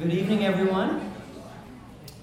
Good 0.00 0.12
evening, 0.12 0.44
everyone. 0.44 1.12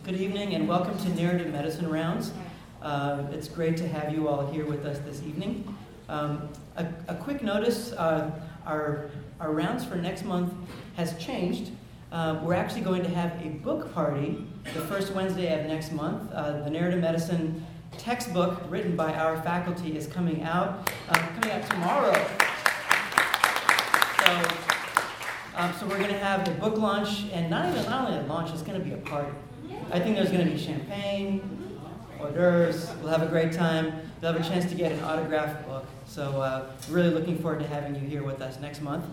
Good 0.04 0.20
evening, 0.20 0.54
and 0.54 0.68
welcome 0.68 0.98
to 0.98 1.10
Narrative 1.16 1.50
Medicine 1.50 1.90
Rounds. 1.90 2.34
Uh, 2.82 3.24
it's 3.32 3.48
great 3.48 3.78
to 3.78 3.88
have 3.88 4.14
you 4.14 4.28
all 4.28 4.52
here 4.52 4.66
with 4.66 4.86
us 4.86 5.00
this 5.00 5.24
evening. 5.24 5.74
Um, 6.10 6.50
a, 6.76 6.88
a, 7.08 7.16
quick 7.16 7.42
notice 7.42 7.94
uh, 7.94 8.32
our, 8.66 9.10
our 9.40 9.54
rounds 9.54 9.86
for 9.86 9.96
next 9.96 10.26
month 10.26 10.54
has 10.98 11.18
changed. 11.18 11.72
Uh, 12.12 12.42
we're 12.44 12.54
actually 12.54 12.82
going 12.82 13.04
to 13.04 13.10
have 13.10 13.32
a 13.42 13.48
book 13.48 13.94
party 13.94 14.46
the 14.74 14.82
first 14.82 15.14
Wednesday 15.14 15.58
of 15.58 15.68
next 15.68 15.94
month. 15.94 16.30
Uh, 16.34 16.64
the 16.64 16.70
Narrative 16.70 17.00
Medicine 17.00 17.66
textbook 17.98 18.62
written 18.70 18.98
by 18.98 19.14
our 19.14 19.42
faculty 19.42 19.96
is 19.96 20.06
coming 20.06 20.44
out, 20.44 20.92
uh, 21.08 21.14
coming 21.40 21.52
out 21.52 21.70
tomorrow. 21.70 22.28
So, 24.26 24.67
um, 25.58 25.74
so 25.74 25.88
we're 25.88 25.98
going 25.98 26.12
to 26.12 26.20
have 26.20 26.48
a 26.48 26.52
book 26.52 26.78
launch, 26.78 27.26
and 27.34 27.50
not 27.50 27.68
even 27.68 27.84
not 27.90 28.08
only 28.08 28.20
a 28.20 28.28
launch, 28.28 28.52
it's 28.52 28.62
going 28.62 28.78
to 28.78 28.86
be 28.86 28.94
a 28.94 28.98
party. 28.98 29.32
I 29.92 30.00
think 30.00 30.16
there's 30.16 30.30
going 30.30 30.46
to 30.46 30.52
be 30.52 30.58
champagne, 30.58 31.42
hors 32.20 32.32
d'oeuvres. 32.32 32.92
We'll 33.02 33.12
have 33.12 33.24
a 33.24 33.28
great 33.28 33.52
time. 33.52 33.94
You'll 34.22 34.34
have 34.34 34.42
a 34.42 34.48
chance 34.48 34.66
to 34.66 34.76
get 34.76 34.92
an 34.92 35.04
autographed 35.04 35.66
book. 35.68 35.86
So, 36.06 36.42
uh, 36.42 36.72
really 36.90 37.10
looking 37.10 37.40
forward 37.40 37.60
to 37.62 37.68
having 37.68 37.96
you 37.96 38.02
here 38.02 38.24
with 38.24 38.40
us 38.40 38.60
next 38.60 38.82
month. 38.82 39.06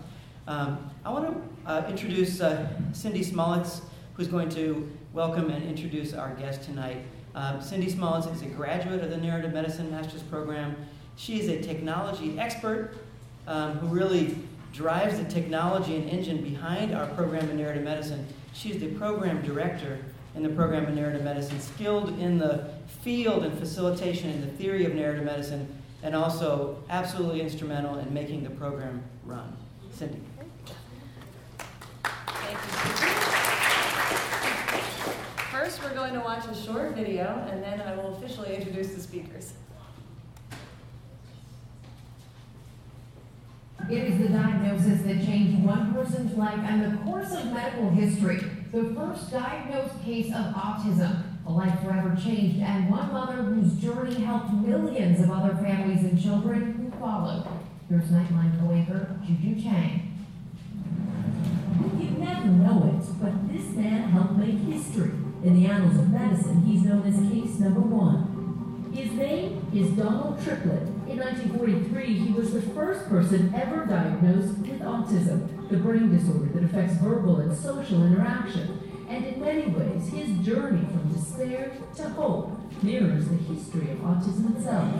Um, 0.47 0.91
I 1.03 1.09
want 1.09 1.33
to 1.33 1.69
uh, 1.69 1.87
introduce 1.89 2.39
uh, 2.41 2.67
Cindy 2.93 3.25
Smolitz, 3.25 3.81
who's 4.13 4.27
going 4.27 4.49
to 4.49 4.87
welcome 5.13 5.49
and 5.49 5.63
introduce 5.63 6.13
our 6.13 6.35
guest 6.35 6.61
tonight. 6.63 6.97
Um, 7.33 7.59
Cindy 7.59 7.91
Smolitz 7.91 8.31
is 8.31 8.43
a 8.43 8.45
graduate 8.45 9.03
of 9.03 9.09
the 9.09 9.17
Narrative 9.17 9.51
Medicine 9.51 9.89
Master's 9.89 10.21
Program. 10.21 10.75
She 11.15 11.39
is 11.39 11.49
a 11.49 11.59
technology 11.59 12.39
expert 12.39 12.97
um, 13.47 13.79
who 13.79 13.87
really 13.87 14.37
drives 14.75 15.17
the 15.17 15.23
technology 15.25 15.95
and 15.95 16.09
engine 16.09 16.43
behind 16.43 16.93
our 16.93 17.07
program 17.07 17.49
in 17.49 17.55
narrative 17.57 17.83
medicine. 17.83 18.27
She's 18.53 18.77
the 18.79 18.89
program 18.89 19.41
director 19.41 19.99
in 20.35 20.43
the 20.43 20.49
program 20.49 20.85
in 20.85 20.95
narrative 20.95 21.23
medicine, 21.23 21.61
skilled 21.61 22.19
in 22.19 22.37
the 22.37 22.69
field 23.01 23.45
and 23.45 23.57
facilitation 23.57 24.29
and 24.31 24.43
the 24.43 24.51
theory 24.57 24.85
of 24.85 24.93
narrative 24.93 25.23
medicine, 25.23 25.65
and 26.03 26.13
also 26.13 26.83
absolutely 26.89 27.39
instrumental 27.39 27.97
in 27.99 28.13
making 28.13 28.43
the 28.43 28.49
program 28.49 29.01
run. 29.23 29.55
Cindy. 29.91 30.19
Thank 32.27 32.51
you. 32.51 33.07
First, 35.51 35.81
we're 35.81 35.93
going 35.93 36.13
to 36.13 36.19
watch 36.19 36.45
a 36.47 36.53
short 36.53 36.95
video, 36.95 37.47
and 37.49 37.63
then 37.63 37.79
I 37.79 37.95
will 37.95 38.17
officially 38.17 38.53
introduce 38.53 38.93
the 38.93 38.99
speakers. 38.99 39.53
It 43.87 44.03
is 44.03 44.17
the 44.17 44.29
diagnosis 44.29 45.03
that 45.03 45.23
changed 45.23 45.63
one 45.63 45.93
person's 45.93 46.35
life 46.35 46.57
and 46.57 46.83
the 46.83 46.97
course 47.03 47.31
of 47.33 47.53
medical 47.53 47.91
history. 47.91 48.37
The 48.71 48.95
first 48.95 49.31
diagnosed 49.31 50.03
case 50.03 50.27
of 50.27 50.55
autism, 50.55 51.23
a 51.45 51.51
life 51.51 51.79
forever 51.81 52.17
changed, 52.19 52.61
and 52.61 52.89
one 52.89 53.13
mother 53.13 53.43
whose 53.43 53.75
journey 53.75 54.23
helped 54.23 54.51
millions 54.53 55.21
of 55.21 55.29
other 55.29 55.53
families 55.55 56.03
and 56.03 56.19
children 56.19 56.73
who 56.73 56.99
followed. 56.99 57.45
Here's 57.87 58.05
Nightline 58.05 58.59
co-anchor 58.59 59.19
Juju 59.23 59.61
Chang. 59.61 60.11
You 61.99 62.09
never 62.17 62.47
know 62.47 62.97
it, 62.97 63.21
but 63.21 63.53
this 63.53 63.75
man 63.75 64.09
helped 64.09 64.33
make 64.33 64.57
history. 64.61 65.11
In 65.43 65.61
the 65.61 65.69
annals 65.69 65.99
of 65.99 66.09
medicine, 66.09 66.63
he's 66.63 66.81
known 66.81 67.03
as 67.03 67.31
case 67.31 67.59
number 67.59 67.81
one. 67.81 68.91
His 68.95 69.11
name 69.11 69.67
is 69.71 69.91
Donald 69.91 70.43
Triplett. 70.43 70.94
In 71.15 71.21
1943, 71.21 72.13
he 72.13 72.33
was 72.33 72.51
the 72.51 72.61
first 72.73 73.07
person 73.07 73.53
ever 73.55 73.85
diagnosed 73.85 74.57
with 74.57 74.81
autism, 74.81 75.69
the 75.69 75.77
brain 75.77 76.11
disorder 76.11 76.47
that 76.47 76.65
affects 76.65 76.95
verbal 76.95 77.39
and 77.39 77.57
social 77.57 78.05
interaction. 78.05 79.05
And 79.07 79.23
in 79.23 79.39
many 79.39 79.67
ways, 79.67 80.09
his 80.09 80.45
journey 80.45 80.85
from 80.87 81.13
despair 81.13 81.71
to 81.95 82.09
hope 82.09 82.59
mirrors 82.83 83.29
the 83.29 83.35
history 83.35 83.91
of 83.91 83.99
autism 83.99 84.57
itself. 84.57 84.91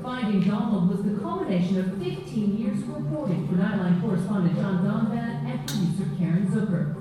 Finding 0.00 0.40
Donald 0.48 0.88
was 0.88 1.02
the 1.02 1.18
culmination 1.20 1.80
of 1.80 1.98
15 2.00 2.56
years 2.56 2.82
of 2.82 2.88
reporting 2.94 3.48
for 3.48 3.54
Nightline 3.54 4.00
correspondent 4.00 4.54
John 4.54 4.84
Donvan 4.86 5.50
and 5.50 5.66
producer 5.66 6.04
Caren 6.20 6.46
Zucker. 6.52 6.94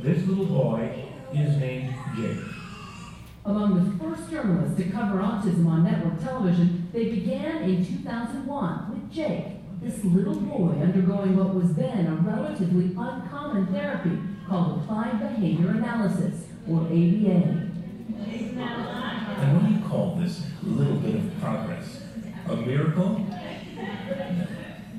This 0.00 0.26
little 0.26 0.46
boy 0.46 1.04
is 1.32 1.56
named 1.58 1.94
Jake. 2.16 2.53
Among 3.46 3.74
the 3.74 4.02
first 4.02 4.30
journalists 4.30 4.78
to 4.78 4.90
cover 4.90 5.18
autism 5.18 5.66
on 5.66 5.84
network 5.84 6.18
television, 6.22 6.88
they 6.94 7.10
began 7.10 7.64
in 7.64 7.84
2001 7.84 8.90
with 8.90 9.12
Jake, 9.12 9.44
this 9.82 10.02
little 10.02 10.36
boy 10.36 10.72
undergoing 10.80 11.36
what 11.36 11.54
was 11.54 11.74
then 11.74 12.06
a 12.06 12.14
relatively 12.14 12.86
uncommon 12.86 13.66
therapy 13.66 14.18
called 14.48 14.80
Applied 14.80 15.20
Behavior 15.20 15.72
Analysis, 15.72 16.46
or 16.66 16.80
ABA. 16.84 17.70
And 19.36 19.52
what 19.52 19.68
do 19.68 19.74
you 19.74 19.84
call 19.86 20.16
this 20.18 20.42
little 20.62 20.96
bit 20.96 21.16
of 21.16 21.38
progress? 21.38 22.00
A 22.48 22.56
miracle? 22.56 23.26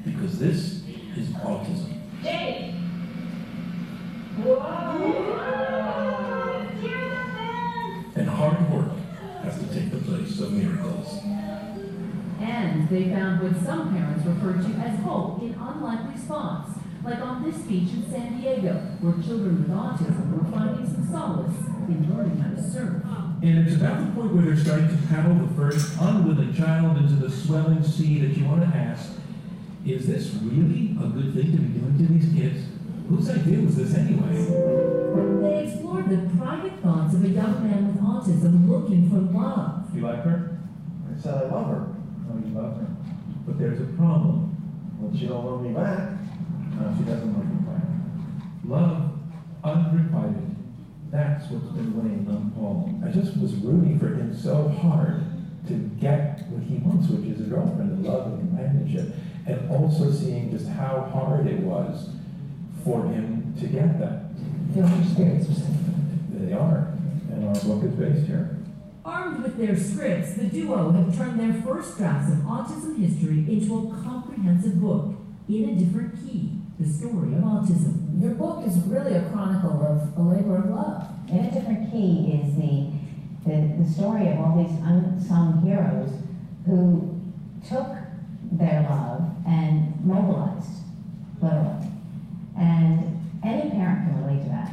Because 0.04 0.38
this 0.38 0.84
is 1.18 1.30
autism. 1.42 1.94
And 12.86 12.96
they 12.96 13.10
found 13.10 13.42
what 13.42 13.66
some 13.66 13.96
parents 13.96 14.24
refer 14.28 14.54
to 14.62 14.70
as 14.78 15.00
hope 15.00 15.42
in 15.42 15.56
unlikely 15.56 16.22
spots, 16.22 16.78
like 17.04 17.20
on 17.20 17.42
this 17.42 17.58
beach 17.64 17.90
in 17.94 18.06
San 18.12 18.40
Diego, 18.40 18.74
where 19.02 19.14
children 19.26 19.58
with 19.58 19.72
autism 19.72 20.38
were 20.38 20.52
finding 20.52 20.86
some 20.86 21.10
solace 21.10 21.66
in 21.90 22.06
learning 22.14 22.38
how 22.38 22.54
to 22.54 22.62
surf. 22.62 23.02
And 23.42 23.68
it's 23.68 23.78
about 23.78 24.06
the 24.06 24.12
point 24.14 24.36
where 24.36 24.46
they're 24.46 24.58
starting 24.58 24.88
to 24.90 25.08
paddle 25.08 25.34
the 25.34 25.52
first 25.56 25.98
unwilling 26.00 26.54
child 26.54 26.98
into 26.98 27.14
the 27.16 27.32
swelling 27.32 27.84
sea 27.84 28.20
that 28.22 28.38
you 28.38 28.46
want 28.46 28.62
to 28.62 28.68
ask, 28.78 29.14
is 29.84 30.06
this 30.06 30.36
really 30.44 30.96
a 31.02 31.08
good 31.10 31.34
thing 31.34 31.52
to 31.54 31.58
be 31.58 31.80
doing 31.80 31.98
to 31.98 32.14
these 32.14 32.34
kids? 32.38 32.66
Whose 33.10 33.30
idea 33.32 33.66
was 33.66 33.78
this 33.78 33.96
anyway? 33.96 34.46
They 35.42 35.66
explored 35.66 36.10
the 36.10 36.30
private 36.38 36.80
thoughts 36.82 37.16
of 37.16 37.24
a 37.24 37.30
young 37.30 37.68
man 37.68 37.88
with 37.88 38.04
autism 38.04 38.70
looking 38.70 39.10
for 39.10 39.18
love. 39.36 39.90
You 39.96 40.02
like 40.02 40.24
her? 40.24 40.60
I 41.12 41.20
said 41.20 41.34
I 41.34 41.48
love 41.48 41.68
her. 41.70 41.95
Oh, 42.30 42.38
you 42.38 42.54
love 42.54 42.78
her. 42.78 42.88
But 43.46 43.60
there's 43.60 43.80
a 43.80 43.86
problem. 43.94 44.52
Well, 45.00 45.16
she 45.18 45.28
don't 45.28 45.46
love 45.46 45.62
me 45.62 45.74
back. 45.74 46.12
No, 46.80 46.96
she 46.98 47.04
doesn't 47.04 47.34
love 47.34 47.48
you 47.48 47.60
back. 47.68 47.84
Love, 48.66 49.12
unrequited. 49.64 50.56
That's 51.12 51.50
what's 51.50 51.72
been 51.76 51.96
weighing 51.96 52.28
on 52.30 52.52
Paul. 52.52 53.00
I 53.06 53.10
just 53.10 53.38
was 53.38 53.54
rooting 53.56 54.00
for 54.00 54.08
him 54.08 54.36
so 54.36 54.68
hard 54.68 55.24
to 55.68 55.74
get 56.00 56.48
what 56.50 56.64
he 56.64 56.76
wants, 56.78 57.08
which 57.10 57.30
is 57.30 57.42
a 57.42 57.50
girlfriend 57.50 57.92
and 57.92 58.06
love 58.06 58.34
and 58.34 58.40
companionship, 58.40 59.16
and 59.46 59.70
also 59.72 60.12
seeing 60.12 60.52
just 60.52 60.68
how 60.68 61.10
hard 61.14 61.48
it 61.48 61.60
was 61.62 62.10
for 62.84 63.04
him 63.06 63.54
to 63.60 63.68
get 63.68 64.00
that. 64.00 64.26
Their 64.74 64.84
are 64.84 65.04
saying. 65.16 65.46
They 66.34 66.54
are, 66.54 66.92
and 67.32 67.48
our 67.48 67.56
book 67.64 67.84
is 67.84 67.94
based 67.96 68.28
here. 68.28 68.55
Armed 69.06 69.44
with 69.44 69.58
their 69.58 69.78
scripts, 69.78 70.34
the 70.34 70.46
duo 70.46 70.92
have 70.92 71.16
turned 71.16 71.40
their 71.40 71.62
first 71.62 71.96
drafts 71.96 72.32
of 72.32 72.40
autism 72.40 72.98
history 72.98 73.46
into 73.48 73.76
a 73.78 74.04
comprehensive 74.04 74.82
book 74.82 75.14
in 75.48 75.70
a 75.70 75.76
different 75.76 76.16
key 76.26 76.54
the 76.80 76.92
story 76.92 77.34
of 77.34 77.40
autism. 77.42 78.22
Your 78.22 78.32
book 78.32 78.66
is 78.66 78.78
really 78.80 79.14
a 79.14 79.30
chronicle 79.30 79.82
of 79.82 80.18
a 80.18 80.22
labor 80.22 80.58
of 80.58 80.66
love. 80.66 81.08
In 81.30 81.46
a 81.46 81.52
different 81.52 81.92
key 81.92 82.42
is 82.42 82.56
the, 82.56 82.92
the, 83.46 83.84
the 83.84 83.90
story 83.90 84.28
of 84.28 84.40
all 84.40 84.58
these 84.58 84.78
unsung 84.82 85.62
heroes 85.64 86.12
who 86.66 87.22
took 87.68 87.88
their 88.52 88.82
love 88.90 89.22
and 89.48 90.04
mobilized, 90.04 90.82
literally. 91.42 91.92
And 92.58 93.22
any 93.44 93.70
parent 93.70 94.08
can 94.10 94.26
relate 94.26 94.44
to 94.44 94.50
that. 94.50 94.72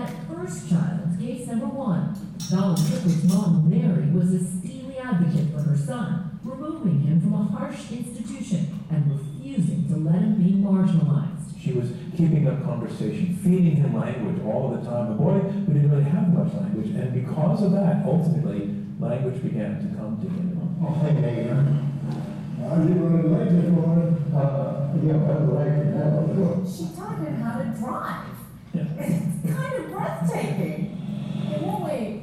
And 0.00 0.08
that 0.08 0.34
first 0.34 0.70
child, 0.70 1.12
case 1.20 1.46
number 1.46 1.66
one, 1.66 2.16
Donald 2.48 2.78
Triplett's 2.88 3.24
mom, 3.24 3.68
Mary, 3.68 4.08
was 4.08 4.32
a 4.32 4.40
steely 4.40 4.96
advocate 4.96 5.52
for 5.52 5.60
her 5.60 5.76
son, 5.76 6.40
removing 6.42 7.00
him 7.00 7.20
from 7.20 7.34
a 7.34 7.44
harsh 7.44 7.92
institution 7.92 8.80
and 8.88 9.12
refusing 9.12 9.84
to 9.88 9.96
let 10.00 10.24
him 10.24 10.40
be 10.40 10.56
marginalized. 10.56 11.52
She 11.60 11.72
was 11.72 11.92
keeping 12.16 12.48
up 12.48 12.64
conversation, 12.64 13.36
feeding 13.44 13.76
him 13.76 13.92
language 13.92 14.40
all 14.42 14.70
the 14.70 14.80
time. 14.88 15.12
A 15.12 15.14
boy 15.16 15.40
who 15.40 15.74
didn't 15.74 15.90
really 15.90 16.08
have 16.08 16.32
much 16.32 16.54
language, 16.54 16.96
and 16.96 17.12
because 17.12 17.62
of 17.62 17.72
that, 17.72 18.00
ultimately, 18.06 18.72
language 18.98 19.42
began 19.42 19.76
to 19.84 19.96
come 20.00 20.16
to 20.16 20.28
him. 20.32 20.56
Oh, 20.80 20.96
hey, 21.04 21.12
Megan. 21.12 21.76
I 22.64 22.76
didn't 22.88 23.04
want 23.04 23.20
to 23.20 23.28
like 23.36 23.50
this 23.50 23.68
one. 23.68 24.16
Uh, 24.32 24.96
yeah, 25.04 25.20
by 25.28 25.44
the 25.44 25.52
way, 25.52 26.64
She 26.64 26.88
taught 26.96 27.18
him 27.20 27.34
how 27.36 27.58
to 27.58 27.78
drive. 27.78 28.39
Yeah. 28.72 28.84
It's 28.98 29.54
kind 29.54 29.74
of 29.74 29.90
breathtaking. 29.90 30.96
In 31.54 31.66
what 31.66 31.82
way 31.82 32.22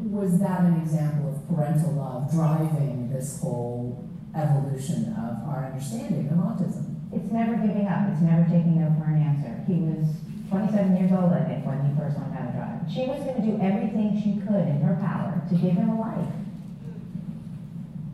was 0.00 0.38
that 0.40 0.60
an 0.60 0.80
example 0.80 1.30
of 1.34 1.48
parental 1.48 1.92
love 1.92 2.30
driving 2.30 3.10
this 3.12 3.40
whole 3.40 4.04
evolution 4.34 5.14
of 5.14 5.48
our 5.48 5.72
understanding 5.72 6.28
of 6.28 6.36
autism? 6.36 6.96
It's 7.12 7.32
never 7.32 7.56
giving 7.56 7.86
up. 7.86 8.10
It's 8.12 8.20
never 8.20 8.44
taking 8.44 8.80
no 8.80 8.92
for 8.98 9.08
an 9.08 9.22
answer. 9.22 9.64
He 9.66 9.80
was 9.80 10.06
27 10.50 10.96
years 10.96 11.12
old, 11.12 11.32
I 11.32 11.44
think, 11.44 11.64
when 11.64 11.80
he 11.80 11.96
first 11.98 12.18
learned 12.18 12.34
how 12.34 12.46
to 12.46 12.52
drive. 12.52 12.92
She 12.92 13.06
was 13.06 13.24
going 13.24 13.40
to 13.40 13.42
do 13.42 13.58
everything 13.60 14.20
she 14.20 14.40
could 14.46 14.68
in 14.68 14.80
her 14.82 14.96
power 15.00 15.42
to 15.48 15.54
give 15.54 15.72
him 15.72 15.88
a 15.90 16.00
life. 16.00 16.28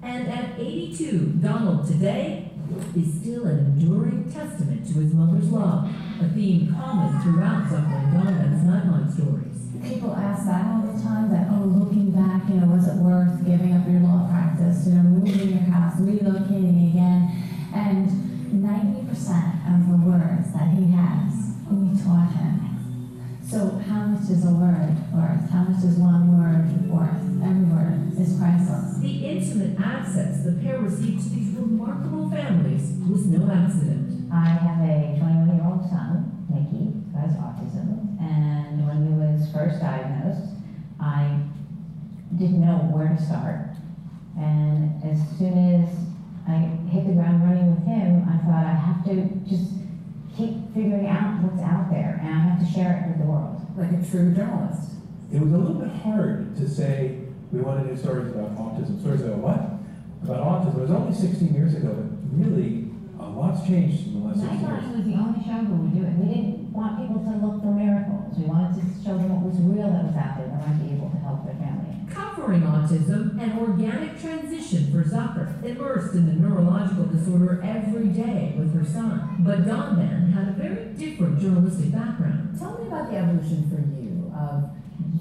And 0.02 0.28
at 0.28 0.58
82, 0.58 1.38
Donald 1.42 1.86
today 1.86 2.51
is 2.96 3.20
still 3.20 3.46
an 3.46 3.58
enduring 3.72 4.30
testament 4.30 4.86
to 4.86 5.00
his 5.00 5.14
mother's 5.14 5.48
love, 5.50 5.88
a 6.20 6.28
theme 6.34 6.74
common 6.74 7.20
throughout 7.22 7.64
Zucker 7.64 8.04
and 8.04 8.12
Donvan's 8.12 8.64
Nightline 8.68 9.12
stories. 9.12 9.48
People 9.82 10.14
ask 10.14 10.46
that 10.46 10.66
all 10.66 10.82
the 10.92 11.02
time, 11.02 11.30
that, 11.30 11.48
oh, 11.50 11.64
looking 11.64 12.10
back, 12.10 12.48
you 12.48 12.60
know, 12.60 12.68
was 12.68 12.86
it 12.86 12.96
worth 12.96 13.44
giving 13.44 13.72
up 13.72 13.88
your 13.88 14.00
law 14.00 14.28
practice, 14.28 14.86
you 14.86 14.94
know, 14.94 15.02
moving 15.02 15.56
your 15.56 15.66
house, 15.72 15.98
relocating 16.00 16.92
again? 16.92 17.32
And 17.74 18.08
90% 18.52 19.08
of 19.72 19.80
the 19.88 19.98
words 20.06 20.52
that 20.52 20.68
he 20.76 20.92
has, 20.92 21.56
we 21.70 21.96
taught 21.96 22.30
him. 22.36 22.62
So 23.42 23.80
how 23.88 24.12
much 24.12 24.30
is 24.30 24.44
a 24.44 24.52
word 24.52 24.96
worth? 25.12 25.50
How 25.50 25.64
much 25.64 25.84
is 25.84 25.96
one 25.96 26.36
word 26.36 26.68
worth? 26.88 27.20
Every 27.42 27.64
word 27.64 28.12
is 28.18 28.38
priceless. 28.38 28.98
The 29.00 29.26
intimate 29.26 29.80
access 29.80 30.44
the 30.44 30.52
pair 30.52 30.78
received 30.78 31.22
to 31.24 31.28
these 31.30 31.51
remarkable 31.51 31.51
families 31.51 31.51
was 31.51 31.51
no 33.32 33.50
accident. 33.50 34.30
I 34.32 34.44
have 34.44 34.84
a 34.84 35.16
21 35.18 35.56
year 35.56 35.64
old 35.64 35.88
son, 35.88 36.44
Nicky, 36.52 36.92
who 36.92 37.16
has 37.16 37.32
autism, 37.40 38.20
and 38.20 38.86
when 38.86 39.06
he 39.06 39.12
was 39.16 39.50
first 39.52 39.80
diagnosed, 39.80 40.52
I 41.00 41.40
didn't 42.36 42.60
know 42.60 42.92
where 42.92 43.08
to 43.08 43.20
start. 43.20 43.72
And 44.36 45.02
as 45.04 45.16
soon 45.38 45.56
as 45.56 45.88
I 46.46 46.76
hit 46.92 47.06
the 47.06 47.12
ground 47.12 47.44
running 47.44 47.74
with 47.74 47.84
him, 47.84 48.28
I 48.28 48.36
thought 48.44 48.66
I 48.66 48.76
have 48.76 49.04
to 49.06 49.24
just 49.48 49.80
keep 50.36 50.74
figuring 50.74 51.06
out 51.06 51.40
what's 51.42 51.62
out 51.62 51.90
there, 51.90 52.20
and 52.20 52.28
I 52.28 52.38
have 52.52 52.60
to 52.60 52.68
share 52.70 53.00
it 53.00 53.08
with 53.08 53.18
the 53.18 53.30
world. 53.32 53.60
Like 53.76 53.92
a 53.92 54.10
true 54.10 54.34
journalist. 54.34 54.92
It 55.32 55.40
was 55.40 55.52
a 55.52 55.56
little 55.56 55.80
bit 55.80 55.90
hard 56.04 56.54
to 56.56 56.68
say 56.68 57.20
we 57.50 57.60
want 57.60 57.86
to 57.86 57.94
do 57.94 57.98
stories 57.98 58.28
about 58.32 58.56
autism. 58.56 59.00
Stories 59.00 59.22
about 59.22 59.38
what? 59.38 59.60
About 60.24 60.44
autism. 60.44 60.76
It 60.76 60.80
was 60.82 60.90
only 60.90 61.14
16 61.14 61.54
years 61.54 61.74
ago, 61.74 61.96
but 61.96 62.06
really, 62.36 62.91
a 63.22 63.28
lot's 63.30 63.66
changed 63.66 64.08
in 64.08 64.20
the 64.20 64.26
last 64.26 64.40
16 64.40 64.60
years. 64.60 64.84
Was 64.92 65.04
the 65.06 65.14
only 65.14 65.40
show 65.44 65.62
who 65.64 65.74
would 65.86 65.94
do 65.94 66.02
it. 66.04 66.12
We 66.18 66.26
didn't 66.34 66.72
want 66.72 67.00
people 67.00 67.22
to 67.22 67.32
look 67.38 67.62
for 67.62 67.72
miracles. 67.72 68.34
We 68.36 68.44
wanted 68.44 68.80
to 68.80 68.84
show 69.02 69.14
them 69.16 69.30
what 69.30 69.46
was 69.46 69.58
real 69.62 69.88
that 69.88 70.04
was 70.10 70.16
out 70.16 70.36
there 70.38 70.48
that 70.50 70.60
might 70.66 70.78
be 70.82 70.94
able 70.96 71.10
to 71.10 71.20
help 71.22 71.46
their 71.46 71.56
family. 71.56 72.02
Covering 72.12 72.62
autism, 72.62 73.40
an 73.40 73.58
organic 73.58 74.20
transition 74.20 74.92
for 74.92 75.02
Zucker, 75.04 75.62
immersed 75.64 76.14
in 76.14 76.26
the 76.26 76.36
neurological 76.36 77.06
disorder 77.06 77.62
every 77.64 78.08
day 78.08 78.54
with 78.58 78.74
her 78.74 78.84
son. 78.84 79.40
But 79.40 79.64
Donvan 79.64 80.32
had 80.32 80.48
a 80.48 80.52
very 80.52 80.92
different 80.92 81.40
journalistic 81.40 81.92
background. 81.92 82.58
Tell 82.58 82.76
me 82.78 82.88
about 82.88 83.10
the 83.10 83.16
evolution 83.16 83.70
for 83.70 83.80
you 83.80 84.32
of, 84.36 84.70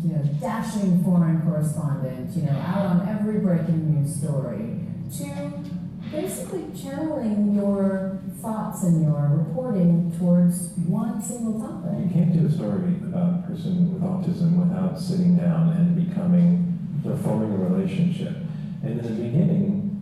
you 0.04 0.12
know, 0.16 0.24
dashing 0.40 1.04
foreign 1.04 1.42
correspondent, 1.42 2.36
you 2.36 2.44
know, 2.44 2.60
out 2.60 2.86
on 2.86 3.08
every 3.08 3.40
breaking 3.40 3.94
news 3.94 4.16
story, 4.16 4.84
to 5.16 5.81
basically 6.12 6.66
channeling 6.78 7.56
your 7.56 8.20
thoughts 8.42 8.84
and 8.84 9.04
your 9.04 9.30
reporting 9.32 10.14
towards 10.18 10.74
one 10.88 11.22
single 11.22 11.60
topic. 11.60 12.06
You 12.06 12.12
can't 12.12 12.34
do 12.34 12.48
a 12.48 12.52
story 12.52 12.96
about 13.04 13.40
a 13.40 13.48
person 13.48 13.94
with 13.94 14.04
autism 14.04 14.58
without 14.58 15.00
sitting 15.00 15.38
down 15.38 15.70
and 15.70 16.08
becoming, 16.08 16.78
or 17.06 17.16
forming 17.18 17.54
a 17.54 17.70
relationship. 17.70 18.36
And 18.84 19.00
in 19.00 19.04
the 19.04 19.24
beginning, 19.24 20.02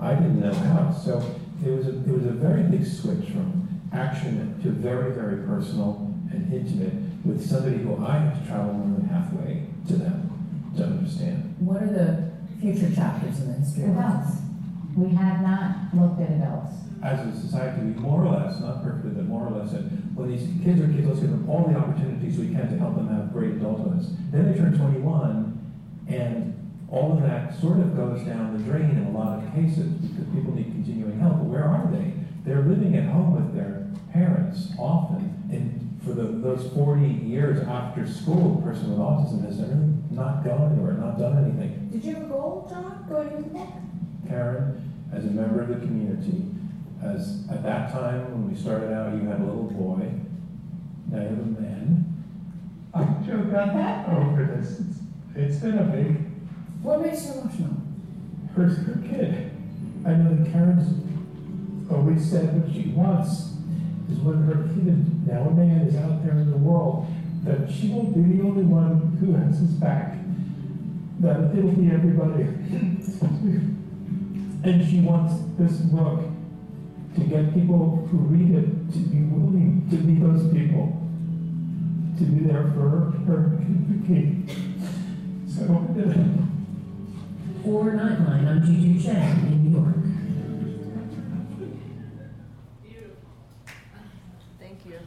I 0.00 0.14
didn't 0.14 0.40
know 0.40 0.52
how. 0.52 0.92
So 0.92 1.18
it 1.64 1.70
was 1.70 1.86
a, 1.86 1.90
it 1.90 2.08
was 2.08 2.26
a 2.26 2.32
very 2.32 2.62
big 2.64 2.84
switch 2.84 3.30
from 3.30 3.68
action 3.92 4.60
to 4.62 4.70
very, 4.70 5.14
very 5.14 5.46
personal 5.46 6.14
and 6.30 6.52
intimate 6.52 6.92
with 7.24 7.44
somebody 7.44 7.78
who 7.78 8.04
I 8.04 8.18
have 8.18 8.40
to 8.40 8.46
travel 8.46 8.74
more 8.74 8.98
than 8.98 9.08
halfway 9.08 9.66
to 9.88 9.96
them 9.96 10.74
to 10.76 10.84
understand. 10.84 11.56
What 11.58 11.82
are 11.82 11.86
the 11.86 12.28
future 12.60 12.94
chapters 12.94 13.40
in 13.40 13.52
the 13.52 13.58
history 13.58 13.84
of 13.84 13.96
Adults. 13.96 14.47
We 14.96 15.14
have 15.14 15.42
not 15.42 15.94
looked 15.94 16.20
at 16.20 16.30
adults. 16.30 16.72
As 17.02 17.20
a 17.20 17.40
society, 17.40 17.82
we 17.82 17.92
more 18.00 18.24
or 18.24 18.30
less, 18.30 18.58
not 18.60 18.82
perfectly, 18.82 19.10
but 19.10 19.26
more 19.26 19.46
or 19.46 19.50
less, 19.50 19.70
said, 19.70 19.84
when 20.16 20.30
these 20.30 20.48
kids 20.64 20.80
are 20.80 20.88
kids, 20.88 21.06
let's 21.06 21.20
give 21.20 21.30
them 21.30 21.48
all 21.48 21.68
the 21.68 21.78
opportunities 21.78 22.38
we 22.38 22.48
can 22.48 22.68
to 22.68 22.76
help 22.78 22.96
them 22.96 23.08
have 23.08 23.32
great 23.32 23.60
adulthoods. 23.60 24.16
Then 24.32 24.50
they 24.50 24.58
turn 24.58 24.76
21, 24.76 25.54
and 26.08 26.54
all 26.90 27.12
of 27.12 27.22
that 27.22 27.58
sort 27.60 27.78
of 27.78 27.94
goes 27.94 28.22
down 28.22 28.56
the 28.56 28.64
drain 28.64 28.90
in 28.90 29.04
a 29.06 29.10
lot 29.10 29.38
of 29.38 29.54
cases 29.54 29.86
because 29.86 30.26
people 30.34 30.54
need 30.54 30.72
continuing 30.72 31.20
help. 31.20 31.34
But 31.38 31.44
where 31.44 31.64
are 31.64 31.86
they? 31.92 32.14
They're 32.44 32.62
living 32.62 32.96
at 32.96 33.04
home 33.12 33.36
with 33.36 33.54
their 33.54 33.86
parents 34.12 34.72
often, 34.78 35.48
and 35.52 36.00
for 36.02 36.14
the, 36.14 36.22
those 36.22 36.72
40 36.72 37.06
years 37.06 37.60
after 37.68 38.06
school, 38.08 38.58
a 38.58 38.62
person 38.62 38.90
with 38.90 38.98
autism 38.98 39.44
has 39.44 39.60
really 39.60 39.94
not 40.10 40.42
gone 40.42 40.72
anywhere, 40.72 40.94
not 40.94 41.18
done 41.18 41.44
anything. 41.44 41.90
Did 41.92 42.04
you 42.04 42.14
have 42.14 42.24
a 42.24 42.26
goal, 42.26 42.66
John, 42.68 43.04
going 43.08 43.30
into 43.30 43.42
the 43.42 43.50
book? 43.50 43.68
Caren, 44.28 44.80
as 45.12 45.24
a 45.24 45.28
member 45.28 45.62
of 45.62 45.68
the 45.68 45.86
community, 45.86 46.44
as 47.02 47.44
at 47.50 47.62
that 47.62 47.92
time 47.92 48.30
when 48.30 48.50
we 48.50 48.60
started 48.60 48.92
out, 48.92 49.14
you 49.14 49.28
had 49.28 49.40
a 49.40 49.44
little 49.44 49.70
boy, 49.70 50.10
now 51.10 51.22
you 51.22 51.28
have 51.28 51.38
a 51.38 51.60
man. 51.60 52.24
I 52.92 53.04
joke 53.26 53.46
about 53.46 54.08
over 54.08 54.44
this. 54.44 54.80
It's, 54.80 54.98
it's 55.34 55.56
been 55.58 55.78
a 55.78 55.84
big, 55.84 56.16
What 56.82 57.02
makes 57.02 57.26
you 57.26 57.32
emotional? 57.40 57.78
her, 58.58 58.68
her 58.68 59.08
kid. 59.08 59.50
I 60.04 60.14
know 60.14 60.34
that 60.34 60.52
Caren's 60.52 61.90
always 61.90 62.28
said 62.28 62.60
what 62.60 62.72
she 62.72 62.88
wants 62.90 63.54
is 64.10 64.18
when 64.18 64.42
her 64.42 64.68
kid, 64.74 65.26
now 65.26 65.48
a 65.48 65.50
man, 65.50 65.82
is 65.82 65.96
out 65.96 66.24
there 66.24 66.32
in 66.32 66.50
the 66.50 66.56
world, 66.56 67.06
that 67.44 67.70
she 67.70 67.88
won't 67.88 68.14
be 68.14 68.36
the 68.36 68.42
only 68.42 68.64
one 68.64 69.16
who 69.20 69.32
has 69.34 69.58
his 69.58 69.70
back. 69.70 70.16
That 71.20 71.56
it'll 71.56 71.72
be 71.72 71.90
everybody. 71.90 72.44
and 74.64 74.88
she 74.88 75.00
wants 75.00 75.34
this 75.58 75.78
book 75.78 76.20
to 77.14 77.20
get 77.20 77.54
people 77.54 78.06
who 78.10 78.18
read 78.18 78.54
it 78.54 78.92
to 78.92 78.98
be 78.98 79.22
willing 79.22 79.86
to 79.90 79.96
be 79.96 80.14
those 80.14 80.52
people, 80.52 81.00
to 82.18 82.24
be 82.24 82.46
there 82.46 82.64
for 82.74 83.12
her 83.26 83.58
kid. 84.06 84.50
So 85.48 85.64
uh, 85.64 85.98
it. 85.98 86.16
For 87.62 87.84
Nightline, 87.92 88.48
I'm 88.48 88.64
Juju 88.64 89.02
Chang 89.02 89.46
in 89.46 89.64
New 89.64 89.78
York. 89.78 89.96
Thank 94.58 94.86
you. 94.86 94.98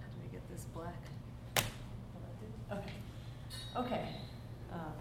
How 0.00 0.08
do 0.08 0.16
we 0.22 0.28
get 0.30 0.42
this 0.50 0.66
black? 0.74 1.02
Okay. 2.70 2.92
Okay. 3.76 4.08
Um, 4.72 4.92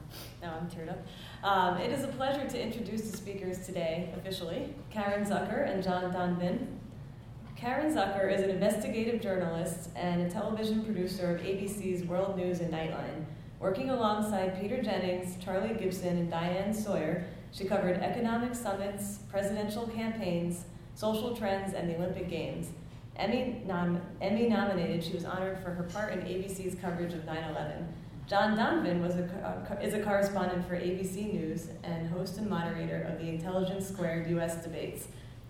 now 0.42 0.60
I'm 0.62 0.70
teared 0.70 0.90
up. 0.90 1.00
Um, 1.44 1.78
it 1.78 1.92
is 1.92 2.04
a 2.04 2.08
pleasure 2.10 2.48
to 2.48 2.62
introduce 2.62 3.11
the 3.11 3.11
speakers 3.22 3.60
today, 3.60 4.12
officially 4.18 4.74
Caren 4.92 5.28
Zucker 5.28 5.70
and 5.72 5.84
John 5.84 6.12
Donvan. 6.12 6.66
Caren 7.56 7.94
Zucker 7.94 8.34
is 8.34 8.42
an 8.42 8.50
investigative 8.50 9.22
journalist 9.22 9.90
and 9.96 10.24
a 10.24 10.30
television 10.30 10.84
producer 10.84 11.36
of 11.36 11.42
ABC's 11.42 12.04
World 12.06 12.36
News 12.36 12.62
and 12.62 12.74
Nightline. 12.74 13.26
Working 13.60 13.92
alongside 13.92 14.60
Peter 14.60 14.82
Jennings, 14.82 15.36
Charlie 15.44 15.76
Gibson, 15.76 16.18
and 16.18 16.32
Diane 16.32 16.74
Sawyer, 16.74 17.24
she 17.52 17.66
covered 17.66 17.98
economic 17.98 18.56
summits, 18.56 19.20
presidential 19.30 19.86
campaigns, 19.86 20.66
social 20.96 21.36
trends, 21.36 21.76
and 21.76 21.88
the 21.88 21.98
Olympic 21.98 22.28
Games. 22.28 22.70
Emmy, 23.18 23.62
nom- 23.68 24.02
Emmy 24.20 24.50
nominated, 24.50 25.04
she 25.04 25.14
was 25.14 25.26
honored 25.26 25.60
for 25.60 25.70
her 25.70 25.84
part 25.84 26.14
in 26.14 26.22
ABC's 26.22 26.74
coverage 26.82 27.14
of 27.14 27.24
9 27.26 27.38
11. 27.52 27.88
John 28.32 28.56
Donvan 28.56 29.02
was 29.02 29.16
a, 29.16 29.78
is 29.84 29.94
a 29.94 30.02
correspondent 30.02 30.66
for 30.66 30.76
ABC 30.76 31.34
News 31.34 31.68
and 31.84 32.08
host 32.08 32.38
and 32.38 32.50
moderator 32.50 33.02
of 33.02 33.20
the 33.20 33.28
Intelligence 33.28 33.86
Squared 33.86 34.30
U.S. 34.30 34.64
debates. 34.64 35.10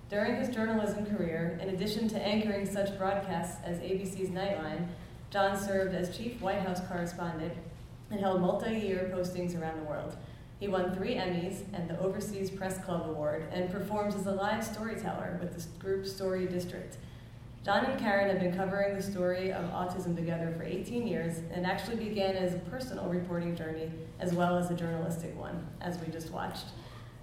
During 0.09 0.37
his 0.37 0.49
journalism 0.49 1.05
career, 1.05 1.59
in 1.61 1.69
addition 1.69 2.07
to 2.07 2.19
anchoring 2.19 2.65
such 2.65 2.97
broadcasts 2.97 3.61
as 3.63 3.77
ABC's 3.81 4.29
Nightline, 4.29 4.87
John 5.29 5.55
served 5.55 5.93
as 5.93 6.17
chief 6.17 6.41
White 6.41 6.63
House 6.63 6.81
correspondent 6.87 7.53
and 8.09 8.19
held 8.19 8.41
multi 8.41 8.79
year 8.79 9.11
postings 9.15 9.55
around 9.55 9.77
the 9.77 9.85
world. 9.85 10.17
He 10.59 10.67
won 10.67 10.95
three 10.95 11.13
Emmys 11.13 11.61
and 11.73 11.87
the 11.87 11.99
Overseas 11.99 12.49
Press 12.49 12.83
Club 12.83 13.07
Award 13.07 13.47
and 13.51 13.69
performs 13.69 14.15
as 14.15 14.25
a 14.25 14.31
live 14.31 14.63
storyteller 14.63 15.37
with 15.39 15.53
the 15.55 15.63
group 15.77 16.07
Story 16.07 16.47
District. 16.47 16.97
John 17.63 17.85
and 17.85 17.99
Caren 17.99 18.27
have 18.27 18.39
been 18.39 18.55
covering 18.55 18.95
the 18.95 19.03
story 19.03 19.51
of 19.53 19.63
autism 19.65 20.15
together 20.15 20.51
for 20.57 20.63
18 20.63 21.05
years 21.05 21.41
and 21.53 21.63
actually 21.63 21.95
began 21.97 22.35
as 22.35 22.55
a 22.55 22.57
personal 22.57 23.05
reporting 23.05 23.55
journey 23.55 23.91
as 24.19 24.33
well 24.33 24.57
as 24.57 24.71
a 24.71 24.73
journalistic 24.73 25.37
one, 25.37 25.67
as 25.79 25.99
we 25.99 26.11
just 26.11 26.31
watched. 26.31 26.65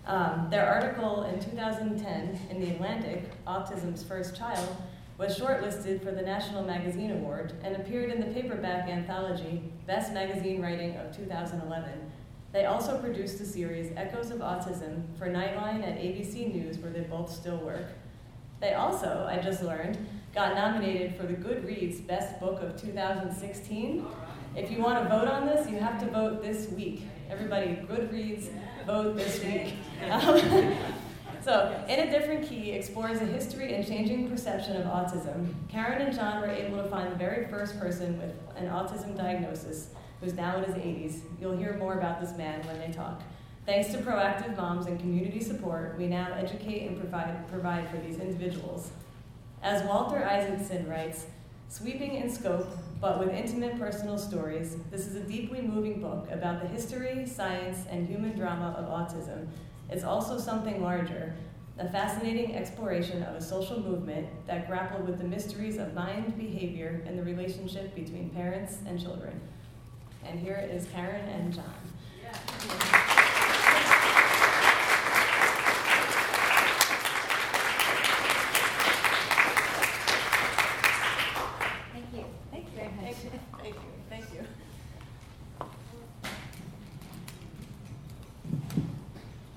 Um, 0.07 0.47
their 0.49 0.65
article 0.65 1.25
in 1.25 1.41
2010 1.41 2.39
in 2.51 2.61
The 2.61 2.71
Atlantic, 2.71 3.45
Autism's 3.47 4.05
First 4.05 4.37
Child, 4.37 4.77
was 5.19 5.37
shortlisted 5.37 6.05
for 6.05 6.13
the 6.13 6.23
National 6.23 6.63
Magazine 6.63 7.11
Award 7.11 7.55
and 7.65 7.75
appeared 7.75 8.13
in 8.13 8.21
the 8.21 8.41
paperback 8.41 8.89
anthology 8.89 9.61
Best 9.89 10.13
Magazine 10.13 10.63
Writing 10.63 10.95
of 10.99 11.17
2011. 11.17 11.91
They 12.53 12.67
also 12.67 12.97
produced 13.01 13.41
the 13.41 13.45
series 13.45 13.91
Echoes 13.97 14.31
of 14.31 14.39
Autism 14.39 15.03
for 15.19 15.27
Nightline 15.27 15.83
at 15.83 15.99
ABC 15.99 16.55
News, 16.55 16.79
where 16.79 16.93
they 16.93 17.01
both 17.01 17.29
still 17.29 17.59
work. 17.59 17.87
They 18.61 18.75
also, 18.75 19.27
I 19.29 19.41
just 19.43 19.63
learned, 19.63 19.99
got 20.35 20.55
nominated 20.55 21.17
for 21.17 21.25
the 21.25 21.35
Goodreads 21.35 22.07
Best 22.07 22.39
Book 22.41 22.63
of 22.63 22.81
2016. 22.81 24.07
If 24.57 24.71
you 24.71 24.79
want 24.79 25.03
to 25.03 25.09
vote 25.09 25.29
on 25.29 25.47
this, 25.47 25.69
you 25.69 25.79
have 25.79 26.01
to 26.01 26.11
vote 26.11 26.43
this 26.43 26.69
week. 26.71 27.03
Everybody, 27.31 27.79
Goodreads, 27.89 28.49
vote 28.87 29.17
this 29.17 29.43
week. 29.43 29.75
Um, 30.11 30.75
so, 31.45 31.85
In 31.89 32.01
a 32.01 32.11
Different 32.11 32.49
Key 32.49 32.73
explores 32.73 33.21
the 33.21 33.27
history 33.27 33.75
and 33.75 33.87
changing 33.87 34.29
perception 34.29 34.77
of 34.77 34.87
autism. 34.87 35.53
Caren 35.73 36.07
and 36.07 36.15
John 36.15 36.41
were 36.41 36.49
able 36.49 36.83
to 36.83 36.89
find 36.89 37.11
the 37.11 37.17
very 37.17 37.47
first 37.49 37.79
person 37.79 38.19
with 38.19 38.35
an 38.57 38.69
autism 38.69 39.17
diagnosis 39.17 39.91
who's 40.21 40.35
now 40.35 40.57
in 40.59 40.65
his 40.65 40.75
80s. 40.75 41.21
You'll 41.41 41.57
hear 41.57 41.77
more 41.79 41.95
about 41.95 42.21
this 42.21 42.37
man 42.37 42.67
when 42.67 42.79
they 42.79 42.93
talk. 42.93 43.23
Thanks 43.67 43.93
to 43.93 43.99
proactive 43.99 44.57
moms 44.57 44.87
and 44.87 44.99
community 44.99 45.41
support, 45.41 45.97
we 45.99 46.07
now 46.07 46.33
educate 46.35 46.87
and 46.87 46.99
provide, 46.99 47.47
provide 47.49 47.89
for 47.91 47.99
these 47.99 48.19
individuals. 48.19 48.91
As 49.63 49.83
Walter 49.85 50.25
Isaacson 50.25 50.89
writes, 50.89 51.27
sweeping 51.69 52.15
in 52.15 52.31
scope, 52.31 52.69
but 53.01 53.19
with 53.19 53.31
intimate 53.31 53.79
personal 53.79 54.19
stories, 54.19 54.77
this 54.91 55.07
is 55.07 55.17
a 55.17 55.21
deeply 55.21 55.61
moving 55.63 56.01
book 56.01 56.29
about 56.31 56.63
the 56.63 56.69
history, 56.69 57.27
science, 57.27 57.85
and 57.91 58.07
human 58.07 58.37
drama 58.37 58.75
of 58.79 58.87
autism 58.87 59.49
it's 59.91 60.05
also 60.05 60.39
something 60.39 60.83
larger, 60.83 61.35
a 61.79 61.89
fascinating 61.89 62.55
exploration 62.55 63.23
of 63.23 63.37
a 63.37 63.41
social 63.41 63.81
movement 63.81 64.29
that 64.47 64.67
grappled 64.69 65.07
with 65.07 65.19
the 65.19 65.25
mysteries 65.25 65.79
of 65.79 65.95
mind, 65.95 66.37
behavior, 66.37 67.03
and 67.07 67.19
the 67.19 67.23
relationship 67.23 67.95
between 67.95 68.29
parents 68.31 68.79
and 68.87 69.01
children. 69.01 69.41
And 70.27 70.39
here 70.39 70.69
is 70.71 70.85
Caren 70.87 71.27
and 71.35 71.55
John. 71.55 71.65
Thank 81.93 82.07
you. 82.13 82.25
Thank 82.51 82.65
you 82.67 82.71
very 82.77 82.89
much. 82.89 83.15
Thank 83.63 83.75
you. 83.75 83.81
Thank 84.11 84.25
you. 84.35 84.45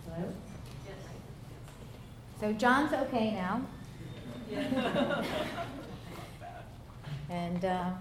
Hello? 0.05 0.33
So 2.51 2.57
John's 2.57 2.91
okay 2.91 3.31
now. 3.31 3.61
And 7.29 7.63
uh, 7.63 7.91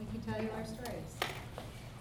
we 0.00 0.06
can 0.06 0.20
tell 0.22 0.42
you 0.42 0.48
our 0.56 0.64
stories. 0.64 1.14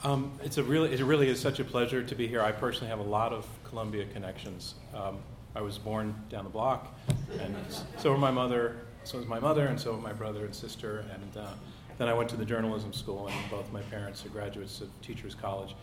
Um, 0.05 0.31
it's 0.41 0.57
a 0.57 0.63
really, 0.63 0.93
it 0.93 1.01
really 1.01 1.27
is 1.27 1.37
such 1.37 1.59
a 1.59 1.65
pleasure 1.65 2.01
to 2.01 2.15
be 2.15 2.29
here. 2.29 2.41
I 2.41 2.53
personally 2.53 2.87
have 2.87 2.99
a 2.99 3.09
lot 3.09 3.33
of 3.33 3.45
Columbia 3.65 4.05
connections. 4.05 4.75
Um, 4.95 5.17
I 5.53 5.59
was 5.59 5.77
born 5.77 6.15
down 6.29 6.45
the 6.45 6.49
block, 6.49 6.97
and 7.41 7.57
so 7.97 8.11
were 8.11 8.17
my 8.17 8.31
mother, 8.31 8.77
so 9.03 9.17
was 9.17 9.27
my 9.27 9.41
mother, 9.41 9.67
and 9.67 9.77
so 9.77 9.91
were 9.91 10.01
my 10.01 10.13
brother 10.13 10.45
and 10.45 10.55
sister. 10.55 11.03
And 11.13 11.43
uh, 11.43 11.49
then 11.97 12.07
I 12.07 12.13
went 12.13 12.29
to 12.29 12.37
the 12.37 12.45
journalism 12.45 12.93
school, 12.93 13.27
and 13.27 13.51
both 13.51 13.69
my 13.73 13.81
parents 13.81 14.25
are 14.25 14.29
graduates 14.29 14.79
of 14.79 14.87
Teachers 15.01 15.35
College. 15.35 15.75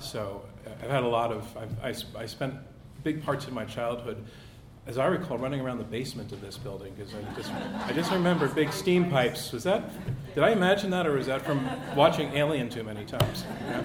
So 0.00 0.42
uh, 0.66 0.70
I've 0.82 0.90
had 0.90 1.04
a 1.04 1.08
lot 1.08 1.30
of, 1.30 1.56
I've, 1.56 2.16
I, 2.16 2.22
I 2.22 2.26
spent 2.26 2.54
big 3.02 3.22
parts 3.22 3.46
of 3.46 3.52
my 3.52 3.64
childhood, 3.64 4.24
as 4.86 4.98
I 4.98 5.06
recall, 5.06 5.38
running 5.38 5.60
around 5.60 5.78
the 5.78 5.84
basement 5.84 6.32
of 6.32 6.40
this 6.40 6.56
building 6.56 6.94
because 6.96 7.14
I 7.14 7.34
just, 7.36 7.52
I 7.86 7.92
just 7.92 8.10
remember 8.10 8.48
big 8.48 8.72
steam 8.72 9.10
pipes. 9.10 9.52
Was 9.52 9.64
that, 9.64 9.90
did 10.34 10.42
I 10.42 10.50
imagine 10.50 10.90
that, 10.90 11.06
or 11.06 11.12
was 11.12 11.26
that 11.26 11.42
from 11.42 11.68
watching 11.94 12.32
Alien 12.32 12.70
too 12.70 12.82
many 12.82 13.04
times? 13.04 13.44
Yeah. 13.66 13.82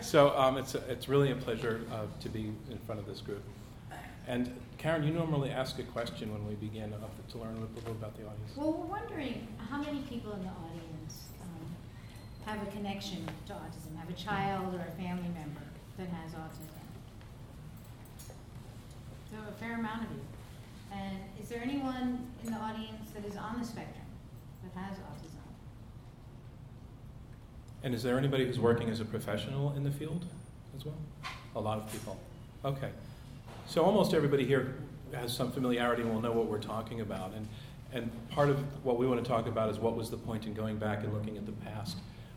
So 0.00 0.36
um, 0.36 0.58
it's, 0.58 0.74
it's 0.74 1.08
really 1.08 1.30
a 1.30 1.36
pleasure 1.36 1.82
uh, 1.92 2.06
to 2.20 2.28
be 2.28 2.52
in 2.70 2.78
front 2.84 3.00
of 3.00 3.06
this 3.06 3.20
group. 3.20 3.42
And 4.26 4.54
Caren, 4.78 5.06
you 5.06 5.12
normally 5.12 5.50
ask 5.50 5.78
a 5.78 5.82
question 5.82 6.32
when 6.32 6.46
we 6.46 6.54
begin 6.54 6.92
uh, 6.92 6.98
to 7.30 7.38
learn 7.38 7.56
a 7.56 7.60
little 7.60 7.68
bit 7.74 7.86
about 7.88 8.16
the 8.16 8.24
audience. 8.24 8.56
Well, 8.56 8.72
we're 8.72 8.86
wondering 8.86 9.46
how 9.70 9.80
many 9.80 10.00
people 10.02 10.32
in 10.32 10.42
the 10.42 10.50
audience 10.50 11.24
um, 11.42 11.66
have 12.44 12.66
a 12.66 12.70
connection 12.70 13.26
to 13.46 13.52
autism, 13.52 13.96
have 13.98 14.10
a 14.10 14.14
child 14.14 14.74
or 14.74 14.80
a 14.80 14.90
family 15.00 15.30
member 15.32 15.62
that 15.96 16.08
has 16.08 16.32
autism. 16.32 16.73
So 19.34 19.40
a 19.48 19.52
fair 19.58 19.74
amount 19.74 20.04
of 20.04 20.10
you. 20.12 20.22
And 20.92 21.18
is 21.42 21.48
there 21.48 21.60
anyone 21.60 22.24
in 22.44 22.52
the 22.52 22.58
audience 22.58 23.10
that 23.14 23.24
is 23.24 23.36
on 23.36 23.58
the 23.58 23.66
spectrum 23.66 24.06
that 24.62 24.80
has 24.80 24.96
autism? 24.98 25.42
And 27.82 27.94
is 27.94 28.04
there 28.04 28.16
anybody 28.16 28.46
who's 28.46 28.60
working 28.60 28.88
as 28.90 29.00
a 29.00 29.04
professional 29.04 29.72
in 29.76 29.82
the 29.82 29.90
field 29.90 30.24
as 30.76 30.84
well? 30.84 30.94
A 31.56 31.60
lot 31.60 31.78
of 31.78 31.90
people. 31.90 32.16
Okay. 32.64 32.90
So 33.66 33.82
almost 33.82 34.14
everybody 34.14 34.46
here 34.46 34.76
has 35.12 35.36
some 35.36 35.50
familiarity 35.50 36.02
and 36.02 36.14
will 36.14 36.20
know 36.20 36.32
what 36.32 36.46
we're 36.46 36.62
talking 36.62 37.00
about. 37.00 37.32
And, 37.34 37.48
and 37.92 38.12
part 38.28 38.50
of 38.50 38.60
what 38.84 38.98
we 38.98 39.06
want 39.08 39.22
to 39.22 39.28
talk 39.28 39.48
about 39.48 39.68
is 39.68 39.80
what 39.80 39.96
was 39.96 40.10
the 40.10 40.16
point 40.16 40.46
in 40.46 40.54
going 40.54 40.76
back 40.76 41.02
and 41.02 41.12
looking 41.12 41.36
at 41.36 41.44
the 41.44 41.52
past. 41.52 41.96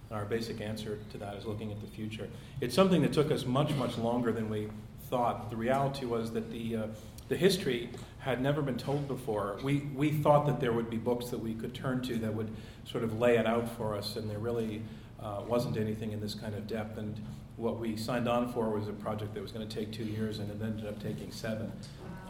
And 0.10 0.18
our 0.18 0.26
basic 0.26 0.62
answer 0.62 0.98
to 1.12 1.20
that 1.20 1.36
is 1.36 1.46
looking 1.46 1.72
at 1.72 1.80
the 1.80 1.88
future. 1.88 2.28
It's 2.60 2.74
something 2.74 3.04
that 3.04 3.14
took 3.14 3.30
us 3.30 3.46
much, 3.46 3.72
much 3.76 4.00
longer 4.00 4.32
than 4.32 4.50
we 4.50 4.70
thought. 5.10 5.50
The 5.50 5.56
reality 5.56 6.06
was 6.06 6.32
that 6.32 6.52
the, 6.52 6.76
uh, 6.76 6.88
the 7.30 7.38
history 7.38 7.90
had 8.20 8.42
never 8.42 8.62
been 8.62 8.78
told 8.78 9.08
before. 9.08 9.58
We, 9.64 9.88
we 9.96 10.12
thought 10.12 10.46
that 10.48 10.60
there 10.60 10.74
would 10.74 10.90
be 10.90 10.98
books 10.98 11.28
that 11.30 11.40
we 11.40 11.54
could 11.54 11.74
turn 11.74 12.02
to 12.04 12.18
that 12.18 12.34
would 12.34 12.52
sort 12.86 13.04
of 13.04 13.20
lay 13.20 13.38
it 13.38 13.46
out 13.46 13.70
for 13.78 13.96
us, 13.96 14.16
and 14.16 14.30
there 14.30 14.40
really 14.40 14.82
uh, 15.22 15.44
wasn't 15.48 15.78
anything 15.78 16.12
in 16.12 16.20
this 16.20 16.36
kind 16.36 16.56
of 16.56 16.68
depth. 16.68 16.98
And 16.98 17.20
what 17.56 17.80
we 17.80 17.96
signed 17.98 18.28
on 18.28 18.52
for 18.52 18.70
was 18.70 18.88
a 18.88 18.94
project 18.94 19.34
that 19.34 19.42
was 19.42 19.52
going 19.52 19.68
to 19.68 19.76
take 19.76 19.92
two 19.92 20.04
years, 20.04 20.40
and 20.40 20.50
it 20.52 20.64
ended 20.64 20.88
up 20.88 21.02
taking 21.02 21.32
seven. 21.32 21.72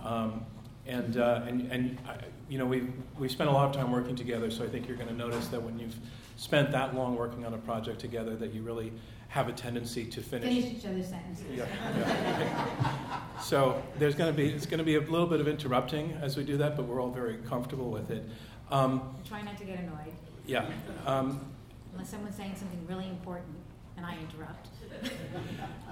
Um, 0.04 0.46
and, 0.86 1.18
uh, 1.18 1.42
and, 1.46 1.72
and 1.72 1.98
I, 2.08 2.18
you 2.48 2.58
know, 2.58 2.66
we 2.66 2.88
we 3.20 3.28
spent 3.28 3.50
a 3.50 3.54
lot 3.54 3.68
of 3.68 3.76
time 3.76 3.92
working 3.92 4.16
together, 4.16 4.50
so 4.50 4.64
I 4.64 4.68
think 4.68 4.88
you're 4.88 4.96
going 4.96 5.10
to 5.10 5.16
notice 5.16 5.48
that 5.50 5.62
when 5.62 5.78
you've 5.78 5.96
spent 6.38 6.72
that 6.72 6.96
long 6.96 7.16
working 7.16 7.46
on 7.46 7.54
a 7.54 7.58
project 7.58 8.00
together, 8.00 8.36
that 8.38 8.54
you 8.54 8.62
really 8.62 8.94
have 9.30 9.50
a 9.50 9.54
tendency 9.54 10.06
to 10.06 10.22
finish. 10.22 10.48
Finish 10.48 10.78
each 10.78 10.86
other's 10.86 11.08
sentences. 11.08 11.46
Yeah, 11.54 11.66
yeah. 11.98 13.22
so 13.42 13.82
there's 14.00 14.16
going 14.16 14.32
to 14.32 14.38
be 14.38 14.50
it's 14.50 14.66
going 14.66 14.80
to 14.80 14.84
be 14.84 14.96
a 14.96 15.02
little 15.02 15.28
bit 15.28 15.40
of 15.40 15.48
interrupting 15.48 16.18
as 16.22 16.38
we 16.38 16.44
do 16.44 16.58
that, 16.58 16.76
but 16.76 16.86
we're 16.86 17.02
all 17.02 17.12
very 17.12 17.38
comfortable 17.38 17.92
with 17.92 18.10
it. 18.10 18.24
Um, 18.72 19.16
Try 19.28 19.42
not 19.42 19.58
to 19.58 19.66
get 19.66 19.80
annoyed. 19.80 20.14
Yeah. 20.46 20.66
Um, 21.06 21.46
Unless 21.94 22.10
someone's 22.10 22.36
saying 22.36 22.56
something 22.56 22.86
really 22.88 23.10
important 23.10 23.56
and 23.98 24.06
I 24.06 24.16
interrupt. 24.18 24.70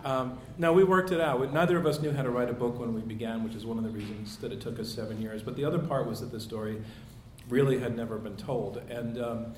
um, 0.05 0.37
no, 0.57 0.71
we 0.71 0.83
worked 0.83 1.11
it 1.11 1.19
out. 1.19 1.51
Neither 1.51 1.77
of 1.77 1.85
us 1.85 1.99
knew 1.99 2.11
how 2.11 2.21
to 2.21 2.29
write 2.29 2.49
a 2.49 2.53
book 2.53 2.79
when 2.79 2.93
we 2.93 3.01
began, 3.01 3.43
which 3.43 3.55
is 3.55 3.65
one 3.65 3.77
of 3.77 3.83
the 3.83 3.89
reasons 3.89 4.37
that 4.37 4.51
it 4.51 4.61
took 4.61 4.79
us 4.79 4.89
seven 4.89 5.21
years. 5.21 5.41
But 5.41 5.55
the 5.55 5.65
other 5.65 5.79
part 5.79 6.07
was 6.07 6.21
that 6.21 6.31
the 6.31 6.39
story 6.39 6.81
really 7.49 7.79
had 7.79 7.97
never 7.97 8.17
been 8.17 8.37
told. 8.37 8.77
And 8.89 9.21
um, 9.21 9.53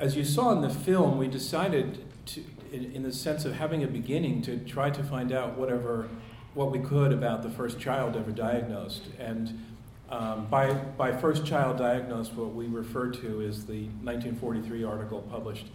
as 0.00 0.16
you 0.16 0.24
saw 0.24 0.52
in 0.52 0.62
the 0.62 0.70
film, 0.70 1.18
we 1.18 1.28
decided 1.28 2.04
to, 2.26 2.44
in, 2.74 2.92
in 2.92 3.02
the 3.02 3.12
sense 3.12 3.44
of 3.44 3.54
having 3.54 3.84
a 3.84 3.86
beginning, 3.86 4.42
to 4.42 4.58
try 4.58 4.90
to 4.90 5.02
find 5.02 5.32
out 5.32 5.56
whatever 5.56 6.08
what 6.54 6.70
we 6.70 6.78
could 6.78 7.12
about 7.12 7.42
the 7.42 7.50
first 7.50 7.78
child 7.78 8.16
ever 8.16 8.30
diagnosed. 8.30 9.02
And 9.18 9.64
um, 10.10 10.46
by, 10.46 10.72
by 10.72 11.16
first 11.16 11.46
child 11.46 11.78
diagnosed, 11.78 12.34
what 12.34 12.54
we 12.54 12.66
refer 12.66 13.10
to 13.10 13.40
is 13.40 13.66
the 13.66 13.84
1943 14.02 14.84
article 14.84 15.22
published 15.22 15.66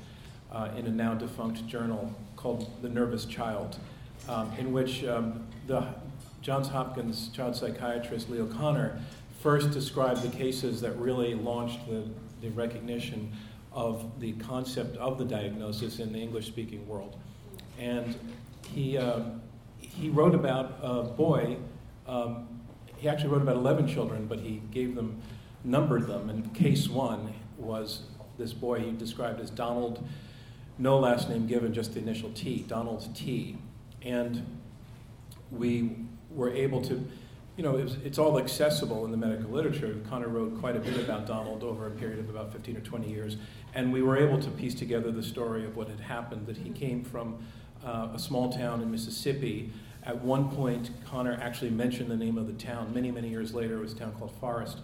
uh, 0.51 0.69
in 0.77 0.87
a 0.87 0.91
now 0.91 1.13
defunct 1.13 1.65
journal 1.67 2.13
called 2.35 2.81
The 2.81 2.89
Nervous 2.89 3.25
Child, 3.25 3.77
um, 4.27 4.51
in 4.57 4.71
which 4.71 5.03
um, 5.03 5.47
the 5.67 5.85
Johns 6.41 6.69
Hopkins 6.69 7.29
child 7.29 7.55
psychiatrist 7.55 8.29
Leo 8.29 8.45
Kanner 8.45 8.99
first 9.41 9.71
described 9.71 10.21
the 10.21 10.35
cases 10.35 10.81
that 10.81 10.95
really 10.97 11.33
launched 11.33 11.87
the, 11.87 12.03
the 12.41 12.49
recognition 12.51 13.31
of 13.79 14.19
the 14.19 14.33
concept 14.33 14.97
of 14.97 15.17
the 15.17 15.23
diagnosis 15.23 15.99
in 15.99 16.11
the 16.11 16.19
English 16.19 16.47
speaking 16.47 16.85
world. 16.85 17.15
And 17.79 18.13
he, 18.73 18.97
um, 18.97 19.41
he 19.77 20.09
wrote 20.09 20.35
about 20.35 20.77
a 20.83 21.03
boy, 21.03 21.55
um, 22.05 22.59
he 22.97 23.07
actually 23.07 23.29
wrote 23.29 23.41
about 23.41 23.55
11 23.55 23.87
children, 23.87 24.25
but 24.27 24.41
he 24.41 24.61
gave 24.71 24.95
them, 24.95 25.21
numbered 25.63 26.07
them, 26.07 26.29
and 26.29 26.53
case 26.53 26.89
one 26.89 27.33
was 27.57 28.01
this 28.37 28.51
boy 28.51 28.81
he 28.81 28.91
described 28.91 29.39
as 29.39 29.49
Donald, 29.49 30.05
no 30.77 30.99
last 30.99 31.29
name 31.29 31.47
given, 31.47 31.73
just 31.73 31.93
the 31.93 32.01
initial 32.01 32.31
T, 32.31 32.65
Donald 32.67 33.07
T. 33.15 33.57
And 34.01 34.59
we 35.51 35.95
were 36.29 36.53
able 36.53 36.81
to, 36.81 37.07
you 37.59 37.63
know, 37.63 37.75
it's, 37.75 37.97
it's 38.05 38.17
all 38.17 38.39
accessible 38.39 39.03
in 39.03 39.11
the 39.11 39.17
medical 39.17 39.49
literature. 39.51 39.93
Kanner 40.09 40.29
wrote 40.29 40.57
quite 40.61 40.77
a 40.77 40.79
bit 40.79 40.97
about 40.97 41.27
Donald 41.27 41.61
over 41.61 41.87
a 41.87 41.91
period 41.91 42.19
of 42.19 42.29
about 42.29 42.53
15 42.53 42.77
or 42.77 42.79
20 42.79 43.09
years, 43.09 43.35
and 43.73 43.91
we 43.91 44.01
were 44.01 44.15
able 44.15 44.39
to 44.39 44.49
piece 44.51 44.73
together 44.73 45.11
the 45.11 45.21
story 45.21 45.65
of 45.65 45.75
what 45.75 45.89
had 45.89 45.99
happened, 45.99 46.47
that 46.47 46.55
he 46.55 46.69
came 46.69 47.03
from 47.03 47.37
uh, 47.85 48.07
a 48.13 48.17
small 48.17 48.49
town 48.49 48.81
in 48.81 48.89
Mississippi. 48.89 49.73
At 50.05 50.21
one 50.21 50.49
point, 50.49 50.91
Kanner 51.05 51.37
actually 51.41 51.71
mentioned 51.71 52.09
the 52.09 52.15
name 52.15 52.37
of 52.37 52.47
the 52.47 52.53
town. 52.53 52.93
Many, 52.93 53.11
many 53.11 53.27
years 53.27 53.53
later, 53.53 53.79
it 53.79 53.81
was 53.81 53.91
a 53.91 53.97
town 53.97 54.13
called 54.17 54.31
Forest. 54.39 54.77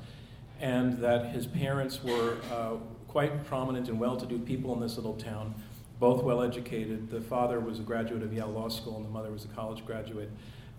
and 0.60 0.98
that 0.98 1.28
his 1.28 1.48
parents 1.48 2.04
were 2.04 2.40
uh, 2.52 2.74
quite 3.08 3.46
prominent 3.46 3.88
and 3.88 4.02
well 4.02 4.18
to 4.18 4.26
do 4.26 4.38
people 4.38 4.74
in 4.74 4.82
this 4.82 4.98
little 4.98 5.16
town, 5.16 5.56
both 6.02 6.24
well 6.24 6.42
educated. 6.42 7.10
The 7.10 7.22
father 7.22 7.62
was 7.62 7.80
a 7.80 7.84
graduate 7.84 8.22
of 8.22 8.34
Yale 8.34 8.50
Law 8.50 8.68
School, 8.68 8.98
and 8.98 9.06
the 9.06 9.10
mother 9.12 9.32
was 9.32 9.46
a 9.46 9.50
college 9.50 9.86
graduate, 9.86 10.30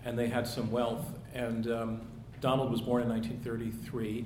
and 0.07 0.17
they 0.17 0.29
had 0.29 0.47
some 0.47 0.71
wealth. 0.71 1.05
And 1.35 1.71
um, 1.71 2.01
Donald 2.41 2.71
was 2.71 2.81
born 2.81 3.03
in 3.03 3.09
1933 3.09 4.25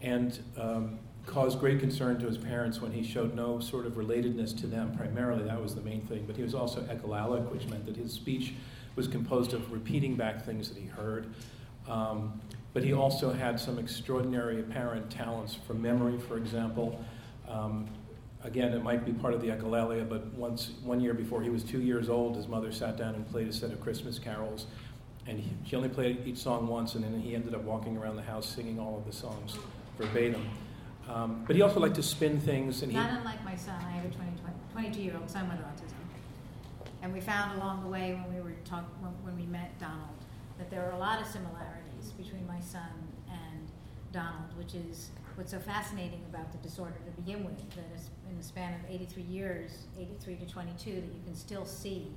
and 0.00 0.40
um, 0.56 0.98
caused 1.26 1.60
great 1.60 1.78
concern 1.78 2.18
to 2.18 2.26
his 2.26 2.38
parents 2.38 2.80
when 2.80 2.90
he 2.90 3.04
showed 3.04 3.34
no 3.34 3.60
sort 3.60 3.86
of 3.86 3.92
relatedness 3.92 4.58
to 4.62 4.66
them. 4.66 4.96
Primarily, 4.96 5.44
that 5.44 5.60
was 5.60 5.74
the 5.74 5.82
main 5.82 6.00
thing. 6.06 6.24
But 6.26 6.36
he 6.36 6.42
was 6.42 6.54
also 6.54 6.80
echolalic, 6.84 7.48
which 7.52 7.68
meant 7.68 7.84
that 7.84 7.96
his 7.96 8.12
speech 8.12 8.54
was 8.96 9.06
composed 9.06 9.52
of 9.52 9.70
repeating 9.70 10.16
back 10.16 10.44
things 10.44 10.70
that 10.70 10.78
he 10.78 10.86
heard. 10.86 11.32
Um, 11.86 12.40
but 12.72 12.82
he 12.82 12.94
also 12.94 13.30
had 13.30 13.60
some 13.60 13.78
extraordinary 13.78 14.60
apparent 14.60 15.10
talents 15.10 15.54
for 15.66 15.74
memory, 15.74 16.18
for 16.18 16.38
example. 16.38 17.04
Um, 17.46 17.88
again, 18.42 18.72
it 18.72 18.82
might 18.82 19.04
be 19.04 19.12
part 19.12 19.34
of 19.34 19.42
the 19.42 19.48
echolalia, 19.48 20.08
but 20.08 20.26
once, 20.34 20.70
one 20.82 21.00
year 21.00 21.14
before 21.14 21.42
he 21.42 21.50
was 21.50 21.62
two 21.62 21.80
years 21.80 22.08
old, 22.08 22.36
his 22.36 22.48
mother 22.48 22.72
sat 22.72 22.96
down 22.96 23.14
and 23.14 23.28
played 23.30 23.48
a 23.48 23.52
set 23.52 23.70
of 23.70 23.80
Christmas 23.80 24.18
carols. 24.18 24.66
And 25.26 25.38
he, 25.38 25.50
she 25.66 25.76
only 25.76 25.88
played 25.88 26.26
each 26.26 26.38
song 26.38 26.66
once, 26.66 26.94
and 26.94 27.04
then 27.04 27.20
he 27.20 27.34
ended 27.34 27.54
up 27.54 27.62
walking 27.62 27.96
around 27.96 28.16
the 28.16 28.22
house 28.22 28.48
singing 28.48 28.78
all 28.78 28.96
of 28.96 29.06
the 29.06 29.12
songs 29.12 29.56
verbatim. 29.98 30.48
Um, 31.08 31.44
but 31.46 31.56
he 31.56 31.62
also 31.62 31.80
liked 31.80 31.96
to 31.96 32.02
spin 32.02 32.40
things, 32.40 32.82
and 32.82 32.90
he. 32.90 32.98
Not 32.98 33.10
unlike 33.10 33.44
my 33.44 33.56
son, 33.56 33.76
I 33.84 33.90
have 33.90 34.04
a 34.04 34.08
20, 34.08 34.30
22 34.72 35.00
year 35.00 35.16
old 35.16 35.28
son 35.28 35.48
with 35.48 35.58
autism. 35.58 35.94
And 37.02 37.12
we 37.12 37.20
found 37.20 37.60
along 37.60 37.82
the 37.82 37.88
way 37.88 38.14
when 38.14 38.34
we 38.34 38.40
were 38.42 38.54
talk, 38.64 38.84
when, 39.00 39.12
when 39.24 39.36
we 39.36 39.50
met 39.50 39.78
Donald 39.78 40.08
that 40.58 40.70
there 40.70 40.86
are 40.86 40.92
a 40.92 40.98
lot 40.98 41.20
of 41.20 41.26
similarities 41.26 42.12
between 42.18 42.46
my 42.46 42.60
son 42.60 43.08
and 43.30 43.68
Donald, 44.12 44.56
which 44.56 44.74
is 44.74 45.10
what's 45.34 45.52
so 45.52 45.58
fascinating 45.58 46.22
about 46.28 46.52
the 46.52 46.58
disorder 46.58 46.96
to 47.06 47.22
begin 47.22 47.44
with. 47.44 47.56
That 47.70 47.84
in 48.28 48.36
the 48.36 48.42
span 48.42 48.74
of 48.74 48.90
83 48.90 49.22
years, 49.22 49.86
83 49.98 50.36
to 50.36 50.46
22, 50.46 50.90
that 50.90 50.96
you 50.96 51.20
can 51.24 51.34
still 51.34 51.64
see 51.64 52.08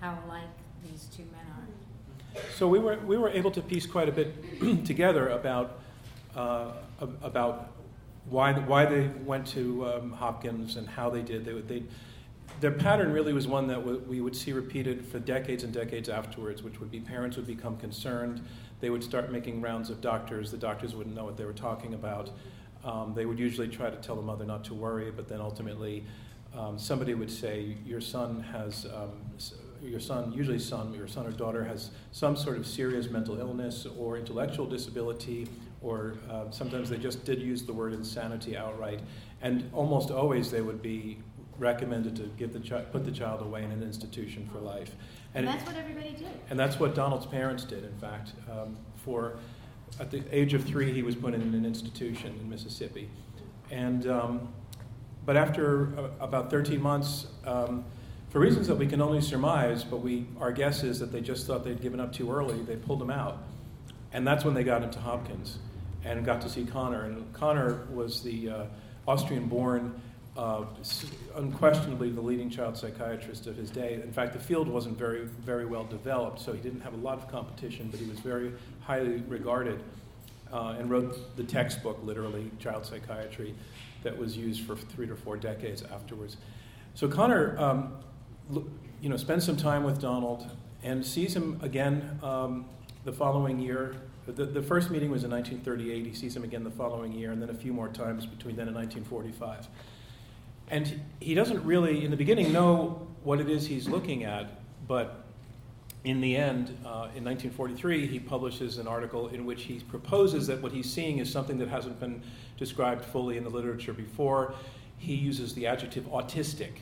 how 0.00 0.18
alike 0.26 0.44
these 0.82 1.08
two 1.14 1.24
men 1.24 1.44
are. 1.50 1.66
So 2.54 2.68
we 2.68 2.78
were 2.78 2.98
we 3.06 3.16
were 3.16 3.30
able 3.30 3.50
to 3.52 3.60
piece 3.60 3.86
quite 3.86 4.08
a 4.08 4.12
bit 4.12 4.84
together 4.84 5.28
about 5.28 5.78
uh, 6.36 6.72
about 7.22 7.72
why 8.28 8.52
why 8.52 8.86
they 8.86 9.08
went 9.24 9.46
to 9.48 9.86
um, 9.86 10.12
Hopkins 10.12 10.76
and 10.76 10.88
how 10.88 11.10
they 11.10 11.22
did. 11.22 11.44
They, 11.44 11.60
they 11.60 11.82
their 12.60 12.72
pattern 12.72 13.12
really 13.12 13.32
was 13.32 13.46
one 13.46 13.66
that 13.68 13.80
w- 13.80 14.02
we 14.06 14.20
would 14.20 14.36
see 14.36 14.52
repeated 14.52 15.04
for 15.06 15.18
decades 15.18 15.64
and 15.64 15.72
decades 15.72 16.08
afterwards, 16.08 16.62
which 16.62 16.78
would 16.80 16.90
be 16.90 17.00
parents 17.00 17.36
would 17.36 17.46
become 17.46 17.76
concerned. 17.76 18.44
They 18.80 18.90
would 18.90 19.02
start 19.02 19.32
making 19.32 19.60
rounds 19.60 19.90
of 19.90 20.00
doctors. 20.00 20.50
The 20.50 20.56
doctors 20.58 20.94
wouldn't 20.94 21.14
know 21.16 21.24
what 21.24 21.36
they 21.36 21.44
were 21.44 21.52
talking 21.52 21.94
about. 21.94 22.30
Um, 22.84 23.14
they 23.14 23.24
would 23.24 23.38
usually 23.38 23.68
try 23.68 23.90
to 23.90 23.96
tell 23.96 24.14
the 24.14 24.22
mother 24.22 24.44
not 24.44 24.64
to 24.64 24.74
worry, 24.74 25.10
but 25.10 25.26
then 25.26 25.40
ultimately 25.40 26.04
um, 26.56 26.78
somebody 26.78 27.14
would 27.14 27.30
say, 27.30 27.76
Your 27.84 28.00
son 28.00 28.40
has, 28.52 28.86
um, 28.86 29.10
your 29.84 30.00
son, 30.00 30.32
usually 30.32 30.58
son, 30.58 30.92
your 30.94 31.06
son 31.06 31.26
or 31.26 31.32
daughter 31.32 31.64
has 31.64 31.90
some 32.12 32.36
sort 32.36 32.56
of 32.56 32.66
serious 32.66 33.10
mental 33.10 33.38
illness 33.38 33.86
or 33.98 34.16
intellectual 34.16 34.66
disability, 34.66 35.48
or 35.82 36.14
uh, 36.30 36.50
sometimes 36.50 36.88
they 36.88 36.96
just 36.96 37.24
did 37.24 37.40
use 37.40 37.62
the 37.62 37.72
word 37.72 37.92
insanity 37.92 38.56
outright. 38.56 39.00
And 39.42 39.68
almost 39.72 40.10
always 40.10 40.50
they 40.50 40.62
would 40.62 40.82
be 40.82 41.18
recommended 41.58 42.16
to 42.16 42.22
give 42.38 42.52
the 42.52 42.60
chi- 42.60 42.82
put 42.82 43.04
the 43.04 43.12
child 43.12 43.42
away 43.42 43.62
in 43.62 43.70
an 43.70 43.82
institution 43.82 44.48
for 44.50 44.58
life. 44.58 44.92
And, 45.34 45.46
and 45.46 45.54
that's 45.54 45.66
what 45.66 45.76
everybody 45.76 46.10
did. 46.10 46.28
And 46.50 46.58
that's 46.58 46.80
what 46.80 46.94
Donald's 46.94 47.26
parents 47.26 47.64
did, 47.64 47.84
in 47.84 47.96
fact. 47.98 48.32
Um, 48.50 48.76
for 49.04 49.36
at 50.00 50.10
the 50.10 50.22
age 50.32 50.54
of 50.54 50.64
three, 50.64 50.92
he 50.92 51.02
was 51.02 51.14
put 51.14 51.34
in 51.34 51.42
an 51.42 51.66
institution 51.66 52.36
in 52.40 52.48
Mississippi, 52.48 53.08
and 53.70 54.06
um, 54.06 54.48
but 55.26 55.36
after 55.36 55.94
about 56.20 56.50
13 56.50 56.80
months. 56.80 57.26
Um, 57.44 57.84
for 58.34 58.40
reasons 58.40 58.66
that 58.66 58.74
we 58.74 58.88
can 58.88 59.00
only 59.00 59.20
surmise, 59.20 59.84
but 59.84 59.98
we, 59.98 60.26
our 60.40 60.50
guess 60.50 60.82
is 60.82 60.98
that 60.98 61.12
they 61.12 61.20
just 61.20 61.46
thought 61.46 61.62
they'd 61.62 61.80
given 61.80 62.00
up 62.00 62.12
too 62.12 62.32
early. 62.32 62.60
They 62.62 62.74
pulled 62.74 63.00
him 63.00 63.10
out, 63.12 63.38
and 64.12 64.26
that's 64.26 64.44
when 64.44 64.54
they 64.54 64.64
got 64.64 64.82
into 64.82 64.98
Hopkins, 64.98 65.58
and 66.04 66.24
got 66.24 66.40
to 66.40 66.48
see 66.50 66.64
Kanner. 66.64 67.04
And 67.04 67.32
Kanner 67.32 67.88
was 67.92 68.24
the 68.24 68.50
uh, 68.50 68.64
Austrian-born 69.06 70.00
uh, 70.36 70.64
unquestionably 71.36 72.10
the 72.10 72.20
leading 72.20 72.50
child 72.50 72.76
psychiatrist 72.76 73.46
of 73.46 73.56
his 73.56 73.70
day. 73.70 73.94
In 74.02 74.12
fact, 74.12 74.32
the 74.32 74.40
field 74.40 74.66
wasn't 74.66 74.98
very, 74.98 75.26
very 75.26 75.64
well 75.64 75.84
developed, 75.84 76.40
so 76.40 76.52
he 76.52 76.60
didn't 76.60 76.80
have 76.80 76.94
a 76.94 76.96
lot 76.96 77.18
of 77.18 77.30
competition, 77.30 77.86
but 77.88 78.00
he 78.00 78.06
was 78.10 78.18
very 78.18 78.52
highly 78.80 79.22
regarded 79.28 79.80
uh, 80.52 80.74
and 80.76 80.90
wrote 80.90 81.36
the 81.36 81.44
textbook, 81.44 82.00
literally, 82.02 82.50
Child 82.58 82.84
Psychiatry, 82.84 83.54
that 84.02 84.18
was 84.18 84.36
used 84.36 84.66
for 84.66 84.74
three 84.74 85.06
to 85.06 85.14
four 85.14 85.36
decades 85.36 85.84
afterwards. 85.84 86.36
So 86.96 87.06
Kanner, 87.06 87.56
um, 87.60 87.92
you 88.50 89.08
know, 89.08 89.16
spends 89.16 89.44
some 89.44 89.56
time 89.56 89.84
with 89.84 90.00
Donald 90.00 90.50
and 90.82 91.04
sees 91.04 91.34
him 91.34 91.58
again 91.62 92.18
um, 92.22 92.66
the 93.04 93.12
following 93.12 93.58
year. 93.58 93.96
The, 94.26 94.46
the 94.46 94.62
first 94.62 94.90
meeting 94.90 95.10
was 95.10 95.24
in 95.24 95.30
1938. 95.30 96.06
He 96.06 96.14
sees 96.14 96.34
him 96.34 96.44
again 96.44 96.64
the 96.64 96.70
following 96.70 97.12
year, 97.12 97.32
and 97.32 97.42
then 97.42 97.50
a 97.50 97.54
few 97.54 97.72
more 97.72 97.88
times 97.88 98.26
between 98.26 98.56
then 98.56 98.68
and 98.68 98.76
1945. 98.76 99.68
And 100.68 101.00
he 101.20 101.34
doesn't 101.34 101.62
really, 101.64 102.04
in 102.04 102.10
the 102.10 102.16
beginning, 102.16 102.52
know 102.52 103.06
what 103.22 103.40
it 103.40 103.50
is 103.50 103.66
he's 103.66 103.88
looking 103.88 104.24
at, 104.24 104.60
but 104.86 105.24
in 106.04 106.20
the 106.20 106.36
end, 106.36 106.68
uh, 106.84 107.08
in 107.16 107.24
1943, 107.24 108.06
he 108.06 108.18
publishes 108.18 108.76
an 108.78 108.86
article 108.86 109.28
in 109.28 109.46
which 109.46 109.62
he 109.62 109.80
proposes 109.80 110.46
that 110.46 110.60
what 110.60 110.70
he's 110.70 110.90
seeing 110.90 111.18
is 111.18 111.30
something 111.30 111.58
that 111.58 111.68
hasn't 111.68 111.98
been 111.98 112.22
described 112.58 113.04
fully 113.04 113.38
in 113.38 113.44
the 113.44 113.50
literature 113.50 113.94
before. 113.94 114.54
He 114.98 115.14
uses 115.14 115.54
the 115.54 115.66
adjective 115.66 116.04
autistic, 116.04 116.72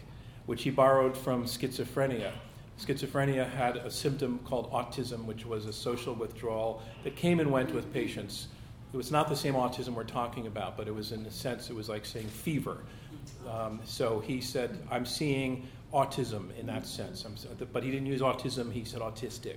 which 0.46 0.62
he 0.62 0.70
borrowed 0.70 1.16
from 1.16 1.44
schizophrenia. 1.44 2.32
Schizophrenia 2.80 3.48
had 3.48 3.76
a 3.76 3.90
symptom 3.90 4.40
called 4.40 4.70
autism, 4.72 5.24
which 5.24 5.46
was 5.46 5.66
a 5.66 5.72
social 5.72 6.14
withdrawal 6.14 6.82
that 7.04 7.14
came 7.14 7.38
and 7.38 7.50
went 7.50 7.72
with 7.72 7.92
patients. 7.92 8.48
It 8.92 8.96
was 8.96 9.10
not 9.10 9.28
the 9.28 9.36
same 9.36 9.54
autism 9.54 9.90
we're 9.94 10.04
talking 10.04 10.46
about, 10.46 10.76
but 10.76 10.88
it 10.88 10.94
was 10.94 11.12
in 11.12 11.24
a 11.26 11.30
sense, 11.30 11.70
it 11.70 11.76
was 11.76 11.88
like 11.88 12.04
saying 12.04 12.28
fever. 12.28 12.78
Um, 13.48 13.80
so 13.84 14.20
he 14.20 14.40
said, 14.40 14.78
I'm 14.90 15.06
seeing 15.06 15.68
autism 15.92 16.56
in 16.58 16.66
that 16.66 16.86
sense. 16.86 17.24
but 17.72 17.82
he 17.82 17.90
didn't 17.90 18.06
use 18.06 18.20
autism, 18.20 18.72
he 18.72 18.84
said 18.84 19.00
autistic. 19.00 19.56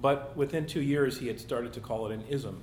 But 0.00 0.36
within 0.36 0.66
two 0.66 0.82
years, 0.82 1.18
he 1.18 1.28
had 1.28 1.40
started 1.40 1.72
to 1.74 1.80
call 1.80 2.06
it 2.06 2.12
an 2.12 2.24
ism. 2.28 2.60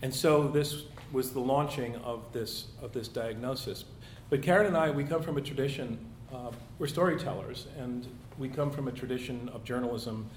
And 0.00 0.12
so 0.12 0.48
this 0.48 0.82
was 1.12 1.32
the 1.32 1.40
launching 1.40 1.96
of 1.96 2.32
this, 2.32 2.66
of 2.82 2.92
this 2.92 3.08
diagnosis. 3.08 3.84
But 4.30 4.40
Caren 4.40 4.66
and 4.66 4.76
I, 4.76 4.90
we 4.90 5.04
come 5.04 5.22
from 5.22 5.36
a 5.36 5.40
tradition, 5.42 5.98
uh, 6.32 6.50
we're 6.78 6.86
storytellers, 6.86 7.66
and 7.78 8.06
we 8.38 8.48
come 8.48 8.70
from 8.70 8.88
a 8.88 8.92
tradition 8.92 9.48
of 9.50 9.64
journalism 9.64 10.28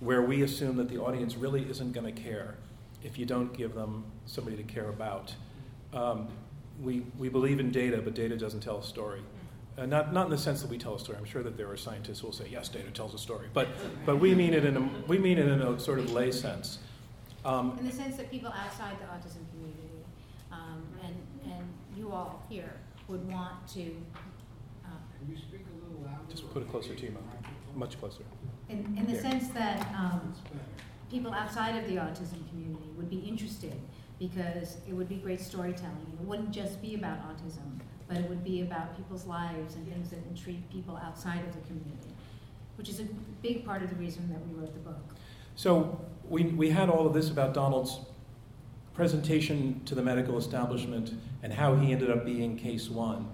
where 0.00 0.22
we 0.22 0.42
assume 0.42 0.76
that 0.76 0.88
the 0.88 0.98
audience 0.98 1.36
really 1.36 1.62
isn't 1.68 1.92
going 1.92 2.12
to 2.12 2.22
care 2.22 2.56
if 3.04 3.18
you 3.18 3.26
don't 3.26 3.52
give 3.56 3.74
them 3.74 4.04
somebody 4.26 4.56
to 4.56 4.62
care 4.62 4.88
about. 4.88 5.34
Um, 5.92 6.28
we, 6.82 7.04
we 7.18 7.28
believe 7.28 7.60
in 7.60 7.70
data, 7.70 8.00
but 8.02 8.14
data 8.14 8.36
doesn't 8.36 8.60
tell 8.60 8.78
a 8.78 8.82
story. 8.82 9.20
Uh, 9.78 9.86
not, 9.86 10.12
not 10.12 10.26
in 10.26 10.30
the 10.30 10.38
sense 10.38 10.60
that 10.60 10.70
we 10.70 10.76
tell 10.76 10.94
a 10.94 10.98
story. 10.98 11.16
I'm 11.18 11.24
sure 11.24 11.42
that 11.42 11.56
there 11.56 11.70
are 11.70 11.76
scientists 11.76 12.20
who 12.20 12.26
will 12.26 12.34
say, 12.34 12.46
yes, 12.50 12.68
data 12.68 12.90
tells 12.90 13.14
a 13.14 13.18
story. 13.18 13.48
But, 13.52 13.68
but 14.04 14.16
we, 14.18 14.34
mean 14.34 14.54
it 14.54 14.64
in 14.64 14.76
a, 14.76 14.90
we 15.06 15.18
mean 15.18 15.38
it 15.38 15.48
in 15.48 15.62
a 15.62 15.78
sort 15.78 15.98
of 15.98 16.12
lay 16.12 16.30
sense. 16.30 16.78
Um, 17.44 17.76
in 17.78 17.86
the 17.86 17.92
sense 17.92 18.16
that 18.16 18.30
people 18.30 18.52
outside 18.52 18.96
the 19.00 19.06
autism 19.06 19.48
community 19.50 20.04
um, 20.52 20.84
and, 21.02 21.16
and 21.44 21.64
you 21.96 22.12
all 22.12 22.44
here 22.48 22.74
would 23.08 23.26
want 23.32 23.66
to. 23.68 23.96
Uh, 24.84 24.90
Can 25.18 25.30
you 25.30 25.36
speak 25.36 25.60
a 25.60 25.74
little 25.74 26.04
louder? 26.04 26.21
Just 26.32 26.50
put 26.54 26.62
it 26.62 26.70
closer 26.70 26.94
to 26.94 27.02
you, 27.04 27.14
much 27.76 28.00
closer. 28.00 28.22
In, 28.70 28.96
in 28.98 29.06
the 29.06 29.20
sense 29.20 29.48
that 29.48 29.86
um, 29.94 30.32
people 31.10 31.30
outside 31.30 31.76
of 31.76 31.86
the 31.86 31.96
autism 31.96 32.48
community 32.48 32.88
would 32.96 33.10
be 33.10 33.18
interested 33.18 33.78
because 34.18 34.78
it 34.88 34.94
would 34.94 35.10
be 35.10 35.16
great 35.16 35.42
storytelling. 35.42 36.06
It 36.18 36.26
wouldn't 36.26 36.52
just 36.52 36.80
be 36.80 36.94
about 36.94 37.18
autism, 37.28 37.80
but 38.08 38.16
it 38.16 38.26
would 38.30 38.42
be 38.42 38.62
about 38.62 38.96
people's 38.96 39.26
lives 39.26 39.74
and 39.74 39.86
things 39.86 40.08
that 40.08 40.20
intrigue 40.30 40.62
people 40.70 40.98
outside 41.04 41.40
of 41.40 41.52
the 41.52 41.60
community, 41.66 42.14
which 42.78 42.88
is 42.88 43.00
a 43.00 43.04
big 43.42 43.66
part 43.66 43.82
of 43.82 43.90
the 43.90 43.96
reason 43.96 44.26
that 44.30 44.40
we 44.48 44.58
wrote 44.58 44.72
the 44.72 44.80
book. 44.80 45.02
So 45.54 46.00
we, 46.26 46.44
we 46.44 46.70
had 46.70 46.88
all 46.88 47.06
of 47.06 47.12
this 47.12 47.28
about 47.28 47.52
Donald's 47.52 48.00
presentation 48.94 49.82
to 49.84 49.94
the 49.94 50.02
medical 50.02 50.38
establishment 50.38 51.12
and 51.42 51.52
how 51.52 51.74
he 51.74 51.92
ended 51.92 52.10
up 52.10 52.24
being 52.24 52.56
case 52.56 52.88
one. 52.88 53.28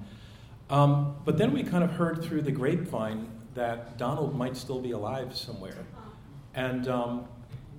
Um, 0.71 1.17
but 1.25 1.39
then 1.39 1.53
we 1.53 1.63
kind 1.63 1.83
of 1.83 1.93
heard 1.93 2.23
through 2.23 2.43
the 2.43 2.53
grapevine 2.53 3.29
that 3.55 3.97
Donald 3.97 4.37
might 4.37 4.57
still 4.57 4.81
be 4.81 4.91
alive 4.91 5.37
somewhere. 5.37 5.85
And 6.55 6.89
um, 6.89 7.25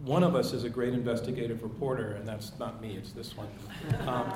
one 0.03 0.23
of 0.23 0.35
us 0.35 0.53
is 0.53 0.63
a 0.63 0.69
great 0.69 0.93
investigative 0.93 1.61
reporter, 1.61 2.13
and 2.13 2.27
that's 2.27 2.51
not 2.57 2.81
me, 2.81 2.95
it's 2.95 3.11
this 3.11 3.35
one. 3.35 3.47
Um, 4.07 4.31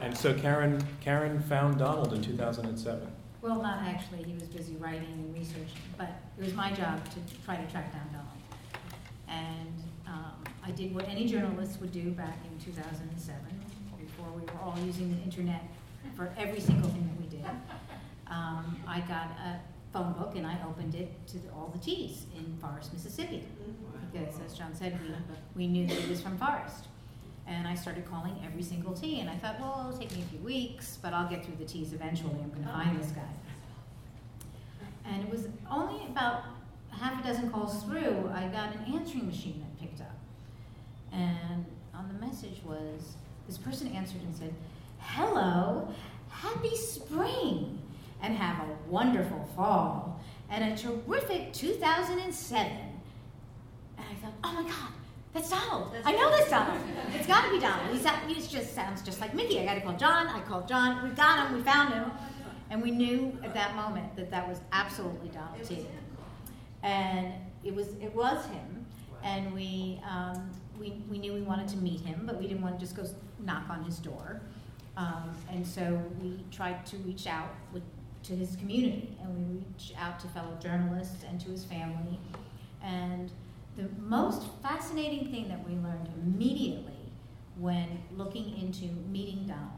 and 0.00 0.16
so 0.16 0.32
Caren, 0.32 0.82
Caren 1.04 1.42
found 1.44 1.78
Donald 1.78 2.12
in 2.14 2.22
2007. 2.22 3.06
Well, 3.40 3.62
not 3.62 3.78
actually. 3.82 4.22
He 4.22 4.34
was 4.34 4.44
busy 4.44 4.76
writing 4.76 5.12
and 5.12 5.34
researching, 5.34 5.66
but 5.96 6.10
it 6.38 6.44
was 6.44 6.54
my 6.54 6.72
job 6.72 7.00
to 7.10 7.44
try 7.44 7.56
to 7.56 7.70
track 7.70 7.92
down 7.92 8.06
Donald. 8.12 8.28
And 9.28 9.82
um, 10.06 10.44
I 10.64 10.70
did 10.70 10.94
what 10.94 11.08
any 11.08 11.26
journalist 11.26 11.80
would 11.80 11.92
do 11.92 12.10
back 12.10 12.38
in 12.50 12.58
2007, 12.64 13.40
before 13.98 14.26
we 14.34 14.42
were 14.42 14.60
all 14.62 14.76
using 14.84 15.14
the 15.14 15.22
internet 15.22 15.62
for 16.16 16.32
every 16.36 16.60
single 16.60 16.90
thing 16.90 17.08
that 17.08 17.20
we 17.20 17.28
did, 17.28 17.46
um, 18.30 18.80
I 18.86 19.00
got 19.00 19.30
a 19.44 19.60
phone 19.92 20.12
book 20.12 20.34
and 20.36 20.46
I 20.46 20.58
opened 20.66 20.94
it 20.94 21.26
to 21.28 21.38
the, 21.38 21.50
all 21.50 21.70
the 21.72 21.78
T's 21.78 22.26
in 22.36 22.56
Forest, 22.60 22.92
Mississippi. 22.92 23.44
Because 24.12 24.34
as 24.44 24.54
John 24.54 24.74
said, 24.74 24.98
we, 25.00 25.64
we 25.64 25.66
knew 25.66 25.86
that 25.86 25.96
it 25.96 26.08
was 26.08 26.20
from 26.20 26.38
Forest. 26.38 26.86
And 27.46 27.66
I 27.66 27.74
started 27.74 28.04
calling 28.04 28.36
every 28.44 28.62
single 28.62 28.92
T, 28.92 29.20
and 29.20 29.30
I 29.30 29.36
thought, 29.36 29.58
well, 29.58 29.86
it'll 29.88 29.98
take 29.98 30.14
me 30.14 30.22
a 30.22 30.26
few 30.26 30.38
weeks, 30.40 30.98
but 31.00 31.14
I'll 31.14 31.28
get 31.28 31.44
through 31.44 31.56
the 31.56 31.64
T's 31.64 31.94
eventually. 31.94 32.36
I'm 32.42 32.50
going 32.50 32.64
to 32.64 32.68
find 32.68 33.00
this 33.00 33.10
guy. 33.10 33.22
And 35.06 35.22
it 35.24 35.30
was 35.30 35.46
only 35.70 36.04
about 36.08 36.44
half 36.90 37.24
a 37.24 37.26
dozen 37.26 37.50
calls 37.50 37.82
through, 37.84 38.30
I 38.34 38.48
got 38.48 38.74
an 38.74 38.94
answering 38.94 39.26
machine 39.26 39.64
that 39.64 39.80
picked 39.80 40.00
up. 40.00 40.16
And 41.12 41.64
on 41.94 42.08
the 42.08 42.26
message 42.26 42.60
was 42.64 43.14
this 43.46 43.56
person 43.56 43.88
answered 43.88 44.20
and 44.22 44.36
said, 44.36 44.52
Hello, 44.98 45.88
happy 46.28 46.76
spring, 46.76 47.78
and 48.22 48.36
have 48.36 48.68
a 48.68 48.90
wonderful 48.90 49.48
fall, 49.54 50.20
and 50.50 50.72
a 50.72 50.76
terrific 50.76 51.52
2007. 51.52 52.66
And 52.66 52.86
I 53.98 54.14
thought, 54.22 54.32
oh 54.44 54.52
my 54.52 54.62
God, 54.62 54.92
that's 55.32 55.50
Donald. 55.50 55.92
I 56.04 56.12
know 56.12 56.30
that's 56.30 56.50
Donald. 56.50 56.80
It's 57.14 57.26
got 57.26 57.46
to 57.46 57.50
be 57.50 57.60
Donald. 57.60 57.90
He's, 57.92 58.06
he 58.26 58.56
just 58.56 58.74
sounds 58.74 59.02
just 59.02 59.20
like 59.20 59.34
Mickey. 59.34 59.60
I 59.60 59.64
got 59.64 59.74
to 59.74 59.80
call 59.80 59.96
John. 59.96 60.26
I 60.26 60.40
called 60.40 60.66
John. 60.68 61.02
We 61.02 61.10
got 61.10 61.46
him. 61.46 61.56
We 61.56 61.62
found 61.62 61.92
him. 61.94 62.10
And 62.70 62.82
we 62.82 62.90
knew 62.90 63.36
at 63.42 63.54
that 63.54 63.74
moment 63.74 64.14
that 64.16 64.30
that 64.30 64.46
was 64.48 64.60
absolutely 64.72 65.28
Donald 65.28 65.64
T. 65.64 65.86
And 66.82 67.32
it 67.64 67.74
was 67.74 67.88
it 68.00 68.14
was 68.14 68.44
him. 68.46 68.86
And 69.22 69.52
we, 69.52 70.00
um, 70.08 70.50
we, 70.78 71.02
we 71.10 71.18
knew 71.18 71.34
we 71.34 71.42
wanted 71.42 71.68
to 71.68 71.76
meet 71.76 72.00
him, 72.00 72.22
but 72.24 72.38
we 72.38 72.46
didn't 72.46 72.62
want 72.62 72.78
to 72.78 72.84
just 72.84 72.96
go 72.96 73.04
knock 73.44 73.68
on 73.68 73.82
his 73.84 73.98
door. 73.98 74.40
Um, 74.96 75.34
and 75.50 75.66
so 75.66 76.00
we 76.22 76.44
tried 76.50 76.86
to 76.86 76.96
reach 76.98 77.26
out 77.26 77.50
with, 77.72 77.82
to 78.28 78.36
his 78.36 78.56
community, 78.56 79.16
and 79.22 79.34
we 79.34 79.58
reached 79.58 79.94
out 79.98 80.20
to 80.20 80.28
fellow 80.28 80.56
journalists 80.60 81.24
and 81.28 81.40
to 81.40 81.48
his 81.48 81.64
family. 81.64 82.20
And 82.82 83.32
the 83.76 83.88
most 83.98 84.42
fascinating 84.62 85.30
thing 85.30 85.48
that 85.48 85.66
we 85.66 85.74
learned 85.76 86.08
immediately 86.22 86.92
when 87.56 87.98
looking 88.16 88.56
into 88.58 88.84
meeting 89.10 89.46
Donald 89.46 89.72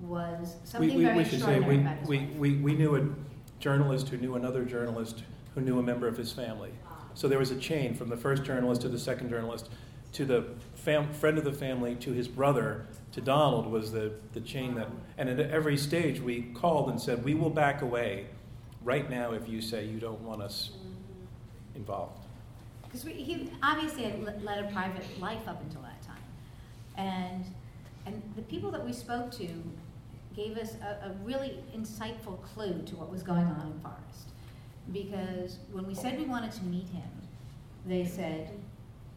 was 0.00 0.56
something 0.64 0.90
we, 0.90 0.96
we, 0.96 1.04
very 1.04 1.18
we 1.18 1.24
should 1.24 1.40
say 1.40 1.60
we, 1.60 1.78
about 1.78 1.98
his 1.98 2.08
we, 2.08 2.18
wife. 2.18 2.36
we, 2.36 2.54
we 2.56 2.74
knew 2.74 2.96
a 2.96 3.60
journalist 3.60 4.08
who 4.08 4.16
knew 4.16 4.36
another 4.36 4.64
journalist 4.64 5.24
who 5.54 5.60
knew 5.60 5.78
a 5.78 5.82
member 5.82 6.06
of 6.06 6.16
his 6.16 6.32
family. 6.32 6.70
So 7.14 7.26
there 7.26 7.40
was 7.40 7.50
a 7.50 7.56
chain 7.56 7.94
from 7.94 8.08
the 8.08 8.16
first 8.16 8.44
journalist 8.44 8.82
to 8.82 8.88
the 8.88 8.98
second 8.98 9.30
journalist 9.30 9.68
to 10.12 10.24
the 10.24 10.44
fam- 10.74 11.12
friend 11.12 11.38
of 11.38 11.44
the 11.44 11.52
family 11.52 11.94
to 11.96 12.12
his 12.12 12.28
brother 12.28 12.86
to 13.12 13.20
Donald 13.20 13.66
was 13.66 13.92
the, 13.92 14.12
the 14.32 14.40
chain 14.40 14.74
that, 14.76 14.88
and 15.18 15.28
at 15.28 15.40
every 15.50 15.76
stage 15.76 16.20
we 16.20 16.42
called 16.54 16.90
and 16.90 17.00
said, 17.00 17.24
We 17.24 17.34
will 17.34 17.50
back 17.50 17.82
away 17.82 18.26
right 18.84 19.08
now 19.10 19.32
if 19.32 19.48
you 19.48 19.60
say 19.60 19.84
you 19.84 19.98
don't 19.98 20.20
want 20.20 20.42
us 20.42 20.70
involved. 21.74 22.18
Because 22.84 23.02
he 23.02 23.50
obviously 23.62 24.04
had 24.04 24.44
led 24.44 24.64
a 24.64 24.70
private 24.72 25.20
life 25.20 25.46
up 25.46 25.62
until 25.62 25.82
that 25.82 26.02
time. 26.02 26.16
And, 26.96 27.44
and 28.06 28.22
the 28.36 28.42
people 28.42 28.70
that 28.72 28.84
we 28.84 28.92
spoke 28.92 29.30
to 29.32 29.48
gave 30.34 30.56
us 30.56 30.74
a, 30.82 31.08
a 31.08 31.14
really 31.24 31.58
insightful 31.76 32.42
clue 32.42 32.82
to 32.86 32.96
what 32.96 33.10
was 33.10 33.22
going 33.22 33.46
on 33.46 33.72
in 33.72 33.80
Forest. 33.80 34.30
Because 34.92 35.58
when 35.72 35.86
we 35.86 35.94
said 35.94 36.18
we 36.18 36.24
wanted 36.24 36.52
to 36.52 36.64
meet 36.64 36.88
him, 36.88 37.10
they 37.86 38.04
said, 38.04 38.50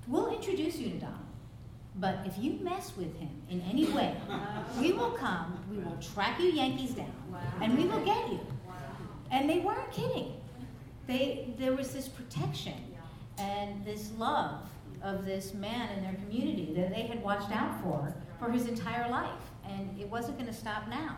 We'll 0.07 0.33
introduce 0.33 0.77
you 0.77 0.89
to 0.91 0.97
Donald. 0.97 1.19
But 1.95 2.19
if 2.25 2.37
you 2.37 2.53
mess 2.61 2.91
with 2.97 3.15
him 3.17 3.29
in 3.49 3.61
any 3.61 3.85
way, 3.91 4.15
we 4.79 4.93
will 4.93 5.11
come, 5.11 5.59
we 5.69 5.77
will 5.77 5.97
track 5.97 6.39
you 6.39 6.47
Yankees 6.49 6.91
down, 6.91 7.13
and 7.61 7.77
we 7.77 7.85
will 7.85 8.03
get 8.03 8.29
you. 8.29 8.39
And 9.31 9.49
they 9.49 9.59
weren't 9.59 9.91
kidding. 9.91 10.33
They, 11.07 11.53
there 11.57 11.73
was 11.73 11.91
this 11.93 12.07
protection 12.07 12.73
and 13.37 13.83
this 13.85 14.11
love 14.17 14.61
of 15.03 15.25
this 15.25 15.53
man 15.53 15.89
in 15.97 16.03
their 16.03 16.13
community 16.15 16.73
that 16.75 16.89
they 16.89 17.03
had 17.03 17.21
watched 17.21 17.51
out 17.51 17.81
for 17.81 18.15
for 18.39 18.51
his 18.51 18.67
entire 18.67 19.09
life. 19.09 19.29
And 19.67 19.99
it 19.99 20.09
wasn't 20.09 20.37
going 20.37 20.49
to 20.49 20.55
stop 20.55 20.87
now. 20.87 21.17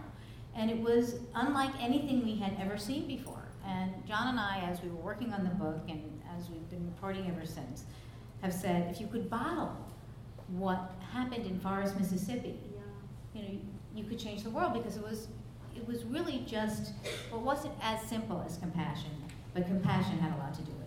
And 0.56 0.70
it 0.70 0.80
was 0.80 1.16
unlike 1.36 1.72
anything 1.80 2.24
we 2.24 2.36
had 2.36 2.56
ever 2.60 2.78
seen 2.78 3.08
before. 3.08 3.44
And 3.66 3.92
John 4.08 4.30
and 4.30 4.40
I, 4.40 4.60
as 4.70 4.82
we 4.82 4.90
were 4.90 5.02
working 5.02 5.34
on 5.34 5.44
the 5.44 5.50
book 5.50 5.82
and 5.90 6.22
as 6.38 6.50
we've 6.50 6.70
been 6.70 6.86
reporting 6.86 7.28
ever 7.30 7.46
since, 7.46 7.84
have 8.42 8.54
said 8.54 8.92
if 8.92 9.00
you 9.02 9.08
could 9.08 9.30
bottle 9.30 9.76
what 10.50 10.94
happened 11.12 11.46
in 11.46 11.60
Forest, 11.60 11.98
Mississippi, 12.00 12.60
you 13.34 13.42
know, 13.42 13.50
you 13.94 14.04
could 14.04 14.20
change 14.20 14.44
the 14.44 14.50
world 14.50 14.74
because 14.74 14.98
it 14.98 15.04
was 15.04 15.28
it 15.76 15.86
was 15.88 16.06
really 16.06 16.44
just 16.48 16.94
well, 17.32 17.42
wasn't 17.42 17.74
as 17.82 18.02
simple 18.04 18.44
as 18.46 18.58
compassion, 18.58 19.12
but 19.54 19.68
compassion 19.68 20.18
had 20.20 20.34
a 20.34 20.38
lot 20.38 20.54
to 20.54 20.62
do 20.62 20.72
with 20.72 20.82
it. 20.82 20.86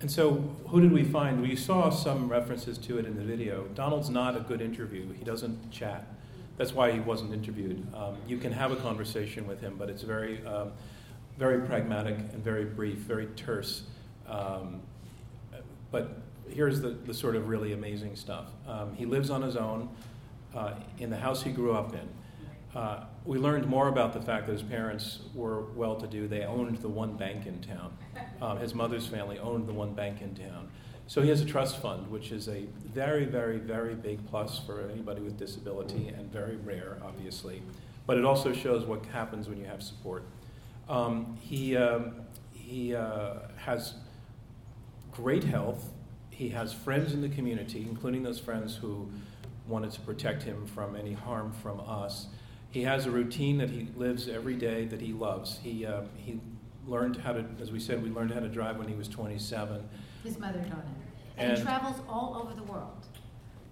And 0.00 0.10
so, 0.10 0.32
who 0.68 0.80
did 0.80 0.92
we 0.92 1.04
find? 1.04 1.40
We 1.40 1.56
saw 1.56 1.90
some 1.90 2.28
references 2.28 2.76
to 2.78 2.98
it 2.98 3.06
in 3.06 3.16
the 3.16 3.22
video. 3.22 3.64
Donald's 3.74 4.10
not 4.10 4.36
a 4.36 4.40
good 4.40 4.60
interview. 4.60 5.12
He 5.12 5.24
doesn't 5.24 5.70
chat. 5.70 6.06
That's 6.56 6.72
why 6.72 6.90
he 6.90 7.00
wasn't 7.00 7.32
interviewed. 7.32 7.86
Um, 7.94 8.16
you 8.26 8.38
can 8.38 8.52
have 8.52 8.72
a 8.72 8.76
conversation 8.76 9.46
with 9.46 9.60
him, 9.60 9.76
but 9.78 9.88
it's 9.88 10.02
very, 10.02 10.44
um, 10.46 10.72
very 11.38 11.60
pragmatic 11.66 12.16
and 12.16 12.42
very 12.42 12.64
brief, 12.64 12.98
very 12.98 13.26
terse. 13.36 13.82
Um, 14.26 14.80
but 15.90 16.18
here's 16.48 16.80
the, 16.80 16.90
the 16.90 17.14
sort 17.14 17.36
of 17.36 17.48
really 17.48 17.72
amazing 17.72 18.16
stuff. 18.16 18.46
Um, 18.66 18.94
he 18.94 19.06
lives 19.06 19.30
on 19.30 19.42
his 19.42 19.56
own 19.56 19.88
uh, 20.54 20.74
in 20.98 21.10
the 21.10 21.16
house 21.16 21.42
he 21.42 21.50
grew 21.50 21.74
up 21.74 21.94
in. 21.94 22.08
Uh, 22.78 23.04
we 23.24 23.38
learned 23.38 23.66
more 23.66 23.88
about 23.88 24.12
the 24.12 24.20
fact 24.20 24.46
that 24.46 24.52
his 24.52 24.62
parents 24.62 25.20
were 25.34 25.62
well 25.74 25.96
to 25.96 26.06
do. 26.06 26.28
They 26.28 26.44
owned 26.44 26.78
the 26.78 26.88
one 26.88 27.16
bank 27.16 27.46
in 27.46 27.60
town. 27.62 27.96
Um, 28.42 28.58
his 28.58 28.74
mother's 28.74 29.06
family 29.06 29.38
owned 29.38 29.66
the 29.66 29.72
one 29.72 29.94
bank 29.94 30.20
in 30.20 30.34
town. 30.34 30.68
So 31.06 31.22
he 31.22 31.28
has 31.30 31.40
a 31.40 31.44
trust 31.44 31.80
fund, 31.80 32.10
which 32.10 32.32
is 32.32 32.48
a 32.48 32.66
very, 32.92 33.24
very, 33.24 33.58
very 33.58 33.94
big 33.94 34.26
plus 34.28 34.58
for 34.58 34.82
anybody 34.90 35.22
with 35.22 35.38
disability 35.38 36.08
and 36.08 36.30
very 36.30 36.56
rare, 36.56 36.98
obviously. 37.02 37.62
But 38.06 38.18
it 38.18 38.24
also 38.24 38.52
shows 38.52 38.84
what 38.84 39.06
happens 39.06 39.48
when 39.48 39.58
you 39.58 39.66
have 39.66 39.82
support. 39.82 40.24
Um, 40.88 41.38
he 41.40 41.76
um, 41.76 42.16
he 42.52 42.94
uh, 42.94 43.34
has 43.56 43.94
great 45.12 45.44
health. 45.44 45.92
He 46.36 46.50
has 46.50 46.70
friends 46.70 47.14
in 47.14 47.22
the 47.22 47.30
community, 47.30 47.86
including 47.88 48.22
those 48.22 48.38
friends 48.38 48.76
who 48.76 49.08
wanted 49.66 49.90
to 49.92 50.00
protect 50.00 50.42
him 50.42 50.66
from 50.66 50.94
any 50.94 51.14
harm 51.14 51.50
from 51.50 51.80
us. 51.80 52.26
He 52.70 52.82
has 52.82 53.06
a 53.06 53.10
routine 53.10 53.56
that 53.56 53.70
he 53.70 53.88
lives 53.96 54.28
every 54.28 54.54
day 54.54 54.84
that 54.84 55.00
he 55.00 55.14
loves. 55.14 55.58
He, 55.62 55.86
uh, 55.86 56.02
he 56.14 56.38
learned 56.86 57.16
how 57.16 57.32
to, 57.32 57.46
as 57.58 57.72
we 57.72 57.80
said, 57.80 58.02
we 58.02 58.10
learned 58.10 58.32
how 58.32 58.40
to 58.40 58.50
drive 58.50 58.76
when 58.76 58.86
he 58.86 58.94
was 58.94 59.08
27. 59.08 59.88
His 60.24 60.38
mother 60.38 60.58
taught 60.58 60.84
him. 60.84 60.94
And, 61.38 61.48
And- 61.52 61.58
he 61.58 61.64
travels 61.64 62.02
all 62.06 62.38
over 62.42 62.54
the 62.54 62.70
world. 62.70 63.06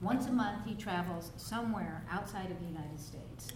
Once 0.00 0.27
a 0.27 0.33
month, 0.33 0.64
he 0.66 0.74
travels 0.74 1.33
somewhere 1.37 2.03
outside 2.11 2.50
of 2.50 2.59
the 2.61 2.66
United 2.66 2.98
States. 2.98 3.53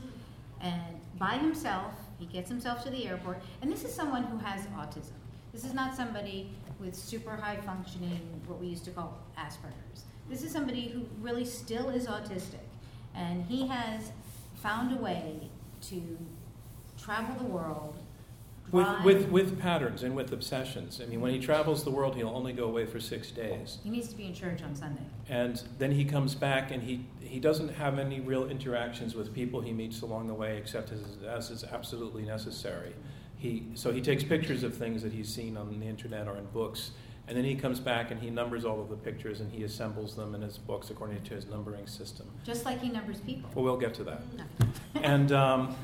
And 0.60 1.00
by 1.18 1.38
himself, 1.38 1.94
he 2.18 2.26
gets 2.26 2.50
himself 2.50 2.84
to 2.84 2.90
the 2.90 3.06
airport. 3.06 3.40
And 3.62 3.72
this 3.72 3.84
is 3.84 3.94
someone 3.94 4.24
who 4.24 4.36
has 4.36 4.66
autism. 4.66 5.12
This 5.54 5.64
is 5.64 5.72
not 5.72 5.94
somebody 5.96 6.50
with 6.78 6.94
super 6.94 7.36
high 7.36 7.56
functioning, 7.56 8.37
what 8.48 8.60
we 8.60 8.66
used 8.66 8.84
to 8.84 8.90
call 8.90 9.18
Asperger's. 9.38 10.04
This 10.28 10.42
is 10.42 10.52
somebody 10.52 10.88
who 10.88 11.06
really 11.20 11.44
still 11.44 11.88
is 11.88 12.06
autistic. 12.06 12.66
And 13.14 13.44
he 13.44 13.66
has 13.66 14.12
found 14.56 14.96
a 14.96 15.00
way 15.00 15.50
to 15.82 16.18
travel 17.02 17.34
the 17.36 17.50
world. 17.50 17.96
With, 18.70 19.02
with, 19.02 19.28
with 19.30 19.58
patterns 19.58 20.02
and 20.02 20.14
with 20.14 20.30
obsessions. 20.30 21.00
I 21.02 21.06
mean, 21.06 21.22
when 21.22 21.32
he 21.32 21.38
travels 21.38 21.84
the 21.84 21.90
world, 21.90 22.16
he'll 22.16 22.28
only 22.28 22.52
go 22.52 22.64
away 22.64 22.84
for 22.84 23.00
six 23.00 23.30
days. 23.30 23.78
He 23.82 23.88
needs 23.88 24.08
to 24.08 24.16
be 24.16 24.26
in 24.26 24.34
church 24.34 24.62
on 24.62 24.74
Sunday. 24.74 25.04
And 25.30 25.62
then 25.78 25.90
he 25.90 26.04
comes 26.04 26.34
back 26.34 26.70
and 26.70 26.82
he, 26.82 27.06
he 27.18 27.40
doesn't 27.40 27.70
have 27.70 27.98
any 27.98 28.20
real 28.20 28.46
interactions 28.46 29.14
with 29.14 29.32
people 29.32 29.62
he 29.62 29.72
meets 29.72 30.02
along 30.02 30.26
the 30.26 30.34
way 30.34 30.58
except 30.58 30.92
as, 30.92 31.00
as 31.26 31.48
is 31.48 31.64
absolutely 31.64 32.24
necessary. 32.24 32.92
He, 33.38 33.68
so 33.72 33.90
he 33.90 34.02
takes 34.02 34.22
pictures 34.22 34.62
of 34.62 34.76
things 34.76 35.02
that 35.02 35.12
he's 35.12 35.32
seen 35.32 35.56
on 35.56 35.80
the 35.80 35.86
internet 35.86 36.28
or 36.28 36.36
in 36.36 36.44
books, 36.46 36.90
and 37.28 37.36
then 37.36 37.44
he 37.44 37.54
comes 37.54 37.78
back 37.78 38.10
and 38.10 38.20
he 38.20 38.30
numbers 38.30 38.64
all 38.64 38.80
of 38.80 38.88
the 38.88 38.96
pictures 38.96 39.40
and 39.40 39.52
he 39.52 39.62
assembles 39.62 40.16
them 40.16 40.34
in 40.34 40.40
his 40.40 40.56
books 40.56 40.88
according 40.88 41.22
to 41.22 41.34
his 41.34 41.46
numbering 41.46 41.86
system. 41.86 42.26
Just 42.42 42.64
like 42.64 42.80
he 42.80 42.88
numbers 42.88 43.20
people. 43.20 43.50
Well, 43.54 43.64
we'll 43.64 43.76
get 43.76 43.92
to 43.94 44.04
that. 44.04 44.22
and 45.02 45.30
um, 45.32 45.76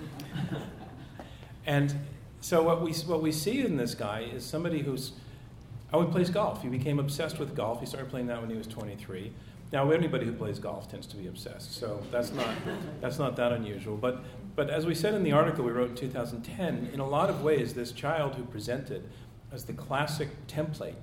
and 1.66 1.94
so 2.40 2.62
what 2.62 2.80
we 2.80 2.92
what 2.92 3.20
we 3.20 3.30
see 3.30 3.60
in 3.60 3.76
this 3.76 3.94
guy 3.94 4.20
is 4.20 4.44
somebody 4.44 4.80
who's 4.80 5.12
oh 5.92 6.04
he 6.04 6.10
plays 6.10 6.30
golf. 6.30 6.62
He 6.62 6.68
became 6.68 6.98
obsessed 6.98 7.38
with 7.38 7.54
golf. 7.54 7.80
He 7.80 7.86
started 7.86 8.08
playing 8.08 8.28
that 8.28 8.40
when 8.40 8.48
he 8.48 8.56
was 8.56 8.66
23. 8.66 9.30
Now 9.70 9.90
anybody 9.90 10.24
who 10.24 10.32
plays 10.32 10.58
golf 10.58 10.90
tends 10.90 11.06
to 11.08 11.16
be 11.16 11.26
obsessed, 11.26 11.74
so 11.74 12.00
that's 12.10 12.32
not 12.32 12.48
that's 13.02 13.18
not 13.18 13.36
that 13.36 13.52
unusual. 13.52 13.98
But 13.98 14.24
but 14.56 14.70
as 14.70 14.86
we 14.86 14.94
said 14.94 15.12
in 15.12 15.22
the 15.22 15.32
article 15.32 15.64
we 15.64 15.72
wrote 15.72 15.90
in 15.90 15.96
2010, 15.96 16.90
in 16.92 17.00
a 17.00 17.08
lot 17.08 17.28
of 17.28 17.42
ways, 17.42 17.74
this 17.74 17.92
child 17.92 18.36
who 18.36 18.44
presented 18.44 19.10
as 19.52 19.64
the 19.64 19.72
classic 19.74 20.28
template 20.46 20.94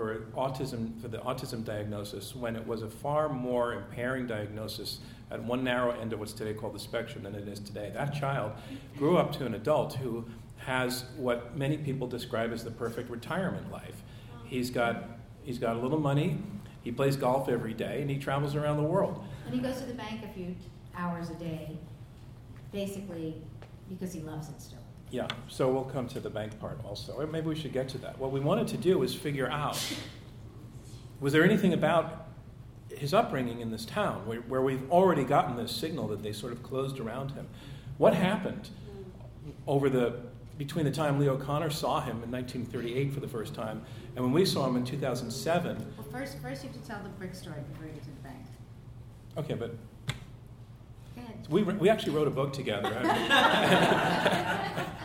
for 0.00 0.16
autism 0.34 0.98
for 1.02 1.08
the 1.08 1.18
autism 1.18 1.62
diagnosis 1.62 2.34
when 2.34 2.56
it 2.56 2.66
was 2.66 2.80
a 2.82 2.88
far 2.88 3.28
more 3.28 3.74
impairing 3.74 4.26
diagnosis 4.26 5.00
at 5.30 5.42
one 5.44 5.62
narrow 5.62 5.90
end 6.00 6.14
of 6.14 6.18
what's 6.18 6.32
today 6.32 6.54
called 6.54 6.74
the 6.74 6.78
spectrum 6.78 7.24
than 7.24 7.34
it 7.34 7.46
is 7.46 7.60
today. 7.60 7.90
That 7.92 8.14
child 8.14 8.52
grew 8.96 9.18
up 9.18 9.30
to 9.32 9.44
an 9.44 9.52
adult 9.52 9.96
who 9.96 10.24
has 10.56 11.04
what 11.18 11.54
many 11.54 11.76
people 11.76 12.06
describe 12.06 12.50
as 12.50 12.64
the 12.64 12.70
perfect 12.70 13.10
retirement 13.10 13.70
life. 13.70 14.02
He's 14.46 14.70
got, 14.70 15.04
he's 15.42 15.58
got 15.58 15.76
a 15.76 15.78
little 15.78 16.00
money, 16.00 16.38
he 16.82 16.90
plays 16.90 17.14
golf 17.16 17.50
every 17.50 17.74
day, 17.74 18.00
and 18.00 18.10
he 18.10 18.16
travels 18.16 18.56
around 18.56 18.78
the 18.78 18.82
world. 18.82 19.22
And 19.44 19.54
he 19.54 19.60
goes 19.60 19.80
to 19.80 19.84
the 19.84 19.94
bank 19.94 20.22
a 20.24 20.32
few 20.32 20.56
hours 20.96 21.28
a 21.28 21.34
day, 21.34 21.76
basically 22.72 23.34
because 23.90 24.14
he 24.14 24.20
loves 24.20 24.48
it 24.48 24.62
still. 24.62 24.79
Yeah, 25.10 25.26
so 25.48 25.72
we'll 25.72 25.84
come 25.84 26.06
to 26.08 26.20
the 26.20 26.30
bank 26.30 26.58
part 26.60 26.78
also. 26.84 27.12
Or 27.14 27.26
maybe 27.26 27.48
we 27.48 27.56
should 27.56 27.72
get 27.72 27.88
to 27.90 27.98
that. 27.98 28.18
What 28.18 28.30
we 28.30 28.40
wanted 28.40 28.68
to 28.68 28.76
do 28.76 28.98
was 28.98 29.14
figure 29.14 29.48
out 29.48 29.78
was 31.20 31.32
there 31.32 31.44
anything 31.44 31.72
about 31.72 32.28
his 32.88 33.12
upbringing 33.12 33.60
in 33.60 33.70
this 33.70 33.84
town 33.84 34.26
where, 34.26 34.40
where 34.40 34.62
we've 34.62 34.90
already 34.90 35.24
gotten 35.24 35.56
this 35.56 35.70
signal 35.72 36.08
that 36.08 36.22
they 36.22 36.32
sort 36.32 36.52
of 36.52 36.62
closed 36.62 36.98
around 36.98 37.32
him? 37.32 37.46
What 37.98 38.14
happened 38.14 38.70
over 39.66 39.90
the 39.90 40.20
between 40.56 40.84
the 40.84 40.90
time 40.90 41.18
Leo 41.18 41.38
Kanner 41.38 41.72
saw 41.72 42.00
him 42.02 42.22
in 42.22 42.30
1938 42.30 43.14
for 43.14 43.20
the 43.20 43.28
first 43.28 43.54
time 43.54 43.82
and 44.14 44.24
when 44.24 44.32
we 44.32 44.44
saw 44.44 44.66
him 44.66 44.76
in 44.76 44.84
2007? 44.84 45.94
Well, 45.96 46.06
first, 46.10 46.38
first 46.38 46.62
you 46.62 46.70
have 46.70 46.80
to 46.80 46.86
tell 46.86 47.02
the 47.02 47.08
brick 47.10 47.34
story 47.34 47.62
before 47.72 47.86
you 47.86 47.92
get 47.92 48.02
to 48.02 48.10
the 48.10 48.22
bank. 48.22 48.46
Okay, 49.36 49.54
but. 49.54 49.74
We, 51.50 51.62
we 51.64 51.88
actually 51.90 52.14
wrote 52.14 52.28
a 52.28 52.30
book 52.30 52.52
together, 52.52 52.88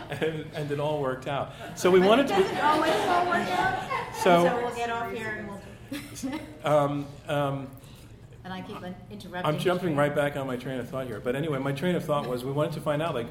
and, 0.09 0.45
and 0.53 0.71
it 0.71 0.79
all 0.79 1.01
worked 1.01 1.27
out. 1.27 1.53
So 1.75 1.89
we 1.89 1.99
But 1.99 2.07
wanted 2.09 2.25
it 2.25 2.35
to. 2.35 2.41
doesn't 2.41 2.57
always 2.59 2.93
all 2.93 3.25
work 3.25 3.49
out. 3.49 3.83
So- 4.15 4.43
we'll 4.43 4.75
get 4.75 4.89
off 4.91 5.11
here 5.11 5.35
and 5.39 5.49
we'll. 5.49 5.59
Um, 6.63 7.05
um, 7.27 7.67
and 8.43 8.53
I 8.53 8.61
keep 8.61 8.77
interrupting. 9.09 9.31
I'm 9.55 9.57
jumping 9.59 9.95
right 9.95 10.13
back 10.15 10.35
on 10.35 10.45
my 10.45 10.55
train 10.55 10.79
of 10.79 10.87
thought 10.87 11.07
here. 11.07 11.19
But 11.19 11.35
anyway, 11.35 11.57
my 11.57 11.71
train 11.71 11.95
of 11.95 12.05
thought 12.05 12.27
was 12.27 12.45
we 12.45 12.51
wanted 12.51 12.73
to 12.73 12.81
find 12.81 13.01
out, 13.01 13.15
like, 13.15 13.27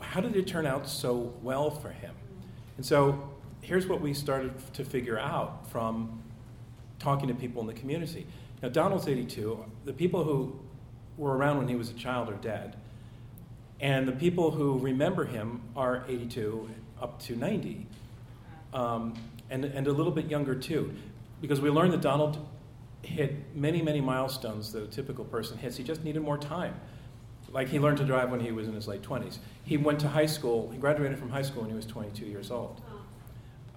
how 0.00 0.20
did 0.20 0.36
it 0.36 0.46
turn 0.46 0.66
out 0.66 0.86
so 0.88 1.32
well 1.42 1.70
for 1.70 1.90
him? 1.90 2.14
And 2.76 2.84
so 2.84 3.30
here's 3.62 3.86
what 3.86 4.00
we 4.02 4.12
started 4.12 4.52
to 4.74 4.84
figure 4.84 5.18
out 5.18 5.70
from 5.70 6.22
talking 6.98 7.28
to 7.28 7.34
people 7.34 7.62
in 7.62 7.66
the 7.66 7.74
community. 7.74 8.26
Now, 8.62 8.68
Donald's 8.68 9.08
82. 9.08 9.64
The 9.86 9.92
people 9.94 10.24
who 10.24 10.58
were 11.20 11.36
around 11.36 11.58
when 11.58 11.68
he 11.68 11.76
was 11.76 11.90
a 11.90 11.94
child 11.94 12.30
are 12.30 12.34
dead. 12.36 12.76
And 13.78 14.08
the 14.08 14.12
people 14.12 14.50
who 14.50 14.78
remember 14.78 15.26
him 15.26 15.60
are 15.76 16.04
82 16.08 16.68
up 17.00 17.20
to 17.24 17.36
90. 17.36 17.86
Um, 18.72 19.14
and, 19.50 19.64
and 19.64 19.86
a 19.86 19.92
little 19.92 20.12
bit 20.12 20.26
younger 20.26 20.54
too. 20.54 20.92
Because 21.40 21.60
we 21.60 21.70
learned 21.70 21.92
that 21.92 22.00
Donald 22.00 22.46
hit 23.02 23.34
many, 23.54 23.82
many 23.82 24.00
milestones 24.00 24.72
that 24.72 24.82
a 24.82 24.86
typical 24.86 25.24
person 25.24 25.58
hits. 25.58 25.76
He 25.76 25.84
just 25.84 26.04
needed 26.04 26.22
more 26.22 26.38
time. 26.38 26.74
Like 27.52 27.68
he 27.68 27.78
learned 27.78 27.98
to 27.98 28.04
drive 28.04 28.30
when 28.30 28.40
he 28.40 28.52
was 28.52 28.68
in 28.68 28.74
his 28.74 28.88
late 28.88 29.02
20s. 29.02 29.38
He 29.64 29.76
went 29.76 30.00
to 30.00 30.08
high 30.08 30.26
school, 30.26 30.70
he 30.70 30.78
graduated 30.78 31.18
from 31.18 31.30
high 31.30 31.42
school 31.42 31.62
when 31.62 31.70
he 31.70 31.76
was 31.76 31.86
22 31.86 32.26
years 32.26 32.50
old. 32.50 32.80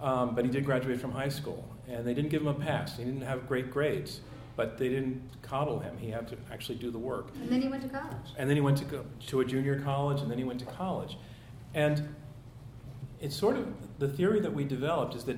Um, 0.02 0.36
but 0.36 0.46
he 0.46 0.52
did 0.52 0.66
graduate 0.66 1.00
from 1.00 1.12
high 1.12 1.30
school, 1.30 1.66
and 1.88 2.06
they 2.06 2.14
didn't 2.14 2.30
give 2.30 2.42
him 2.42 2.50
a 2.50 2.54
pass. 2.54 2.98
He 2.98 3.06
didn't 3.06 3.22
have 3.22 3.48
great 3.48 3.72
grades, 3.72 4.20
but 4.56 4.78
they 4.78 4.89
didn't 4.89 5.22
coddle 5.42 5.80
him. 5.80 5.98
He 5.98 6.10
had 6.10 6.28
to 6.30 6.38
actually 6.52 6.78
do 6.78 6.92
the 6.92 7.00
work. 7.00 7.30
And 7.36 7.50
then 7.50 7.62
he 7.62 7.68
went 7.68 7.84
to 7.84 7.89
college. 7.89 8.28
And 8.38 8.50
then 8.50 8.56
he 8.56 8.62
went 8.62 8.78
to, 8.80 8.86
go, 8.86 9.06
to 9.28 9.39
a 9.42 9.46
junior 9.46 9.80
college, 9.80 10.22
and 10.22 10.30
then 10.30 10.38
he 10.38 10.44
went 10.44 10.60
to 10.60 10.66
college. 10.66 11.18
And 11.74 12.16
it's 13.20 13.36
sort 13.36 13.58
of 13.58 13.68
the 14.00 14.08
theory 14.08 14.39
that 14.42 14.54
we 14.54 14.63
developed 14.63 15.16
is 15.16 15.24
that, 15.26 15.38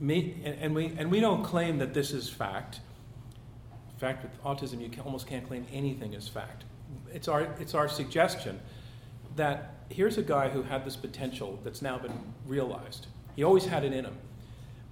me, 0.00 0.40
and, 0.44 0.56
and 0.60 0.74
we, 0.74 0.94
and 0.96 1.10
we 1.10 1.20
don't 1.20 1.42
claim 1.42 1.78
that 1.78 1.92
this 1.92 2.12
is 2.12 2.28
fact. 2.28 2.80
In 3.92 3.98
fact, 3.98 4.22
with 4.22 4.42
autism, 4.42 4.80
you 4.80 4.88
can, 4.88 5.02
almost 5.02 5.26
can't 5.26 5.46
claim 5.46 5.66
anything 5.72 6.14
as 6.14 6.28
fact. 6.28 6.64
It's 7.12 7.28
our, 7.28 7.42
it's 7.60 7.74
our 7.74 7.88
suggestion 7.88 8.60
that 9.36 9.74
here's 9.90 10.18
a 10.18 10.22
guy 10.22 10.48
who 10.48 10.62
had 10.62 10.84
this 10.84 10.96
potential 10.96 11.58
that's 11.62 11.82
now 11.82 11.98
been 11.98 12.18
realized. 12.46 13.06
He 13.36 13.44
always 13.44 13.66
had 13.66 13.84
it 13.84 13.92
in 13.92 14.04
him. 14.04 14.16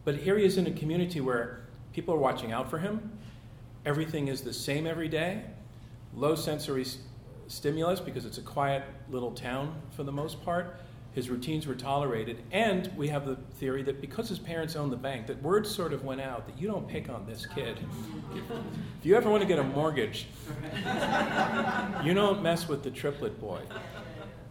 But 0.05 0.17
here 0.17 0.37
he 0.37 0.45
is 0.45 0.57
in 0.59 0.67
a 0.67 0.73
community 0.73 1.21
where 1.21 1.65
people 1.93 2.15
are 2.15 2.19
watching 2.19 2.53
out 2.53 2.69
for 2.69 2.79
him. 2.79 3.19
Everything 3.85 4.29
is 4.29 4.43
the 4.43 4.53
same 4.53 4.87
every 4.87 5.09
day. 5.09 5.43
Low 6.15 6.35
sensory 6.35 6.87
stimulus 7.49 8.01
because 8.01 8.25
it's 8.25 8.39
a 8.39 8.43
quiet 8.43 8.85
little 9.11 9.33
town 9.33 9.81
for 9.91 10.05
the 10.05 10.13
most 10.13 10.43
part. 10.45 10.81
His 11.13 11.29
routines 11.29 11.67
were 11.67 11.75
tolerated. 11.75 12.43
And 12.53 12.91
we 12.97 13.09
have 13.09 13.27
the 13.27 13.37
theory 13.59 13.83
that 13.83 14.01
because 14.01 14.29
his 14.29 14.39
parents 14.39 14.77
owned 14.77 14.93
the 14.93 14.97
bank, 14.97 15.27
that 15.27 15.43
word 15.43 15.67
sort 15.67 15.93
of 15.93 16.05
went 16.05 16.21
out 16.21 16.47
that 16.47 16.59
you 16.59 16.69
don't 16.69 16.89
pick 16.89 17.11
on 17.11 17.27
this 17.27 17.45
kid. 17.45 17.79
If 19.01 19.05
you 19.07 19.15
ever 19.17 19.29
want 19.29 19.43
to 19.43 19.49
get 19.49 19.59
a 19.59 19.65
mortgage, 19.65 20.27
you 22.05 22.15
don't 22.15 22.43
mess 22.43 22.69
with 22.69 22.83
the 22.83 22.91
Triplett 22.91 23.39
boy. 23.41 23.61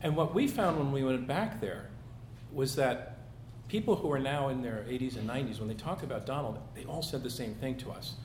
And 0.04 0.16
what 0.16 0.36
we 0.36 0.48
found 0.48 0.78
when 0.78 0.92
we 0.92 1.04
went 1.04 1.28
back 1.28 1.62
there 1.62 1.90
was 2.52 2.76
that 2.76 3.18
people 3.68 3.96
who 3.96 4.12
are 4.12 4.20
now 4.20 4.50
in 4.50 4.62
their 4.62 4.86
80s 4.88 5.16
and 5.18 5.28
90s, 5.28 5.60
when 5.60 5.68
they 5.68 5.74
talk 5.74 6.04
about 6.04 6.26
Donald, 6.26 6.60
they 6.76 6.84
all 6.84 7.02
said 7.02 7.24
the 7.24 7.30
same 7.30 7.56
thing 7.56 7.78
to 7.78 7.90
us. 7.92 8.16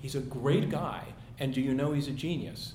He's 0.00 0.14
a 0.14 0.20
great 0.20 0.70
guy, 0.70 1.04
and 1.38 1.52
do 1.52 1.60
you 1.60 1.74
know 1.74 1.92
he's 1.92 2.08
a 2.08 2.12
genius? 2.12 2.74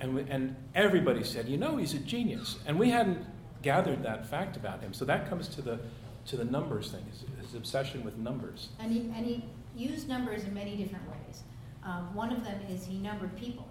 And, 0.00 0.14
we, 0.14 0.22
and 0.30 0.56
everybody 0.74 1.22
said, 1.24 1.48
you 1.48 1.58
know 1.58 1.76
he's 1.76 1.92
a 1.92 1.98
genius. 1.98 2.58
And 2.66 2.78
we 2.78 2.90
hadn't 2.90 3.24
gathered 3.62 4.02
that 4.02 4.26
fact 4.26 4.56
about 4.56 4.80
him. 4.80 4.94
So 4.94 5.04
that 5.04 5.28
comes 5.28 5.46
to 5.48 5.62
the, 5.62 5.78
to 6.26 6.36
the 6.36 6.44
numbers 6.44 6.90
thing, 6.90 7.04
his, 7.10 7.24
his 7.46 7.54
obsession 7.54 8.02
with 8.02 8.16
numbers. 8.16 8.70
And 8.78 8.90
he, 8.90 9.00
and 9.14 9.26
he 9.26 9.44
used 9.76 10.08
numbers 10.08 10.44
in 10.44 10.54
many 10.54 10.76
different 10.76 11.06
ways. 11.06 11.42
Um, 11.84 12.14
one 12.14 12.32
of 12.32 12.44
them 12.44 12.60
is 12.70 12.86
he 12.86 12.96
numbered 12.96 13.36
people. 13.36 13.68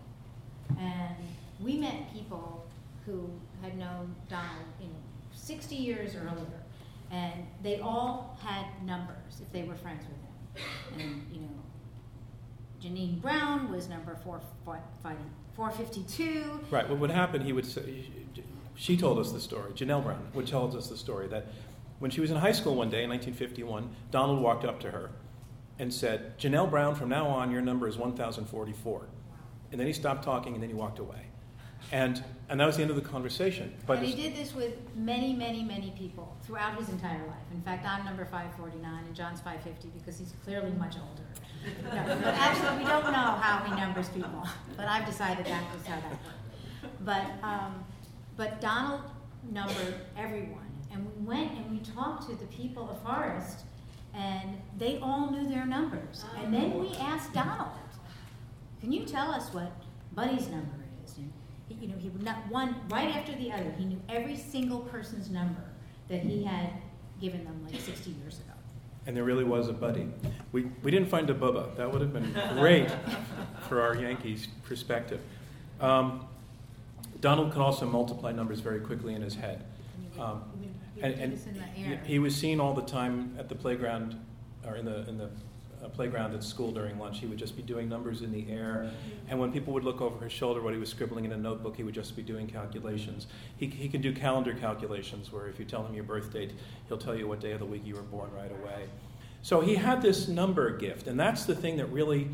And 0.79 1.15
we 1.59 1.77
met 1.77 2.13
people 2.13 2.67
who 3.05 3.29
had 3.63 3.77
known 3.77 4.15
Donald 4.29 4.65
know, 4.79 4.87
60 5.33 5.75
years 5.75 6.15
or 6.15 6.19
earlier. 6.19 6.63
And 7.11 7.33
they 7.63 7.79
all 7.79 8.37
had 8.43 8.65
numbers 8.85 9.41
if 9.41 9.51
they 9.51 9.63
were 9.63 9.75
friends 9.75 10.03
with 10.05 11.01
him. 11.01 11.01
And, 11.01 11.25
you 11.33 11.41
know, 11.41 11.49
Janine 12.81 13.21
Brown 13.21 13.71
was 13.71 13.89
number 13.89 14.15
four, 14.23 14.41
four, 14.63 14.79
five- 15.03 15.17
452. 15.53 16.61
Right. 16.71 16.89
What 16.89 16.99
would 16.99 17.11
happen? 17.11 17.41
He 17.43 17.51
would 17.51 17.65
say. 17.65 18.05
She 18.75 18.95
told 18.95 19.19
us 19.19 19.33
the 19.33 19.41
story. 19.41 19.73
Janelle 19.73 20.01
Brown 20.03 20.29
would 20.33 20.47
tell 20.47 20.73
us 20.75 20.87
the 20.87 20.95
story 20.95 21.27
that 21.27 21.47
when 21.99 22.09
she 22.11 22.21
was 22.21 22.31
in 22.31 22.37
high 22.37 22.53
school 22.53 22.75
one 22.75 22.89
day 22.89 23.03
in 23.03 23.09
1951, 23.09 23.89
Donald 24.09 24.41
walked 24.41 24.63
up 24.63 24.79
to 24.81 24.91
her 24.91 25.11
and 25.77 25.93
said, 25.93 26.37
"Janelle 26.39 26.69
Brown, 26.69 26.95
from 26.95 27.09
now 27.09 27.27
on, 27.27 27.51
your 27.51 27.61
number 27.61 27.89
is 27.89 27.97
1044." 27.97 29.07
And 29.71 29.79
then 29.79 29.85
he 29.85 29.91
stopped 29.91 30.23
talking, 30.23 30.53
and 30.53 30.63
then 30.63 30.69
he 30.69 30.75
walked 30.75 30.99
away. 30.99 31.28
And 31.91 32.23
and 32.49 32.59
that 32.59 32.65
was 32.65 32.77
the 32.77 32.81
end 32.81 32.89
of 32.89 32.95
the 32.95 33.07
conversation. 33.07 33.73
But 33.85 33.99
and 33.99 34.07
he 34.07 34.15
did 34.15 34.35
this 34.35 34.55
with 34.55 34.73
many, 34.95 35.33
many, 35.33 35.63
many 35.63 35.91
people 35.91 36.35
throughout 36.41 36.77
his 36.79 36.89
entire 36.89 37.19
life. 37.27 37.45
In 37.53 37.61
fact, 37.61 37.85
I'm 37.85 38.03
number 38.03 38.25
549 38.25 39.03
and 39.05 39.15
John's 39.15 39.39
550 39.41 39.89
because 39.89 40.17
he's 40.17 40.33
clearly 40.43 40.71
much 40.71 40.95
older. 40.95 41.21
No, 41.83 42.29
actually, 42.29 42.79
we 42.79 42.85
don't 42.85 43.03
know 43.05 43.11
how 43.11 43.63
he 43.65 43.75
numbers 43.79 44.09
people, 44.09 44.47
but 44.75 44.87
I've 44.87 45.05
decided 45.05 45.45
that 45.45 45.63
was 45.75 45.85
how 45.85 45.97
that 45.97 46.09
worked. 46.09 47.05
But, 47.05 47.47
um, 47.47 47.83
but 48.35 48.61
Donald 48.61 49.01
numbered 49.51 49.95
everyone, 50.17 50.71
and 50.91 51.05
we 51.05 51.25
went 51.25 51.51
and 51.51 51.69
we 51.69 51.79
talked 51.79 52.29
to 52.29 52.35
the 52.35 52.45
people 52.47 52.89
of 52.89 52.99
Forest, 53.03 53.65
and 54.15 54.57
they 54.77 54.97
all 54.99 55.29
knew 55.29 55.47
their 55.47 55.65
numbers. 55.65 56.23
And 56.41 56.53
then 56.53 56.79
we 56.79 56.95
asked 56.95 57.33
Donald, 57.33 57.69
"Can 58.81 58.91
you 58.91 59.05
tell 59.05 59.31
us 59.31 59.53
what 59.53 59.71
Buddy's 60.13 60.47
number 60.47 60.57
is?" 60.57 60.59
And 60.59 60.77
he, 60.77 60.78
you 61.81 61.87
know, 61.87 61.95
he 61.97 62.09
would 62.09 62.23
not 62.23 62.37
one 62.49 62.75
right 62.89 63.15
after 63.15 63.33
the 63.35 63.51
other. 63.51 63.71
He 63.77 63.85
knew 63.85 64.01
every 64.09 64.35
single 64.35 64.79
person's 64.79 65.29
number 65.29 65.61
that 66.09 66.21
he 66.21 66.43
had 66.43 66.69
given 67.21 67.43
them 67.43 67.65
like 67.69 67.79
60 67.79 68.11
years 68.11 68.39
ago. 68.39 68.53
and 69.07 69.15
there 69.15 69.23
really 69.23 69.43
was 69.43 69.67
a 69.69 69.73
buddy. 69.73 70.07
We 70.51 70.63
we 70.83 70.91
didn't 70.91 71.09
find 71.09 71.29
a 71.29 71.33
Bubba. 71.33 71.75
That 71.77 71.91
would 71.91 72.01
have 72.01 72.13
been 72.13 72.31
great 72.57 72.89
for 73.67 73.81
our 73.81 73.95
Yankees 73.95 74.47
perspective. 74.63 75.21
Um, 75.81 76.25
Donald 77.21 77.51
could 77.51 77.61
also 77.61 77.85
multiply 77.85 78.31
numbers 78.31 78.59
very 78.61 78.79
quickly 78.79 79.13
in 79.13 79.21
his 79.21 79.35
head. 79.35 79.63
Um, 80.19 80.43
and, 81.01 81.13
and 81.13 81.33
It's 81.33 81.45
in 81.45 81.53
the 81.57 81.63
he- 81.63 81.95
he 82.13 82.19
was 82.19 82.35
seen 82.35 82.59
all 82.59 82.73
the 82.73 82.81
time 82.81 83.35
at 83.39 83.47
the 83.49 83.55
playground 83.55 84.15
or 84.65 84.75
in 84.75 84.85
the 84.85 85.07
in 85.09 85.17
the 85.17 85.29
uh, 85.83 85.89
playground 85.89 86.33
at 86.33 86.43
school 86.43 86.71
during 86.71 86.97
lunch. 86.99 87.19
He 87.19 87.25
would 87.25 87.37
just 87.37 87.55
be 87.55 87.61
doing 87.61 87.89
numbers 87.89 88.21
in 88.21 88.31
the 88.31 88.49
air, 88.51 88.91
and 89.29 89.39
when 89.39 89.51
people 89.51 89.73
would 89.73 89.83
look 89.83 90.01
over 90.01 90.23
his 90.23 90.33
shoulder, 90.33 90.61
what 90.61 90.73
he 90.73 90.79
was 90.79 90.89
scribbling 90.89 91.25
in 91.25 91.31
a 91.31 91.37
notebook, 91.37 91.75
he 91.75 91.83
would 91.83 91.95
just 91.95 92.15
be 92.15 92.21
doing 92.23 92.47
calculations. 92.47 93.27
He 93.57 93.67
he 93.67 93.89
can 93.89 94.01
do 94.01 94.13
calendar 94.13 94.53
calculations, 94.53 95.31
where 95.31 95.47
if 95.47 95.59
you 95.59 95.65
tell 95.65 95.85
him 95.85 95.93
your 95.93 96.03
birth 96.03 96.31
date, 96.33 96.51
he'll 96.87 96.97
tell 96.97 97.15
you 97.15 97.27
what 97.27 97.39
day 97.39 97.51
of 97.51 97.59
the 97.59 97.65
week 97.65 97.83
you 97.85 97.95
were 97.95 98.01
born 98.01 98.29
right 98.35 98.51
away. 98.51 98.85
So 99.41 99.61
he 99.61 99.75
had 99.75 100.01
this 100.01 100.27
number 100.27 100.75
gift, 100.75 101.07
and 101.07 101.19
that's 101.19 101.45
the 101.45 101.55
thing 101.55 101.77
that 101.77 101.85
really 101.87 102.27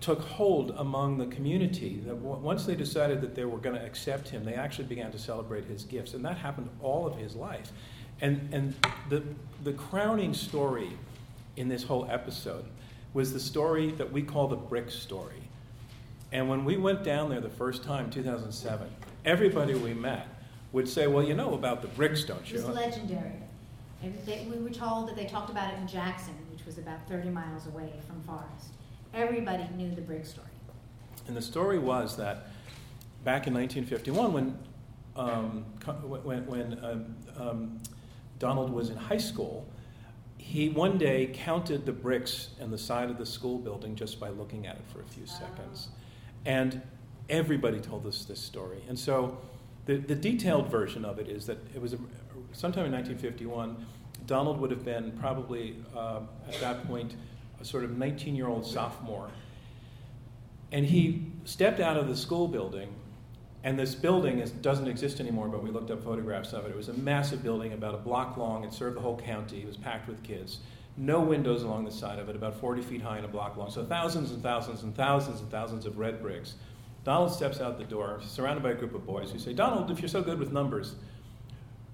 took 0.00 0.20
hold 0.20 0.72
among 0.76 1.18
the 1.18 1.26
community. 1.26 2.02
That 2.04 2.16
w- 2.16 2.40
once 2.40 2.66
they 2.66 2.74
decided 2.74 3.20
that 3.20 3.34
they 3.36 3.44
were 3.44 3.58
going 3.58 3.76
to 3.76 3.84
accept 3.84 4.28
him, 4.28 4.44
they 4.44 4.54
actually 4.54 4.86
began 4.88 5.12
to 5.12 5.18
celebrate 5.18 5.64
his 5.64 5.84
gifts, 5.84 6.14
and 6.14 6.24
that 6.24 6.38
happened 6.38 6.68
all 6.82 7.06
of 7.06 7.16
his 7.16 7.36
life. 7.36 7.70
And 8.20 8.48
and 8.52 8.74
the 9.08 9.22
the 9.62 9.72
crowning 9.72 10.34
story 10.34 10.90
in 11.56 11.68
this 11.68 11.82
whole 11.82 12.06
episode 12.10 12.64
was 13.14 13.32
the 13.32 13.40
story 13.40 13.90
that 13.92 14.10
we 14.10 14.22
call 14.22 14.48
the 14.48 14.56
brick 14.56 14.90
story. 14.90 15.42
And 16.32 16.48
when 16.48 16.64
we 16.64 16.76
went 16.78 17.04
down 17.04 17.28
there 17.28 17.40
the 17.40 17.50
first 17.50 17.84
time, 17.84 18.10
2007, 18.10 18.88
everybody 19.24 19.74
we 19.74 19.92
met 19.92 20.26
would 20.72 20.88
say, 20.88 21.06
Well, 21.06 21.22
you 21.22 21.34
know 21.34 21.54
about 21.54 21.82
the 21.82 21.88
bricks, 21.88 22.24
don't 22.24 22.50
you?" 22.50 22.58
It 22.58 22.66
was 22.66 22.74
legendary. 22.74 23.32
They, 24.24 24.46
we 24.50 24.58
were 24.58 24.70
told 24.70 25.08
that 25.08 25.16
they 25.16 25.26
talked 25.26 25.50
about 25.50 25.72
it 25.72 25.78
in 25.78 25.86
Jackson, 25.86 26.34
which 26.50 26.64
was 26.66 26.78
about 26.78 27.06
30 27.08 27.28
miles 27.28 27.66
away 27.66 27.92
from 28.06 28.20
Forest. 28.22 28.72
Everybody 29.14 29.68
knew 29.76 29.94
the 29.94 30.00
brick 30.00 30.26
story. 30.26 30.48
And 31.28 31.36
the 31.36 31.42
story 31.42 31.78
was 31.78 32.16
that 32.16 32.46
back 33.22 33.46
in 33.46 33.54
1951, 33.54 34.32
when, 34.32 34.58
um, 35.14 35.64
when, 36.02 36.46
when 36.46 36.84
um, 36.84 37.16
um, 37.36 37.80
Donald 38.40 38.72
was 38.72 38.90
in 38.90 38.96
high 38.96 39.18
school, 39.18 39.66
he 40.42 40.68
one 40.68 40.98
day 40.98 41.30
counted 41.32 41.86
the 41.86 41.92
bricks 41.92 42.48
in 42.60 42.72
the 42.72 42.76
side 42.76 43.10
of 43.10 43.16
the 43.16 43.24
school 43.24 43.58
building 43.58 43.94
just 43.94 44.18
by 44.18 44.28
looking 44.28 44.66
at 44.66 44.74
it 44.74 44.82
for 44.92 45.00
a 45.00 45.04
few 45.04 45.24
seconds. 45.24 45.88
And 46.44 46.82
everybody 47.28 47.78
told 47.80 48.06
us 48.06 48.24
this 48.24 48.40
story. 48.40 48.82
And 48.88 48.98
so 48.98 49.38
the, 49.86 49.98
the 49.98 50.16
detailed 50.16 50.68
version 50.68 51.04
of 51.04 51.20
it 51.20 51.28
is 51.28 51.46
that 51.46 51.58
it 51.74 51.80
was 51.80 51.92
a, 51.92 51.98
sometime 52.50 52.86
in 52.86 52.92
1951, 52.92 53.86
Donald 54.26 54.60
would 54.60 54.72
have 54.72 54.84
been 54.84 55.12
probably 55.12 55.76
uh, 55.96 56.20
at 56.48 56.60
that 56.60 56.86
point 56.88 57.14
a 57.60 57.64
sort 57.64 57.84
of 57.84 57.96
19 57.96 58.34
year 58.34 58.48
old 58.48 58.66
sophomore. 58.66 59.30
And 60.72 60.84
he 60.84 61.30
stepped 61.44 61.78
out 61.78 61.96
of 61.96 62.08
the 62.08 62.16
school 62.16 62.48
building, 62.48 62.92
and 63.64 63.78
this 63.78 63.94
building 63.94 64.40
is, 64.40 64.50
doesn't 64.50 64.88
exist 64.88 65.20
anymore, 65.20 65.48
but 65.48 65.62
we 65.62 65.70
looked 65.70 65.90
up 65.90 66.02
photographs 66.02 66.52
of 66.52 66.66
it. 66.66 66.70
It 66.70 66.76
was 66.76 66.88
a 66.88 66.94
massive 66.94 67.42
building, 67.42 67.72
about 67.72 67.94
a 67.94 67.98
block 67.98 68.36
long. 68.36 68.64
It 68.64 68.72
served 68.72 68.96
the 68.96 69.00
whole 69.00 69.16
county. 69.16 69.60
It 69.60 69.66
was 69.66 69.76
packed 69.76 70.08
with 70.08 70.22
kids. 70.22 70.58
No 70.96 71.20
windows 71.20 71.62
along 71.62 71.84
the 71.84 71.90
side 71.90 72.18
of 72.18 72.28
it, 72.28 72.36
about 72.36 72.58
40 72.58 72.82
feet 72.82 73.02
high 73.02 73.16
and 73.16 73.24
a 73.24 73.28
block 73.28 73.56
long. 73.56 73.70
So 73.70 73.84
thousands 73.84 74.32
and 74.32 74.42
thousands 74.42 74.82
and 74.82 74.94
thousands 74.94 75.40
and 75.40 75.50
thousands 75.50 75.86
of 75.86 75.98
red 75.98 76.20
bricks. 76.20 76.54
Donald 77.04 77.32
steps 77.32 77.60
out 77.60 77.78
the 77.78 77.84
door, 77.84 78.20
surrounded 78.24 78.62
by 78.62 78.70
a 78.70 78.74
group 78.74 78.94
of 78.94 79.06
boys 79.06 79.30
who 79.30 79.38
say, 79.38 79.52
Donald, 79.52 79.90
if 79.90 80.00
you're 80.00 80.08
so 80.08 80.22
good 80.22 80.38
with 80.38 80.52
numbers, 80.52 80.96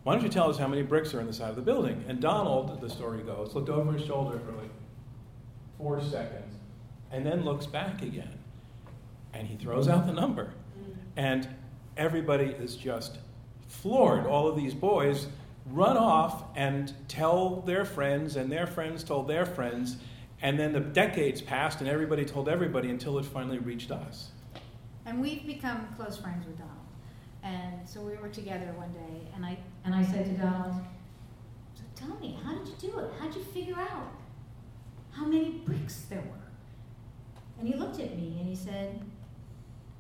why 0.02 0.14
don't 0.14 0.22
you 0.22 0.28
tell 0.28 0.50
us 0.50 0.58
how 0.58 0.66
many 0.66 0.82
bricks 0.82 1.14
are 1.14 1.20
in 1.20 1.26
the 1.26 1.32
side 1.32 1.50
of 1.50 1.56
the 1.56 1.62
building? 1.62 2.04
And 2.08 2.20
Donald, 2.20 2.80
the 2.80 2.90
story 2.90 3.22
goes, 3.22 3.54
looked 3.54 3.68
over 3.68 3.92
his 3.92 4.06
shoulder 4.06 4.38
for 4.38 4.52
like 4.52 4.70
four 5.76 6.00
seconds 6.02 6.56
and 7.10 7.24
then 7.24 7.44
looks 7.44 7.66
back 7.66 8.02
again. 8.02 8.38
And 9.32 9.46
he 9.46 9.56
throws 9.56 9.88
out 9.88 10.06
the 10.06 10.12
number. 10.12 10.52
Mm. 10.78 10.96
And 11.16 11.48
everybody 11.98 12.46
is 12.46 12.76
just 12.76 13.18
floored. 13.66 14.26
All 14.26 14.48
of 14.48 14.56
these 14.56 14.72
boys 14.72 15.26
run 15.66 15.98
off 15.98 16.44
and 16.56 16.94
tell 17.08 17.60
their 17.62 17.84
friends, 17.84 18.36
and 18.36 18.50
their 18.50 18.66
friends 18.66 19.04
told 19.04 19.28
their 19.28 19.44
friends. 19.44 19.98
And 20.40 20.58
then 20.58 20.72
the 20.72 20.80
decades 20.80 21.42
passed, 21.42 21.80
and 21.80 21.88
everybody 21.88 22.24
told 22.24 22.48
everybody 22.48 22.88
until 22.88 23.18
it 23.18 23.26
finally 23.26 23.58
reached 23.58 23.90
us. 23.90 24.30
And 25.04 25.20
we've 25.20 25.44
become 25.44 25.88
close 25.96 26.16
friends 26.16 26.46
with 26.46 26.56
Donald. 26.56 26.74
And 27.42 27.88
so 27.88 28.00
we 28.00 28.16
were 28.16 28.28
together 28.28 28.72
one 28.76 28.92
day, 28.92 29.28
and 29.34 29.44
I, 29.44 29.58
and 29.84 29.94
I 29.94 30.04
said 30.04 30.24
to 30.26 30.42
Donald, 30.42 30.74
so 31.74 31.82
tell 31.94 32.16
me, 32.20 32.38
how 32.44 32.54
did 32.54 32.68
you 32.68 32.90
do 32.90 32.98
it? 32.98 33.10
How'd 33.18 33.34
you 33.34 33.42
figure 33.42 33.78
out 33.78 34.12
how 35.10 35.24
many 35.24 35.62
bricks 35.64 36.06
there 36.08 36.20
were? 36.20 36.48
And 37.58 37.66
he 37.66 37.74
looked 37.74 37.98
at 38.00 38.16
me 38.16 38.36
and 38.38 38.48
he 38.48 38.54
said, 38.54 39.00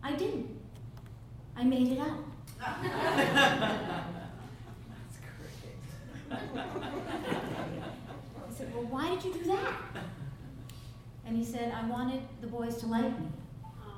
I 0.02 0.12
didn't. 0.14 0.57
I 1.58 1.64
made 1.64 1.88
it 1.88 1.98
out. 1.98 2.24
I 2.60 2.76
said, 8.56 8.72
Well, 8.72 8.84
why 8.84 9.08
did 9.08 9.24
you 9.24 9.32
do 9.34 9.44
that? 9.46 9.72
And 11.26 11.36
he 11.36 11.44
said, 11.44 11.72
I 11.72 11.84
wanted 11.88 12.22
the 12.40 12.46
boys 12.46 12.76
to 12.76 12.86
like 12.86 13.10
me. 13.18 13.26
Oh. 13.64 13.88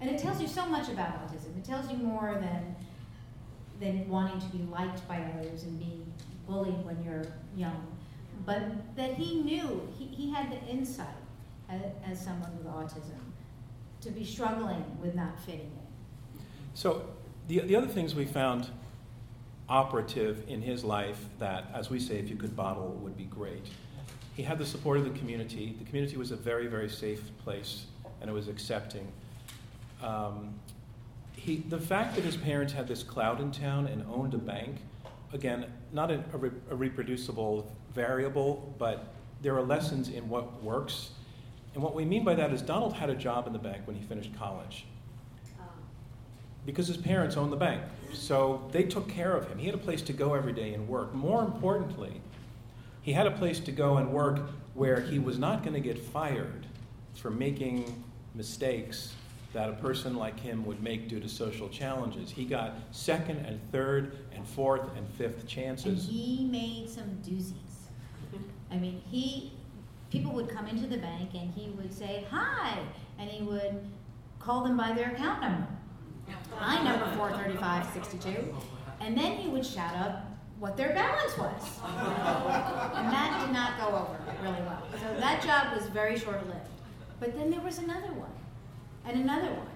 And 0.00 0.08
it 0.08 0.20
tells 0.20 0.40
you 0.40 0.46
so 0.46 0.64
much 0.66 0.88
about 0.88 1.26
autism. 1.26 1.58
It 1.58 1.64
tells 1.64 1.90
you 1.90 1.96
more 1.96 2.38
than 2.40 2.76
than 3.80 4.08
wanting 4.08 4.40
to 4.40 4.56
be 4.56 4.62
liked 4.70 5.06
by 5.08 5.20
others 5.38 5.64
and 5.64 5.78
being 5.78 6.12
bullied 6.46 6.84
when 6.84 7.02
you're 7.02 7.26
young. 7.56 7.86
But 8.46 8.96
that 8.96 9.14
he 9.14 9.42
knew, 9.42 9.88
he, 9.98 10.06
he 10.06 10.32
had 10.32 10.50
the 10.50 10.60
insight 10.66 11.06
as, 11.68 11.82
as 12.04 12.24
someone 12.24 12.56
with 12.56 12.66
autism 12.66 13.18
to 14.00 14.10
be 14.10 14.24
struggling 14.24 14.84
with 15.00 15.14
not 15.14 15.38
fitting 15.40 15.60
in. 15.60 15.77
So, 16.78 17.02
the, 17.48 17.58
the 17.58 17.74
other 17.74 17.88
things 17.88 18.14
we 18.14 18.24
found 18.24 18.70
operative 19.68 20.44
in 20.46 20.62
his 20.62 20.84
life 20.84 21.18
that, 21.40 21.64
as 21.74 21.90
we 21.90 21.98
say, 21.98 22.18
if 22.20 22.30
you 22.30 22.36
could 22.36 22.54
bottle, 22.54 22.96
would 23.02 23.16
be 23.16 23.24
great. 23.24 23.66
He 24.36 24.44
had 24.44 24.58
the 24.58 24.64
support 24.64 24.96
of 24.98 25.02
the 25.02 25.18
community. 25.18 25.74
The 25.76 25.84
community 25.84 26.16
was 26.16 26.30
a 26.30 26.36
very, 26.36 26.68
very 26.68 26.88
safe 26.88 27.32
place, 27.42 27.86
and 28.20 28.30
it 28.30 28.32
was 28.32 28.46
accepting. 28.46 29.08
Um, 30.04 30.54
he, 31.34 31.64
the 31.68 31.80
fact 31.80 32.14
that 32.14 32.22
his 32.22 32.36
parents 32.36 32.72
had 32.72 32.86
this 32.86 33.02
cloud 33.02 33.40
in 33.40 33.50
town 33.50 33.88
and 33.88 34.04
owned 34.08 34.34
a 34.34 34.38
bank, 34.38 34.76
again, 35.32 35.66
not 35.92 36.12
a, 36.12 36.22
a, 36.32 36.36
re, 36.36 36.50
a 36.70 36.76
reproducible 36.76 37.74
variable, 37.92 38.72
but 38.78 39.14
there 39.42 39.56
are 39.56 39.62
lessons 39.62 40.10
in 40.10 40.28
what 40.28 40.62
works. 40.62 41.10
And 41.74 41.82
what 41.82 41.96
we 41.96 42.04
mean 42.04 42.22
by 42.22 42.36
that 42.36 42.52
is 42.52 42.62
Donald 42.62 42.92
had 42.92 43.10
a 43.10 43.16
job 43.16 43.48
in 43.48 43.52
the 43.52 43.58
bank 43.58 43.84
when 43.84 43.96
he 43.96 44.02
finished 44.04 44.30
college 44.38 44.86
because 46.68 46.86
his 46.86 46.98
parents 46.98 47.38
owned 47.38 47.50
the 47.50 47.56
bank. 47.56 47.80
So 48.12 48.68
they 48.72 48.82
took 48.82 49.08
care 49.08 49.34
of 49.34 49.48
him. 49.48 49.56
He 49.56 49.64
had 49.64 49.74
a 49.74 49.78
place 49.78 50.02
to 50.02 50.12
go 50.12 50.34
every 50.34 50.52
day 50.52 50.74
and 50.74 50.86
work. 50.86 51.14
More 51.14 51.42
importantly, 51.42 52.20
he 53.00 53.14
had 53.14 53.26
a 53.26 53.30
place 53.30 53.58
to 53.60 53.72
go 53.72 53.96
and 53.96 54.12
work 54.12 54.50
where 54.74 55.00
he 55.00 55.18
was 55.18 55.38
not 55.38 55.62
going 55.62 55.72
to 55.72 55.80
get 55.80 55.98
fired 55.98 56.66
for 57.14 57.30
making 57.30 58.04
mistakes 58.34 59.14
that 59.54 59.70
a 59.70 59.72
person 59.72 60.14
like 60.14 60.38
him 60.38 60.62
would 60.66 60.82
make 60.82 61.08
due 61.08 61.20
to 61.20 61.28
social 61.28 61.70
challenges. 61.70 62.30
He 62.30 62.44
got 62.44 62.74
second 62.90 63.46
and 63.46 63.58
third 63.72 64.18
and 64.34 64.46
fourth 64.46 64.94
and 64.94 65.08
fifth 65.08 65.46
chances. 65.46 65.86
And 65.86 66.14
he 66.14 66.44
made 66.44 66.90
some 66.90 67.18
doozies. 67.26 67.54
I 68.70 68.76
mean, 68.76 69.00
he, 69.10 69.52
people 70.10 70.32
would 70.32 70.50
come 70.50 70.66
into 70.66 70.86
the 70.86 70.98
bank 70.98 71.30
and 71.32 71.50
he 71.50 71.70
would 71.70 71.94
say, 71.94 72.26
hi, 72.30 72.78
and 73.18 73.30
he 73.30 73.42
would 73.42 73.80
call 74.38 74.64
them 74.64 74.76
by 74.76 74.92
their 74.92 75.12
account 75.12 75.40
number. 75.40 75.66
I 76.60 76.82
number 76.82 77.06
43562. 77.16 78.54
And 79.00 79.16
then 79.16 79.36
he 79.36 79.48
would 79.48 79.64
shout 79.64 79.94
up 79.96 80.24
what 80.58 80.76
their 80.76 80.92
balance 80.92 81.36
was. 81.38 81.62
And 81.84 83.12
that 83.12 83.44
did 83.44 83.52
not 83.52 83.78
go 83.78 83.96
over 83.96 84.18
really 84.42 84.60
well. 84.62 84.82
So 84.92 85.20
that 85.20 85.42
job 85.42 85.72
was 85.76 85.86
very 85.88 86.18
short 86.18 86.46
lived. 86.46 86.60
But 87.20 87.36
then 87.36 87.50
there 87.50 87.60
was 87.60 87.78
another 87.78 88.12
one, 88.12 88.30
and 89.04 89.20
another 89.20 89.52
one. 89.52 89.66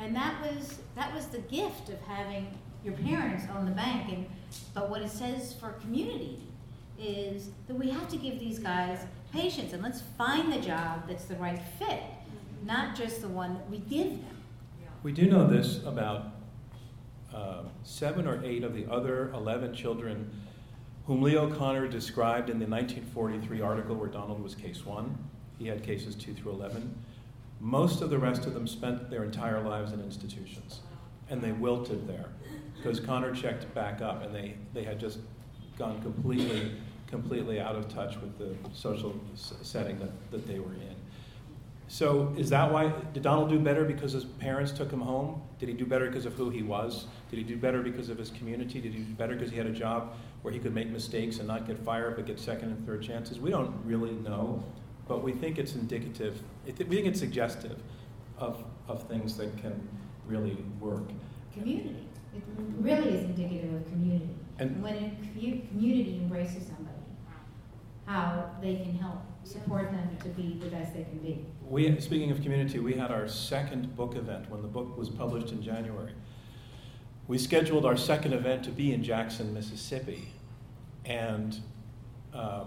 And 0.00 0.14
that 0.14 0.40
was 0.42 0.78
that 0.96 1.14
was 1.14 1.26
the 1.26 1.38
gift 1.38 1.88
of 1.88 2.00
having 2.02 2.46
your 2.84 2.94
parents 2.94 3.44
own 3.56 3.64
the 3.64 3.72
bank. 3.72 4.12
And 4.12 4.26
but 4.74 4.90
what 4.90 5.02
it 5.02 5.10
says 5.10 5.54
for 5.54 5.70
community 5.72 6.40
is 6.98 7.50
that 7.66 7.74
we 7.74 7.90
have 7.90 8.08
to 8.08 8.16
give 8.16 8.38
these 8.38 8.58
guys 8.58 8.98
patience 9.32 9.72
and 9.72 9.82
let's 9.82 10.00
find 10.16 10.52
the 10.52 10.60
job 10.60 11.08
that's 11.08 11.24
the 11.24 11.34
right 11.36 11.60
fit, 11.78 12.02
not 12.64 12.94
just 12.94 13.20
the 13.20 13.28
one 13.28 13.54
that 13.54 13.68
we 13.68 13.78
give 13.78 14.10
them. 14.10 14.33
We 15.04 15.12
do 15.12 15.26
know 15.26 15.46
this 15.46 15.84
about 15.84 16.28
uh, 17.32 17.64
seven 17.82 18.26
or 18.26 18.42
eight 18.42 18.64
of 18.64 18.74
the 18.74 18.90
other 18.90 19.30
11 19.34 19.74
children 19.74 20.30
whom 21.06 21.20
Leo 21.20 21.50
Kanner 21.50 21.90
described 21.90 22.48
in 22.48 22.58
the 22.58 22.66
1943 22.66 23.60
article 23.60 23.96
where 23.96 24.08
Donald 24.08 24.42
was 24.42 24.54
case 24.54 24.86
one. 24.86 25.18
He 25.58 25.66
had 25.66 25.82
cases 25.82 26.14
two 26.14 26.32
through 26.32 26.52
11. 26.52 26.94
Most 27.60 28.00
of 28.00 28.08
the 28.08 28.18
rest 28.18 28.46
of 28.46 28.54
them 28.54 28.66
spent 28.66 29.10
their 29.10 29.24
entire 29.24 29.60
lives 29.62 29.92
in 29.92 30.00
institutions, 30.00 30.80
and 31.28 31.42
they 31.42 31.52
wilted 31.52 32.08
there 32.08 32.30
because 32.74 32.98
Kanner 32.98 33.34
checked 33.34 33.72
back 33.74 34.00
up 34.00 34.24
and 34.24 34.34
they, 34.34 34.54
they 34.72 34.84
had 34.84 34.98
just 34.98 35.18
gone 35.78 36.00
completely, 36.00 36.72
completely 37.08 37.60
out 37.60 37.76
of 37.76 37.92
touch 37.92 38.16
with 38.22 38.38
the 38.38 38.56
social 38.72 39.14
setting 39.34 39.98
that, 39.98 40.30
that 40.30 40.46
they 40.46 40.60
were 40.60 40.72
in. 40.72 40.93
So 41.94 42.34
is 42.36 42.50
that 42.50 42.72
why, 42.72 42.92
did 43.12 43.22
Donald 43.22 43.50
do 43.50 43.60
better 43.60 43.84
because 43.84 44.10
his 44.10 44.24
parents 44.24 44.72
took 44.72 44.90
him 44.90 45.00
home? 45.00 45.40
Did 45.60 45.68
he 45.68 45.76
do 45.76 45.86
better 45.86 46.06
because 46.06 46.26
of 46.26 46.32
who 46.32 46.50
he 46.50 46.60
was? 46.60 47.06
Did 47.30 47.36
he 47.36 47.44
do 47.44 47.56
better 47.56 47.82
because 47.82 48.08
of 48.08 48.18
his 48.18 48.30
community? 48.30 48.80
Did 48.80 48.94
he 48.94 48.98
do 48.98 49.12
better 49.12 49.34
because 49.34 49.52
he 49.52 49.56
had 49.58 49.68
a 49.68 49.72
job 49.72 50.16
where 50.42 50.52
he 50.52 50.58
could 50.58 50.74
make 50.74 50.88
mistakes 50.88 51.38
and 51.38 51.46
not 51.46 51.68
get 51.68 51.78
fired 51.78 52.16
but 52.16 52.26
get 52.26 52.40
second 52.40 52.70
and 52.70 52.84
third 52.84 53.00
chances? 53.00 53.38
We 53.38 53.50
don't 53.50 53.72
really 53.84 54.10
know, 54.10 54.60
but 55.06 55.22
we 55.22 55.30
think 55.30 55.56
it's 55.56 55.76
indicative, 55.76 56.42
we 56.66 56.72
think 56.72 57.06
it's 57.06 57.20
suggestive 57.20 57.78
of, 58.38 58.64
of 58.88 59.04
things 59.04 59.36
that 59.36 59.56
can 59.58 59.88
really 60.26 60.56
work. 60.80 61.12
Community. 61.52 62.08
It 62.34 62.42
really 62.80 63.10
is 63.10 63.22
indicative 63.22 63.72
of 63.72 63.86
community. 63.86 64.34
And- 64.58 64.82
when 64.82 64.96
a 64.96 65.28
community 65.28 66.18
embraces 66.20 66.66
somebody, 66.66 66.98
how 68.04 68.50
they 68.60 68.74
can 68.78 68.96
help 68.96 69.20
support 69.44 69.90
them 69.90 70.16
to 70.22 70.28
be 70.30 70.58
the 70.60 70.68
best 70.68 70.94
they 70.94 71.04
can 71.04 71.18
be. 71.18 71.44
We, 71.68 72.00
speaking 72.00 72.30
of 72.30 72.42
community, 72.42 72.78
we 72.78 72.94
had 72.94 73.10
our 73.10 73.28
second 73.28 73.94
book 73.96 74.16
event 74.16 74.50
when 74.50 74.62
the 74.62 74.68
book 74.68 74.96
was 74.96 75.08
published 75.08 75.50
in 75.50 75.62
January. 75.62 76.12
We 77.28 77.38
scheduled 77.38 77.86
our 77.86 77.96
second 77.96 78.32
event 78.32 78.64
to 78.64 78.70
be 78.70 78.92
in 78.92 79.02
Jackson, 79.02 79.54
Mississippi, 79.54 80.28
and 81.04 81.58
uh, 82.34 82.64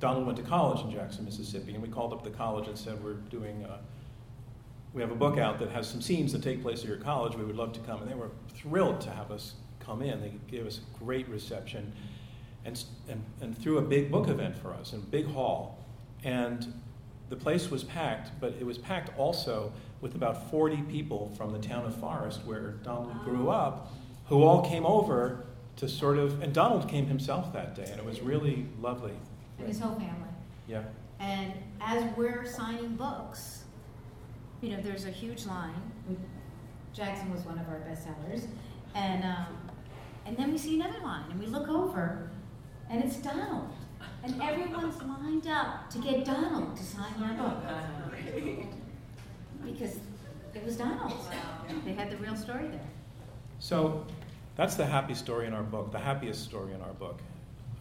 Donald 0.00 0.26
went 0.26 0.38
to 0.38 0.44
college 0.44 0.84
in 0.84 0.90
Jackson, 0.90 1.24
Mississippi, 1.24 1.74
and 1.74 1.82
we 1.82 1.88
called 1.88 2.12
up 2.12 2.22
the 2.22 2.30
college 2.30 2.68
and 2.68 2.78
said 2.78 3.02
we're 3.02 3.14
doing 3.14 3.64
a, 3.64 3.80
we 4.92 5.02
have 5.02 5.10
a 5.10 5.16
book 5.16 5.38
out 5.38 5.58
that 5.58 5.70
has 5.70 5.88
some 5.88 6.00
scenes 6.00 6.32
that 6.32 6.42
take 6.42 6.62
place 6.62 6.80
at 6.82 6.88
your 6.88 6.98
college. 6.98 7.34
We 7.34 7.44
would 7.44 7.56
love 7.56 7.72
to 7.72 7.80
come. 7.80 8.00
And 8.00 8.10
they 8.10 8.14
were 8.14 8.30
thrilled 8.54 9.00
to 9.02 9.10
have 9.10 9.30
us 9.32 9.54
come 9.80 10.02
in. 10.02 10.20
They 10.20 10.32
gave 10.48 10.66
us 10.66 10.78
a 10.78 11.04
great 11.04 11.28
reception 11.28 11.92
and, 12.68 12.84
and, 13.08 13.24
and 13.40 13.58
threw 13.58 13.78
a 13.78 13.82
big 13.82 14.10
book 14.10 14.28
event 14.28 14.56
for 14.56 14.74
us 14.74 14.92
in 14.92 14.98
a 15.00 15.02
big 15.02 15.26
hall. 15.26 15.78
And 16.22 16.74
the 17.30 17.36
place 17.36 17.70
was 17.70 17.82
packed, 17.82 18.30
but 18.40 18.54
it 18.60 18.64
was 18.64 18.78
packed 18.78 19.16
also 19.18 19.72
with 20.00 20.14
about 20.14 20.50
40 20.50 20.82
people 20.82 21.32
from 21.36 21.52
the 21.52 21.58
town 21.58 21.84
of 21.86 21.94
Forest, 21.96 22.40
where 22.44 22.72
Donald 22.84 23.24
grew 23.24 23.48
up, 23.48 23.92
who 24.26 24.42
all 24.42 24.68
came 24.68 24.86
over 24.86 25.46
to 25.76 25.88
sort 25.88 26.18
of, 26.18 26.42
and 26.42 26.52
Donald 26.52 26.88
came 26.88 27.06
himself 27.06 27.52
that 27.52 27.74
day, 27.74 27.86
and 27.90 27.98
it 27.98 28.04
was 28.04 28.20
really 28.20 28.66
lovely. 28.80 29.14
And 29.58 29.66
his 29.66 29.80
whole 29.80 29.94
family. 29.94 30.28
Yeah. 30.66 30.82
And 31.20 31.52
as 31.80 32.04
we're 32.16 32.46
signing 32.46 32.96
books, 32.96 33.64
you 34.60 34.70
know, 34.70 34.80
there's 34.82 35.04
a 35.04 35.10
huge 35.10 35.46
line. 35.46 35.74
Jackson 36.92 37.32
was 37.32 37.42
one 37.42 37.58
of 37.58 37.68
our 37.68 37.80
bestsellers, 37.80 38.46
and 38.94 39.24
um, 39.24 39.46
and 40.26 40.36
then 40.36 40.50
we 40.52 40.58
see 40.58 40.74
another 40.74 41.00
line, 41.00 41.30
and 41.30 41.40
we 41.40 41.46
look 41.46 41.68
over, 41.68 42.30
and 42.90 43.04
it's 43.04 43.16
Donald, 43.16 43.68
and 44.22 44.40
everyone's 44.42 45.00
lined 45.02 45.46
up 45.46 45.90
to 45.90 45.98
get 45.98 46.24
Donald 46.24 46.76
to 46.76 46.82
sign 46.82 47.12
our 47.22 47.34
book 47.34 48.64
because 49.64 49.96
it 50.54 50.64
was 50.64 50.76
Donald. 50.76 51.12
They 51.84 51.92
had 51.92 52.10
the 52.10 52.16
real 52.16 52.36
story 52.36 52.68
there. 52.68 52.80
So 53.58 54.06
that's 54.56 54.74
the 54.74 54.86
happy 54.86 55.14
story 55.14 55.46
in 55.46 55.52
our 55.52 55.62
book, 55.62 55.92
the 55.92 55.98
happiest 55.98 56.44
story 56.44 56.72
in 56.72 56.80
our 56.80 56.92
book. 56.94 57.20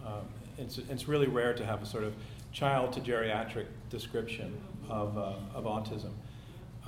Um, 0.06 0.28
it's, 0.58 0.78
it's 0.78 1.08
really 1.08 1.28
rare 1.28 1.54
to 1.54 1.66
have 1.66 1.82
a 1.82 1.86
sort 1.86 2.04
of 2.04 2.14
child 2.52 2.94
to 2.94 3.00
geriatric 3.00 3.66
description 3.90 4.60
of, 4.90 5.18
uh, 5.18 5.34
of 5.54 5.66
autism. 5.66 6.12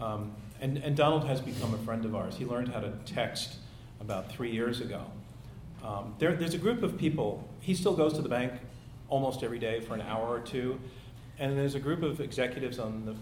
Um, 0.02 0.34
and, 0.62 0.78
and 0.78 0.96
Donald 0.96 1.26
has 1.26 1.42
become 1.42 1.74
a 1.74 1.78
friend 1.80 2.06
of 2.06 2.16
ours. 2.16 2.36
He 2.36 2.46
learned 2.46 2.70
how 2.70 2.80
to 2.80 2.92
text 3.06 3.58
about 4.00 4.32
three 4.32 4.52
years 4.52 4.82
ago. 4.82 5.04
Um, 5.84 6.14
there, 6.20 6.36
there's 6.36 6.54
a 6.54 6.58
group 6.58 6.84
of 6.84 6.98
people, 6.98 7.48
he 7.62 7.74
still 7.74 7.96
goes 7.96 8.14
to 8.14 8.22
the 8.22 8.30
bank 8.30 8.54
almost 9.08 9.44
every 9.44 9.60
day 9.60 9.80
for 9.80 9.94
an 9.96 10.02
hour 10.02 10.28
or 10.28 10.40
two, 10.40 10.80
and 11.40 11.58
there's 11.58 11.76
a 11.76 11.80
group 11.80 12.04
of 12.04 12.20
executives 12.20 12.80
on 12.80 13.06
the, 13.06 13.16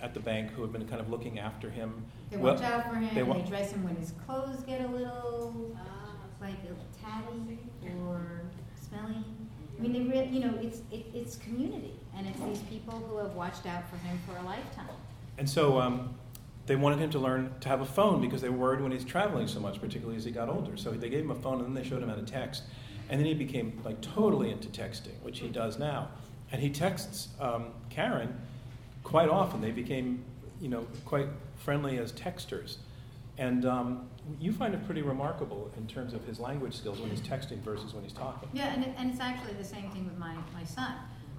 at 0.00 0.14
the 0.14 0.20
bank 0.20 0.50
who 0.52 0.62
have 0.62 0.72
been 0.72 0.86
kind 0.86 1.00
of 1.00 1.10
looking 1.10 1.38
after 1.38 1.68
him. 1.70 2.04
They 2.30 2.36
Well, 2.36 2.54
watch 2.54 2.62
out 2.62 2.88
for 2.88 2.94
him. 2.96 3.08
they 3.08 3.14
They, 3.16 3.22
wa- 3.24 3.38
dress 3.38 3.72
him 3.72 3.82
when 3.84 3.96
his 3.96 4.12
clothes 4.26 4.62
get 4.62 4.80
a 4.80 4.86
little 4.88 5.76
like 6.40 6.54
a 6.62 6.68
little 6.68 6.84
tatty 7.02 7.58
or 8.06 8.42
smelly. 8.80 9.24
I 9.76 9.82
mean, 9.82 9.92
they 9.92 10.00
really, 10.02 10.28
you 10.28 10.40
know, 10.40 10.54
it's 10.62 10.82
it, 10.92 11.06
it's 11.12 11.34
community, 11.36 11.94
and 12.16 12.26
it's 12.28 12.38
these 12.40 12.60
people 12.70 12.94
who 12.94 13.16
have 13.18 13.34
watched 13.34 13.66
out 13.66 13.88
for 13.90 13.96
him 13.96 14.18
for 14.26 14.36
a 14.38 14.42
lifetime. 14.44 14.86
And 15.36 15.50
so 15.50 15.80
um, 15.80 16.14
they 16.68 16.76
wanted 16.76 16.98
him 16.98 17.10
to 17.10 17.18
learn 17.18 17.50
to 17.60 17.68
have 17.68 17.80
a 17.80 17.86
phone 17.86 18.20
because 18.20 18.42
they 18.42 18.48
were 18.48 18.58
worried 18.58 18.80
when 18.80 18.92
he's 18.92 19.04
traveling 19.04 19.48
so 19.48 19.58
much, 19.58 19.80
particularly 19.80 20.16
as 20.16 20.24
he 20.24 20.30
got 20.30 20.48
older. 20.48 20.76
So 20.76 20.90
they 20.90 21.08
gave 21.08 21.24
him 21.24 21.30
a 21.30 21.34
phone 21.34 21.58
and 21.58 21.64
then 21.64 21.74
they 21.82 21.88
showed 21.88 22.02
him 22.02 22.10
how 22.10 22.14
to 22.14 22.22
text. 22.22 22.64
And 23.08 23.18
then 23.18 23.26
he 23.26 23.34
became 23.34 23.80
like 23.84 24.00
totally 24.02 24.50
into 24.50 24.68
texting, 24.68 25.20
which 25.22 25.40
he 25.40 25.48
does 25.48 25.78
now. 25.78 26.10
And 26.52 26.60
he 26.60 26.70
texts 26.70 27.28
um, 27.40 27.72
Caren 27.90 28.32
quite 29.02 29.30
often. 29.30 29.60
They 29.62 29.70
became, 29.70 30.22
you 30.60 30.68
know, 30.68 30.86
quite 31.06 31.28
friendly 31.56 31.98
as 31.98 32.12
texters. 32.12 32.76
And 33.38 33.64
um, 33.64 34.08
you 34.38 34.52
find 34.52 34.74
it 34.74 34.84
pretty 34.84 35.02
remarkable 35.02 35.70
in 35.76 35.86
terms 35.86 36.12
of 36.12 36.24
his 36.24 36.38
language 36.38 36.74
skills 36.74 37.00
when 37.00 37.08
he's 37.08 37.20
texting 37.20 37.62
versus 37.62 37.94
when 37.94 38.02
he's 38.02 38.12
talking. 38.12 38.48
Yeah, 38.52 38.74
and, 38.74 38.84
it, 38.84 38.94
and 38.98 39.10
it's 39.10 39.20
actually 39.20 39.54
the 39.54 39.64
same 39.64 39.90
thing 39.90 40.04
with 40.04 40.18
my, 40.18 40.34
my 40.52 40.64
son, 40.64 40.94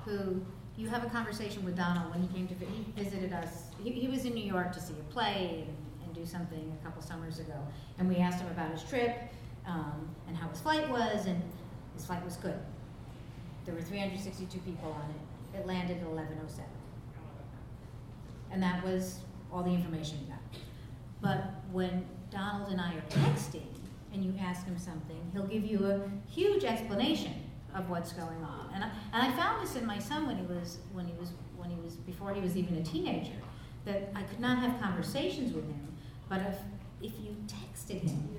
who 0.05 0.41
you 0.80 0.88
have 0.88 1.03
a 1.03 1.09
conversation 1.09 1.65
with 1.65 1.75
Donald 1.75 2.09
when 2.13 2.21
he 2.21 2.27
came 2.30 2.47
to 2.47 2.55
he 2.65 3.03
visited 3.03 3.34
us. 3.34 3.63
He, 3.84 3.91
he 3.91 4.07
was 4.07 4.23
in 4.23 4.34
New 4.34 4.45
York 4.45 4.71
to 4.71 4.80
see 4.80 4.93
a 4.93 5.11
play 5.11 5.65
and, 5.67 5.77
and 6.05 6.15
do 6.15 6.25
something 6.25 6.77
a 6.82 6.86
couple 6.86 7.01
summers 7.01 7.39
ago, 7.39 7.57
and 7.97 8.07
we 8.07 8.15
asked 8.15 8.39
him 8.39 8.47
about 8.47 8.71
his 8.71 8.82
trip 8.84 9.17
um, 9.67 10.09
and 10.27 10.38
how 10.38 10.47
his 10.47 10.61
flight 10.61 10.89
was, 10.89 11.25
and 11.25 11.43
his 11.93 12.05
flight 12.05 12.23
was 12.23 12.38
good. 12.38 12.57
There 13.65 13.75
were 13.75 13.82
362 13.82 14.57
people 14.59 14.93
on 14.93 15.09
it. 15.09 15.59
It 15.59 15.67
landed 15.67 15.97
at 15.97 16.07
11:07, 16.07 16.61
and 18.51 18.63
that 18.63 18.82
was 18.86 19.19
all 19.51 19.63
the 19.63 19.71
information 19.71 20.17
we 20.21 20.27
got. 20.27 20.39
But 21.21 21.55
when 21.73 22.05
Donald 22.32 22.71
and 22.71 22.80
I 22.80 22.93
are 22.93 23.03
texting 23.09 23.67
and 24.13 24.23
you 24.23 24.34
ask 24.39 24.65
him 24.65 24.77
something, 24.77 25.19
he'll 25.34 25.47
give 25.47 25.65
you 25.65 25.86
a 25.86 26.09
huge 26.32 26.63
explanation 26.63 27.48
of 27.76 27.89
what's 27.89 28.13
going 28.13 28.43
on. 28.43 28.72
And 28.74 28.84
I, 28.84 28.89
and 29.13 29.32
I 29.32 29.36
found 29.36 29.65
this 29.65 29.76
in 29.76 29.86
my 29.86 29.99
son 29.99 30.28
when 30.28 30.38
he 30.38 30.45
was 30.45 30.80
when 30.93 31.05
he 31.05 31.13
was 31.13 31.32
when 31.57 31.70
he 31.70 31.78
was 31.82 31.95
before 31.95 32.34
he 32.34 32.41
was 32.41 32.57
even 32.57 32.76
a 32.78 32.84
teenager, 32.84 33.39
that 33.86 34.11
I 34.15 34.24
could 34.24 34.39
not 34.39 34.59
have 34.59 34.80
conversations 34.82 35.53
with 35.53 35.65
him, 35.65 35.88
but 36.28 36.41
if 36.41 36.55
if 37.01 37.20
you 37.20 37.36
texted 37.47 38.01
him, 38.01 38.30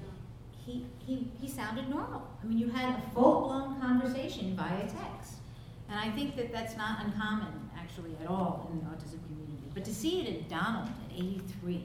he 0.64 0.86
he, 0.98 1.30
he 1.40 1.48
sounded 1.48 1.88
normal. 1.88 2.26
I 2.42 2.46
mean, 2.46 2.58
you 2.58 2.68
had 2.68 2.90
a 2.90 3.02
full 3.14 3.42
blown 3.42 3.80
conversation 3.80 4.56
via 4.56 4.82
text, 4.82 5.34
and 5.88 5.98
I 5.98 6.10
think 6.10 6.36
that 6.36 6.52
that's 6.52 6.76
not 6.76 7.04
uncommon 7.04 7.70
actually 7.76 8.16
at 8.22 8.28
all 8.28 8.70
in 8.72 8.78
the 8.78 8.84
autism 8.86 9.24
community. 9.26 9.68
But 9.74 9.84
to 9.84 9.94
see 9.94 10.20
it 10.22 10.28
in 10.28 10.48
Donald 10.48 10.88
at 10.88 11.16
83 11.16 11.84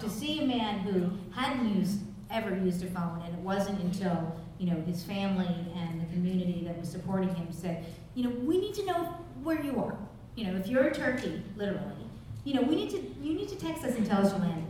to 0.00 0.10
see 0.10 0.40
a 0.40 0.46
man 0.46 0.80
who 0.80 1.10
hadn't 1.34 1.74
used 1.74 2.00
ever 2.30 2.54
used 2.56 2.82
a 2.82 2.86
phone, 2.88 3.22
and 3.24 3.34
it 3.34 3.40
wasn't 3.40 3.80
until 3.80 4.36
you 4.58 4.70
know 4.70 4.80
his 4.82 5.02
family 5.02 5.54
and 5.76 6.00
the 6.00 6.06
community 6.06 6.62
that 6.66 6.78
was 6.78 6.88
supporting 6.88 7.34
him 7.34 7.48
said, 7.50 7.84
you 8.14 8.24
know, 8.24 8.30
we 8.30 8.58
need 8.58 8.74
to 8.74 8.84
know 8.86 9.16
where 9.42 9.60
you 9.60 9.78
are. 9.78 9.96
You 10.34 10.46
know, 10.46 10.56
if 10.58 10.66
you're 10.66 10.88
in 10.88 10.94
Turkey, 10.94 11.42
literally, 11.56 12.06
you 12.44 12.54
know, 12.54 12.62
we 12.62 12.76
need 12.76 12.90
to 12.90 12.98
you 13.22 13.34
need 13.34 13.48
to 13.48 13.56
text 13.56 13.84
us 13.84 13.94
and 13.96 14.06
tell 14.06 14.24
us 14.24 14.32
you 14.32 14.38
landed. 14.38 14.64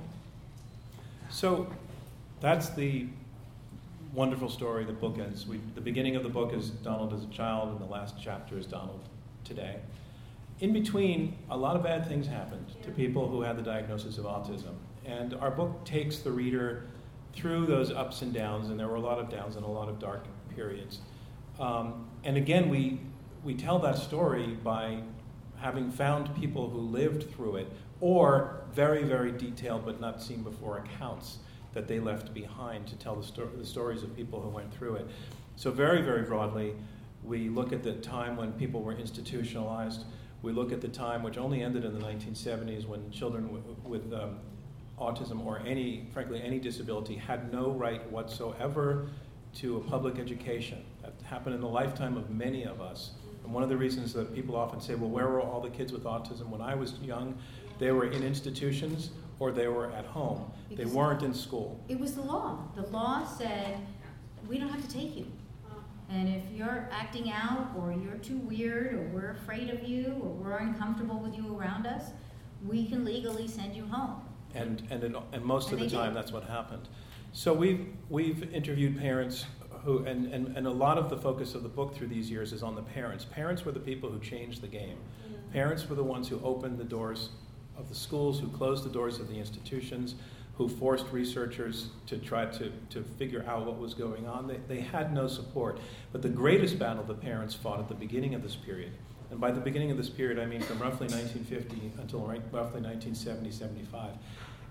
So 1.31 1.69
that's 2.41 2.71
the 2.71 3.07
wonderful 4.13 4.49
story 4.49 4.85
the 4.85 4.93
book 4.93 5.19
ends. 5.19 5.47
We, 5.47 5.61
the 5.75 5.81
beginning 5.81 6.17
of 6.17 6.23
the 6.23 6.29
book 6.29 6.55
is 6.55 6.71
Donald 6.71 7.13
as 7.13 7.23
a 7.25 7.29
child, 7.29 7.71
and 7.71 7.81
the 7.81 7.93
last 7.93 8.15
chapter 8.21 8.57
is 8.57 8.67
Donald 8.67 9.01
today. 9.45 9.77
In 10.61 10.73
between, 10.73 11.37
a 11.51 11.57
lot 11.57 11.77
of 11.77 11.83
bad 11.83 12.09
things 12.09 12.27
happened 12.27 12.67
to 12.83 12.91
people 12.91 13.29
who 13.29 13.43
had 13.43 13.59
the 13.59 13.63
diagnosis 13.63 14.17
of 14.17 14.25
autism. 14.25 14.75
And 15.05 15.35
our 15.35 15.51
book 15.51 15.85
takes 15.85 16.19
the 16.19 16.33
reader 16.33 16.87
through 17.37 17.67
those 17.67 17.93
ups 17.93 18.23
and 18.23 18.33
downs, 18.33 18.71
and 18.71 18.81
there 18.81 18.89
were 18.89 18.97
a 18.97 19.01
lot 19.01 19.19
of 19.19 19.29
downs 19.29 19.57
and 19.57 19.65
a 19.65 19.69
lot 19.69 19.89
of 19.89 19.99
dark 19.99 20.25
periods. 20.55 21.01
Um, 21.61 22.09
and 22.25 22.37
again, 22.37 22.69
we, 22.69 23.01
we 23.45 23.55
tell 23.55 23.79
that 23.81 23.99
story 23.99 24.57
by 24.65 25.03
having 25.59 25.91
found 25.91 26.35
people 26.37 26.69
who 26.69 26.79
lived 26.81 27.31
through 27.35 27.57
it, 27.57 27.73
or 28.01 28.63
very, 28.75 29.05
very 29.05 29.33
detailed 29.33 29.85
but 29.85 30.01
not 30.01 30.23
seen 30.23 30.43
before 30.43 30.79
accounts 30.79 31.39
that 31.73 31.89
they 31.89 32.01
left 32.01 32.33
behind 32.35 32.87
to 32.87 32.97
tell 32.97 33.17
the, 33.17 33.27
sto- 33.27 33.51
the 33.57 33.65
stories 33.65 34.03
of 34.03 34.15
people 34.17 34.41
who 34.41 34.49
went 34.49 34.73
through 34.75 34.97
it. 34.97 35.07
So, 35.57 35.71
very, 35.71 36.03
very 36.03 36.23
broadly, 36.23 36.75
we 37.23 37.49
look 37.49 37.73
at 37.73 37.83
the 37.83 37.95
time 37.95 38.37
when 38.37 38.53
people 38.53 38.83
were 38.83 38.93
institutionalized. 38.93 40.05
We 40.43 40.53
look 40.53 40.73
at 40.73 40.81
the 40.81 40.89
time 40.89 41.23
which 41.23 41.39
only 41.39 41.63
ended 41.63 41.85
in 41.85 41.99
the 41.99 42.07
1970s 42.07 42.87
when 42.87 43.11
children 43.11 43.47
w- 43.47 43.77
with 43.85 44.13
um, 44.13 44.39
autism 44.99 45.45
or 45.45 45.61
any, 45.67 46.07
frankly, 46.13 46.43
any 46.43 46.59
disability 46.59 47.15
had 47.15 47.53
no 47.53 47.71
right 47.71 48.11
whatsoever 48.11 49.09
to 49.55 49.77
a 49.77 49.81
public 49.81 50.19
education. 50.19 50.85
That 51.03 51.15
happened 51.25 51.55
in 51.55 51.61
the 51.61 51.69
lifetime 51.69 52.17
of 52.17 52.31
many 52.31 52.65
of 52.65 52.81
us. 52.81 53.13
And 53.45 53.53
one 53.53 53.63
of 53.63 53.69
the 53.69 53.77
reasons 53.77 54.13
that 54.15 54.35
people 54.35 54.57
often 54.57 54.81
say, 54.81 54.95
well, 54.95 55.11
where 55.11 55.29
were 55.29 55.41
all 55.41 55.61
the 55.61 55.71
kids 55.71 55.93
with 55.93 56.05
autism 56.05 56.49
when 56.49 56.61
I 56.61 56.75
was 56.75 56.95
young? 57.01 57.37
They 57.79 57.93
were 57.93 58.07
in 58.07 58.23
institutions 58.23 59.11
or 59.39 59.53
they 59.53 59.69
were 59.69 59.91
at 59.93 60.07
home. 60.07 60.51
They 60.71 60.87
weren't 60.87 61.23
in 61.23 61.35
school. 61.35 61.79
It 61.89 62.01
was 62.01 62.15
the 62.15 62.23
law. 62.23 62.59
The 62.75 62.87
law 62.87 63.25
said 63.27 63.79
we 64.49 64.59
don't 64.59 64.69
have 64.69 64.83
to 64.83 64.93
take 64.93 65.17
you. 65.17 65.27
And 66.09 66.29
if 66.29 66.43
you're 66.55 66.89
acting 66.93 67.33
out, 67.33 67.73
or 67.77 67.93
you're 67.93 68.19
too 68.19 68.39
weird, 68.39 68.95
or 68.95 69.03
we're 69.13 69.31
afraid 69.31 69.71
of 69.71 69.83
you, 69.83 70.13
or 70.23 70.29
we're 70.29 70.57
uncomfortable 70.59 71.19
with 71.19 71.37
you 71.37 71.57
around 71.57 71.85
us, 71.85 72.11
we 72.65 72.87
can 72.87 73.05
legally 73.05 73.49
send 73.49 73.75
you 73.75 73.85
home. 73.87 74.23
And, 74.57 74.83
and, 74.91 75.17
and 75.33 75.45
most 75.45 75.71
And 75.71 75.81
of 75.81 75.91
the 75.91 75.97
time, 75.97 76.09
did. 76.09 76.17
that's 76.17 76.33
what 76.33 76.45
happened. 76.45 76.89
So 77.33 77.53
we've, 77.53 77.87
we've 78.09 78.53
interviewed 78.55 78.99
parents 78.99 79.45
who, 79.85 80.05
and, 80.05 80.33
and, 80.33 80.57
and 80.57 80.67
a 80.67 80.71
lot 80.71 80.99
of 80.99 81.11
the 81.11 81.17
focus 81.17 81.55
of 81.55 81.63
the 81.63 81.69
book 81.69 81.95
through 81.95 82.09
these 82.09 82.31
years 82.31 82.53
is 82.53 82.63
on 82.63 82.75
the 82.75 82.83
parents. 82.83 83.25
Parents 83.25 83.65
were 83.65 83.73
the 83.73 83.81
people 83.81 84.11
who 84.11 84.19
changed 84.19 84.63
the 84.63 84.67
game. 84.67 84.97
Mm. 85.29 85.53
Parents 85.53 85.89
were 85.89 85.95
the 85.95 86.03
ones 86.03 86.29
who 86.29 86.41
opened 86.43 86.79
the 86.79 86.85
doors 86.85 87.31
of 87.79 87.89
the 87.89 87.95
schools, 87.95 88.41
who 88.41 88.49
closed 88.49 88.85
the 88.85 88.91
doors 88.91 89.21
of 89.21 89.29
the 89.29 89.37
institutions, 89.37 90.15
who 90.57 90.69
forced 90.69 91.07
researchers 91.13 91.89
to 92.07 92.17
try 92.19 92.47
to, 92.47 92.73
to 92.91 93.03
figure 93.19 93.45
out 93.47 93.67
what 93.67 93.79
was 93.79 93.93
going 93.95 94.27
on. 94.27 94.47
They, 94.47 94.59
they 94.67 94.81
had 94.81 95.13
no 95.13 95.29
support. 95.29 95.79
But 96.13 96.23
the 96.23 96.31
greatest 96.31 96.79
battle 96.79 97.05
the 97.05 97.15
parents 97.15 97.55
fought 97.55 97.79
at 97.79 97.89
the 97.89 97.95
beginning 97.95 98.35
of 98.35 98.43
this 98.43 98.57
period, 98.57 98.93
and 99.31 99.41
by 99.41 99.51
the 99.51 99.61
beginning 99.61 99.91
of 99.91 99.97
this 99.97 100.09
period, 100.09 100.39
I 100.39 100.47
mean 100.47 100.61
from 100.61 100.79
roughly 100.79 101.09
1950 101.09 102.01
until 102.01 102.21
right, 102.21 102.43
roughly 102.53 102.81
1970, 102.81 103.51
75, 103.51 104.11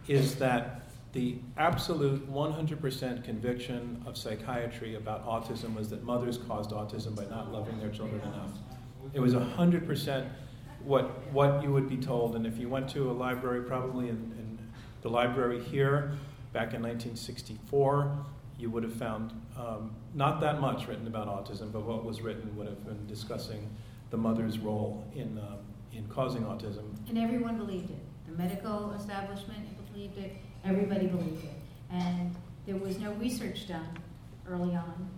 is 0.08 0.36
that 0.36 0.82
the 1.14 1.38
absolute 1.58 2.30
100% 2.30 3.24
conviction 3.24 4.04
of 4.06 4.18
psychiatry 4.18 4.96
about 4.96 5.26
autism 5.26 5.74
was 5.74 5.90
that 5.90 6.04
mothers 6.04 6.38
caused 6.38 6.72
autism 6.72 7.16
by 7.16 7.26
not 7.26 7.54
loving 7.54 7.80
their 7.80 7.90
children 7.90 8.22
enough. 8.22 8.52
It 9.14 9.22
was 9.22 9.34
100% 9.34 10.28
what, 10.84 11.32
what 11.32 11.64
you 11.64 11.72
would 11.72 11.88
be 11.88 11.98
told, 11.98 12.36
and 12.36 12.46
if 12.46 12.58
you 12.58 12.68
went 12.68 12.90
to 12.90 13.10
a 13.10 13.14
library 13.14 13.64
probably 13.64 14.10
in, 14.10 14.16
in, 14.16 14.60
The 15.02 15.10
library 15.10 15.64
here, 15.64 16.12
back 16.52 16.74
in 16.74 16.82
1964, 16.82 18.26
you 18.58 18.70
would 18.72 18.84
have 18.84 18.94
found 18.94 19.32
um, 19.58 19.92
not 20.14 20.42
that 20.42 20.60
much 20.60 20.88
written 20.88 21.08
about 21.08 21.28
autism, 21.28 21.72
but 21.72 21.84
what 21.86 22.04
was 22.04 22.22
written 22.22 22.56
would 22.58 22.68
have 22.68 22.84
been 22.86 23.06
discussing 23.08 23.70
the 24.10 24.18
mother's 24.18 24.60
role 24.60 25.06
in, 25.16 25.38
uh, 25.38 25.58
in 25.94 26.08
causing 26.08 26.44
autism. 26.44 26.84
And 27.08 27.18
everyone 27.18 27.58
believed 27.58 27.92
it. 27.92 28.04
The 28.26 28.38
medical 28.38 28.92
establishment 28.94 29.75
believed 29.96 30.18
it, 30.18 30.36
everybody 30.66 31.08
believed 31.08 31.46
it. 31.46 31.54
And 31.90 32.36
there 32.66 32.76
was 32.76 33.00
no 33.00 33.14
research 33.14 33.68
done 33.68 33.88
early 34.48 34.76
on 34.76 35.10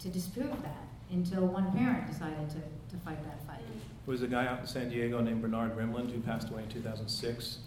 to 0.00 0.08
disprove 0.08 0.50
that 0.62 0.86
until 1.10 1.46
one 1.46 1.72
parent 1.72 2.06
decided 2.06 2.48
to, 2.50 2.56
to 2.56 3.02
fight 3.04 3.22
that 3.24 3.46
fight. 3.46 3.64
There 4.04 4.12
was 4.12 4.22
a 4.22 4.26
guy 4.26 4.46
out 4.46 4.60
in 4.60 4.66
San 4.66 4.90
Diego 4.90 5.20
named 5.20 5.40
Bernard 5.40 5.76
Rimland 5.76 6.12
who 6.12 6.20
passed 6.20 6.50
away 6.50 6.64
in 6.64 6.68
2006, 6.68 7.58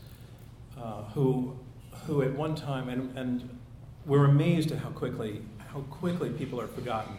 uh, 0.78 1.04
who, 1.14 1.58
who 2.06 2.22
at 2.22 2.34
one 2.34 2.56
time, 2.56 2.90
and, 2.90 3.18
and 3.18 3.58
we're 4.06 4.26
amazed 4.26 4.72
at 4.72 4.80
how 4.80 4.90
quickly, 4.90 5.42
how 5.74 5.80
quickly 5.82 6.30
people 6.30 6.62
are 6.62 6.68
forgotten. 6.68 7.16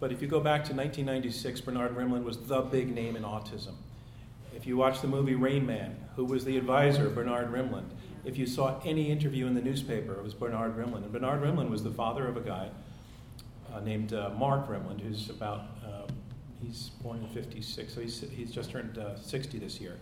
But 0.00 0.12
if 0.12 0.20
you 0.20 0.28
go 0.28 0.40
back 0.40 0.64
to 0.64 0.74
1996, 0.74 1.60
Bernard 1.60 1.94
Rimland 1.94 2.24
was 2.24 2.38
the 2.38 2.60
big 2.62 2.92
name 2.94 3.16
in 3.16 3.22
autism. 3.22 3.74
If 4.54 4.66
you 4.66 4.76
watch 4.76 5.00
the 5.00 5.08
movie 5.08 5.34
Rain 5.34 5.64
Man, 5.64 5.96
who 6.16 6.24
was 6.24 6.44
the 6.44 6.56
advisor 6.58 7.06
of 7.06 7.14
Bernard 7.14 7.52
Rimland? 7.52 7.90
If 8.24 8.36
you 8.36 8.46
saw 8.46 8.80
any 8.84 9.10
interview 9.10 9.46
in 9.46 9.54
the 9.54 9.62
newspaper, 9.62 10.12
it 10.12 10.22
was 10.22 10.34
Bernard 10.34 10.76
Rimland. 10.76 11.04
And 11.04 11.12
Bernard 11.12 11.42
Rimland 11.42 11.70
was 11.70 11.82
the 11.82 11.90
father 11.90 12.26
of 12.26 12.36
a 12.36 12.40
guy 12.40 12.70
uh, 13.72 13.80
named 13.80 14.12
uh, 14.12 14.30
Mark 14.36 14.68
Rimland, 14.68 15.00
who's 15.00 15.30
about, 15.30 15.62
uh, 15.84 16.06
he's 16.62 16.90
born 17.02 17.18
in 17.18 17.28
56, 17.28 17.94
so 17.94 18.00
he's, 18.00 18.20
he's 18.30 18.50
just 18.50 18.70
turned 18.70 18.98
uh, 18.98 19.18
60 19.18 19.58
this 19.58 19.80
year. 19.80 19.96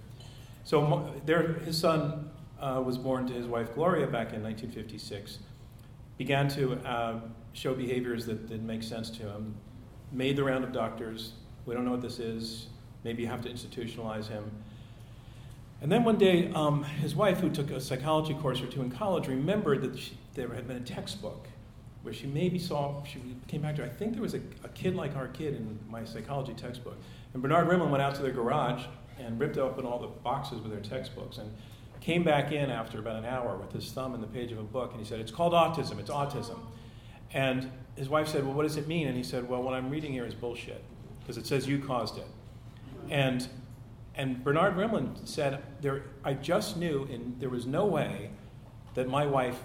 So 0.65 1.13
there, 1.27 1.55
his 1.65 1.79
son 1.79 2.31
uh, 2.61 2.83
was 2.85 2.99
born 2.99 3.27
to 3.29 3.33
his 3.33 3.47
wife 3.47 3.75
Gloria 3.75 4.07
back 4.07 4.33
in 4.33 4.43
1956, 4.43 5.39
began 6.17 6.49
to 6.49 6.75
uh, 6.87 7.21
show 7.53 7.75
behaviors 7.75 8.27
that 8.27 8.49
didn't 8.49 8.67
make 8.67 8.83
sense 8.83 9.11
to 9.11 9.23
him, 9.23 9.55
made 10.13 10.37
the 10.37 10.45
round 10.45 10.65
of 10.65 10.73
doctors. 10.73 11.33
We 11.67 11.75
don't 11.75 11.85
know 11.85 11.93
what 11.93 12.03
this 12.03 12.19
is. 12.19 12.67
Maybe 13.05 13.23
you 13.23 13.29
have 13.29 13.43
to 13.43 13.49
institutionalize 13.49 14.29
him. 14.29 14.51
And 15.81 15.93
then 15.93 16.05
one 16.05 16.19
day, 16.19 16.51
um, 16.55 16.83
his 16.83 17.15
wife, 17.15 17.39
who 17.39 17.51
took 17.51 17.71
a 17.71 17.81
psychology 17.81 18.35
course 18.35 18.61
or 18.61 18.67
two 18.67 18.83
in 18.83 18.91
college, 18.91 19.29
remembered 19.29 19.83
that 19.83 19.99
she, 19.99 20.19
there 20.35 20.49
had 20.49 20.67
been 20.67 20.77
a 20.77 20.81
textbook 20.81 21.47
where 22.03 22.13
she 22.13 22.27
maybe 22.27 22.59
saw, 22.59 23.03
she 23.05 23.21
came 23.47 23.63
back 23.63 23.77
to, 23.77 23.85
I 23.85 23.89
think 23.89 24.15
there 24.15 24.23
was 24.23 24.35
a, 24.35 24.41
a 24.65 24.69
kid 24.75 24.97
like 24.97 25.15
our 25.15 25.29
kid 25.29 25.55
in 25.55 25.79
my 25.89 26.05
psychology 26.05 26.55
textbook. 26.55 26.97
And 27.33 27.43
Bernard 27.43 27.69
Rimland 27.69 27.91
went 27.91 28.03
out 28.03 28.15
to 28.17 28.23
their 28.23 28.33
garage 28.33 28.85
and 29.19 29.39
ripped 29.39 29.59
open 29.59 29.85
all 29.85 29.99
the 29.99 30.07
boxes 30.07 30.61
with 30.61 30.73
their 30.73 30.81
textbooks 30.81 31.39
and 31.39 31.51
came 32.01 32.23
back 32.23 32.53
in 32.53 32.71
after 32.71 32.99
about 32.99 33.17
an 33.17 33.25
hour 33.25 33.57
with 33.57 33.73
his 33.73 33.91
thumb 33.93 34.15
in 34.15 34.21
the 34.21 34.27
page 34.27 34.53
of 34.53 34.59
a 34.59 34.63
book 34.63 34.93
and 34.93 35.01
he 35.01 35.07
said, 35.07 35.21
It's 35.21 35.33
called 35.33 35.53
autism, 35.53 35.99
it's 35.99 36.11
autism. 36.11 36.59
And 37.33 37.71
his 37.97 38.09
wife 38.09 38.29
said, 38.29 38.45
Well, 38.45 38.55
what 38.55 38.63
does 38.63 38.77
it 38.77 38.87
mean? 38.87 39.09
And 39.09 39.17
he 39.17 39.23
said, 39.23 39.49
Well, 39.49 39.63
what 39.63 39.75
I'm 39.75 39.91
reading 39.91 40.13
here 40.13 40.25
is 40.25 40.35
bullshit 40.35 40.83
because 41.21 41.37
it 41.37 41.47
says 41.47 41.69
you 41.69 41.79
caused 41.79 42.19
it. 42.19 42.27
And 43.11 43.47
and 44.19 44.43
Bernard 44.43 44.75
Rimland 44.75 45.27
said, 45.27 45.63
there, 45.81 46.03
I 46.25 46.35
just 46.35 46.77
knew 46.77 47.05
in, 47.05 47.37
there 47.39 47.49
was 47.49 47.67
no 47.67 47.87
way 47.87 48.31
that 48.95 49.09
my 49.09 49.25
wife, 49.25 49.61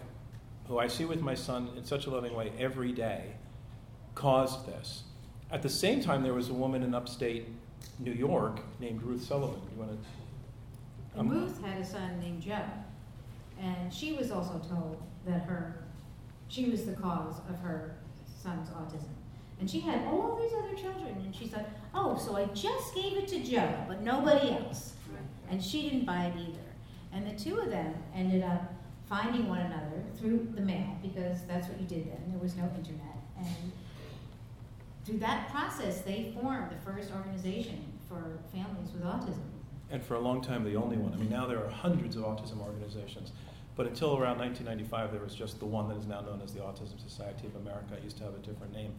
who 0.67 0.77
I 0.77 0.87
see 0.87 1.05
with 1.05 1.21
my 1.21 1.33
son 1.33 1.71
in 1.75 1.83
such 1.83 2.05
a 2.05 2.11
loving 2.11 2.35
way 2.35 2.53
every 2.59 2.91
day, 2.91 3.33
caused 4.13 4.67
this. 4.67 5.03
At 5.51 5.63
the 5.63 5.69
same 5.69 6.01
time, 6.01 6.21
there 6.21 6.35
was 6.35 6.49
a 6.49 6.53
woman 6.53 6.83
in 6.83 6.93
upstate 6.93 7.47
New 7.97 8.11
York 8.11 8.59
named 8.79 9.01
Ruth 9.01 9.23
Sullivan. 9.23 9.59
You 9.73 9.83
want 9.83 9.99
to? 11.13 11.19
Um, 11.19 11.29
Ruth 11.29 11.59
had 11.63 11.81
a 11.81 11.85
son 11.85 12.19
named 12.19 12.43
Joe, 12.43 12.61
and 13.59 13.91
she 13.91 14.13
was 14.13 14.31
also 14.31 14.61
told 14.69 15.01
that 15.25 15.41
her, 15.45 15.83
she 16.47 16.69
was 16.69 16.85
the 16.85 16.93
cause 16.93 17.39
of 17.49 17.57
her 17.59 17.95
son's 18.41 18.69
autism. 18.69 19.09
And 19.59 19.69
she 19.69 19.79
had 19.79 20.05
all 20.05 20.39
these 20.39 20.53
other 20.53 20.75
children, 20.75 21.15
and 21.23 21.35
she 21.35 21.47
said, 21.47 21.65
Oh, 21.93 22.17
so 22.17 22.35
I 22.35 22.45
just 22.53 22.95
gave 22.95 23.17
it 23.17 23.27
to 23.29 23.39
Joe, 23.43 23.73
but 23.87 24.01
nobody 24.01 24.51
else. 24.51 24.93
And 25.49 25.63
she 25.63 25.83
didn't 25.83 26.05
buy 26.05 26.25
it 26.25 26.33
either. 26.39 26.59
And 27.11 27.27
the 27.27 27.37
two 27.41 27.59
of 27.59 27.69
them 27.69 27.93
ended 28.15 28.43
up 28.43 28.73
finding 29.07 29.47
one 29.47 29.59
another 29.59 30.03
through 30.17 30.47
the 30.55 30.61
mail, 30.61 30.97
because 31.01 31.41
that's 31.47 31.67
what 31.67 31.79
you 31.79 31.85
did 31.85 32.07
then. 32.07 32.23
There 32.29 32.39
was 32.39 32.55
no 32.55 32.63
internet. 32.75 33.17
And 33.37 33.71
through 35.05 35.19
that 35.19 35.51
process, 35.51 36.01
they 36.01 36.33
formed 36.41 36.71
the 36.71 36.91
first 36.91 37.11
organization 37.11 37.83
for 38.09 38.39
families 38.51 38.91
with 38.93 39.03
autism. 39.03 39.43
And 39.91 40.03
for 40.03 40.15
a 40.15 40.19
long 40.19 40.41
time, 40.41 40.63
the 40.63 40.75
only 40.75 40.97
one. 40.97 41.13
I 41.13 41.17
mean, 41.17 41.29
now 41.29 41.45
there 41.45 41.63
are 41.63 41.69
hundreds 41.69 42.15
of 42.15 42.23
autism 42.23 42.59
organizations. 42.61 43.33
But 43.75 43.87
until 43.87 44.17
around 44.17 44.37
1995, 44.39 45.11
there 45.11 45.21
was 45.21 45.35
just 45.35 45.59
the 45.59 45.65
one 45.65 45.87
that 45.89 45.97
is 45.97 46.07
now 46.07 46.21
known 46.21 46.41
as 46.43 46.53
the 46.53 46.59
Autism 46.59 46.99
Society 47.01 47.47
of 47.47 47.55
America. 47.55 47.95
It 47.97 48.03
used 48.03 48.17
to 48.17 48.23
have 48.23 48.35
a 48.35 48.39
different 48.39 48.71
name. 48.71 48.93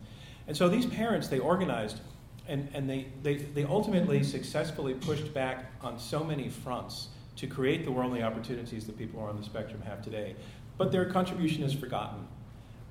And 0.47 0.57
so 0.57 0.68
these 0.68 0.86
parents, 0.86 1.28
they 1.28 1.38
organized 1.38 2.01
and, 2.47 2.68
and 2.74 2.88
they, 2.88 3.07
they, 3.22 3.36
they 3.36 3.64
ultimately 3.64 4.22
successfully 4.22 4.95
pushed 4.95 5.32
back 5.32 5.66
on 5.80 5.99
so 5.99 6.22
many 6.22 6.49
fronts 6.49 7.09
to 7.36 7.47
create 7.47 7.84
the 7.84 7.90
worldly 7.90 8.22
opportunities 8.22 8.86
that 8.86 8.97
people 8.99 9.20
are 9.20 9.28
on 9.28 9.36
the 9.36 9.42
spectrum 9.42 9.82
have 9.82 10.03
today. 10.03 10.36
But 10.76 10.92
their 10.92 11.07
contribution 11.07 11.62
is 11.62 11.72
forgotten 11.72 12.26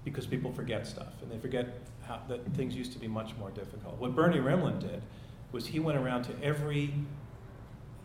because 0.03 0.25
people 0.25 0.51
forget 0.51 0.85
stuff 0.87 1.13
and 1.21 1.31
they 1.31 1.37
forget 1.37 1.81
how, 2.05 2.19
that 2.27 2.45
things 2.55 2.75
used 2.75 2.91
to 2.93 2.99
be 2.99 3.07
much 3.07 3.35
more 3.37 3.51
difficult. 3.51 3.97
What 3.99 4.15
Bernie 4.15 4.39
Rimland 4.39 4.81
did 4.81 5.01
was 5.51 5.67
he 5.67 5.79
went 5.79 5.97
around 5.97 6.23
to 6.23 6.31
every, 6.41 6.93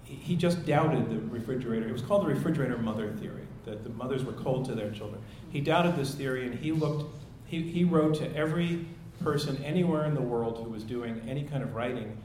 he 0.04 0.36
just 0.36 0.64
doubted 0.66 1.10
the 1.10 1.18
refrigerator. 1.34 1.88
It 1.88 1.92
was 1.92 2.02
called 2.02 2.24
the 2.24 2.28
refrigerator 2.28 2.78
mother 2.78 3.10
theory, 3.12 3.46
that 3.64 3.82
the 3.82 3.90
mothers 3.90 4.24
were 4.24 4.32
cold 4.32 4.66
to 4.66 4.74
their 4.74 4.90
children. 4.90 5.20
He 5.50 5.60
doubted 5.60 5.96
this 5.96 6.14
theory 6.14 6.46
and 6.46 6.54
he 6.58 6.72
looked, 6.72 7.12
he, 7.46 7.62
he 7.62 7.84
wrote 7.84 8.16
to 8.16 8.36
every 8.36 8.86
person 9.20 9.62
anywhere 9.64 10.04
in 10.04 10.14
the 10.14 10.22
world 10.22 10.62
who 10.62 10.70
was 10.70 10.82
doing 10.82 11.20
any 11.28 11.42
kind 11.42 11.62
of 11.62 11.74
writing. 11.74 12.16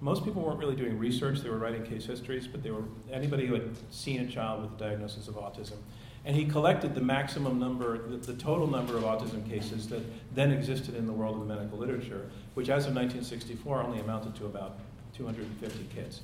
Most 0.00 0.24
people 0.24 0.42
weren't 0.42 0.58
really 0.58 0.74
doing 0.74 0.98
research, 0.98 1.40
they 1.40 1.50
were 1.50 1.58
writing 1.58 1.84
case 1.84 2.06
histories, 2.06 2.46
but 2.46 2.62
they 2.62 2.70
were 2.70 2.84
anybody 3.10 3.46
who 3.46 3.54
had 3.54 3.76
seen 3.90 4.20
a 4.20 4.26
child 4.26 4.62
with 4.62 4.72
a 4.72 4.84
diagnosis 4.84 5.28
of 5.28 5.34
autism. 5.34 5.76
And 6.24 6.36
he 6.36 6.44
collected 6.44 6.94
the 6.94 7.00
maximum 7.00 7.58
number, 7.58 8.06
the, 8.08 8.16
the, 8.16 8.34
total 8.34 8.68
number 8.68 8.96
of 8.96 9.02
autism 9.02 9.48
cases 9.48 9.88
that 9.88 10.02
then 10.34 10.52
existed 10.52 10.94
in 10.94 11.06
the 11.06 11.12
world 11.12 11.34
of 11.34 11.48
the 11.48 11.54
medical 11.54 11.78
literature, 11.78 12.30
which 12.54 12.68
as 12.68 12.86
of 12.86 12.94
1964 12.94 13.82
only 13.82 13.98
amounted 13.98 14.34
to 14.36 14.46
about 14.46 14.78
250 15.16 15.88
kids. 15.94 16.20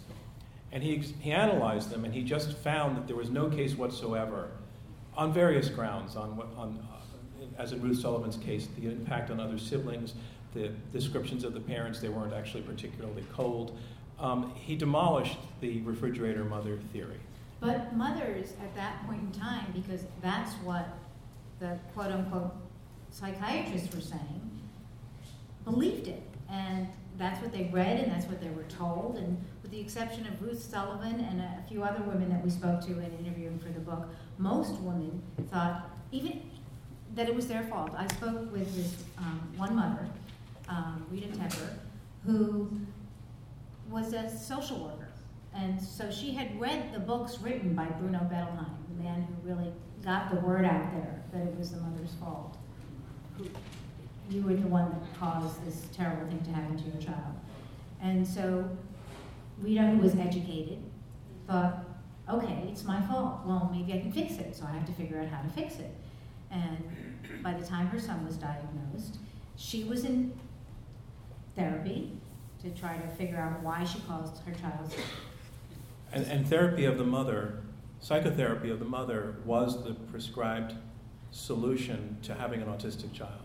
And 0.70 0.82
he, 0.82 0.98
he 0.98 1.32
analyzed 1.32 1.90
them 1.90 2.04
and 2.04 2.14
he 2.14 2.22
just 2.22 2.56
found 2.58 2.96
that 2.96 3.06
there 3.06 3.16
was 3.16 3.30
no 3.30 3.48
case 3.48 3.74
whatsoever 3.74 4.50
on 5.16 5.32
various 5.32 5.68
grounds, 5.68 6.14
on, 6.14 6.40
on 6.56 6.78
as 7.58 7.72
in 7.72 7.82
Ruth 7.82 8.00
Sullivan's 8.00 8.36
case, 8.36 8.68
the 8.78 8.88
impact 8.88 9.30
on 9.30 9.40
other 9.40 9.58
siblings, 9.58 10.14
the 10.54 10.68
descriptions 10.92 11.44
of 11.44 11.54
the 11.54 11.60
parents, 11.60 12.00
they 12.00 12.08
weren't 12.08 12.32
actually 12.32 12.62
particularly 12.62 13.24
cold. 13.32 13.76
Um, 14.18 14.52
he 14.54 14.76
demolished 14.76 15.38
the 15.60 15.80
refrigerator 15.82 16.44
mother 16.44 16.78
theory. 16.92 17.20
But 17.60 17.94
mothers 17.94 18.52
at 18.62 18.74
that 18.76 19.04
point 19.06 19.20
in 19.20 19.40
time, 19.40 19.66
because 19.74 20.04
that's 20.22 20.52
what 20.64 20.88
the 21.58 21.78
quote 21.92 22.12
unquote 22.12 22.54
psychiatrists 23.10 23.94
were 23.94 24.00
saying, 24.00 24.60
believed 25.64 26.08
it. 26.08 26.22
And 26.50 26.88
that's 27.18 27.42
what 27.42 27.52
they 27.52 27.68
read 27.72 27.98
and 27.98 28.10
that's 28.10 28.26
what 28.26 28.40
they 28.40 28.50
were 28.50 28.64
told. 28.64 29.16
And 29.18 29.44
with 29.62 29.72
the 29.72 29.80
exception 29.80 30.26
of 30.26 30.40
Ruth 30.40 30.62
Sullivan 30.62 31.20
and 31.20 31.40
a 31.40 31.64
few 31.68 31.82
other 31.82 32.02
women 32.04 32.30
that 32.30 32.42
we 32.42 32.50
spoke 32.50 32.80
to 32.82 32.92
in 32.92 33.18
interviewing 33.18 33.58
for 33.58 33.68
the 33.70 33.80
book, 33.80 34.08
most 34.38 34.80
women 34.80 35.20
thought, 35.50 35.90
even 36.12 36.40
that 37.18 37.28
it 37.28 37.34
was 37.34 37.48
their 37.48 37.64
fault. 37.64 37.90
I 37.96 38.06
spoke 38.06 38.52
with 38.52 38.76
this 38.76 39.02
um, 39.18 39.42
one 39.56 39.74
mother, 39.74 40.06
um, 40.68 41.04
Rita 41.10 41.26
Tepper, 41.26 41.70
who 42.24 42.70
was 43.90 44.12
a 44.12 44.30
social 44.30 44.84
worker. 44.84 45.08
And 45.52 45.82
so 45.82 46.12
she 46.12 46.32
had 46.32 46.60
read 46.60 46.94
the 46.94 47.00
books 47.00 47.40
written 47.40 47.74
by 47.74 47.86
Bruno 47.86 48.20
Bettelheim, 48.20 48.70
the 48.96 49.02
man 49.02 49.26
who 49.26 49.48
really 49.48 49.72
got 50.04 50.30
the 50.30 50.36
word 50.46 50.64
out 50.64 50.92
there 50.92 51.24
that 51.32 51.44
it 51.44 51.58
was 51.58 51.72
the 51.72 51.80
mother's 51.80 52.12
fault. 52.20 52.56
You 54.30 54.42
were 54.42 54.54
the 54.54 54.68
one 54.68 54.88
that 54.88 55.18
caused 55.18 55.66
this 55.66 55.88
terrible 55.92 56.28
thing 56.28 56.40
to 56.44 56.50
happen 56.52 56.76
to 56.76 56.84
your 56.84 57.02
child. 57.02 57.34
And 58.00 58.24
so 58.24 58.64
Rita, 59.60 59.82
who 59.82 59.98
was 59.98 60.14
educated, 60.14 60.78
thought, 61.48 61.84
okay, 62.30 62.68
it's 62.70 62.84
my 62.84 63.00
fault. 63.08 63.40
Well, 63.44 63.68
maybe 63.74 63.92
I 63.92 63.98
can 64.02 64.12
fix 64.12 64.34
it, 64.34 64.54
so 64.54 64.66
I 64.66 64.70
have 64.70 64.86
to 64.86 64.92
figure 64.92 65.18
out 65.18 65.26
how 65.26 65.42
to 65.42 65.48
fix 65.48 65.80
it. 65.80 65.92
And 66.50 66.78
Mm-hmm. 67.38 67.54
by 67.54 67.58
the 67.58 67.66
time 67.66 67.86
her 67.88 68.00
son 68.00 68.26
was 68.26 68.36
diagnosed, 68.36 69.18
she 69.56 69.84
was 69.84 70.04
in 70.04 70.32
therapy 71.56 72.12
to 72.62 72.70
try 72.70 72.96
to 72.96 73.08
figure 73.08 73.38
out 73.38 73.60
why 73.62 73.84
she 73.84 74.00
caused 74.00 74.42
her 74.44 74.52
child's. 74.52 74.94
And, 76.12 76.26
and 76.26 76.46
therapy 76.46 76.84
of 76.84 76.98
the 76.98 77.04
mother, 77.04 77.62
psychotherapy 78.00 78.70
of 78.70 78.78
the 78.78 78.84
mother, 78.84 79.36
was 79.44 79.84
the 79.84 79.94
prescribed 79.94 80.74
solution 81.30 82.16
to 82.22 82.34
having 82.34 82.62
an 82.62 82.68
autistic 82.68 83.12
child. 83.12 83.42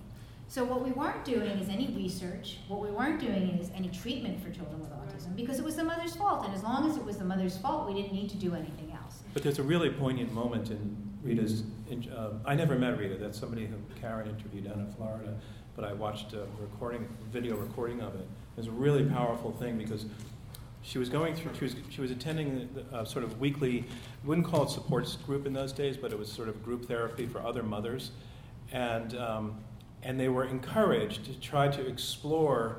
So 0.48 0.64
what 0.64 0.84
we 0.84 0.92
weren't 0.92 1.26
doing 1.26 1.58
is 1.58 1.68
any 1.68 1.88
research. 1.96 2.60
What 2.68 2.80
we 2.80 2.92
weren't 2.92 3.20
doing 3.20 3.58
is 3.60 3.72
any 3.76 3.90
treatment 3.90 4.40
for 4.42 4.52
children 4.52 4.80
with 4.80 4.92
autism 4.92 5.36
because 5.36 5.58
it 5.58 5.66
was 5.66 5.76
the 5.76 5.84
mother's 5.84 6.16
fault. 6.16 6.46
And 6.46 6.54
as 6.54 6.64
long 6.64 6.90
as 6.90 6.96
it 6.96 7.04
was 7.04 7.18
the 7.18 7.26
mother's 7.26 7.58
fault, 7.58 7.88
we 7.88 8.00
didn't 8.00 8.14
need 8.14 8.30
to 8.30 8.38
do 8.38 8.54
anything 8.54 8.92
else. 8.92 9.24
But 9.34 9.42
there's 9.44 9.60
a 9.60 9.64
really 9.64 9.90
poignant 9.90 10.32
moment 10.32 10.70
in 10.70 10.96
Rita's. 11.24 11.64
Uh, 11.92 12.30
I 12.46 12.56
never 12.56 12.76
met 12.76 12.98
Rita. 12.98 13.16
That's 13.16 13.40
somebody 13.40 13.66
who 13.66 13.76
Caren 14.02 14.28
interviewed 14.28 14.66
down 14.66 14.80
in 14.80 14.92
Florida, 14.94 15.34
but 15.76 15.86
I 15.86 15.94
watched 15.94 16.34
a 16.34 16.46
recording, 16.60 17.08
video 17.32 17.56
recording 17.56 18.02
of 18.02 18.16
it. 18.16 18.28
It 18.56 18.58
was 18.58 18.68
a 18.68 18.72
really 18.72 19.06
powerful 19.06 19.52
thing 19.52 19.78
because 19.78 20.06
she 20.82 21.00
was 21.00 21.10
going 21.10 21.34
through. 21.36 21.54
She 21.56 21.64
was 21.64 21.76
she 21.90 22.02
was 22.02 22.12
attending 22.12 22.70
the, 22.74 22.98
uh, 22.98 23.06
sort 23.06 23.24
of 23.24 23.40
weekly. 23.40 23.86
Wouldn't 24.26 24.48
call 24.48 24.64
it 24.64 24.70
support 24.70 25.16
group 25.26 25.46
in 25.46 25.54
those 25.54 25.72
days, 25.72 25.98
but 25.98 26.12
it 26.12 26.20
was 26.20 26.32
sort 26.32 26.50
of 26.50 26.64
group 26.64 26.86
therapy 26.86 27.26
for 27.26 27.42
other 27.42 27.64
mothers, 27.64 28.12
and 28.72 29.16
um, 29.16 29.56
and 30.04 30.20
they 30.20 30.30
were 30.30 30.46
encouraged 30.46 31.26
to 31.26 31.40
try 31.40 31.70
to 31.70 31.88
explore 31.88 32.78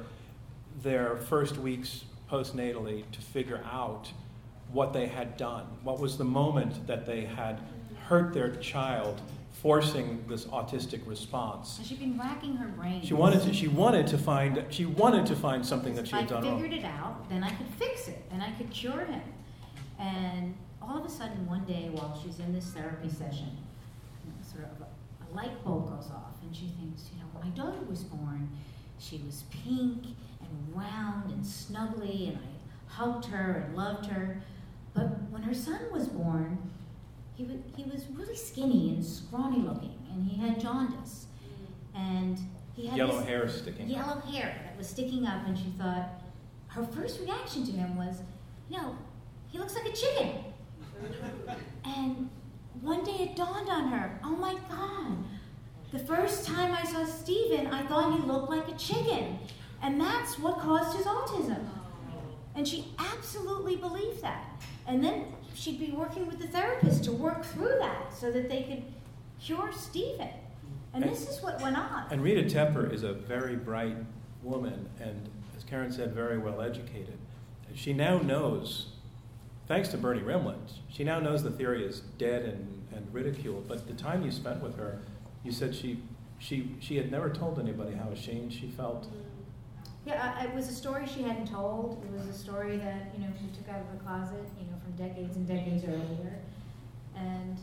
their 0.82 1.16
first 1.16 1.56
weeks 1.56 2.04
postnatally 2.30 3.04
to 3.12 3.20
figure 3.20 3.62
out 3.70 4.12
what 4.72 4.92
they 4.92 5.06
had 5.06 5.36
done. 5.36 5.66
What 5.82 6.00
was 6.00 6.18
the 6.18 6.24
moment 6.24 6.86
that 6.86 7.06
they 7.06 7.22
had 7.22 7.60
hurt 8.04 8.32
their 8.34 8.54
child, 8.56 9.20
forcing 9.52 10.24
this 10.28 10.44
autistic 10.46 11.06
response? 11.06 11.80
She'd 11.82 11.98
been 11.98 12.18
racking 12.18 12.56
her 12.56 12.68
brain. 12.68 13.02
She 13.02 13.14
wanted 13.14 13.42
to. 13.42 13.52
She 13.52 13.68
wanted 13.68 14.06
to 14.08 14.18
find. 14.18 14.64
She 14.70 14.84
wanted 14.84 15.26
to 15.26 15.36
find 15.36 15.64
something 15.64 15.94
that 15.94 16.06
she 16.06 16.14
had 16.14 16.24
I 16.24 16.40
done 16.40 16.42
figured 16.42 16.72
it 16.72 16.84
out, 16.84 17.28
then 17.28 17.42
I 17.42 17.50
could 17.50 17.68
fix 17.78 18.08
it, 18.08 18.22
and 18.30 18.42
I 18.42 18.50
could 18.52 18.70
cure 18.70 19.04
him. 19.04 19.22
And 19.98 20.54
all 20.82 20.98
of 20.98 21.04
a 21.04 21.08
sudden, 21.08 21.46
one 21.46 21.64
day, 21.64 21.88
while 21.92 22.18
she's 22.22 22.38
in 22.40 22.52
this 22.52 22.66
therapy 22.66 23.08
session, 23.08 23.56
you 24.24 24.30
know, 24.30 24.36
sort 24.42 24.64
of 24.64 24.80
a, 24.82 24.84
a 24.84 25.28
light 25.34 25.64
bulb 25.64 25.88
goes 25.88 26.10
off, 26.10 26.34
and 26.42 26.54
she 26.54 26.66
thinks, 26.78 27.10
you 27.12 27.20
know, 27.20 27.26
when 27.32 27.48
my 27.48 27.56
daughter 27.56 27.82
was 27.88 28.02
born, 28.02 28.50
she 28.98 29.22
was 29.24 29.44
pink 29.50 30.04
and 30.40 30.74
round 30.74 31.30
and 31.30 31.42
snuggly, 31.42 32.28
and 32.28 32.38
I 32.38 32.92
hugged 32.92 33.26
her 33.26 33.64
and 33.66 33.76
loved 33.76 34.06
her. 34.06 34.42
But 34.92 35.30
when 35.30 35.42
her 35.42 35.54
son 35.54 35.80
was 35.90 36.06
born, 36.06 36.58
he, 37.34 37.44
wa- 37.44 37.54
he 37.76 37.84
was 37.84 38.06
really 38.14 38.36
skinny 38.36 38.90
and 38.90 39.04
scrawny 39.04 39.58
looking, 39.58 39.98
and 40.12 40.24
he 40.28 40.36
had 40.40 40.60
jaundice. 40.60 41.26
And 41.94 42.38
he 42.74 42.86
had 42.86 42.96
Yellow 42.96 43.20
hair 43.22 43.48
sticking. 43.48 43.88
Yellow 43.88 44.20
hair 44.20 44.60
that 44.64 44.76
was 44.76 44.88
sticking 44.88 45.26
up, 45.26 45.46
and 45.46 45.56
she 45.56 45.72
thought, 45.78 46.08
her 46.68 46.84
first 46.84 47.20
reaction 47.20 47.64
to 47.66 47.72
him 47.72 47.96
was, 47.96 48.20
you 48.68 48.76
know, 48.78 48.96
he 49.48 49.58
looks 49.58 49.74
like 49.74 49.86
a 49.86 49.92
chicken. 49.96 50.32
And 51.84 52.30
one 52.80 53.04
day 53.04 53.12
it 53.20 53.36
dawned 53.36 53.68
on 53.68 53.88
her, 53.88 54.18
oh 54.24 54.30
my 54.36 54.54
God, 54.68 55.18
the 55.92 55.98
first 55.98 56.46
time 56.46 56.72
I 56.74 56.82
saw 56.84 57.04
Steven, 57.04 57.66
I 57.68 57.86
thought 57.86 58.18
he 58.18 58.26
looked 58.26 58.50
like 58.50 58.66
a 58.68 58.74
chicken. 58.76 59.38
And 59.82 60.00
that's 60.00 60.38
what 60.38 60.58
caused 60.58 60.96
his 60.96 61.06
autism. 61.06 61.66
And 62.56 62.66
she 62.66 62.94
absolutely 62.98 63.76
believed 63.76 64.22
that. 64.22 64.44
And 64.86 65.04
then 65.04 65.26
she'd 65.54 65.78
be 65.78 65.92
working 65.92 66.26
with 66.26 66.38
the 66.38 66.48
therapist 66.48 67.04
to 67.04 67.12
work 67.12 67.44
through 67.44 67.76
that 67.78 68.12
so 68.12 68.30
that 68.30 68.48
they 68.48 68.62
could 68.62 68.82
cure 69.40 69.72
Steven. 69.72 70.28
And 70.92 71.02
this 71.02 71.28
is 71.28 71.42
what 71.42 71.60
went 71.60 71.76
on. 71.76 72.06
And 72.10 72.22
Rita 72.22 72.42
Tepper 72.42 72.92
is 72.92 73.02
a 73.02 73.12
very 73.12 73.56
bright 73.56 73.96
woman, 74.42 74.88
and 75.00 75.28
as 75.56 75.64
Caren 75.64 75.92
said, 75.92 76.12
very 76.12 76.38
well 76.38 76.60
educated. 76.60 77.18
She 77.74 77.92
now 77.92 78.18
knows, 78.18 78.92
thanks 79.66 79.88
to 79.88 79.96
Bernie 79.96 80.20
Rimland, 80.20 80.74
she 80.88 81.02
now 81.02 81.18
knows 81.18 81.42
the 81.42 81.50
theory 81.50 81.84
is 81.84 82.00
dead 82.18 82.42
and, 82.42 82.86
and 82.94 83.12
ridiculed. 83.12 83.66
But 83.66 83.88
the 83.88 83.94
time 83.94 84.22
you 84.22 84.30
spent 84.30 84.62
with 84.62 84.76
her, 84.76 85.00
you 85.42 85.50
said 85.50 85.74
she, 85.74 85.98
she, 86.38 86.76
she 86.78 86.96
had 86.96 87.10
never 87.10 87.28
told 87.28 87.58
anybody 87.58 87.96
how 87.96 88.10
ashamed 88.10 88.52
she 88.52 88.68
felt. 88.68 89.08
Yeah, 90.06 90.36
uh, 90.38 90.44
it 90.44 90.54
was 90.54 90.68
a 90.68 90.74
story 90.74 91.06
she 91.06 91.22
hadn't 91.22 91.48
told. 91.48 92.04
It 92.04 92.12
was 92.12 92.28
a 92.28 92.38
story 92.38 92.76
that 92.76 93.10
you 93.16 93.24
know 93.24 93.32
she 93.40 93.46
took 93.56 93.68
out 93.70 93.80
of 93.80 93.86
her 93.88 93.96
closet, 94.04 94.46
you 94.60 94.66
know, 94.66 94.73
decades 94.96 95.36
and 95.36 95.46
decades 95.46 95.84
earlier, 95.84 96.38
and 97.16 97.58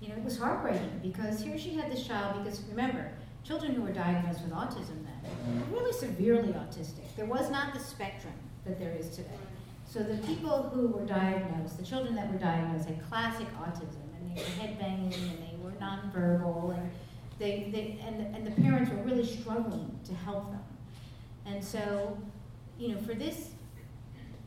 you 0.00 0.08
know 0.08 0.14
it 0.14 0.24
was 0.24 0.38
heartbreaking 0.38 1.00
because 1.02 1.40
here 1.40 1.58
she 1.58 1.74
had 1.74 1.90
this 1.90 2.06
child. 2.06 2.42
Because 2.42 2.62
remember, 2.70 3.10
children 3.44 3.74
who 3.74 3.82
were 3.82 3.92
diagnosed 3.92 4.42
with 4.42 4.52
autism 4.52 5.04
then 5.04 5.60
were 5.70 5.78
really 5.78 5.92
severely 5.92 6.52
autistic. 6.52 7.04
There 7.16 7.26
was 7.26 7.50
not 7.50 7.74
the 7.74 7.80
spectrum 7.80 8.34
that 8.64 8.78
there 8.78 8.92
is 8.92 9.10
today. 9.10 9.30
So 9.86 10.00
the 10.00 10.16
people 10.26 10.70
who 10.74 10.88
were 10.88 11.04
diagnosed, 11.04 11.78
the 11.78 11.84
children 11.84 12.14
that 12.16 12.32
were 12.32 12.38
diagnosed, 12.38 12.88
had 12.88 13.08
classic 13.08 13.46
autism, 13.58 14.02
and 14.16 14.36
they 14.36 14.42
were 14.42 14.48
headbanging, 14.48 15.14
and 15.14 15.38
they 15.38 15.56
were 15.62 15.72
nonverbal, 15.72 16.76
and 16.76 16.90
they, 17.38 17.68
they 17.70 18.00
and, 18.06 18.34
and 18.34 18.46
the 18.46 18.62
parents 18.62 18.90
were 18.90 19.02
really 19.02 19.26
struggling 19.26 19.96
to 20.04 20.14
help 20.14 20.50
them. 20.50 20.62
And 21.46 21.62
so, 21.62 22.16
you 22.78 22.88
know, 22.88 23.00
for 23.02 23.14
this 23.14 23.50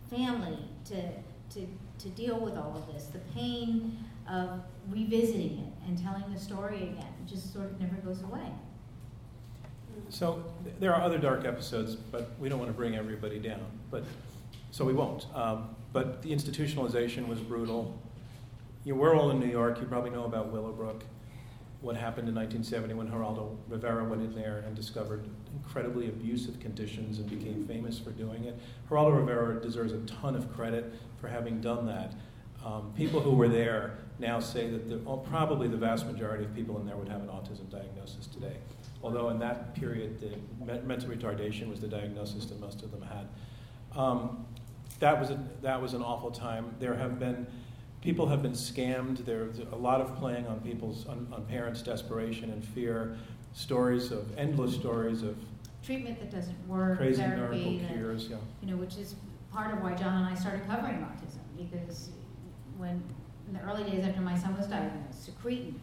family 0.09 0.59
to, 0.85 1.01
to, 1.51 1.67
to 1.99 2.09
deal 2.09 2.39
with 2.39 2.55
all 2.55 2.75
of 2.75 2.93
this, 2.93 3.07
the 3.07 3.19
pain 3.33 3.97
of 4.29 4.61
revisiting 4.89 5.59
it 5.59 5.87
and 5.87 5.97
telling 5.97 6.23
the 6.33 6.39
story 6.39 6.83
again 6.83 7.13
just 7.27 7.53
sort 7.53 7.65
of 7.65 7.79
never 7.79 7.95
goes 7.97 8.21
away. 8.23 8.51
So 10.09 10.43
th- 10.63 10.75
there 10.79 10.93
are 10.93 11.01
other 11.01 11.17
dark 11.17 11.45
episodes, 11.45 11.95
but 11.95 12.31
we 12.39 12.49
don't 12.49 12.59
want 12.59 12.71
to 12.71 12.77
bring 12.77 12.95
everybody 12.95 13.39
down. 13.39 13.65
But 13.89 14.03
so 14.71 14.85
we 14.85 14.93
won't. 14.93 15.25
Um, 15.33 15.75
but 15.93 16.21
the 16.21 16.31
institutionalization 16.31 17.27
was 17.27 17.39
brutal. 17.39 17.99
You 18.83 18.95
we're 18.95 19.15
all 19.15 19.31
in 19.31 19.39
New 19.39 19.49
York. 19.49 19.79
You 19.81 19.87
probably 19.87 20.11
know 20.11 20.25
about 20.25 20.51
Willowbrook. 20.51 21.03
What 21.81 21.95
happened 21.95 22.27
in 22.27 22.35
1970 22.35 22.93
when 22.93 23.07
Geraldo 23.09 23.55
Rivera 23.67 24.03
went 24.03 24.21
in 24.21 24.33
there 24.33 24.63
and 24.65 24.75
discovered 24.75 25.27
incredibly 25.64 26.08
abusive 26.10 26.60
conditions 26.60 27.20
and 27.20 27.30
became 27.30 27.66
famous 27.68 27.99
for 27.99 28.12
doing 28.12 28.45
it. 28.45 28.58
Geraldo 28.89 29.18
Rivera 29.18 29.62
deserves 29.62 29.93
a 29.93 29.99
ton 29.99 30.36
of 30.36 30.53
credit 30.53 30.93
for 31.20 31.28
having 31.28 31.62
done 31.62 31.86
that. 31.88 32.14
Um, 32.66 32.91
people 32.95 33.20
who 33.20 33.32
were 33.32 33.47
there 33.47 33.97
now 34.20 34.39
say 34.39 34.70
that 34.70 34.89
the, 34.89 34.97
well, 34.99 35.18
probably 35.18 35.68
the 35.68 35.78
vast 35.78 36.05
majority 36.05 36.43
of 36.43 36.53
people 36.55 36.80
in 36.80 36.86
there 36.86 36.97
would 36.97 37.08
have 37.10 37.22
an 37.22 37.28
autism 37.28 37.70
diagnosis 37.70 38.28
today. 38.28 38.58
Although 39.03 39.30
in 39.30 39.39
that 39.39 39.76
period, 39.76 40.20
the 40.20 40.30
me- 40.66 40.82
mental 40.84 41.10
retardation 41.10 41.70
was 41.70 41.80
the 41.80 41.88
diagnosis 41.88 42.45
that 42.47 42.60
most 42.60 42.82
of 42.82 42.91
them 42.91 43.01
had. 43.01 43.28
Um, 43.99 44.45
that 44.99 45.20
was 45.20 45.30
a, 45.30 45.39
that 45.62 45.82
was 45.82 45.93
an 45.93 46.01
awful 46.01 46.32
time. 46.32 46.74
There 46.80 46.95
have 46.95 47.20
been 47.20 47.45
people 48.01 48.28
have 48.28 48.41
been 48.41 48.53
scammed. 48.53 49.26
There's 49.26 49.60
a 49.60 49.76
lot 49.76 50.01
of 50.01 50.16
playing 50.16 50.47
on 50.47 50.60
people's 50.62 51.05
on, 51.08 51.28
on 51.32 51.45
parents' 51.45 51.82
desperation 51.82 52.49
and 52.51 52.64
fear. 52.64 53.18
Stories 53.58 54.12
of 54.12 54.38
endless 54.38 54.76
stories 54.76 55.24
of 55.24 55.36
Treatment 55.82 56.20
that 56.20 56.30
doesn't 56.30 56.68
work, 56.68 56.99
crazy 56.99 57.24
therapy 57.24 57.80
miracle 57.80 57.95
cures. 57.95 58.28
Yeah. 58.30 58.38
you 58.62 58.70
know, 58.70 58.78
which 58.78 58.97
is 58.97 59.16
part 59.51 59.74
of 59.74 59.82
why 59.82 59.95
John 59.95 60.14
and 60.14 60.26
I 60.28 60.36
started 60.36 60.68
covering 60.68 60.97
autism 60.97 61.41
because 61.58 62.12
when 62.78 63.01
in 63.47 63.55
the 63.55 63.62
early 63.62 63.84
days 63.89 64.05
after 64.05 64.22
my 64.22 64.38
son 64.38 64.55
was 64.55 64.68
diagnosed, 64.68 65.28
secretin, 65.28 65.74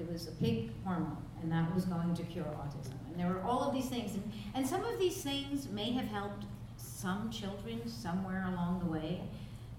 it 0.00 0.10
was 0.10 0.26
a 0.28 0.30
pig 0.32 0.70
hormone, 0.84 1.18
and 1.42 1.52
that 1.52 1.74
was 1.74 1.84
going 1.84 2.14
to 2.14 2.22
cure 2.22 2.44
autism. 2.44 2.94
And 3.10 3.20
there 3.20 3.26
were 3.28 3.42
all 3.42 3.60
of 3.60 3.74
these 3.74 3.90
things, 3.90 4.14
and, 4.14 4.32
and 4.54 4.66
some 4.66 4.82
of 4.82 4.98
these 4.98 5.22
things 5.22 5.68
may 5.68 5.92
have 5.92 6.06
helped 6.06 6.46
some 6.78 7.30
children 7.30 7.86
somewhere 7.86 8.46
along 8.48 8.80
the 8.80 8.90
way, 8.90 9.20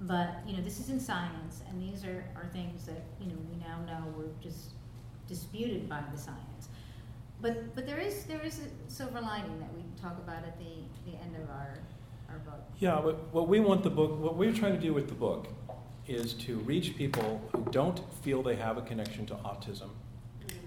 but 0.01 0.35
you 0.45 0.55
know, 0.55 0.61
this 0.61 0.79
is 0.79 0.89
in 0.89 0.99
science, 0.99 1.61
and 1.67 1.81
these 1.81 2.05
are, 2.05 2.25
are 2.35 2.47
things 2.53 2.85
that 2.85 3.03
you 3.19 3.25
know 3.25 3.37
we 3.49 3.57
now 3.57 3.79
know 3.87 4.07
were 4.15 4.29
just 4.39 4.73
disputed 5.27 5.89
by 5.89 6.03
the 6.13 6.17
science. 6.19 6.52
But 7.43 7.75
but 7.75 7.85
there 7.85 7.99
is 7.99 8.23
there 8.23 8.41
is 8.41 8.59
a 8.59 8.91
silver 8.91 9.19
lining 9.19 9.59
that 9.59 9.71
we 9.75 9.83
talk 10.01 10.17
about 10.17 10.45
at 10.45 10.57
the, 10.57 11.11
the 11.11 11.17
end 11.17 11.35
of 11.35 11.49
our 11.49 11.77
our 12.29 12.39
book. 12.39 12.63
Yeah, 12.79 13.01
but 13.03 13.33
what 13.33 13.49
we 13.49 13.59
want 13.59 13.83
the 13.83 13.89
book, 13.89 14.17
what 14.19 14.37
we're 14.37 14.53
trying 14.53 14.73
to 14.73 14.79
do 14.79 14.93
with 14.93 15.09
the 15.09 15.13
book 15.13 15.47
is 16.07 16.33
to 16.33 16.55
reach 16.59 16.95
people 16.95 17.41
who 17.51 17.65
don't 17.69 18.01
feel 18.23 18.41
they 18.41 18.55
have 18.55 18.77
a 18.77 18.81
connection 18.81 19.25
to 19.25 19.35
autism. 19.35 19.89
Mm-hmm. 19.89 20.57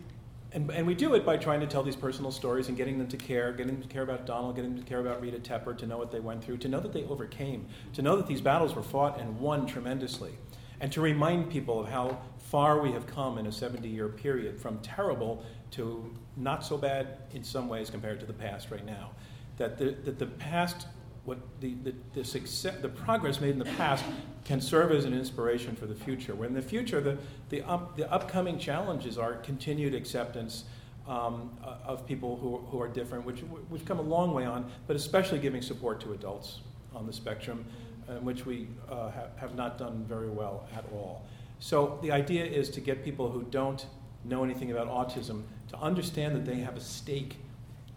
And, 0.53 0.71
and 0.71 0.87
we 0.87 0.95
do 0.95 1.15
it 1.15 1.25
by 1.25 1.39
trying 1.39 1.61
to 1.61 1.67
tell 1.67 1.83
these 1.83 1.97
personal 1.97 2.31
stories 2.31 2.69
and 2.69 2.77
getting 2.77 2.99
them 2.99 3.09
to 3.09 3.17
care, 3.17 3.53
getting 3.53 3.75
them 3.75 3.83
to 3.83 3.89
care 3.89 4.03
about 4.03 4.27
Donald, 4.27 4.57
getting 4.57 4.75
them 4.75 4.83
to 4.83 4.89
care 4.89 5.01
about 5.01 5.21
Rita 5.23 5.39
Tepper, 5.39 5.77
to 5.79 5.87
know 5.87 5.97
what 5.97 6.11
they 6.11 6.21
went 6.21 6.45
through, 6.45 6.59
to 6.59 6.69
know 6.69 6.81
that 6.81 6.93
they 6.93 7.05
overcame, 7.05 7.67
to 7.95 8.03
know 8.03 8.17
that 8.17 8.27
these 8.27 8.41
battles 8.43 8.75
were 8.75 8.83
fought 8.83 9.19
and 9.19 9.41
won 9.41 9.67
tremendously, 9.67 10.33
and 10.81 10.93
to 10.93 11.01
remind 11.01 11.51
people 11.51 11.81
of 11.81 11.89
how 11.89 12.19
far 12.39 12.81
we 12.81 12.93
have 12.93 13.07
come 13.07 13.39
in 13.39 13.47
a 13.47 13.53
70 13.53 13.89
year 13.89 14.09
period 14.09 14.61
from 14.61 14.79
terrible 14.81 15.43
to 15.73 16.15
not 16.37 16.65
so 16.65 16.77
bad 16.77 17.19
in 17.33 17.43
some 17.43 17.69
ways 17.69 17.91
compared 17.91 18.21
to 18.21 18.27
the 18.27 18.33
past 18.33 18.71
right 18.71 18.85
now. 18.85 19.11
That 19.57 19.79
the, 19.79 19.97
that 20.05 20.19
the 20.19 20.27
past 20.27 20.87
what 21.27 21.39
the, 21.61 21.75
the, 21.83 21.95
the, 22.15 22.25
success, 22.25 22.77
the 22.81 22.89
progress 22.89 23.41
made 23.41 23.51
in 23.51 23.59
the 23.59 23.65
past 23.65 24.05
can 24.45 24.61
serve 24.61 24.93
as 24.93 25.05
an 25.05 25.13
inspiration 25.13 25.75
for 25.75 25.87
the 25.87 25.95
future. 25.95 26.37
Where 26.37 26.47
in 26.47 26.55
the 26.55 26.63
future, 26.63 27.01
the, 27.01 27.19
the, 27.49 27.63
up, 27.63 27.97
the 27.97 28.11
upcoming 28.13 28.61
challenges 28.61 29.19
are 29.19 29.35
continued 29.35 29.93
acceptance 29.93 30.65
um, 31.09 31.51
uh, 31.65 31.79
of 31.85 32.07
people 32.07 32.37
who, 32.37 32.59
who 32.71 32.81
are 32.81 32.87
different, 32.87 33.25
which 33.25 33.43
we've 33.71 33.85
come 33.85 33.99
a 33.99 34.03
long 34.03 34.33
way 34.35 34.45
on, 34.45 34.71
but 34.87 34.95
especially 34.95 35.41
giving 35.41 35.63
support 35.63 36.01
to 36.01 36.13
adults 36.13 36.61
on 36.95 37.07
the 37.07 37.13
spectrum, 37.13 37.65
uh, 38.09 38.15
which 38.15 38.47
we 38.47 38.69
uh, 38.89 39.11
ha- 39.11 39.27
have 39.37 39.57
not 39.57 39.79
done 39.79 40.05
very 40.09 40.31
well 40.31 40.69
at 40.77 40.85
all. 40.93 41.25
So 41.59 41.99
the 42.03 42.13
idea 42.13 42.45
is 42.45 42.71
to 42.71 42.81
get 42.81 43.05
people 43.05 43.31
who 43.31 43.43
don't 43.51 43.85
know 44.25 44.45
anything 44.45 44.71
about 44.71 44.89
autism 44.89 45.43
to 45.69 45.79
understand 45.79 46.35
that 46.37 46.45
they 46.45 46.57
have 46.57 46.77
a 46.77 46.81
stake 46.81 47.37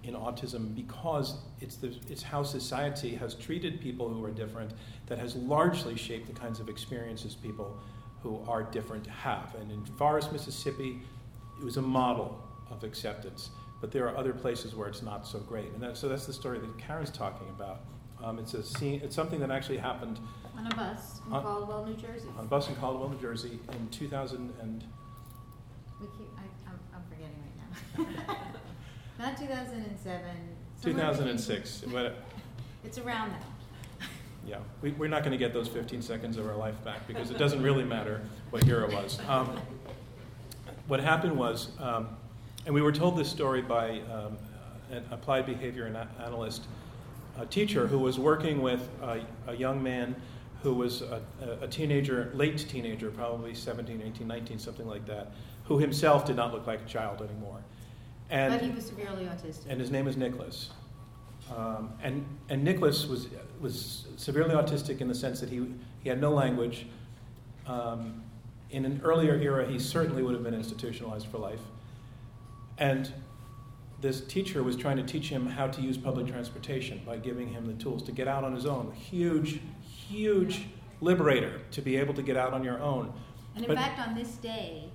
in 0.04 0.14
autism 0.14 0.74
because 0.76 1.36
it's, 1.62 1.76
the, 1.76 1.94
it's 2.10 2.24
how 2.24 2.42
society 2.42 3.16
has 3.16 3.36
treated 3.36 3.80
people 3.82 4.08
who 4.10 4.24
are 4.24 4.32
different 4.32 4.72
that 5.08 5.20
has 5.20 5.36
largely 5.36 5.96
shaped 5.96 6.28
the 6.28 6.40
kinds 6.40 6.60
of 6.60 6.70
experiences 6.70 7.36
people 7.36 7.78
who 8.24 8.42
are 8.48 8.64
different 8.64 9.06
have. 9.08 9.56
And 9.60 9.72
in 9.72 9.84
Forest, 9.86 10.32
Mississippi, 10.32 11.00
it 11.60 11.64
was 11.66 11.78
a 11.78 11.82
model 11.82 12.42
of 12.72 12.84
acceptance. 12.84 13.50
But 13.82 13.92
there 13.92 14.08
are 14.08 14.16
other 14.18 14.34
places 14.34 14.76
where 14.76 14.88
it's 14.88 15.02
not 15.02 15.26
so 15.28 15.40
great. 15.40 15.68
And 15.74 15.82
that, 15.82 15.98
so 15.98 16.10
that's 16.10 16.26
the 16.26 16.34
story 16.34 16.60
that 16.60 16.78
Caren's 16.78 17.12
talking 17.12 17.48
about. 17.50 17.82
Um, 18.24 18.40
it's, 18.40 18.54
a 18.54 18.64
scene, 18.64 19.00
it's 19.04 19.16
something 19.16 19.40
that 19.40 19.52
actually 19.52 19.78
happened 19.78 20.20
On 20.58 20.66
a 20.70 20.76
bus 20.76 21.22
in 21.26 21.34
On- 21.34 21.42
Caldwell, 21.42 21.86
New 21.86 21.94
Jersey. 21.96 22.28
on 22.38 22.44
a 22.44 22.48
bus 22.48 22.68
in 22.68 22.76
Caldwell, 22.76 23.10
New 23.10 23.20
Jersey 23.20 23.60
in 23.72 23.88
2000 23.90 24.54
and 24.62 24.84
We 26.02 26.08
keep, 26.08 26.28
I, 26.38 26.42
I'm, 26.70 26.80
I'm 26.94 27.02
forgetting 27.10 27.36
right 27.42 27.56
now. 27.58 27.78
Not 29.20 29.38
2007. 29.38 30.22
2006. 30.82 31.84
But 31.92 32.16
It's 32.86 32.98
around 32.98 33.32
that. 33.32 34.08
yeah, 34.48 34.60
we, 34.82 34.92
we're 34.92 35.10
not 35.10 35.22
going 35.24 35.34
to 35.34 35.38
get 35.38 35.54
those 35.54 35.68
15 35.68 36.02
seconds 36.02 36.38
of 36.38 36.48
our 36.48 36.56
life 36.56 36.82
back 36.86 37.06
because 37.08 37.30
it 37.30 37.38
doesn't 37.38 37.62
really 37.62 37.84
matter 37.84 38.22
what 38.52 38.66
year 38.66 38.84
it 38.84 38.94
was. 38.94 39.20
Um, 39.28 39.60
what 40.88 41.02
happened 41.02 41.38
was, 41.38 41.72
um, 41.80 42.08
and 42.66 42.74
we 42.74 42.82
were 42.82 42.94
told 42.94 43.18
this 43.18 43.30
story 43.30 43.62
by 43.62 44.00
um, 44.12 44.38
an 44.92 45.04
applied 45.12 45.46
behavior 45.46 45.88
ana- 45.88 46.08
analyst, 46.26 46.64
a 47.38 47.46
teacher 47.46 47.86
who 47.86 48.00
was 48.00 48.18
working 48.18 48.62
with 48.62 48.88
a, 49.02 49.22
a 49.48 49.56
young 49.56 49.84
man 49.84 50.16
who 50.64 50.74
was 50.74 51.02
a, 51.02 51.22
a 51.62 51.68
teenager, 51.68 52.32
late 52.34 52.58
teenager, 52.58 53.12
probably 53.12 53.54
17, 53.54 54.02
18, 54.02 54.28
19, 54.28 54.60
something 54.60 54.88
like 54.88 55.06
that, 55.06 55.32
who 55.66 55.78
himself 55.80 56.26
did 56.26 56.36
not 56.36 56.54
look 56.54 56.66
like 56.66 56.82
a 56.82 56.86
child 56.86 57.22
anymore. 57.22 57.62
And 58.30 58.54
But 58.54 58.62
he 58.62 58.70
was 58.72 58.86
severely 58.86 59.26
autistic. 59.26 59.66
and 59.70 59.80
his 59.82 59.90
name 59.92 60.08
is 60.08 60.16
Nicholas. 60.18 60.70
Um, 61.56 61.92
and 62.04 62.26
and 62.50 62.64
Nicholas 62.64 63.08
was 63.08 63.28
was 63.60 64.06
severely 64.18 64.54
autistic 64.54 65.02
in 65.02 65.08
the 65.08 65.16
sense 65.16 65.40
that 65.40 65.50
he 65.50 65.66
he 66.02 66.10
had 66.10 66.22
no 66.22 66.32
language. 66.32 66.86
Um, 67.66 68.24
in 68.72 68.86
an 68.86 69.02
earlier 69.04 69.34
era, 69.36 69.66
he 69.68 69.80
certainly 69.80 70.22
would 70.22 70.34
have 70.36 70.44
been 70.44 70.54
institutionalized 70.54 71.26
for 71.28 71.40
life. 71.40 71.60
And 72.78 73.12
this 74.00 74.22
teacher 74.22 74.62
was 74.64 74.76
trying 74.76 74.98
to 74.98 75.04
teach 75.04 75.30
him 75.30 75.48
how 75.48 75.68
to 75.68 75.82
use 75.82 75.98
public 75.98 76.28
transportation 76.28 77.02
by 77.06 77.18
giving 77.18 77.48
him 77.50 77.66
the 77.66 77.74
tools 77.74 78.04
to 78.04 78.12
get 78.12 78.28
out 78.28 78.44
on 78.44 78.54
his 78.54 78.66
own. 78.68 78.92
Huge, 78.94 79.60
huge 79.82 80.68
liberator 81.02 81.62
to 81.72 81.82
be 81.82 81.98
able 81.98 82.14
to 82.14 82.22
get 82.22 82.38
out 82.38 82.54
on 82.54 82.64
your 82.64 82.80
own. 82.80 83.12
And 83.56 83.66
in 83.66 83.68
But- 83.68 83.78
fact, 83.78 84.00
on 84.08 84.14
this 84.16 84.38
day, 84.38 84.89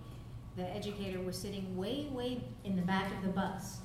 the 0.57 0.65
educator 0.75 1.21
was 1.21 1.37
sitting 1.37 1.77
way, 1.77 2.09
way 2.13 2.43
in 2.65 2.77
the 2.77 2.83
back 2.83 3.13
of 3.13 3.23
the 3.23 3.29
bus 3.29 3.79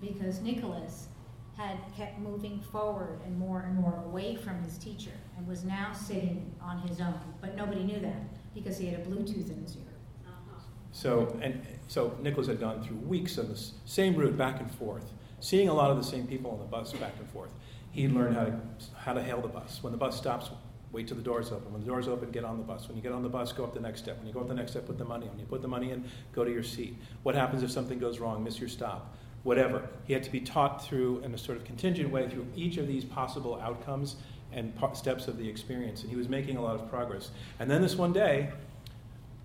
because 0.00 0.40
Nicholas 0.40 1.08
had 1.56 1.78
kept 1.96 2.18
moving 2.18 2.60
forward 2.60 3.20
and 3.24 3.38
more 3.38 3.60
and 3.60 3.76
more 3.76 4.02
away 4.06 4.36
from 4.36 4.62
his 4.62 4.76
teacher 4.78 5.12
and 5.36 5.46
was 5.46 5.64
now 5.64 5.92
sitting 5.92 6.52
on 6.60 6.78
his 6.88 7.00
own. 7.00 7.18
But 7.40 7.56
nobody 7.56 7.84
knew 7.84 8.00
that 8.00 8.54
because 8.54 8.78
he 8.78 8.86
had 8.86 9.00
a 9.00 9.04
Bluetooth 9.04 9.50
in 9.50 9.62
his 9.62 9.76
ear. 9.76 9.82
Uh-huh. 10.26 10.60
So, 10.92 11.38
and 11.40 11.64
so 11.86 12.16
Nicholas 12.20 12.48
had 12.48 12.58
gone 12.58 12.82
through 12.82 12.96
weeks 12.96 13.38
of 13.38 13.48
the 13.48 13.70
same 13.84 14.16
route 14.16 14.36
back 14.36 14.60
and 14.60 14.70
forth, 14.74 15.12
seeing 15.40 15.68
a 15.68 15.74
lot 15.74 15.90
of 15.90 15.96
the 15.96 16.04
same 16.04 16.26
people 16.26 16.50
on 16.50 16.58
the 16.58 16.64
bus 16.64 16.92
back 16.94 17.14
and 17.18 17.28
forth. 17.30 17.50
He 17.92 18.08
learned 18.08 18.34
how 18.34 18.44
to, 18.46 18.60
how 18.98 19.12
to 19.12 19.22
hail 19.22 19.40
the 19.40 19.48
bus. 19.48 19.78
When 19.80 19.92
the 19.92 19.98
bus 19.98 20.16
stops, 20.16 20.50
wait 20.94 21.08
till 21.08 21.16
the 21.16 21.22
doors 21.22 21.52
open. 21.52 21.72
When 21.72 21.82
the 21.82 21.86
doors 21.86 22.08
open, 22.08 22.30
get 22.30 22.44
on 22.44 22.56
the 22.56 22.64
bus. 22.64 22.88
When 22.88 22.96
you 22.96 23.02
get 23.02 23.12
on 23.12 23.22
the 23.22 23.28
bus, 23.28 23.52
go 23.52 23.64
up 23.64 23.74
the 23.74 23.80
next 23.80 24.00
step. 24.00 24.16
When 24.18 24.26
you 24.26 24.32
go 24.32 24.40
up 24.40 24.48
the 24.48 24.54
next 24.54 24.70
step, 24.70 24.86
put 24.86 24.96
the 24.96 25.04
money 25.04 25.28
on. 25.28 25.38
You 25.38 25.44
put 25.44 25.60
the 25.60 25.68
money 25.68 25.90
in, 25.90 26.04
go 26.32 26.44
to 26.44 26.50
your 26.50 26.62
seat. 26.62 26.96
What 27.24 27.34
happens 27.34 27.62
if 27.62 27.70
something 27.70 27.98
goes 27.98 28.20
wrong, 28.20 28.42
miss 28.42 28.58
your 28.58 28.68
stop? 28.68 29.16
Whatever. 29.42 29.88
He 30.04 30.12
had 30.14 30.22
to 30.22 30.30
be 30.30 30.40
taught 30.40 30.82
through, 30.84 31.18
in 31.20 31.34
a 31.34 31.38
sort 31.38 31.58
of 31.58 31.64
contingent 31.64 32.10
way, 32.10 32.28
through 32.28 32.46
each 32.56 32.78
of 32.78 32.86
these 32.86 33.04
possible 33.04 33.60
outcomes 33.60 34.16
and 34.52 34.72
steps 34.94 35.28
of 35.28 35.36
the 35.36 35.48
experience. 35.48 36.02
And 36.02 36.10
he 36.10 36.16
was 36.16 36.28
making 36.28 36.56
a 36.56 36.62
lot 36.62 36.76
of 36.76 36.88
progress. 36.88 37.30
And 37.58 37.70
then 37.70 37.82
this 37.82 37.96
one 37.96 38.12
day, 38.12 38.50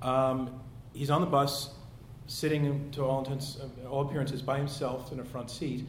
um, 0.02 0.62
he's 0.94 1.10
on 1.10 1.22
the 1.22 1.28
bus, 1.28 1.74
sitting 2.28 2.92
to 2.92 3.04
all 3.04 3.20
intents, 3.20 3.58
all 3.90 4.08
appearances, 4.08 4.42
by 4.42 4.58
himself 4.58 5.12
in 5.12 5.20
a 5.20 5.26
front 5.26 5.50
seat, 5.50 5.86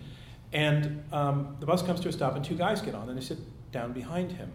and 0.53 1.05
um, 1.13 1.57
the 1.61 1.67
bus 1.67 1.83
comes 1.83 2.01
to 2.01 2.09
a 2.09 2.13
stop, 2.13 2.35
and 2.35 2.45
two 2.45 2.57
guys 2.57 2.81
get 2.81 2.95
on, 2.95 3.09
and 3.09 3.17
they 3.17 3.23
sit 3.23 3.39
down 3.71 3.93
behind 3.93 4.33
him. 4.33 4.51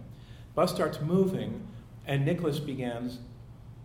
Bus 0.56 0.74
starts 0.74 1.02
moving, 1.02 1.68
and 2.08 2.26
Nicholas 2.26 2.60
begins 2.60 3.20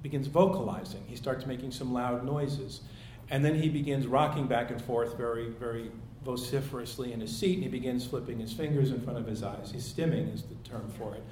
begins 0.03 0.29
vocalizing. 0.29 1.05
He 1.07 1.17
starts 1.17 1.45
making 1.45 1.73
some 1.73 1.93
loud 1.93 2.25
noises, 2.25 2.81
and 3.29 3.45
then 3.45 3.55
he 3.55 3.69
begins 3.69 4.07
rocking 4.07 4.47
back 4.47 4.71
and 4.71 4.81
forth 4.81 5.17
very, 5.17 5.51
very 5.51 5.91
vociferously 6.25 7.13
in 7.13 7.21
his 7.21 7.37
seat, 7.37 7.55
and 7.55 7.65
he 7.65 7.69
begins 7.69 8.07
flipping 8.07 8.39
his 8.39 8.53
fingers 8.53 8.91
in 8.91 9.01
front 9.03 9.19
of 9.19 9.27
his 9.27 9.43
eyes. 9.43 9.71
He's 9.73 9.91
stimming 9.93 10.33
is 10.35 10.43
the 10.43 10.55
term 10.69 10.91
for 10.97 11.15
it. 11.15 11.23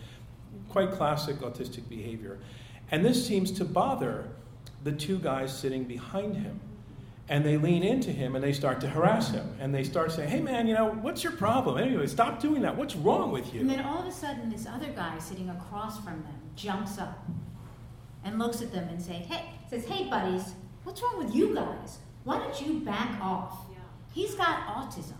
Quite 0.68 0.92
classic 0.92 1.36
autistic 1.36 1.88
behavior. 1.88 2.38
And 2.90 3.04
this 3.04 3.26
seems 3.26 3.50
to 3.52 3.64
bother 3.64 4.28
the 4.84 4.92
two 4.92 5.18
guys 5.18 5.56
sitting 5.56 5.84
behind 5.84 6.36
him. 6.36 6.60
And 7.30 7.44
they 7.44 7.58
lean 7.58 7.82
into 7.82 8.10
him 8.10 8.34
and 8.34 8.42
they 8.42 8.52
start 8.52 8.80
to 8.80 8.88
harass 8.88 9.30
him. 9.30 9.46
And 9.60 9.74
they 9.74 9.84
start 9.84 10.12
saying, 10.12 10.30
hey 10.30 10.40
man, 10.40 10.66
you 10.66 10.74
know, 10.74 10.90
what's 10.90 11.22
your 11.22 11.34
problem? 11.34 11.76
Anyway, 11.76 12.06
stop 12.06 12.40
doing 12.40 12.62
that. 12.62 12.76
What's 12.76 12.96
wrong 12.96 13.32
with 13.32 13.52
you? 13.52 13.60
And 13.60 13.68
then 13.70 13.80
all 13.80 14.00
of 14.00 14.06
a 14.06 14.12
sudden, 14.12 14.48
this 14.48 14.66
other 14.66 14.88
guy 14.88 15.18
sitting 15.18 15.50
across 15.50 15.98
from 15.98 16.22
them 16.22 16.40
jumps 16.56 16.98
up 16.98 17.26
and 18.24 18.38
looks 18.38 18.62
at 18.62 18.72
them 18.72 18.88
and 18.88 19.00
say, 19.00 19.14
hey, 19.14 19.44
says, 19.68 19.84
hey 19.86 20.08
buddies, 20.08 20.54
what's 20.84 21.02
wrong 21.02 21.18
with 21.18 21.34
you 21.34 21.54
guys? 21.54 21.98
Why 22.24 22.38
don't 22.38 22.60
you 22.60 22.80
back 22.80 23.20
off? 23.20 23.66
He's 24.12 24.34
got 24.34 24.66
autism. 24.66 25.14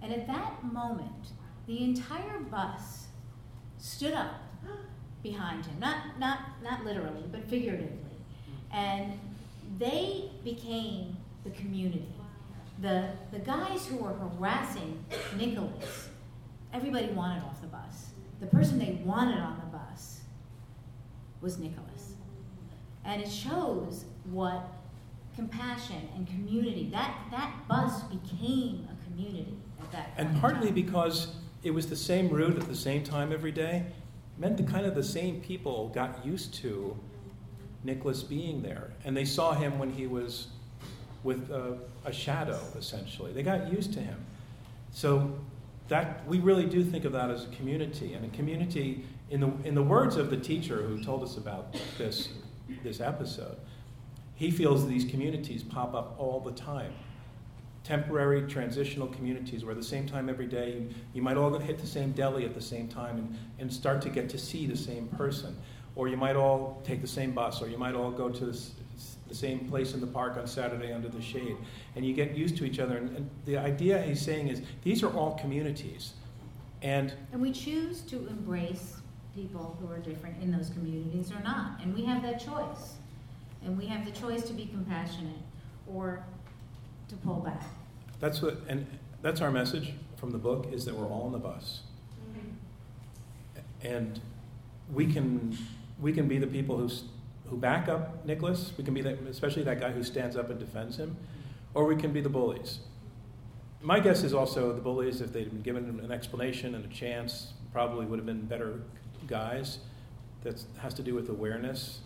And 0.00 0.12
at 0.12 0.26
that 0.26 0.64
moment, 0.64 1.32
the 1.66 1.84
entire 1.84 2.40
bus 2.40 3.06
stood 3.78 4.14
up 4.14 4.42
behind 5.22 5.66
him. 5.66 5.78
Not, 5.78 6.18
not, 6.18 6.38
not 6.62 6.84
literally, 6.84 7.24
but 7.30 7.44
figuratively. 7.44 8.16
Hmm. 8.46 8.76
And 8.76 9.20
they 9.78 10.30
became 10.44 11.16
the 11.44 11.50
community. 11.50 12.08
The, 12.80 13.10
the 13.30 13.38
guys 13.38 13.86
who 13.86 13.96
were 13.96 14.12
harassing 14.12 15.04
Nicholas, 15.36 16.08
everybody 16.72 17.06
wanted 17.08 17.42
off 17.44 17.60
the 17.60 17.68
bus. 17.68 18.10
The 18.40 18.46
person 18.46 18.78
they 18.78 19.00
wanted 19.04 19.38
on 19.38 19.60
the 19.60 19.76
bus 19.76 20.20
was 21.40 21.58
Nicholas. 21.58 22.14
And 23.04 23.22
it 23.22 23.30
shows 23.30 24.04
what 24.24 24.68
compassion 25.34 26.08
and 26.14 26.26
community, 26.26 26.88
that, 26.92 27.16
that 27.30 27.52
bus 27.68 28.02
became 28.04 28.86
a 28.90 29.04
community 29.04 29.56
at 29.80 29.92
that. 29.92 30.12
And 30.16 30.40
partly 30.40 30.70
because 30.70 31.34
it 31.62 31.70
was 31.70 31.86
the 31.86 31.96
same 31.96 32.28
route 32.28 32.58
at 32.58 32.68
the 32.68 32.76
same 32.76 33.02
time 33.02 33.32
every 33.32 33.52
day, 33.52 33.86
meant 34.38 34.56
that 34.56 34.68
kind 34.68 34.86
of 34.86 34.94
the 34.94 35.02
same 35.02 35.40
people 35.40 35.88
got 35.88 36.24
used 36.24 36.54
to 36.54 36.96
Nicholas 37.84 38.22
being 38.22 38.62
there. 38.62 38.90
And 39.04 39.16
they 39.16 39.24
saw 39.24 39.52
him 39.52 39.78
when 39.78 39.92
he 39.92 40.06
was 40.06 40.48
with 41.22 41.50
a, 41.50 41.78
a 42.04 42.12
shadow, 42.12 42.60
essentially. 42.76 43.32
They 43.32 43.42
got 43.42 43.72
used 43.72 43.92
to 43.94 44.00
him. 44.00 44.18
So 44.92 45.38
that 45.88 46.26
we 46.26 46.40
really 46.40 46.66
do 46.66 46.84
think 46.84 47.04
of 47.04 47.12
that 47.12 47.30
as 47.30 47.44
a 47.44 47.48
community. 47.48 48.14
And 48.14 48.24
a 48.24 48.36
community, 48.36 49.04
in 49.30 49.40
the, 49.40 49.52
in 49.64 49.74
the 49.74 49.82
words 49.82 50.16
of 50.16 50.30
the 50.30 50.36
teacher 50.36 50.82
who 50.82 51.02
told 51.02 51.22
us 51.22 51.36
about 51.36 51.74
this, 51.98 52.30
this 52.82 53.00
episode, 53.00 53.56
he 54.34 54.50
feels 54.50 54.88
these 54.88 55.04
communities 55.04 55.62
pop 55.62 55.94
up 55.94 56.14
all 56.18 56.40
the 56.40 56.52
time 56.52 56.92
temporary 57.84 58.46
transitional 58.46 59.08
communities 59.08 59.64
where 59.64 59.72
at 59.72 59.76
the 59.76 59.84
same 59.84 60.06
time 60.06 60.28
every 60.28 60.46
day 60.46 60.72
you, 60.72 60.88
you 61.14 61.22
might 61.22 61.36
all 61.36 61.56
hit 61.58 61.78
the 61.78 61.86
same 61.86 62.12
deli 62.12 62.44
at 62.44 62.54
the 62.54 62.60
same 62.60 62.86
time 62.86 63.18
and, 63.18 63.38
and 63.58 63.72
start 63.72 64.00
to 64.00 64.08
get 64.08 64.28
to 64.28 64.38
see 64.38 64.66
the 64.66 64.76
same 64.76 65.08
person 65.08 65.56
or 65.94 66.08
you 66.08 66.16
might 66.16 66.36
all 66.36 66.80
take 66.84 67.00
the 67.00 67.06
same 67.06 67.32
bus 67.32 67.62
or 67.62 67.68
you 67.68 67.78
might 67.78 67.94
all 67.94 68.10
go 68.10 68.28
to 68.28 68.46
this, 68.46 68.72
the 69.28 69.34
same 69.34 69.60
place 69.68 69.94
in 69.94 70.00
the 70.00 70.06
park 70.06 70.36
on 70.36 70.46
saturday 70.46 70.92
under 70.92 71.08
the 71.08 71.22
shade 71.22 71.56
and 71.96 72.04
you 72.04 72.12
get 72.12 72.36
used 72.36 72.56
to 72.56 72.64
each 72.64 72.78
other 72.78 72.96
and, 72.96 73.16
and 73.16 73.30
the 73.46 73.56
idea 73.56 74.00
he's 74.02 74.20
saying 74.20 74.48
is 74.48 74.62
these 74.82 75.02
are 75.02 75.10
all 75.14 75.38
communities 75.38 76.12
and 76.82 77.14
And 77.32 77.40
we 77.40 77.52
choose 77.52 78.00
to 78.02 78.16
embrace 78.26 78.96
people 79.34 79.76
who 79.80 79.90
are 79.90 79.98
different 79.98 80.42
in 80.42 80.50
those 80.50 80.70
communities 80.70 81.30
or 81.32 81.40
not. 81.42 81.80
And 81.80 81.94
we 81.94 82.04
have 82.04 82.22
that 82.22 82.40
choice. 82.40 82.96
And 83.64 83.78
we 83.78 83.86
have 83.86 84.04
the 84.04 84.10
choice 84.10 84.42
to 84.44 84.52
be 84.52 84.66
compassionate 84.66 85.40
or 85.86 86.24
to 87.08 87.14
pull 87.16 87.40
back. 87.40 87.62
that's 88.20 88.40
what 88.40 88.58
and 88.68 88.86
that's 89.20 89.40
our 89.40 89.50
message 89.50 89.92
from 90.16 90.30
the 90.30 90.38
book 90.38 90.66
is 90.72 90.84
that 90.84 90.94
we're 90.94 91.06
all 91.06 91.24
on 91.26 91.32
the 91.32 91.38
bus 91.38 91.80
mm-hmm. 92.30 93.86
and 93.86 94.20
we 94.92 95.06
can 95.12 95.56
we 96.02 96.12
can 96.12 96.28
be 96.28 96.36
the 96.38 96.46
people 96.46 96.76
who 96.76 96.90
who 97.52 97.58
back 97.58 97.86
up 97.86 98.24
Nicholas. 98.24 98.72
We 98.78 98.84
can 98.84 98.94
be 98.94 99.00
especially 99.00 99.62
that 99.64 99.78
guy 99.78 99.92
who 99.92 100.02
stands 100.02 100.36
up 100.36 100.48
and 100.48 100.58
defends 100.58 100.96
him, 100.96 101.16
or 101.74 101.84
we 101.84 101.96
can 101.96 102.10
be 102.10 102.22
the 102.22 102.30
bullies. 102.30 102.78
My 103.82 104.00
guess 104.00 104.22
is 104.22 104.32
also 104.32 104.72
the 104.72 104.80
bullies, 104.80 105.20
if 105.20 105.32
they'd 105.32 105.50
been 105.50 105.60
given 105.60 106.00
an 106.02 106.10
explanation 106.10 106.74
and 106.74 106.84
a 106.84 106.88
chance, 106.88 107.52
probably 107.72 108.06
would 108.06 108.18
have 108.18 108.26
been 108.26 108.46
better 108.46 108.80
guys. 109.26 109.78
That 110.44 110.64
has 110.78 110.94
to 110.94 111.02
do 111.02 111.14
with 111.14 111.28
awareness. 111.28 112.00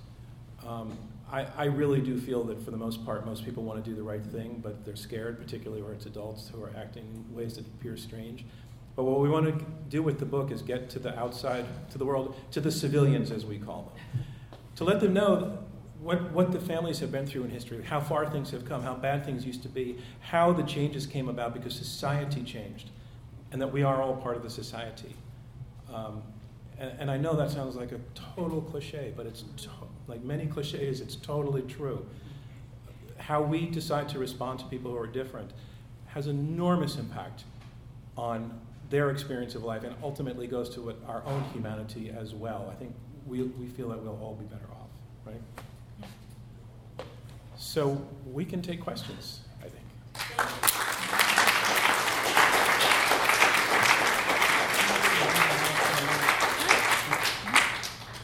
Um, 0.66 0.98
I, 1.30 1.46
I 1.56 1.64
really 1.66 2.00
do 2.00 2.18
feel 2.18 2.44
that 2.44 2.62
for 2.64 2.70
the 2.70 2.76
most 2.76 3.04
part, 3.04 3.24
most 3.24 3.44
people 3.44 3.62
want 3.62 3.82
to 3.82 3.88
do 3.88 3.96
the 3.96 4.02
right 4.02 4.24
thing, 4.24 4.60
but 4.62 4.84
they're 4.84 4.96
scared, 4.96 5.38
particularly 5.38 5.82
where 5.82 5.92
it's 5.92 6.06
adults 6.06 6.48
who 6.48 6.62
are 6.62 6.72
acting 6.76 7.04
in 7.04 7.36
ways 7.36 7.54
that 7.54 7.66
appear 7.66 7.96
strange. 7.96 8.44
But 8.96 9.04
what 9.04 9.20
we 9.20 9.28
want 9.28 9.46
to 9.46 9.64
do 9.90 10.02
with 10.02 10.18
the 10.18 10.24
book 10.24 10.50
is 10.50 10.62
get 10.62 10.88
to 10.90 10.98
the 10.98 11.16
outside, 11.18 11.66
to 11.90 11.98
the 11.98 12.06
world, 12.06 12.34
to 12.52 12.60
the 12.60 12.72
civilians, 12.72 13.30
as 13.30 13.44
we 13.44 13.58
call 13.58 13.92
them. 13.94 14.22
to 14.76 14.84
let 14.84 15.00
them 15.00 15.12
know 15.12 15.58
what, 16.00 16.30
what 16.32 16.52
the 16.52 16.60
families 16.60 16.98
have 17.00 17.12
been 17.12 17.26
through 17.26 17.44
in 17.44 17.50
history, 17.50 17.82
how 17.82 18.00
far 18.00 18.28
things 18.28 18.50
have 18.50 18.64
come, 18.64 18.82
how 18.82 18.94
bad 18.94 19.24
things 19.24 19.44
used 19.44 19.62
to 19.62 19.68
be, 19.68 19.98
how 20.20 20.52
the 20.52 20.62
changes 20.62 21.06
came 21.06 21.28
about 21.28 21.52
because 21.52 21.74
society 21.74 22.42
changed, 22.42 22.90
and 23.52 23.60
that 23.60 23.72
we 23.72 23.82
are 23.82 24.00
all 24.00 24.16
part 24.16 24.36
of 24.36 24.42
the 24.42 24.50
society. 24.50 25.14
Um, 25.92 26.22
and, 26.78 26.92
and, 26.98 27.10
I 27.10 27.16
know 27.16 27.34
that 27.36 27.50
sounds 27.50 27.74
like 27.74 27.92
a 27.92 28.00
total 28.34 28.60
cliche, 28.60 29.12
but 29.16 29.24
it's 29.24 29.44
to, 29.58 29.68
like 30.08 30.22
many 30.22 30.46
cliches, 30.46 31.00
it's 31.00 31.16
totally 31.16 31.62
true. 31.62 32.04
How 33.18 33.40
we 33.40 33.66
decide 33.66 34.08
to 34.10 34.18
respond 34.18 34.58
to 34.60 34.66
people 34.66 34.90
who 34.90 34.98
are 34.98 35.06
different 35.06 35.52
has 36.08 36.26
enormous 36.26 36.96
impact 36.96 37.44
on 38.16 38.58
their 38.90 39.10
experience 39.10 39.54
of 39.54 39.64
life 39.64 39.84
and 39.84 39.94
ultimately 40.02 40.46
goes 40.46 40.68
to 40.70 40.80
what, 40.80 40.96
our 41.06 41.24
own 41.24 41.42
humanity 41.52 42.10
as 42.10 42.34
well. 42.34 42.68
I 42.70 42.74
think 42.76 42.94
we, 43.26 43.42
we 43.42 43.66
feel 43.66 43.88
that 43.88 44.02
we'll 44.02 44.18
all 44.22 44.34
be 44.34 44.44
better 44.44 44.68
off, 44.72 44.90
right? 45.24 45.40
So 47.56 48.00
we 48.32 48.44
can 48.44 48.62
take 48.62 48.80
questions, 48.80 49.40
I 49.60 49.68
think. 49.68 49.84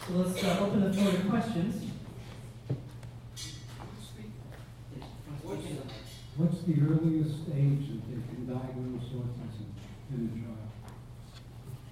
So 0.06 0.12
let's 0.18 0.44
uh, 0.44 0.58
open 0.60 0.80
the 0.80 0.92
floor 0.92 1.12
to 1.12 1.28
questions. 1.28 1.88
What's 6.36 6.62
the 6.62 6.72
earliest 6.80 7.40
age 7.54 7.88
that 7.88 8.02
they 8.08 8.20
can 8.34 8.46
diagnose 8.48 9.04
autism 9.12 9.68
in 10.10 10.18
a 10.26 10.40
child? 10.40 10.51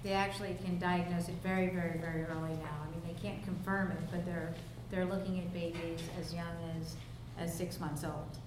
They 0.03 0.13
actually 0.13 0.57
can 0.65 0.79
diagnose 0.79 1.27
it 1.27 1.35
very, 1.43 1.67
very, 1.69 1.99
very 1.99 2.23
early 2.23 2.53
now. 2.55 2.77
I 2.83 2.89
mean, 2.91 3.01
they 3.05 3.21
can't 3.21 3.43
confirm 3.43 3.91
it, 3.91 3.99
but 4.11 4.25
they're 4.25 4.53
they're 4.89 5.05
looking 5.05 5.39
at 5.39 5.53
babies 5.53 6.01
as 6.19 6.33
young 6.33 6.55
as 6.79 6.95
as 7.37 7.53
six 7.55 7.79
months 7.79 8.03
old. 8.03 8.37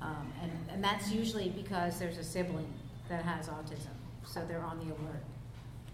Um, 0.00 0.32
and, 0.42 0.50
and 0.70 0.82
that's 0.82 1.12
usually 1.12 1.50
because 1.50 1.98
there's 1.98 2.18
a 2.18 2.24
sibling 2.24 2.66
that 3.08 3.22
has 3.24 3.46
autism. 3.48 3.94
So 4.26 4.44
they're 4.48 4.64
on 4.64 4.78
the 4.78 4.86
alert 4.86 5.22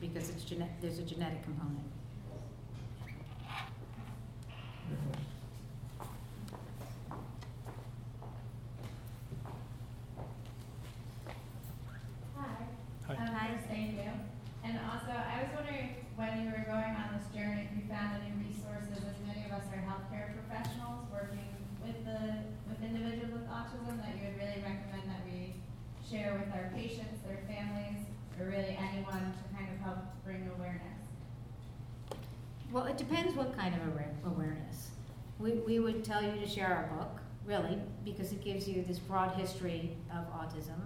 because 0.01 0.31
it's 0.31 0.45
gene- 0.45 0.69
there's 0.81 0.99
a 0.99 1.03
genetic 1.03 1.43
component. 1.43 1.85
Hi. 12.37 12.47
Hi. 13.07 13.14
Um, 13.14 13.33
nice 13.33 13.61
seeing 13.69 13.97
you. 13.97 14.11
And 14.64 14.79
also, 14.91 15.12
I 15.12 15.43
was 15.43 15.51
wondering 15.55 15.95
when 16.16 16.45
you 16.45 16.51
were 16.51 16.64
going 16.66 16.95
on 16.97 17.16
this 17.16 17.27
journey, 17.35 17.69
if 17.71 17.73
you 17.77 17.85
found 17.89 18.21
any 18.21 18.33
resources, 18.37 19.01
as 19.05 19.19
many 19.27 19.47
of 19.47 19.53
us 19.53 19.64
are 19.73 19.83
healthcare 19.83 20.35
professionals 20.37 21.07
working 21.12 21.49
with 21.83 22.05
the 22.05 22.45
with 22.69 22.81
individuals 22.83 23.33
with 23.33 23.47
autism, 23.49 23.97
that 24.03 24.12
you 24.16 24.29
would 24.29 24.39
really 24.39 24.61
recommend 24.61 25.09
that 25.09 25.23
we 25.25 25.55
share 26.05 26.35
with 26.37 26.51
our 26.55 26.71
patients, 26.75 27.21
their 27.27 27.41
families, 27.49 28.05
or 28.39 28.47
really 28.47 28.77
anyone 28.77 29.33
to 29.33 29.45
kind 29.57 29.69
of 29.73 29.79
help 29.81 29.99
bring 30.25 30.49
awareness. 30.59 31.01
Well, 32.71 32.85
it 32.85 32.99
depends 32.99 33.35
what 33.35 33.48
kind 33.59 33.75
of 33.75 34.33
awareness. 34.33 34.91
We, 35.39 35.53
we 35.53 35.81
would 35.81 36.05
tell 36.05 36.23
you 36.23 36.33
to 36.41 36.49
share 36.49 36.69
our 36.69 36.97
book, 36.97 37.21
really, 37.45 37.79
because 38.05 38.33
it 38.33 38.43
gives 38.43 38.69
you 38.69 38.83
this 38.83 38.99
broad 38.99 39.35
history 39.35 39.97
of 40.13 40.25
autism. 40.33 40.79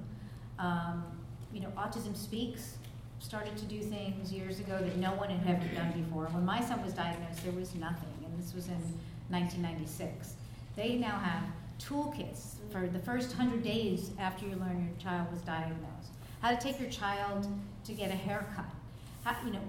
Um, 0.58 1.04
you 1.52 1.60
know, 1.60 1.68
Autism 1.76 2.16
Speaks 2.16 2.76
started 3.18 3.56
to 3.58 3.64
do 3.66 3.80
things 3.80 4.32
years 4.32 4.58
ago 4.58 4.78
that 4.78 4.96
no 4.96 5.12
one 5.12 5.28
had 5.28 5.56
ever 5.56 5.74
done 5.74 5.92
before. 5.92 6.24
When 6.26 6.44
my 6.44 6.60
son 6.60 6.82
was 6.82 6.92
diagnosed, 6.92 7.44
there 7.44 7.52
was 7.52 7.74
nothing, 7.74 8.08
and 8.24 8.42
this 8.42 8.54
was 8.54 8.68
in 8.68 8.80
1996. 9.28 10.34
They 10.74 10.96
now 10.96 11.18
have 11.18 11.44
toolkits 11.78 12.54
for 12.70 12.86
the 12.86 12.98
first 12.98 13.36
100 13.36 13.62
days 13.62 14.10
after 14.18 14.46
you 14.46 14.56
learn 14.56 14.88
your 14.88 14.98
child 14.98 15.30
was 15.30 15.42
diagnosed. 15.42 16.10
How 16.40 16.50
to 16.50 16.56
take 16.56 16.80
your 16.80 16.90
child 16.90 17.46
to 17.84 17.92
get 17.92 18.10
a 18.10 18.14
haircut. 18.14 18.64
How, 19.24 19.36
you 19.44 19.52
know, 19.52 19.60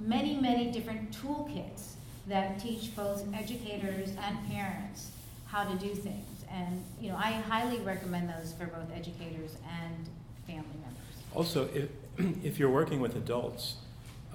many, 0.00 0.36
many 0.36 0.70
different 0.70 1.12
toolkits 1.12 1.95
that 2.26 2.58
teach 2.58 2.94
both 2.96 3.24
educators 3.34 4.10
and 4.20 4.50
parents 4.50 5.10
how 5.46 5.64
to 5.64 5.74
do 5.76 5.94
things. 5.94 6.44
And, 6.50 6.82
you 7.00 7.10
know, 7.10 7.16
I 7.16 7.32
highly 7.32 7.78
recommend 7.78 8.28
those 8.28 8.52
for 8.52 8.66
both 8.66 8.90
educators 8.94 9.56
and 9.80 10.08
family 10.46 10.78
members. 10.82 11.02
Also, 11.34 11.68
if, 11.74 11.88
if 12.44 12.58
you're 12.58 12.70
working 12.70 13.00
with 13.00 13.16
adults, 13.16 13.76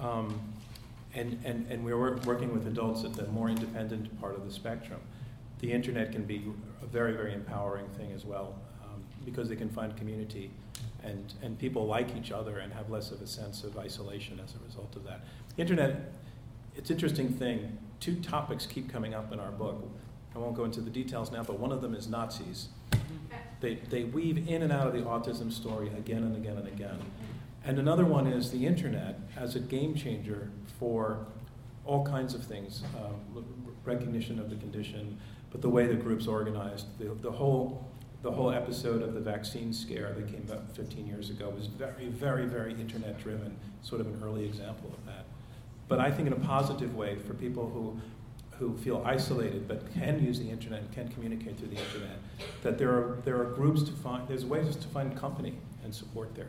um, 0.00 0.38
and, 1.14 1.38
and, 1.44 1.66
and 1.70 1.84
we're 1.84 2.16
working 2.18 2.52
with 2.52 2.66
adults 2.66 3.04
at 3.04 3.12
the 3.14 3.26
more 3.28 3.48
independent 3.48 4.18
part 4.20 4.34
of 4.34 4.46
the 4.46 4.52
spectrum, 4.52 5.00
the 5.60 5.72
internet 5.72 6.12
can 6.12 6.24
be 6.24 6.42
a 6.82 6.86
very, 6.86 7.12
very 7.12 7.34
empowering 7.34 7.86
thing 7.96 8.12
as 8.12 8.24
well 8.24 8.54
um, 8.84 9.02
because 9.24 9.48
they 9.48 9.56
can 9.56 9.68
find 9.68 9.96
community 9.96 10.50
and, 11.04 11.34
and 11.42 11.58
people 11.58 11.86
like 11.86 12.16
each 12.16 12.32
other 12.32 12.58
and 12.58 12.72
have 12.72 12.90
less 12.90 13.10
of 13.10 13.20
a 13.20 13.26
sense 13.26 13.64
of 13.64 13.76
isolation 13.76 14.40
as 14.42 14.54
a 14.54 14.64
result 14.64 14.94
of 14.96 15.04
that. 15.04 15.20
The 15.56 15.62
internet, 15.62 16.12
it's 16.76 16.90
interesting 16.90 17.28
thing. 17.28 17.78
Two 18.00 18.16
topics 18.16 18.66
keep 18.66 18.90
coming 18.90 19.14
up 19.14 19.32
in 19.32 19.40
our 19.40 19.50
book. 19.50 19.88
I 20.34 20.38
won't 20.38 20.56
go 20.56 20.64
into 20.64 20.80
the 20.80 20.90
details 20.90 21.30
now, 21.30 21.42
but 21.42 21.58
one 21.58 21.72
of 21.72 21.82
them 21.82 21.94
is 21.94 22.08
Nazis. 22.08 22.68
They, 23.60 23.76
they 23.90 24.04
weave 24.04 24.48
in 24.48 24.62
and 24.62 24.72
out 24.72 24.88
of 24.88 24.92
the 24.92 25.02
autism 25.02 25.52
story 25.52 25.88
again 25.88 26.24
and 26.24 26.36
again 26.36 26.56
and 26.56 26.66
again. 26.66 26.98
And 27.64 27.78
another 27.78 28.04
one 28.04 28.26
is 28.26 28.50
the 28.50 28.66
internet 28.66 29.20
as 29.36 29.54
a 29.54 29.60
game 29.60 29.94
changer 29.94 30.50
for 30.80 31.26
all 31.84 32.04
kinds 32.04 32.34
of 32.34 32.44
things 32.44 32.82
um, 32.96 33.44
recognition 33.84 34.38
of 34.38 34.50
the 34.50 34.56
condition, 34.56 35.18
but 35.50 35.60
the 35.60 35.68
way 35.68 35.86
the 35.86 35.94
group's 35.94 36.26
organized, 36.26 36.86
the, 36.98 37.14
the 37.20 37.30
whole 37.30 37.88
the 38.22 38.30
whole 38.30 38.52
episode 38.52 39.02
of 39.02 39.14
the 39.14 39.20
vaccine 39.20 39.72
scare 39.72 40.12
that 40.12 40.28
came 40.28 40.44
about 40.48 40.70
15 40.76 41.08
years 41.08 41.28
ago 41.28 41.50
was 41.50 41.66
very, 41.66 42.06
very, 42.06 42.46
very 42.46 42.72
internet 42.72 43.20
driven, 43.20 43.56
sort 43.82 44.00
of 44.00 44.06
an 44.06 44.20
early 44.22 44.44
example 44.44 44.92
of 44.96 45.04
that. 45.06 45.21
But 45.92 46.00
I 46.00 46.10
think 46.10 46.26
in 46.26 46.32
a 46.32 46.40
positive 46.40 46.96
way 46.96 47.16
for 47.16 47.34
people 47.34 47.68
who, 47.68 48.00
who 48.56 48.74
feel 48.78 49.02
isolated 49.04 49.68
but 49.68 49.92
can 49.92 50.24
use 50.24 50.38
the 50.38 50.48
internet 50.48 50.80
and 50.80 50.90
can 50.90 51.08
communicate 51.08 51.58
through 51.58 51.68
the 51.68 51.76
internet, 51.76 52.16
that 52.62 52.78
there 52.78 52.88
are, 52.88 53.18
there 53.26 53.38
are 53.38 53.52
groups 53.52 53.82
to 53.82 53.92
find, 53.92 54.26
there's 54.26 54.46
ways 54.46 54.74
to 54.74 54.88
find 54.88 55.14
company 55.14 55.52
and 55.84 55.94
support 55.94 56.34
there. 56.34 56.48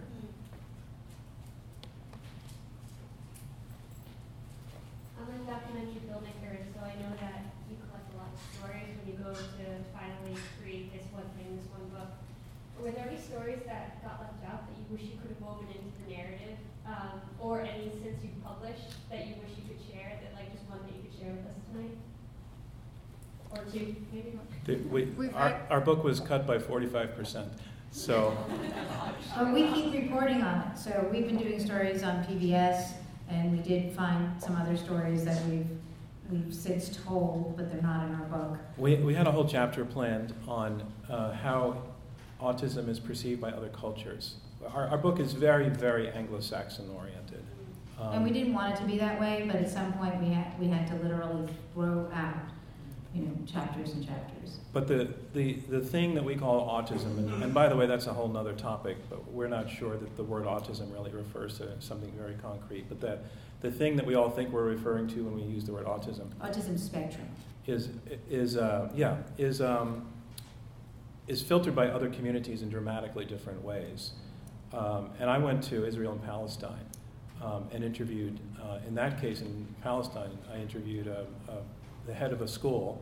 I'm 5.19 5.27
a 5.27 5.43
documentary 5.43 5.99
filmmaker, 6.07 6.63
so 6.71 6.79
I 6.79 6.95
know 7.03 7.11
that 7.19 7.43
you 7.67 7.75
collect 7.83 8.15
a 8.15 8.23
lot 8.23 8.31
of 8.31 8.39
stories 8.55 8.95
when 8.95 9.11
you 9.11 9.19
go 9.19 9.35
to 9.35 9.65
finally 9.91 10.39
create 10.63 10.93
this 10.95 11.03
one 11.11 11.27
thing, 11.35 11.59
this 11.59 11.67
one 11.67 11.91
book. 11.91 12.15
Were 12.79 12.91
there 12.95 13.11
any 13.11 13.19
stories 13.19 13.59
that 13.67 14.01
got 14.07 14.23
left 14.23 14.39
out 14.47 14.71
that 14.71 14.75
you 14.79 14.87
wish 14.87 15.03
you 15.03 15.19
could 15.19 15.35
have 15.35 15.43
woven 15.43 15.67
into 15.67 15.91
the 16.07 16.15
narrative, 16.15 16.52
um, 16.85 17.21
or 17.39 17.61
any 17.61 17.91
since 18.03 18.23
you've 18.23 18.43
published 18.43 19.09
that 19.09 19.27
you 19.27 19.35
wish 19.41 19.51
you 19.57 19.63
could 19.67 19.81
share? 19.91 20.19
That 20.21 20.33
like 20.35 20.51
just 20.53 20.69
one 20.69 20.79
that 20.83 20.95
you 20.95 21.01
could 21.09 21.19
share 21.19 21.31
with 21.31 21.45
us 21.45 21.57
tonight, 21.71 21.97
or 23.51 23.71
two, 23.71 23.95
maybe. 24.11 24.39
The, 24.65 24.75
we, 24.87 25.29
our, 25.31 25.61
our 25.69 25.81
book 25.81 26.03
was 26.03 26.19
cut 26.19 26.47
by 26.47 26.57
45%. 26.57 27.47
So, 27.91 28.35
uh, 29.35 29.51
we 29.53 29.71
keep 29.71 29.93
reporting 29.93 30.41
on 30.41 30.71
it. 30.71 30.77
So 30.77 31.07
we've 31.11 31.27
been 31.27 31.37
doing 31.37 31.59
stories 31.59 32.01
on 32.01 32.23
PBS, 32.23 32.91
and 33.29 33.51
we 33.51 33.59
did 33.59 33.93
find 33.93 34.41
some 34.41 34.55
other 34.55 34.77
stories 34.77 35.25
that 35.25 35.43
we've 35.45 35.67
we've 36.31 36.53
since 36.53 36.97
told, 37.05 37.55
but 37.57 37.71
they're 37.71 37.81
not 37.81 38.07
in 38.07 38.15
our 38.15 38.25
book. 38.25 38.57
We, 38.77 38.95
we 38.95 39.13
had 39.13 39.27
a 39.27 39.31
whole 39.31 39.47
chapter 39.47 39.85
planned 39.85 40.33
on 40.47 40.83
uh, 41.09 41.33
how 41.33 41.83
autism 42.41 42.89
is 42.89 42.99
perceived 42.99 43.41
by 43.41 43.51
other 43.51 43.69
cultures. 43.69 44.35
Our, 44.73 44.87
our 44.87 44.97
book 44.97 45.19
is 45.19 45.33
very, 45.33 45.69
very 45.69 46.09
Anglo-Saxon 46.09 46.89
oriented. 46.95 47.43
Um, 47.99 48.13
and 48.13 48.23
we 48.23 48.31
didn't 48.31 48.53
want 48.53 48.73
it 48.73 48.77
to 48.79 48.85
be 48.85 48.97
that 48.97 49.19
way, 49.19 49.43
but 49.45 49.55
at 49.57 49.69
some 49.69 49.93
point 49.93 50.19
we 50.21 50.29
had, 50.29 50.59
we 50.59 50.67
had 50.67 50.87
to 50.87 50.95
literally 50.95 51.47
throw 51.73 52.09
out, 52.13 52.49
you 53.13 53.23
know, 53.23 53.31
chapters 53.45 53.93
and 53.93 54.05
chapters. 54.05 54.59
But 54.73 54.87
the, 54.87 55.13
the, 55.33 55.53
the 55.69 55.79
thing 55.79 56.15
that 56.15 56.23
we 56.23 56.35
call 56.35 56.67
autism, 56.67 57.17
and, 57.17 57.43
and 57.43 57.53
by 57.53 57.67
the 57.67 57.75
way, 57.75 57.85
that's 57.85 58.07
a 58.07 58.13
whole 58.13 58.35
other 58.35 58.53
topic, 58.53 58.97
but 59.09 59.31
we're 59.31 59.47
not 59.47 59.69
sure 59.69 59.95
that 59.95 60.17
the 60.17 60.23
word 60.23 60.45
autism 60.45 60.91
really 60.91 61.11
refers 61.11 61.57
to 61.59 61.79
something 61.79 62.11
very 62.17 62.33
concrete, 62.41 62.85
but 62.89 62.99
that 63.01 63.25
the 63.61 63.71
thing 63.71 63.95
that 63.95 64.05
we 64.05 64.15
all 64.15 64.29
think 64.29 64.51
we're 64.51 64.63
referring 64.63 65.07
to 65.09 65.23
when 65.23 65.35
we 65.35 65.43
use 65.43 65.63
the 65.63 65.71
word 65.71 65.85
autism. 65.85 66.27
Autism 66.41 66.77
spectrum. 66.77 67.27
Is, 67.65 67.89
is 68.29 68.57
uh, 68.57 68.89
yeah, 68.93 69.17
is, 69.37 69.61
um, 69.61 70.07
is 71.27 71.41
filtered 71.41 71.75
by 71.75 71.87
other 71.87 72.09
communities 72.09 72.61
in 72.61 72.69
dramatically 72.69 73.23
different 73.23 73.63
ways. 73.63 74.11
Um, 74.73 75.11
and 75.19 75.29
I 75.29 75.37
went 75.37 75.63
to 75.65 75.85
Israel 75.85 76.13
and 76.13 76.23
Palestine 76.23 76.85
um, 77.41 77.67
and 77.71 77.83
interviewed, 77.83 78.39
uh, 78.61 78.79
in 78.87 78.95
that 78.95 79.21
case 79.21 79.41
in 79.41 79.67
Palestine, 79.83 80.37
I 80.51 80.57
interviewed 80.57 81.07
a, 81.07 81.27
a, 81.47 81.57
the 82.07 82.13
head 82.13 82.33
of 82.33 82.41
a 82.41 82.47
school. 82.47 83.01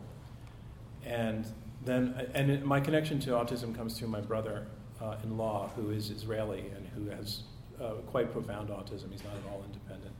And 1.06 1.46
then, 1.86 2.30
and 2.34 2.52
it, 2.52 2.66
my 2.66 2.80
connection 2.80 3.20
to 3.22 3.32
autism 3.32 3.76
comes 3.76 3.98
through 3.98 4.10
my 4.10 4.22
brother 4.22 4.68
uh, 5.02 5.16
in 5.24 5.38
law, 5.38 5.72
who 5.76 5.92
is 5.92 6.10
Israeli 6.10 6.66
and 6.76 6.88
who 6.90 7.10
has 7.16 7.44
uh, 7.82 7.94
quite 8.08 8.32
profound 8.32 8.70
autism. 8.70 9.12
He's 9.12 9.24
not 9.24 9.34
at 9.34 9.52
all 9.52 9.64
independent. 9.66 10.14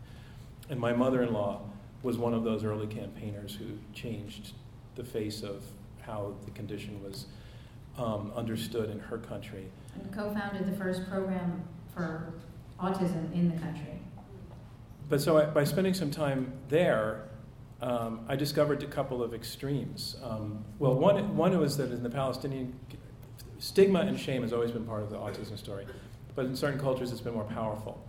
And 0.70 0.80
my 0.80 0.94
mother 0.94 1.22
in 1.22 1.34
law 1.34 1.62
was 2.02 2.18
one 2.18 2.34
of 2.34 2.44
those 2.44 2.64
early 2.64 2.88
campaigners 2.88 3.56
who 3.56 3.66
changed 3.94 4.54
the 4.96 5.04
face 5.04 5.44
of 5.44 5.64
how 6.02 6.34
the 6.46 6.52
condition 6.52 7.02
was 7.04 7.26
um, 7.98 8.32
understood 8.36 8.90
in 8.90 9.00
her 9.00 9.18
country. 9.18 9.66
And 9.96 10.14
co-founded 10.14 10.66
the 10.66 10.78
first 10.78 11.10
program 11.10 11.64
for 11.94 12.34
autism 12.80 13.32
in 13.34 13.54
the 13.54 13.60
country. 13.62 14.00
But 15.10 15.22
so 15.22 15.38
I, 15.38 15.46
by 15.46 15.64
spending 15.64 15.94
some 15.94 16.10
time 16.10 16.54
there, 16.70 17.28
um, 17.82 18.26
I 18.28 18.36
discovered 18.36 18.82
a 18.84 18.88
couple 18.88 19.22
of 19.24 19.34
extremes. 19.34 20.16
Um, 20.24 20.64
well, 20.80 20.94
one, 20.94 21.36
one 21.36 21.58
was 21.58 21.78
that 21.78 21.92
in 21.92 22.04
the 22.04 22.10
Palestinian, 22.10 22.80
stigma 23.60 24.02
and 24.02 24.20
shame 24.20 24.42
has 24.44 24.54
always 24.54 24.72
been 24.72 24.86
part 24.86 25.04
of 25.04 25.10
the 25.10 25.18
autism 25.18 25.58
story, 25.58 25.86
but 26.36 26.46
in 26.46 26.56
certain 26.56 26.80
cultures 26.80 27.12
it's 27.12 27.22
been 27.22 27.34
more 27.34 27.44
powerful. 27.44 28.02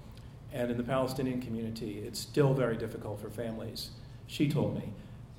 And 0.52 0.70
in 0.70 0.76
the 0.76 0.82
Palestinian 0.84 1.40
community, 1.40 1.98
it's 2.00 2.20
still 2.20 2.52
very 2.52 2.76
difficult 2.76 3.20
for 3.20 3.30
families, 3.30 3.90
she 4.26 4.48
told 4.48 4.76
me, 4.76 4.92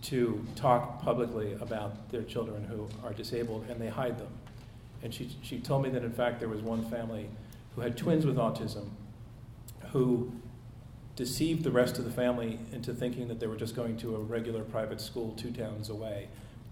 to 0.03 0.43
talk 0.55 1.01
publicly 1.01 1.53
about 1.61 2.09
their 2.09 2.23
children 2.23 2.63
who 2.63 2.89
are 3.03 3.13
disabled, 3.13 3.65
and 3.69 3.79
they 3.79 3.89
hide 3.89 4.17
them. 4.17 4.27
And 5.03 5.13
she, 5.13 5.29
she 5.41 5.59
told 5.59 5.83
me 5.83 5.89
that, 5.89 6.03
in 6.03 6.13
fact, 6.13 6.39
there 6.39 6.49
was 6.49 6.61
one 6.61 6.83
family 6.89 7.29
who 7.75 7.81
had 7.81 7.97
twins 7.97 8.25
with 8.25 8.37
autism 8.37 8.89
who 9.91 10.31
deceived 11.15 11.63
the 11.63 11.71
rest 11.71 11.99
of 11.99 12.05
the 12.05 12.11
family 12.11 12.57
into 12.71 12.93
thinking 12.93 13.27
that 13.27 13.39
they 13.39 13.45
were 13.45 13.57
just 13.57 13.75
going 13.75 13.97
to 13.97 14.15
a 14.15 14.19
regular 14.19 14.63
private 14.63 14.99
school 14.99 15.33
two 15.37 15.51
towns 15.51 15.89
away. 15.89 16.29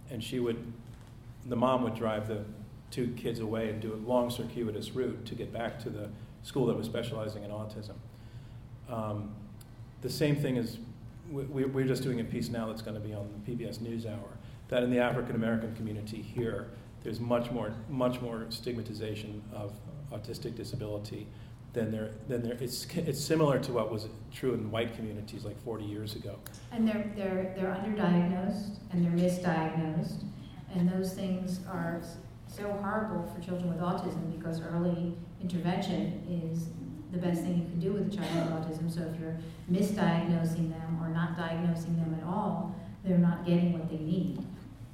And 0.10 0.24
she 0.24 0.40
would, 0.40 0.72
the 1.46 1.56
mom 1.56 1.84
would 1.84 1.94
drive 1.94 2.28
the 2.28 2.44
two 2.90 3.14
kids 3.18 3.40
away 3.40 3.70
and 3.70 3.82
do 3.82 3.94
a 3.94 4.00
long 4.08 4.30
circuitous 4.30 4.92
route 4.92 5.26
to 5.26 5.36
get 5.36 5.54
back 5.54 5.78
to 5.80 5.90
the 5.90 6.10
school 6.44 6.66
that 6.68 6.78
was 6.78 6.88
specializing 6.88 7.44
in 7.44 7.52
autism. 7.52 7.96
Um, 8.90 9.36
the 10.02 10.10
same 10.10 10.36
thing 10.36 10.58
is, 10.58 10.78
we, 11.30 11.64
we're 11.66 11.86
just 11.86 12.04
doing 12.04 12.20
a 12.20 12.24
piece 12.24 12.50
now 12.50 12.68
that's 12.68 12.82
going 12.82 13.00
to 13.00 13.08
be 13.08 13.14
on 13.14 13.30
the 13.46 13.52
PBS 13.52 13.80
NewsHour, 13.80 14.28
that 14.70 14.84
in 14.84 14.90
the 14.90 15.00
African 15.00 15.36
American 15.36 15.76
community 15.76 16.22
here, 16.22 16.68
there's 17.04 17.20
much 17.20 17.52
more, 17.52 17.74
much 17.90 18.22
more 18.22 18.46
stigmatization 18.50 19.42
of 19.54 19.74
autistic 20.12 20.56
disability 20.56 21.28
than 21.74 21.92
there, 21.92 22.12
than 22.28 22.44
there. 22.44 22.58
It's, 22.60 22.86
it's 22.96 23.24
similar 23.24 23.60
to 23.60 23.74
what 23.74 23.92
was 23.92 24.08
true 24.32 24.54
in 24.54 24.70
white 24.72 24.96
communities 24.96 25.46
like 25.46 25.62
40 25.64 25.86
years 25.86 26.16
ago. 26.16 26.36
And 26.72 26.88
they're, 26.88 27.12
they're, 27.16 27.54
they're 27.56 27.74
underdiagnosed 27.74 28.78
and 28.92 29.06
they're 29.06 29.30
misdiagnosed. 29.30 30.24
And 30.74 30.90
those 30.90 31.14
things 31.14 31.62
are 31.68 32.02
so 32.48 32.72
horrible 32.82 33.32
for 33.34 33.42
children 33.42 33.70
with 33.70 33.80
autism 33.80 34.38
because 34.38 34.62
early 34.62 35.16
intervention 35.42 36.52
is 36.54 36.68
the 37.12 37.18
best 37.18 37.42
thing 37.42 37.58
you 37.58 37.66
can 37.66 37.80
do 37.80 37.94
with 37.94 38.14
a 38.14 38.18
child 38.18 38.52
with 38.52 38.80
autism. 38.80 38.94
So 38.94 39.02
if 39.02 39.20
you're 39.20 39.38
misdiagnosing 39.72 40.70
them 40.72 41.00
or 41.02 41.10
not 41.10 41.38
diagnosing 41.38 41.96
them 41.98 42.18
at 42.20 42.26
all, 42.26 42.76
they're 43.04 43.18
not 43.18 43.46
getting 43.46 43.74
what 43.74 43.90
they 43.90 43.98
need. 43.98 44.40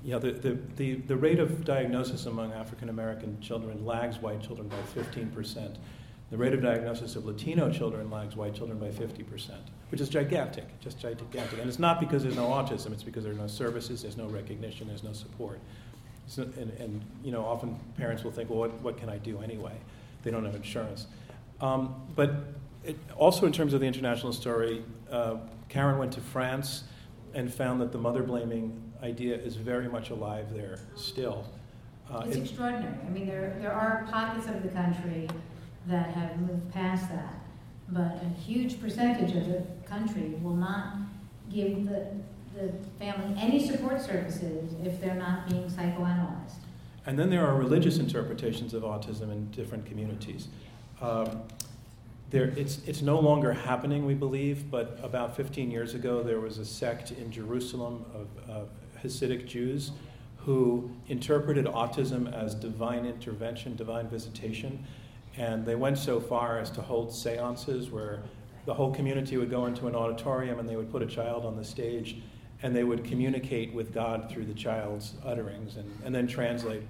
Yeah, 0.07 0.19
the, 0.19 0.31
the, 0.31 0.57
the, 0.77 0.93
the 0.95 1.17
rate 1.17 1.37
of 1.37 1.65
diagnosis 1.65 2.27
among 2.27 2.53
African 2.53 2.87
American 2.87 3.41
children 3.41 3.85
lags 3.85 4.19
white 4.19 4.41
children 4.41 4.69
by 4.69 4.77
15%. 4.95 5.75
The 6.31 6.37
rate 6.37 6.53
of 6.53 6.61
diagnosis 6.61 7.17
of 7.17 7.25
Latino 7.25 7.69
children 7.69 8.09
lags 8.09 8.33
white 8.37 8.55
children 8.55 8.79
by 8.79 8.87
50%, 8.87 9.51
which 9.91 9.99
is 9.99 10.07
gigantic, 10.07 10.63
just 10.79 10.97
gigantic. 10.97 11.59
And 11.59 11.67
it's 11.67 11.77
not 11.77 11.99
because 11.99 12.23
there's 12.23 12.37
no 12.37 12.47
autism, 12.47 12.93
it's 12.93 13.03
because 13.03 13.25
there 13.25 13.33
are 13.33 13.35
no 13.35 13.47
services, 13.47 14.01
there's 14.01 14.15
no 14.15 14.27
recognition, 14.27 14.87
there's 14.87 15.03
no 15.03 15.11
support. 15.11 15.59
So, 16.27 16.43
and, 16.43 16.71
and, 16.79 17.01
you 17.21 17.33
know, 17.33 17.43
often 17.43 17.77
parents 17.97 18.23
will 18.23 18.31
think, 18.31 18.49
well, 18.49 18.59
what, 18.59 18.81
what 18.81 18.97
can 18.97 19.09
I 19.09 19.17
do 19.17 19.41
anyway? 19.41 19.75
They 20.23 20.31
don't 20.31 20.45
have 20.45 20.55
insurance. 20.55 21.07
Um, 21.59 21.93
but 22.15 22.33
it, 22.85 22.95
also, 23.17 23.45
in 23.45 23.51
terms 23.51 23.73
of 23.73 23.81
the 23.81 23.87
international 23.87 24.31
story, 24.31 24.85
uh, 25.11 25.35
Caren 25.67 25.99
went 25.99 26.13
to 26.13 26.21
France 26.21 26.85
and 27.33 27.53
found 27.53 27.81
that 27.81 27.91
the 27.91 27.97
mother 27.97 28.23
blaming 28.23 28.86
idea 29.03 29.35
is 29.35 29.55
very 29.55 29.87
much 29.87 30.09
alive 30.09 30.53
there 30.53 30.79
still. 30.95 31.45
Uh, 32.11 32.23
it's 32.25 32.37
it, 32.37 32.43
extraordinary. 32.43 32.95
I 33.05 33.09
mean, 33.09 33.27
there, 33.27 33.55
there 33.59 33.71
are 33.71 34.07
pockets 34.09 34.47
of 34.47 34.63
the 34.63 34.69
country 34.69 35.29
that 35.87 36.09
have 36.11 36.39
moved 36.39 36.71
past 36.71 37.09
that, 37.09 37.33
but 37.89 38.21
a 38.21 38.39
huge 38.39 38.79
percentage 38.81 39.35
of 39.35 39.47
the 39.47 39.63
country 39.87 40.35
will 40.41 40.55
not 40.55 40.95
give 41.51 41.87
the, 41.87 42.07
the 42.55 42.73
family 42.99 43.39
any 43.39 43.65
support 43.65 44.01
services 44.01 44.73
if 44.83 44.99
they're 44.99 45.15
not 45.15 45.49
being 45.49 45.69
psychoanalyzed. 45.69 46.55
And 47.05 47.17
then 47.17 47.29
there 47.29 47.45
are 47.47 47.55
religious 47.55 47.99
interpretations 47.99 48.73
of 48.73 48.83
autism 48.83 49.31
in 49.31 49.49
different 49.51 49.85
communities. 49.85 50.49
Um, 51.01 51.43
there, 52.29 52.47
it's, 52.57 52.79
it's 52.85 53.01
no 53.01 53.19
longer 53.19 53.53
happening, 53.53 54.05
we 54.05 54.13
believe, 54.13 54.69
but 54.69 54.99
about 55.01 55.35
15 55.37 55.71
years 55.71 55.93
ago, 55.93 56.21
there 56.21 56.41
was 56.41 56.57
a 56.57 56.65
sect 56.65 57.11
in 57.11 57.31
Jerusalem 57.31 58.03
of, 58.13 58.27
of 58.49 58.69
Hasidic 59.03 59.47
Jews 59.47 59.91
who 60.47 60.89
interpreted 61.09 61.65
autism 61.65 62.33
as 62.33 62.55
divine 62.55 63.05
intervention, 63.05 63.75
divine 63.75 64.07
visitation. 64.07 64.81
And 65.35 65.65
they 65.65 65.75
went 65.75 65.97
so 65.97 66.21
far 66.21 66.57
as 66.57 66.71
to 66.71 66.81
hold 66.81 67.13
seances 67.13 67.91
where 67.91 68.23
the 68.65 68.73
whole 68.73 68.93
community 68.93 69.35
would 69.35 69.49
go 69.49 69.65
into 69.65 69.87
an 69.87 69.95
auditorium 69.95 70.57
and 70.57 70.67
they 70.67 70.77
would 70.77 70.89
put 70.89 71.01
a 71.01 71.05
child 71.05 71.45
on 71.45 71.57
the 71.57 71.65
stage 71.65 72.21
and 72.63 72.73
they 72.73 72.85
would 72.85 73.03
communicate 73.03 73.73
with 73.73 73.93
God 73.93 74.29
through 74.29 74.45
the 74.45 74.53
child's 74.53 75.15
utterings 75.25 75.75
and, 75.75 75.91
and 76.05 76.15
then 76.15 76.27
translate, 76.27 76.83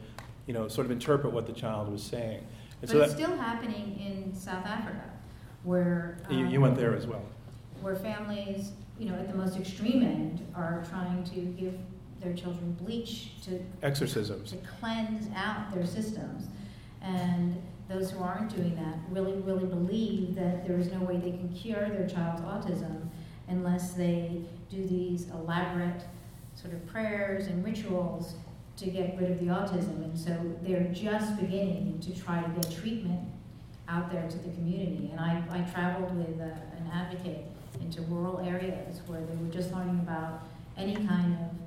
you 0.46 0.54
know, 0.54 0.68
sort 0.68 0.86
of 0.86 0.92
interpret 0.92 1.34
what 1.34 1.48
the 1.48 1.54
child 1.54 1.92
was 1.92 2.04
saying. 2.04 2.38
And 2.38 2.82
but 2.82 2.90
so 2.90 3.02
it's 3.02 3.14
that, 3.14 3.20
still 3.20 3.36
happening 3.38 4.00
in 4.00 4.36
South 4.36 4.66
Africa 4.66 5.04
where 5.64 6.20
um, 6.30 6.38
you, 6.38 6.46
you 6.46 6.62
went 6.62 6.78
there 6.78 6.96
as 6.96 7.08
well. 7.08 7.24
Where 7.82 7.96
families, 7.96 8.72
you 9.00 9.10
know, 9.10 9.16
at 9.16 9.28
the 9.28 9.36
most 9.36 9.58
extreme 9.58 10.04
end, 10.04 10.48
are 10.56 10.86
trying 10.90 11.24
to 11.26 11.42
give 11.42 11.74
their 12.22 12.34
children 12.34 12.74
bleach 12.82 13.42
to 13.44 13.60
exorcisms 13.84 14.52
to 14.52 14.58
cleanse 14.80 15.28
out 15.36 15.74
their 15.74 15.86
systems, 15.86 16.48
and 17.02 17.62
those 17.88 18.12
who 18.12 18.20
aren't 18.22 18.54
doing 18.54 18.76
that 18.76 18.96
really, 19.10 19.34
really 19.42 19.66
believe 19.66 20.36
that 20.36 20.68
there 20.68 20.78
is 20.78 20.92
no 20.92 21.00
way 21.00 21.18
they 21.18 21.32
can 21.32 21.50
cure 21.54 21.90
their 21.90 22.08
child's 22.08 22.42
autism 22.42 23.08
unless 23.48 23.94
they 23.94 24.42
do 24.70 24.86
these 24.88 25.30
elaborate 25.30 26.04
sort 26.56 26.74
of 26.74 26.86
prayers 26.88 27.48
and 27.48 27.64
rituals 27.64 28.36
to 28.76 28.88
get 28.90 29.18
rid 29.18 29.32
of 29.32 29.40
the 29.40 29.46
autism. 29.46 30.04
And 30.04 30.18
so 30.18 30.38
they're 30.62 30.92
just 30.94 31.40
beginning 31.40 32.00
to 32.02 32.20
try 32.20 32.42
to 32.42 32.50
get 32.50 32.72
treatment 32.72 33.22
out 33.88 34.12
there 34.12 34.28
to 34.28 34.38
the 34.38 34.50
community. 34.50 35.10
And 35.12 35.20
I, 35.20 35.42
I 35.50 35.62
traveled 35.72 36.16
with 36.18 36.40
a, 36.42 36.52
an 36.78 36.92
advocate 36.94 37.46
into 37.80 38.02
rural 38.04 38.40
areas 38.40 39.02
where 39.08 39.22
they 39.22 39.36
were 39.36 39.52
just 39.52 39.72
learning 39.72 40.00
about 40.00 40.44
any 40.76 40.96
kind 40.96 41.38
of 41.40 41.67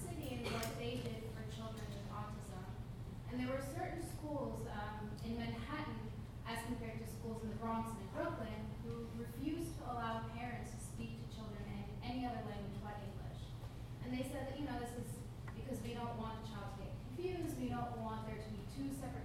There 3.51 3.59
were 3.59 3.75
certain 3.83 3.99
schools 3.99 4.63
um, 4.71 5.11
in 5.27 5.35
Manhattan, 5.35 5.99
as 6.47 6.63
compared 6.71 7.03
to 7.03 7.07
schools 7.11 7.43
in 7.43 7.51
the 7.51 7.59
Bronx 7.59 7.91
and 7.91 7.99
in 7.99 8.07
Brooklyn, 8.15 8.63
who 8.87 9.11
refused 9.19 9.75
to 9.75 9.91
allow 9.91 10.23
parents 10.31 10.71
to 10.71 10.79
speak 10.79 11.19
to 11.19 11.27
children 11.35 11.59
in 11.67 11.83
any 11.99 12.23
other 12.23 12.39
language 12.47 12.79
but 12.79 12.95
English. 13.03 13.43
And 14.07 14.15
they 14.15 14.23
said 14.23 14.47
that, 14.47 14.55
you 14.55 14.63
know, 14.63 14.79
this 14.79 14.95
is 14.95 15.19
because 15.51 15.83
we 15.83 15.91
don't 15.91 16.15
want 16.15 16.39
the 16.39 16.47
child 16.47 16.79
to 16.79 16.87
get 16.87 16.95
confused, 17.11 17.59
we 17.59 17.67
don't 17.67 17.91
want 17.99 18.23
there 18.23 18.39
to 18.39 18.49
be 18.55 18.63
two 18.71 18.87
separate 18.95 19.20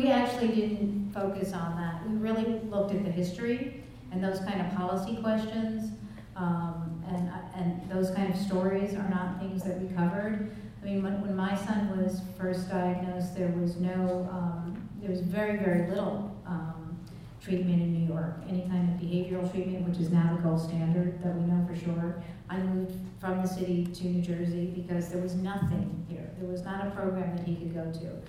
We 0.00 0.08
actually 0.08 0.48
didn't 0.48 1.12
focus 1.12 1.52
on 1.52 1.76
that. 1.76 2.08
We 2.08 2.16
really 2.16 2.58
looked 2.70 2.94
at 2.94 3.04
the 3.04 3.10
history 3.10 3.84
and 4.10 4.24
those 4.24 4.38
kind 4.40 4.62
of 4.62 4.74
policy 4.74 5.16
questions. 5.16 5.92
Um, 6.36 7.04
and, 7.06 7.30
and 7.54 7.90
those 7.90 8.10
kind 8.10 8.32
of 8.32 8.40
stories 8.40 8.94
are 8.94 9.08
not 9.10 9.38
things 9.38 9.62
that 9.62 9.78
we 9.78 9.94
covered. 9.94 10.56
I 10.80 10.84
mean, 10.86 11.02
when, 11.02 11.20
when 11.20 11.36
my 11.36 11.54
son 11.54 12.02
was 12.02 12.22
first 12.38 12.70
diagnosed, 12.70 13.36
there 13.36 13.48
was 13.48 13.76
no, 13.76 14.26
um, 14.32 14.88
there 15.02 15.10
was 15.10 15.20
very, 15.20 15.58
very 15.58 15.86
little 15.90 16.34
um, 16.46 16.98
treatment 17.42 17.82
in 17.82 17.92
New 17.92 18.10
York, 18.10 18.36
any 18.48 18.62
kind 18.62 18.88
of 18.88 19.06
behavioral 19.06 19.52
treatment, 19.52 19.86
which 19.86 19.98
is 19.98 20.10
now 20.10 20.34
the 20.34 20.42
gold 20.42 20.62
standard 20.62 21.22
that 21.22 21.36
we 21.36 21.42
know 21.42 21.66
for 21.68 21.76
sure. 21.76 22.22
I 22.48 22.56
moved 22.56 22.94
from 23.20 23.42
the 23.42 23.48
city 23.48 23.84
to 23.84 24.06
New 24.06 24.22
Jersey 24.22 24.72
because 24.74 25.10
there 25.10 25.20
was 25.20 25.34
nothing 25.34 26.06
here. 26.08 26.30
There 26.38 26.48
was 26.48 26.62
not 26.62 26.86
a 26.86 26.90
program 26.92 27.36
that 27.36 27.46
he 27.46 27.54
could 27.56 27.74
go 27.74 27.92
to. 28.00 28.22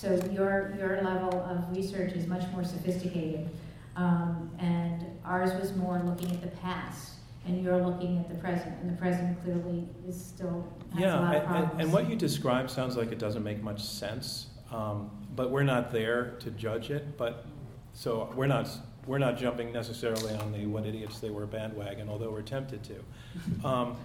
So 0.00 0.14
your, 0.32 0.74
your 0.78 1.02
level 1.02 1.40
of 1.42 1.76
research 1.76 2.12
is 2.12 2.26
much 2.26 2.50
more 2.52 2.64
sophisticated. 2.64 3.50
Um, 3.96 4.50
and 4.58 5.04
ours 5.26 5.52
was 5.60 5.76
more 5.76 6.00
looking 6.06 6.30
at 6.30 6.40
the 6.40 6.48
past, 6.56 7.16
and 7.46 7.62
you're 7.62 7.76
looking 7.84 8.16
at 8.16 8.30
the 8.30 8.34
present, 8.36 8.74
and 8.80 8.90
the 8.90 8.96
present 8.98 9.42
clearly 9.44 9.86
is 10.08 10.18
still 10.18 10.66
has 10.94 11.00
Yeah, 11.02 11.18
a 11.18 11.20
lot 11.20 11.34
of 11.36 11.42
and- 11.42 11.50
problems. 11.50 11.72
and, 11.72 11.80
and 11.82 11.92
what 11.92 12.08
you 12.08 12.16
describe 12.16 12.70
sounds 12.70 12.96
like 12.96 13.12
it 13.12 13.18
doesn't 13.18 13.44
make 13.44 13.62
much 13.62 13.82
sense, 13.84 14.46
um, 14.72 15.10
but 15.36 15.50
we're 15.50 15.64
not 15.64 15.90
there 15.90 16.30
to 16.40 16.50
judge 16.52 16.90
it. 16.90 17.18
But 17.18 17.44
so 17.92 18.32
we're 18.34 18.46
not 18.46 18.70
we're 19.06 19.18
not 19.18 19.36
jumping 19.36 19.70
necessarily 19.70 20.32
on 20.34 20.50
the 20.52 20.64
what 20.64 20.86
idiots 20.86 21.18
they 21.20 21.30
were 21.30 21.44
bandwagon, 21.44 22.08
although 22.08 22.30
we're 22.30 22.40
tempted 22.40 22.82
to. 22.84 22.94
Um, 23.66 23.96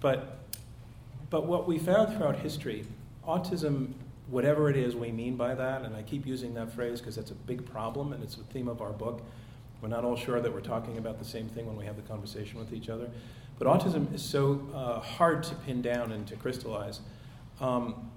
but 0.00 0.38
but 1.30 1.46
what 1.46 1.68
we 1.68 1.78
found 1.78 2.16
throughout 2.16 2.36
history, 2.36 2.84
autism, 3.24 3.92
whatever 4.28 4.68
it 4.68 4.76
is 4.76 4.96
we 4.96 5.12
mean 5.12 5.36
by 5.36 5.54
that, 5.54 5.82
and 5.82 5.94
I 5.94 6.02
keep 6.02 6.26
using 6.26 6.54
that 6.54 6.72
phrase 6.72 7.00
because 7.00 7.16
that's 7.16 7.30
a 7.30 7.34
big 7.34 7.64
problem 7.64 8.12
and 8.12 8.22
it's 8.22 8.36
a 8.36 8.44
theme 8.52 8.68
of 8.68 8.80
our 8.82 8.92
book. 8.92 9.22
We're 9.80 9.88
not 9.88 10.04
all 10.04 10.16
sure 10.16 10.40
that 10.40 10.52
we're 10.52 10.60
talking 10.60 10.98
about 10.98 11.18
the 11.18 11.24
same 11.24 11.48
thing 11.48 11.66
when 11.66 11.76
we 11.76 11.84
have 11.84 11.96
the 11.96 12.02
conversation 12.02 12.58
with 12.58 12.72
each 12.72 12.88
other. 12.88 13.08
But 13.58 13.68
autism 13.68 14.12
is 14.14 14.22
so 14.22 14.60
uh, 14.74 15.00
hard 15.00 15.42
to 15.44 15.54
pin 15.54 15.82
down 15.82 16.12
and 16.12 16.26
to 16.28 16.36
crystallize. 16.36 17.00
Um, 17.60 18.10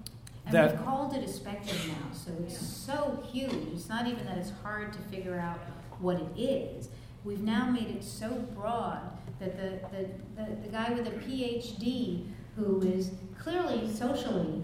And 0.46 0.54
that 0.54 0.72
we've 0.72 0.84
called 0.84 1.14
it 1.14 1.22
a 1.22 1.28
spectrum 1.28 1.78
now, 1.88 2.12
so 2.12 2.30
it's 2.42 2.58
so 2.58 3.22
huge. 3.30 3.52
It's 3.72 3.88
not 3.88 4.06
even 4.06 4.24
that 4.26 4.38
it's 4.38 4.52
hard 4.62 4.92
to 4.94 4.98
figure 5.14 5.38
out 5.38 5.58
what 6.00 6.16
it 6.16 6.40
is. 6.40 6.88
We've 7.24 7.42
now 7.42 7.70
made 7.70 7.88
it 7.88 8.02
so 8.02 8.30
broad 8.54 9.00
that 9.38 9.56
the, 9.56 9.78
the, 9.94 10.08
the, 10.36 10.56
the 10.62 10.68
guy 10.68 10.92
with 10.92 11.06
a 11.06 11.10
PhD 11.10 12.26
who 12.56 12.82
is 12.82 13.10
clearly 13.38 13.90
socially 13.92 14.62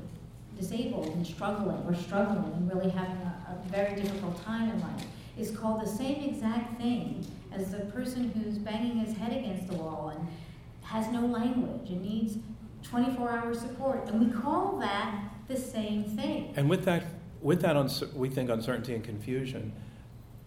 disabled 0.59 1.09
and 1.09 1.27
struggling 1.27 1.83
or 1.87 1.95
struggling 1.95 2.53
and 2.53 2.73
really 2.73 2.91
having 2.91 3.17
a, 3.17 3.35
a 3.51 3.69
very 3.69 4.01
difficult 4.01 4.43
time 4.45 4.71
in 4.71 4.81
life 4.81 5.05
is 5.39 5.51
called 5.51 5.83
the 5.83 5.89
same 5.89 6.23
exact 6.23 6.81
thing 6.81 7.25
as 7.53 7.71
the 7.71 7.81
person 7.87 8.31
who's 8.31 8.59
banging 8.59 8.97
his 8.99 9.17
head 9.17 9.33
against 9.33 9.69
the 9.69 9.75
wall 9.75 10.13
and 10.17 10.29
has 10.83 11.09
no 11.13 11.21
language 11.21 11.91
and 11.91 12.03
needs 12.03 12.39
24 12.83 13.31
hour 13.31 13.55
support. 13.55 14.09
And 14.09 14.25
we 14.25 14.33
call 14.33 14.79
that 14.79 15.25
the 15.49 15.57
same 15.57 16.05
thing. 16.05 16.53
And 16.57 16.69
with 16.69 16.85
that, 16.85 17.05
with 17.43 17.61
that 17.63 17.77
uncer- 17.77 18.13
we 18.15 18.29
think 18.29 18.51
uncertainty 18.51 18.95
and 18.95 19.05
confusion, 19.05 19.73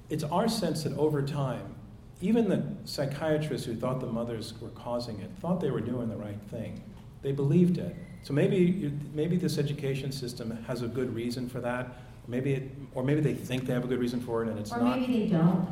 it's 0.09 0.23
our 0.23 0.47
sense 0.47 0.83
that 0.83 0.97
over 0.97 1.21
time, 1.21 1.75
even 2.21 2.49
the 2.49 2.63
psychiatrists 2.85 3.65
who 3.65 3.75
thought 3.75 3.99
the 4.01 4.07
mothers 4.07 4.53
were 4.59 4.69
causing 4.69 5.19
it 5.19 5.31
thought 5.39 5.61
they 5.61 5.71
were 5.71 5.81
doing 5.81 6.09
the 6.09 6.17
right 6.17 6.41
thing. 6.49 6.81
They 7.21 7.31
believed 7.31 7.77
it. 7.77 7.95
So 8.23 8.33
maybe, 8.33 8.57
you, 8.57 8.91
maybe 9.13 9.37
this 9.37 9.57
education 9.57 10.11
system 10.11 10.51
has 10.67 10.81
a 10.81 10.87
good 10.87 11.13
reason 11.13 11.49
for 11.49 11.61
that. 11.61 11.87
Maybe 12.27 12.53
it, 12.53 12.71
or 12.93 13.03
maybe 13.03 13.21
they 13.21 13.33
think 13.33 13.65
they 13.65 13.73
have 13.73 13.85
a 13.85 13.87
good 13.87 13.99
reason 13.99 14.21
for 14.21 14.43
it 14.43 14.49
and 14.49 14.59
it's 14.59 14.71
or 14.71 14.79
not. 14.79 14.99
maybe 14.99 15.23
they 15.23 15.27
don't. 15.27 15.67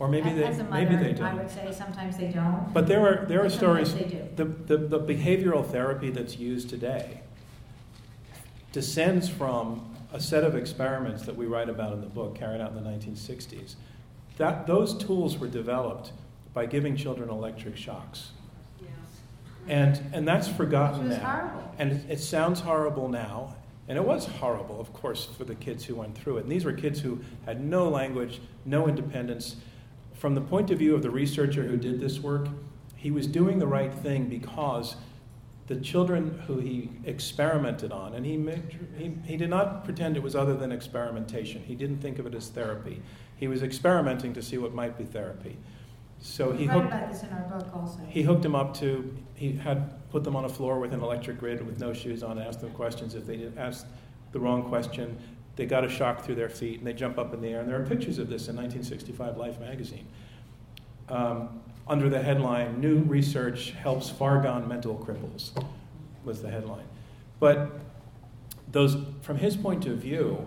Or 0.00 0.08
maybe 0.08 0.30
they, 0.32 0.44
As 0.44 0.58
a 0.58 0.64
maybe 0.64 0.96
they 0.96 1.12
don't. 1.12 1.26
I 1.26 1.34
would 1.34 1.50
say 1.50 1.70
sometimes 1.72 2.16
they 2.16 2.28
don't. 2.28 2.72
But 2.72 2.86
there 2.86 3.06
are 3.06 3.26
there 3.26 3.44
are 3.44 3.50
stories. 3.50 3.94
they 3.94 4.04
do. 4.04 4.26
The, 4.34 4.44
the 4.44 4.76
the 4.78 4.98
behavioral 4.98 5.64
therapy 5.64 6.10
that's 6.10 6.38
used 6.38 6.70
today 6.70 7.20
descends 8.72 9.28
from 9.28 9.94
a 10.12 10.20
set 10.20 10.42
of 10.42 10.54
experiments 10.56 11.24
that 11.24 11.36
we 11.36 11.46
write 11.46 11.68
about 11.68 11.92
in 11.92 12.00
the 12.00 12.06
book, 12.06 12.34
carried 12.34 12.60
out 12.60 12.72
in 12.72 12.82
the 12.82 12.90
1960s. 12.90 13.74
That 14.38 14.66
those 14.66 14.96
tools 14.96 15.38
were 15.38 15.48
developed 15.48 16.12
by 16.54 16.66
giving 16.66 16.96
children 16.96 17.28
electric 17.28 17.76
shocks. 17.76 18.30
And 19.70 20.00
and 20.12 20.26
that's 20.26 20.48
forgotten 20.48 21.08
now. 21.08 21.16
horrible. 21.16 21.74
And 21.78 21.92
it, 21.92 22.10
it 22.10 22.20
sounds 22.20 22.60
horrible 22.60 23.08
now. 23.08 23.56
And 23.88 23.98
it 23.98 24.04
was 24.04 24.26
horrible, 24.26 24.80
of 24.80 24.92
course, 24.92 25.24
for 25.24 25.44
the 25.44 25.54
kids 25.54 25.84
who 25.84 25.96
went 25.96 26.16
through 26.16 26.38
it. 26.38 26.42
And 26.44 26.52
these 26.52 26.64
were 26.64 26.72
kids 26.72 27.00
who 27.00 27.20
had 27.44 27.60
no 27.60 27.88
language, 27.88 28.40
no 28.64 28.86
independence. 28.86 29.56
From 30.14 30.36
the 30.36 30.40
point 30.40 30.70
of 30.70 30.78
view 30.78 30.94
of 30.94 31.02
the 31.02 31.10
researcher 31.10 31.64
who 31.64 31.76
did 31.76 31.98
this 32.00 32.20
work, 32.20 32.46
he 32.94 33.10
was 33.10 33.26
doing 33.26 33.58
the 33.58 33.66
right 33.66 33.92
thing 33.92 34.28
because 34.28 34.94
the 35.66 35.76
children 35.76 36.40
who 36.46 36.58
he 36.58 36.90
experimented 37.04 37.90
on, 37.90 38.14
and 38.14 38.26
he, 38.26 38.36
made, 38.36 38.78
he, 38.96 39.12
he 39.24 39.36
did 39.36 39.50
not 39.50 39.84
pretend 39.84 40.16
it 40.16 40.22
was 40.22 40.36
other 40.36 40.56
than 40.56 40.70
experimentation. 40.70 41.62
He 41.62 41.74
didn't 41.74 41.98
think 41.98 42.18
of 42.18 42.26
it 42.26 42.34
as 42.34 42.48
therapy. 42.48 43.02
He 43.36 43.48
was 43.48 43.62
experimenting 43.62 44.34
to 44.34 44.42
see 44.42 44.58
what 44.58 44.74
might 44.74 44.98
be 44.98 45.04
therapy. 45.04 45.56
So 46.20 46.52
he 46.52 46.64
we 46.64 46.68
write 46.68 46.74
hooked, 46.74 46.86
about 46.88 47.12
this 47.12 47.22
in 47.22 47.30
our 47.30 47.58
book 47.58 47.74
also. 47.74 48.00
he 48.08 48.22
hooked 48.22 48.42
them 48.42 48.54
up 48.54 48.74
to, 48.78 49.16
he 49.40 49.52
had 49.52 49.90
put 50.10 50.22
them 50.22 50.36
on 50.36 50.44
a 50.44 50.48
floor 50.50 50.78
with 50.78 50.92
an 50.92 51.00
electric 51.00 51.38
grid 51.38 51.66
with 51.66 51.80
no 51.80 51.94
shoes 51.94 52.22
on, 52.22 52.36
and 52.36 52.46
asked 52.46 52.60
them 52.60 52.72
questions. 52.72 53.14
If 53.14 53.24
they 53.24 53.50
asked 53.56 53.86
the 54.32 54.38
wrong 54.38 54.68
question, 54.68 55.18
they 55.56 55.64
got 55.64 55.82
a 55.82 55.88
shock 55.88 56.22
through 56.22 56.34
their 56.34 56.50
feet 56.50 56.76
and 56.76 56.86
they 56.86 56.92
jump 56.92 57.16
up 57.16 57.32
in 57.32 57.40
the 57.40 57.48
air. 57.48 57.60
And 57.60 57.68
there 57.70 57.80
are 57.80 57.86
pictures 57.86 58.18
of 58.18 58.28
this 58.28 58.48
in 58.48 58.56
1965 58.56 59.38
Life 59.38 59.58
magazine. 59.58 60.06
Um, 61.08 61.62
under 61.88 62.10
the 62.10 62.22
headline, 62.22 62.82
New 62.82 62.98
Research 62.98 63.70
Helps 63.70 64.10
Far 64.10 64.42
Gone 64.42 64.68
Mental 64.68 64.94
Cripples, 64.94 65.52
was 66.22 66.42
the 66.42 66.50
headline. 66.50 66.86
But 67.38 67.80
those, 68.70 68.98
from 69.22 69.38
his 69.38 69.56
point 69.56 69.86
of 69.86 69.96
view, 69.96 70.46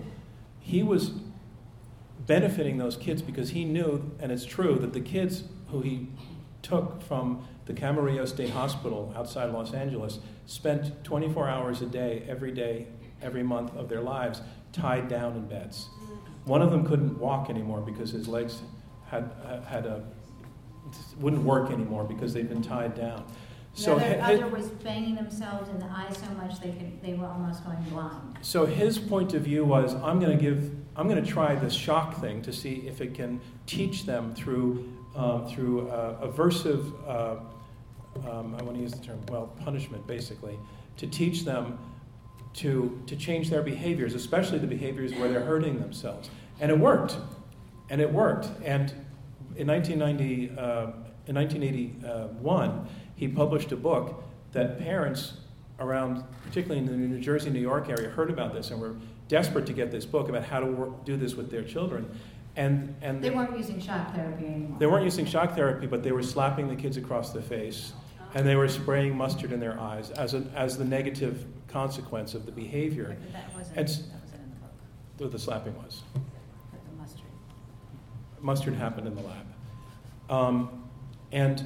he 0.60 0.84
was 0.84 1.14
benefiting 2.28 2.78
those 2.78 2.96
kids 2.96 3.24
because 3.24 3.50
he 3.50 3.66
knew, 3.66 4.12
and 4.20 4.32
it's 4.32 4.46
true, 4.46 4.76
that 4.76 4.94
the 4.94 5.02
kids 5.02 5.46
who 5.70 5.82
he 5.82 6.10
took 6.62 7.02
from 7.02 7.48
the 7.66 7.74
Camarillo 7.74 8.28
State 8.28 8.49
Hospital 8.49 9.14
outside 9.16 9.51
Los 9.51 9.74
Angeles 9.74 10.20
spent 10.45 11.03
24 11.03 11.47
hours 11.47 11.82
a 11.82 11.86
day, 11.86 12.24
every 12.28 12.51
day, 12.51 12.88
every 13.22 13.43
month 13.43 13.76
of 13.76 13.88
their 13.89 14.01
lives, 14.01 14.41
tied 14.74 15.07
down 15.07 15.36
in 15.36 15.47
beds. 15.47 15.89
One 16.45 16.61
of 16.61 16.72
them 16.72 16.86
couldn't 16.86 17.18
walk 17.20 17.49
anymore 17.49 17.82
because 17.82 18.11
his 18.11 18.28
legs 18.28 18.61
had, 19.07 19.32
had 19.68 19.86
a, 19.86 20.03
wouldn't 21.20 21.43
work 21.43 21.72
anymore 21.72 22.03
because 22.03 22.34
they'd 22.34 22.49
been 22.49 22.61
tied 22.61 22.95
down. 22.95 23.24
So 23.76 23.95
The 23.97 24.05
other, 24.05 24.22
hi- 24.22 24.26
hi- 24.28 24.34
other 24.36 24.47
was 24.49 24.68
banging 24.70 25.16
themselves 25.16 25.70
in 25.70 25.80
the 25.80 25.86
eye 25.86 26.11
so 26.11 26.30
much 26.36 26.59
they 26.59 26.70
could 26.72 27.01
they 27.01 27.14
were 27.16 27.26
almost 27.26 27.64
going 27.66 27.82
blind. 27.86 28.38
So 28.41 28.66
his 28.66 28.99
point 28.99 29.34
of 29.34 29.41
view 29.43 29.66
was, 29.66 29.95
I'm 29.95 30.20
going 30.20 30.38
to 30.38 30.43
give, 30.43 30.72
I'm 30.95 31.07
going 31.07 31.24
to 31.24 31.28
try 31.28 31.55
this 31.55 31.74
shock 31.74 32.20
thing 32.22 32.41
to 32.43 32.53
see 32.53 32.84
if 32.88 33.01
it 33.01 33.16
can 33.16 33.39
teach 33.66 34.05
them 34.05 34.36
through, 34.36 34.93
um, 35.16 35.47
through 35.47 35.89
uh, 35.89 36.28
aversive, 36.28 36.91
uh, 37.08 37.38
um, 38.29 38.55
I 38.58 38.63
want 38.63 38.75
to 38.78 38.82
use 38.82 38.91
the 38.93 39.04
term, 39.05 39.20
well, 39.29 39.47
punishment 39.63 40.05
basically, 40.08 40.58
to 40.97 41.08
teach 41.08 41.43
them 41.43 41.78
to, 42.55 43.01
to 43.08 43.16
change 43.16 43.50
their 43.50 43.63
behaviors, 43.63 44.13
especially 44.13 44.59
the 44.59 44.67
behaviors 44.67 45.13
where 45.13 45.29
they're 45.29 45.43
hurting 45.43 45.79
themselves. 45.79 46.29
And 46.59 46.71
it 46.71 46.78
worked. 46.78 47.17
And 47.89 48.00
it 48.00 48.12
worked. 48.12 48.47
And 48.63 48.91
in 49.55 49.67
1990, 49.67 50.51
uh, 50.58 50.91
in 51.28 51.36
1981, 51.36 52.87
he 53.16 53.28
published 53.28 53.71
a 53.71 53.75
book 53.78 54.24
that 54.51 54.79
parents 54.79 55.33
around, 55.79 56.24
particularly 56.45 56.79
in 56.79 56.86
the 56.86 56.93
New 56.93 57.20
Jersey, 57.20 57.50
New 57.50 57.59
York 57.59 57.89
area, 57.89 58.09
heard 58.09 58.29
about 58.29 58.54
this 58.54 58.71
and 58.71 58.79
were 58.79 58.95
desperate 59.28 59.66
to 59.66 59.74
get 59.74 59.91
this 59.91 60.05
book 60.05 60.29
about 60.29 60.43
how 60.43 60.59
to 60.59 60.66
work, 60.66 61.05
do 61.05 61.17
this 61.17 61.33
with 61.36 61.50
their 61.50 61.63
children. 61.63 62.09
And, 62.55 62.95
and 63.01 63.21
They 63.21 63.32
weren't 63.32 63.58
using 63.58 63.79
shock 63.79 64.13
therapy 64.13 64.45
anymore. 64.45 64.78
they 64.79 64.86
weren't 64.86 65.05
using 65.05 65.25
shock 65.25 65.55
therapy, 65.55 65.87
but 65.87 66.04
they 66.04 66.12
were 66.12 66.21
slapping 66.21 66.67
the 66.67 66.75
kids 66.75 66.97
across 66.97 67.32
the 67.33 67.41
face, 67.41 67.93
and 68.36 68.47
they 68.47 68.55
were 68.55 68.68
spraying 68.68 69.16
mustard 69.16 69.51
in 69.51 69.60
their 69.60 69.80
eyes 69.80 70.10
as, 70.12 70.34
a, 70.34 70.43
as 70.55 70.78
the 70.78 70.86
negative 70.86 71.46
consequence 71.68 72.34
of 72.34 72.46
the 72.46 72.51
behavior. 72.51 73.16
But 73.20 73.34
that 73.34 73.54
wasn't, 73.55 73.78
And 73.78 73.88
that 73.88 74.22
wasn't 74.22 74.42
in 74.43 74.50
the 74.50 74.55
book. 74.58 74.72
what 75.18 75.32
the 75.32 75.39
slapping 75.39 75.76
was. 75.78 76.01
but 76.14 76.22
the 76.89 77.01
mustard. 77.01 77.26
Mustard 78.42 78.74
happened 78.76 79.08
in 79.08 79.16
the 79.16 79.22
lab. 79.22 79.46
Um, 80.30 80.84
and 81.32 81.64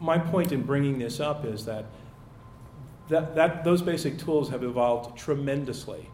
my 0.00 0.18
point 0.18 0.52
in 0.52 0.62
bringing 0.62 0.98
this 0.98 1.20
up 1.20 1.44
is 1.44 1.64
that, 1.66 1.84
that, 3.08 3.34
that 3.36 3.64
those 3.64 3.82
basic 3.82 4.18
tools 4.18 4.50
have 4.50 4.64
evolved 4.64 5.16
tremendously 5.16 6.08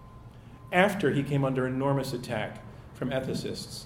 after 0.73 1.11
he 1.13 1.23
came 1.23 1.45
under 1.45 1.67
enormous 1.67 2.13
attack 2.13 2.63
from 2.93 3.11
ethicists. 3.11 3.85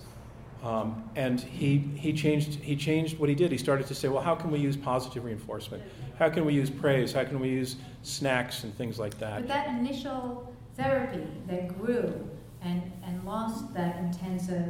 Um, 0.62 1.10
and 1.16 1.40
he, 1.40 1.78
he, 1.96 2.12
changed, 2.12 2.60
he 2.60 2.76
changed 2.76 3.18
what 3.18 3.28
he 3.28 3.34
did. 3.34 3.50
He 3.50 3.58
started 3.58 3.86
to 3.88 3.94
say, 3.94 4.08
well, 4.08 4.22
how 4.22 4.36
can 4.36 4.50
we 4.50 4.60
use 4.60 4.76
positive 4.76 5.24
reinforcement? 5.24 5.82
How 6.18 6.28
can 6.28 6.44
we 6.44 6.54
use 6.54 6.70
praise? 6.70 7.12
How 7.12 7.24
can 7.24 7.40
we 7.40 7.48
use 7.48 7.76
snacks 8.02 8.62
and 8.62 8.76
things 8.76 8.98
like 8.98 9.18
that? 9.18 9.40
But 9.40 9.48
that 9.48 9.68
initial 9.68 10.54
therapy 10.76 11.26
that 11.48 11.76
grew 11.76 12.28
and, 12.62 12.80
and 13.04 13.24
lost 13.24 13.74
that 13.74 13.98
intensive 13.98 14.68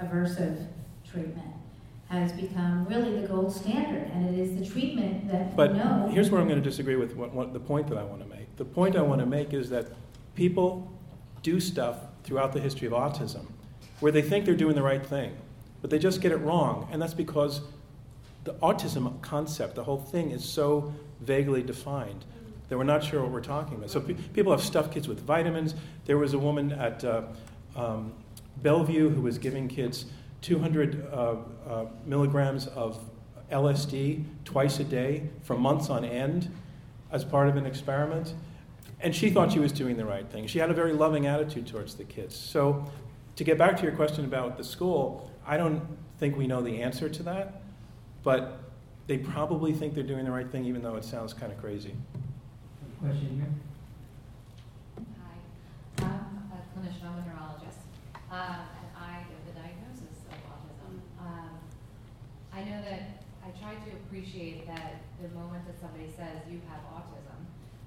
aversive 0.00 0.66
treatment 1.10 1.48
has 2.08 2.32
become 2.32 2.86
really 2.86 3.20
the 3.20 3.28
gold 3.28 3.52
standard, 3.52 4.10
and 4.14 4.26
it 4.26 4.38
is 4.38 4.56
the 4.56 4.64
treatment 4.64 5.30
that 5.30 5.54
But 5.54 5.72
we 5.72 5.78
know. 5.78 6.08
here's 6.10 6.30
where 6.30 6.40
I'm 6.40 6.48
going 6.48 6.62
to 6.62 6.64
disagree 6.64 6.96
with 6.96 7.14
what, 7.14 7.34
what, 7.34 7.52
the 7.52 7.60
point 7.60 7.86
that 7.88 7.98
I 7.98 8.04
want 8.04 8.22
to 8.22 8.28
make. 8.28 8.56
The 8.56 8.64
point 8.64 8.96
I 8.96 9.02
want 9.02 9.20
to 9.20 9.26
make 9.26 9.52
is 9.52 9.68
that 9.70 9.88
people 10.34 10.90
do 11.42 11.60
stuff 11.60 11.98
throughout 12.24 12.52
the 12.52 12.60
history 12.60 12.86
of 12.86 12.94
autism 12.94 13.46
where 14.00 14.12
they 14.12 14.22
think 14.22 14.44
they're 14.44 14.54
doing 14.54 14.74
the 14.74 14.82
right 14.82 15.04
thing, 15.04 15.36
but 15.80 15.90
they 15.90 15.98
just 15.98 16.20
get 16.20 16.32
it 16.32 16.36
wrong. 16.36 16.88
And 16.92 17.00
that's 17.00 17.14
because 17.14 17.60
the 18.44 18.54
autism 18.54 19.20
concept, 19.20 19.74
the 19.74 19.84
whole 19.84 20.00
thing, 20.00 20.30
is 20.30 20.44
so 20.44 20.92
vaguely 21.20 21.62
defined 21.62 22.24
that 22.68 22.76
we're 22.76 22.84
not 22.84 23.02
sure 23.02 23.22
what 23.22 23.30
we're 23.30 23.40
talking 23.40 23.74
about. 23.76 23.90
So 23.90 24.00
pe- 24.00 24.14
people 24.14 24.52
have 24.52 24.62
stuffed 24.62 24.92
kids 24.92 25.08
with 25.08 25.20
vitamins. 25.20 25.74
There 26.04 26.18
was 26.18 26.34
a 26.34 26.38
woman 26.38 26.72
at 26.72 27.04
uh, 27.04 27.22
um, 27.76 28.12
Bellevue 28.62 29.08
who 29.10 29.22
was 29.22 29.38
giving 29.38 29.68
kids 29.68 30.06
200 30.42 31.08
uh, 31.12 31.36
uh, 31.66 31.86
milligrams 32.06 32.66
of 32.68 33.02
LSD 33.50 34.24
twice 34.44 34.78
a 34.78 34.84
day 34.84 35.28
for 35.42 35.56
months 35.56 35.88
on 35.88 36.04
end 36.04 36.50
as 37.10 37.24
part 37.24 37.48
of 37.48 37.56
an 37.56 37.66
experiment. 37.66 38.34
And 39.00 39.14
she 39.14 39.30
thought 39.30 39.52
she 39.52 39.60
was 39.60 39.72
doing 39.72 39.96
the 39.96 40.04
right 40.04 40.28
thing. 40.28 40.46
She 40.46 40.58
had 40.58 40.70
a 40.70 40.74
very 40.74 40.92
loving 40.92 41.26
attitude 41.26 41.66
towards 41.66 41.94
the 41.94 42.04
kids. 42.04 42.36
So, 42.36 42.90
to 43.38 43.44
get 43.44 43.56
back 43.56 43.76
to 43.76 43.84
your 43.84 43.92
question 43.92 44.24
about 44.24 44.56
the 44.56 44.64
school, 44.64 45.30
I 45.46 45.56
don't 45.56 45.80
think 46.18 46.36
we 46.36 46.48
know 46.48 46.60
the 46.60 46.82
answer 46.82 47.08
to 47.08 47.22
that, 47.22 47.62
but 48.24 48.58
they 49.06 49.16
probably 49.16 49.72
think 49.72 49.94
they're 49.94 50.02
doing 50.02 50.24
the 50.24 50.32
right 50.32 50.50
thing, 50.50 50.64
even 50.64 50.82
though 50.82 50.96
it 50.96 51.04
sounds 51.04 51.32
kind 51.34 51.52
of 51.52 51.58
crazy. 51.60 51.94
Question 52.98 53.38
here? 53.38 55.06
Hi, 55.22 56.04
I'm 56.04 56.50
a 56.50 56.58
clinician, 56.74 57.06
I'm 57.06 57.22
a 57.22 57.26
neurologist, 57.30 57.78
uh, 58.26 58.58
and 58.74 58.90
I 58.98 59.22
give 59.30 59.54
the 59.54 59.60
diagnosis 59.60 60.18
of 60.34 60.38
autism. 60.50 60.98
Um, 61.22 61.62
I 62.52 62.64
know 62.64 62.82
that 62.90 63.22
I 63.46 63.54
try 63.54 63.74
to 63.78 63.90
appreciate 64.02 64.66
that 64.66 64.98
the 65.22 65.28
moment 65.38 65.64
that 65.68 65.78
somebody 65.78 66.10
says 66.10 66.42
you 66.50 66.60
have 66.66 66.82
autism 66.90 67.38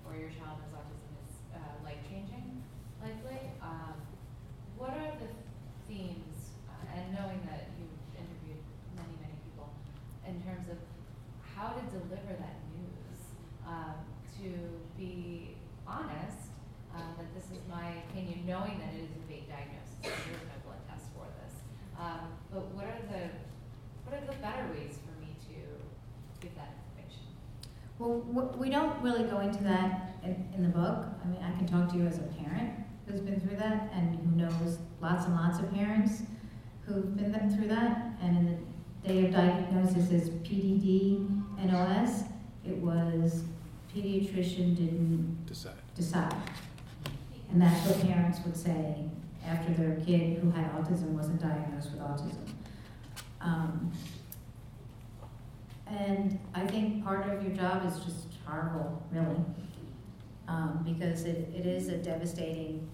or 0.08 0.16
your 0.16 0.30
child 0.32 0.64
has 0.64 0.72
autism 0.80 1.12
is 1.28 1.36
uh, 1.52 1.60
life 1.84 2.00
changing, 2.08 2.64
likely. 3.04 3.52
Um, 3.62 4.00
what 4.82 4.98
are 4.98 5.14
the 5.20 5.28
themes, 5.28 5.41
and 6.96 7.14
knowing 7.14 7.40
that 7.48 7.72
you've 7.78 8.00
interviewed 8.16 8.62
many, 8.96 9.16
many 9.22 9.38
people, 9.44 9.72
in 10.28 10.42
terms 10.44 10.68
of 10.70 10.78
how 11.42 11.74
to 11.74 11.84
deliver 11.92 12.34
that 12.40 12.58
news, 12.76 13.20
um, 13.68 13.96
to 14.40 14.50
be 14.98 15.56
honest, 15.88 16.52
uh, 16.96 17.00
that 17.18 17.30
this 17.36 17.46
is 17.52 17.64
my 17.70 18.04
opinion, 18.10 18.44
knowing 18.46 18.80
that 18.80 18.92
it 18.94 19.08
is 19.08 19.12
a 19.16 19.24
fake 19.28 19.48
diagnosis, 19.48 19.96
there 20.04 20.36
is 20.36 20.44
no 20.48 20.58
blood 20.66 20.82
test 20.90 21.08
for 21.16 21.28
this. 21.40 21.56
Um, 21.98 22.36
but 22.52 22.68
what 22.76 22.86
are 22.86 23.04
the 23.08 23.30
what 24.04 24.18
are 24.18 24.26
the 24.26 24.38
better 24.42 24.68
ways 24.74 25.00
for 25.06 25.14
me 25.22 25.32
to 25.48 25.56
give 26.42 26.54
that 26.56 26.74
information? 26.84 27.32
Well, 28.00 28.20
we 28.58 28.70
don't 28.70 29.02
really 29.02 29.24
go 29.24 29.40
into 29.40 29.64
that 29.64 30.16
in, 30.24 30.50
in 30.54 30.64
the 30.64 30.70
book. 30.70 31.06
I 31.24 31.28
mean, 31.28 31.42
I 31.42 31.56
can 31.58 31.68
talk 31.68 31.92
to 31.94 31.98
you 31.98 32.08
as 32.08 32.18
a 32.18 32.28
parent 32.44 32.74
who's 33.08 33.22
been 33.22 33.40
through 33.40 33.58
that 33.58 33.90
and 33.94 34.16
who 34.16 34.36
knows 34.36 34.80
lots 35.02 35.26
and 35.26 35.36
lots 35.36 35.60
of 35.60 35.72
parents 35.74 36.24
who've 36.94 37.16
been 37.18 37.34
th- 37.34 37.54
through 37.56 37.68
that. 37.70 38.14
And 38.22 38.38
in 38.38 38.58
the 39.04 39.08
day 39.08 39.26
of 39.26 39.32
diagnosis 39.34 40.12
is 40.12 40.30
PDD 40.30 41.28
NOS. 41.66 42.24
It 42.66 42.78
was 42.78 43.44
pediatrician 43.96 44.76
didn't 44.76 45.46
Decide. 45.46 45.74
decide. 45.96 46.36
And 47.52 47.62
that's 47.62 47.86
what 47.88 48.00
parents 48.08 48.40
would 48.46 48.56
say 48.56 48.96
after 49.46 49.74
their 49.74 49.96
kid 50.06 50.38
who 50.40 50.52
had 50.52 50.72
autism 50.74 51.10
wasn't 51.10 51.42
diagnosed 51.42 51.92
with 51.92 52.02
autism. 52.02 52.48
Um, 53.42 53.92
and 55.88 56.40
I 56.54 56.66
think 56.68 57.04
part 57.04 57.28
of 57.28 57.44
your 57.44 57.54
job 57.54 57.86
is 57.86 57.98
just 58.06 58.28
horrible, 58.46 59.02
really, 59.12 59.36
um, 60.48 60.86
because 60.86 61.24
it, 61.26 61.50
it 61.54 61.66
is 61.66 61.90
a 61.90 61.98
devastating 61.98 62.88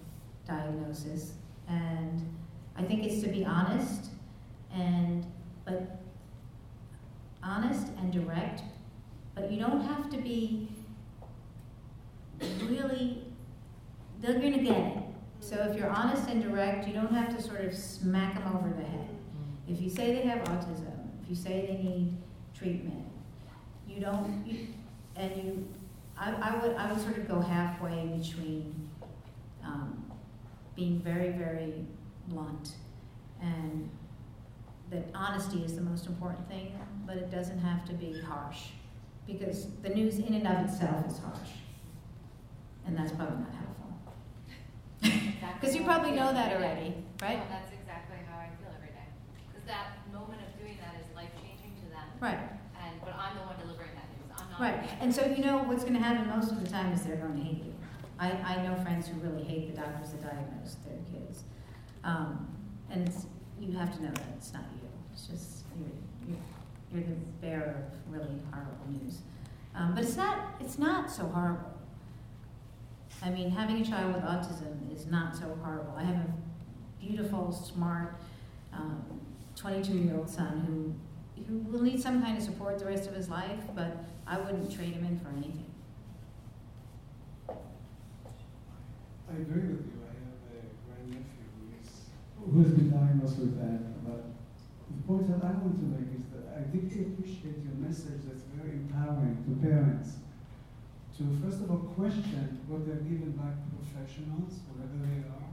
diagnosis. 0.48 1.34
And 1.68 2.20
I 2.78 2.82
think 2.82 3.04
it's 3.04 3.20
to 3.22 3.28
be 3.28 3.44
honest 3.44 4.10
and, 4.72 5.26
but 5.64 5.98
honest 7.42 7.88
and 7.98 8.12
direct, 8.12 8.62
but 9.34 9.50
you 9.50 9.58
don't 9.58 9.80
have 9.80 10.08
to 10.10 10.16
be 10.18 10.68
really, 12.62 13.24
they're 14.20 14.38
gonna 14.38 14.62
get 14.62 14.76
it. 14.76 15.02
So 15.40 15.56
if 15.68 15.76
you're 15.76 15.90
honest 15.90 16.28
and 16.28 16.40
direct, 16.40 16.86
you 16.86 16.94
don't 16.94 17.12
have 17.12 17.36
to 17.36 17.42
sort 17.42 17.62
of 17.64 17.76
smack 17.76 18.34
them 18.34 18.56
over 18.56 18.68
the 18.68 18.84
head. 18.84 19.08
If 19.68 19.80
you 19.80 19.90
say 19.90 20.14
they 20.14 20.22
have 20.22 20.44
autism, 20.44 20.92
if 21.22 21.28
you 21.28 21.34
say 21.34 21.66
they 21.66 21.82
need 21.82 22.16
treatment, 22.54 23.04
you 23.88 24.00
don't, 24.00 24.44
you, 24.46 24.68
and 25.16 25.36
you, 25.36 25.68
I, 26.16 26.32
I 26.32 26.58
would, 26.62 26.76
I 26.76 26.92
would 26.92 27.00
sort 27.00 27.18
of 27.18 27.28
go 27.28 27.40
halfway 27.40 28.06
between, 28.06 28.88
um, 29.64 30.04
being 30.76 31.00
very, 31.00 31.30
very 31.30 31.84
blunt 32.28 32.74
and 33.40 33.88
that 34.90 35.04
honesty 35.14 35.58
is 35.64 35.74
the 35.74 35.82
most 35.82 36.06
important 36.06 36.48
thing, 36.48 36.78
but 37.06 37.16
it 37.16 37.30
doesn't 37.30 37.58
have 37.58 37.84
to 37.86 37.92
be 37.92 38.20
harsh. 38.20 38.68
Because 39.26 39.66
the 39.82 39.90
news 39.90 40.18
in 40.18 40.32
and 40.34 40.46
of 40.46 40.64
itself 40.64 41.06
is 41.06 41.18
harsh. 41.18 41.50
And 42.86 42.96
that's 42.96 43.12
probably 43.12 43.36
not 43.36 43.52
helpful. 43.52 44.14
Because 45.60 45.74
you 45.74 45.82
probably 45.82 46.12
know 46.12 46.32
that 46.32 46.56
already, 46.56 46.94
right? 47.20 47.38
No, 47.38 47.44
that's 47.50 47.72
exactly 47.72 48.16
how 48.30 48.38
I 48.38 48.48
feel 48.62 48.70
every 48.76 48.94
day. 48.94 49.10
Because 49.50 49.66
that 49.66 49.98
moment 50.12 50.40
of 50.46 50.54
doing 50.58 50.78
that 50.80 50.94
is 51.00 51.06
life 51.16 51.34
changing 51.42 51.74
to 51.82 51.90
them. 51.90 52.06
Right. 52.20 52.38
And 52.78 53.00
but 53.04 53.14
I'm 53.18 53.36
the 53.36 53.42
one 53.42 53.58
delivering 53.58 53.90
that 53.98 54.06
news. 54.14 54.30
I'm 54.38 54.50
not. 54.50 54.60
Right, 54.60 54.88
and 55.00 55.12
so 55.12 55.26
you 55.26 55.42
know 55.42 55.58
what's 55.64 55.82
gonna 55.84 55.98
happen 55.98 56.28
most 56.28 56.52
of 56.52 56.62
the 56.62 56.70
time 56.70 56.92
is 56.92 57.02
they're 57.02 57.16
gonna 57.16 57.42
hate 57.42 57.64
you. 57.64 57.74
I, 58.20 58.30
I 58.30 58.62
know 58.62 58.76
friends 58.82 59.08
who 59.08 59.18
really 59.20 59.42
hate 59.42 59.74
the 59.74 59.80
doctors 59.80 60.10
that 60.10 60.22
diagnose 60.22 60.76
their 60.86 60.98
kids. 61.10 61.42
Um, 62.08 62.48
and 62.90 63.06
it's, 63.06 63.26
you 63.60 63.76
have 63.76 63.94
to 63.96 64.02
know 64.02 64.10
that 64.10 64.28
it's 64.38 64.52
not 64.54 64.62
you, 64.76 64.88
it's 65.12 65.26
just, 65.26 65.64
you're, 65.78 65.90
you're, 66.26 66.38
you're 66.90 67.04
the 67.06 67.16
bearer 67.42 67.76
of 67.84 68.12
really 68.14 68.40
horrible 68.50 68.86
news. 68.88 69.18
Um, 69.74 69.94
but 69.94 70.04
it's 70.04 70.16
not, 70.16 70.54
it's 70.58 70.78
not 70.78 71.10
so 71.10 71.26
horrible. 71.26 71.70
I 73.22 73.28
mean, 73.28 73.50
having 73.50 73.82
a 73.82 73.84
child 73.84 74.14
with 74.14 74.24
autism 74.24 74.94
is 74.94 75.04
not 75.06 75.36
so 75.36 75.58
horrible. 75.62 75.92
I 75.98 76.04
have 76.04 76.16
a 76.16 76.32
beautiful, 76.98 77.52
smart, 77.52 78.14
um, 78.72 79.02
twenty-two-year-old 79.54 80.30
son 80.30 80.64
who, 80.66 80.94
who 81.44 81.58
will 81.70 81.82
need 81.82 82.00
some 82.00 82.22
kind 82.22 82.38
of 82.38 82.42
support 82.42 82.78
the 82.78 82.86
rest 82.86 83.06
of 83.06 83.14
his 83.14 83.28
life, 83.28 83.60
but 83.74 84.04
I 84.26 84.38
wouldn't 84.38 84.74
trade 84.74 84.94
him 84.94 85.04
in 85.04 85.18
for 85.20 85.28
anything. 85.28 85.66
I 87.50 89.32
agree 89.32 89.62
with 89.62 89.84
you. 89.84 89.92
I 90.00 90.14
have 90.14 90.54
a 90.54 90.68
grandnephew 90.86 91.46
who 91.58 91.64
is 91.82 91.90
who 92.52 92.62
has 92.62 92.72
been 92.72 92.90
diagnosed 92.90 93.38
with 93.38 93.60
that. 93.60 94.04
But 94.04 94.24
the 94.88 95.02
point 95.06 95.28
that 95.28 95.44
I 95.44 95.52
want 95.60 95.76
to 95.80 95.86
make 95.92 96.08
is 96.16 96.24
that 96.32 96.56
I 96.56 96.60
deeply 96.72 97.12
appreciate 97.12 97.60
your 97.64 97.76
message. 97.76 98.24
That's 98.24 98.44
very 98.56 98.80
empowering 98.80 99.36
to 99.44 99.52
parents. 99.60 100.24
To 101.18 101.26
first 101.42 101.60
of 101.60 101.70
all 101.70 101.82
question 101.98 102.62
what 102.68 102.86
they're 102.86 103.04
given 103.04 103.34
by 103.34 103.50
professionals, 103.74 104.62
wherever 104.70 104.96
they 105.02 105.26
are, 105.28 105.50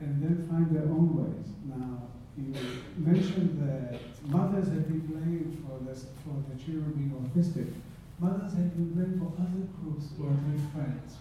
and 0.00 0.18
then 0.18 0.48
find 0.48 0.72
their 0.74 0.88
own 0.88 1.14
ways. 1.14 1.52
Now, 1.68 2.08
you 2.34 2.56
mentioned 2.96 3.60
that 3.60 4.00
mothers 4.24 4.68
have 4.72 4.88
been 4.88 5.04
blamed 5.06 5.62
for 5.62 5.84
this, 5.84 6.06
for 6.24 6.40
the 6.48 6.56
children 6.56 6.96
being 6.96 7.12
autistic. 7.12 7.70
Mothers 8.18 8.54
have 8.54 8.72
been 8.72 8.94
blamed 8.94 9.20
for 9.20 9.30
other 9.36 9.68
groups 9.78 10.16
who 10.16 10.26
are 10.26 10.38
their 10.48 10.64
friends. 10.72 11.20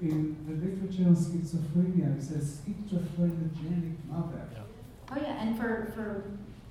In 0.00 0.36
the 0.46 0.54
literature 0.54 1.08
on 1.08 1.16
schizophrenia, 1.16 2.18
it 2.18 2.22
says 2.22 2.60
schizophrenogenic 2.60 3.94
mother. 4.08 4.42
Oh, 5.10 5.16
yeah, 5.16 5.40
and 5.42 5.56
for, 5.56 5.90
for 5.94 6.24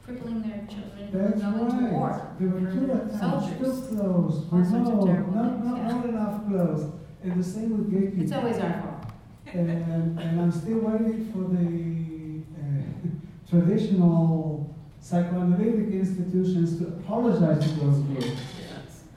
crippling 0.06 0.42
their 0.44 0.68
children 0.68 1.08
who 1.12 1.18
That's 1.18 1.42
go 1.42 1.66
into 1.68 1.86
war. 1.94 2.10
right. 2.10 2.40
There 2.40 2.50
were 2.50 2.60
for 2.70 2.72
two 2.74 2.86
the 2.88 2.94
attacks, 3.06 3.20
soldiers. 3.20 3.58
two 3.90 3.96
clothes, 3.96 4.36
All 4.52 4.64
sorts 4.66 4.72
no, 4.90 5.06
terrible 5.06 5.34
not, 5.34 5.52
things, 5.54 5.66
not, 5.66 5.78
yeah. 5.78 5.88
not 5.88 6.06
enough 6.06 6.48
clothes. 6.48 6.92
And 7.24 7.40
the 7.40 7.44
same 7.44 7.72
with 7.78 7.92
gay 7.92 8.08
people. 8.10 8.24
It's 8.24 8.32
always 8.34 8.58
our 8.60 8.82
fault. 8.82 9.12
And, 9.48 10.20
and 10.20 10.42
I'm 10.42 10.52
still 10.52 10.80
waiting 10.80 11.32
for 11.32 11.48
the 11.56 12.44
uh, 12.62 13.10
traditional 13.50 14.76
psychoanalytic 15.00 15.94
institutions 15.94 16.78
to 16.80 16.88
apologize 16.88 17.64
to 17.64 17.80
those 17.80 18.00
groups. 18.02 18.42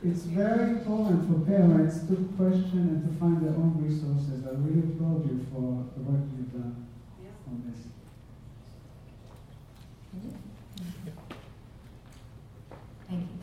It's 0.01 0.31
very 0.31 0.79
important 0.79 1.27
for 1.27 1.43
parents 1.45 2.07
to 2.07 2.15
question 2.39 2.87
and 2.87 3.03
to 3.03 3.11
find 3.19 3.43
their 3.43 3.51
own 3.51 3.83
resources. 3.83 4.47
I 4.47 4.55
really 4.55 4.95
applaud 4.95 5.27
you 5.27 5.43
for 5.51 5.83
the 5.91 6.07
work 6.07 6.23
you've 6.39 6.53
done 6.55 6.87
on 7.51 7.67
this. 7.67 7.83
Thank 13.11 13.27
you. 13.27 13.39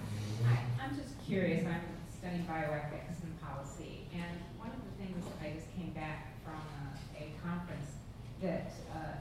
I'm 0.79 0.95
just 0.95 1.19
curious, 1.27 1.67
I'm 1.67 1.83
studying 2.07 2.47
bioethics 2.47 3.19
and 3.19 3.35
policy, 3.43 4.07
and 4.15 4.39
one 4.55 4.71
of 4.71 4.79
the 4.79 4.95
things 4.95 5.27
I 5.43 5.51
just 5.59 5.67
came 5.75 5.91
back 5.91 6.39
from 6.45 6.55
a, 6.55 7.19
a 7.19 7.35
conference 7.43 7.99
that 8.39 8.71
uh, 8.95 9.19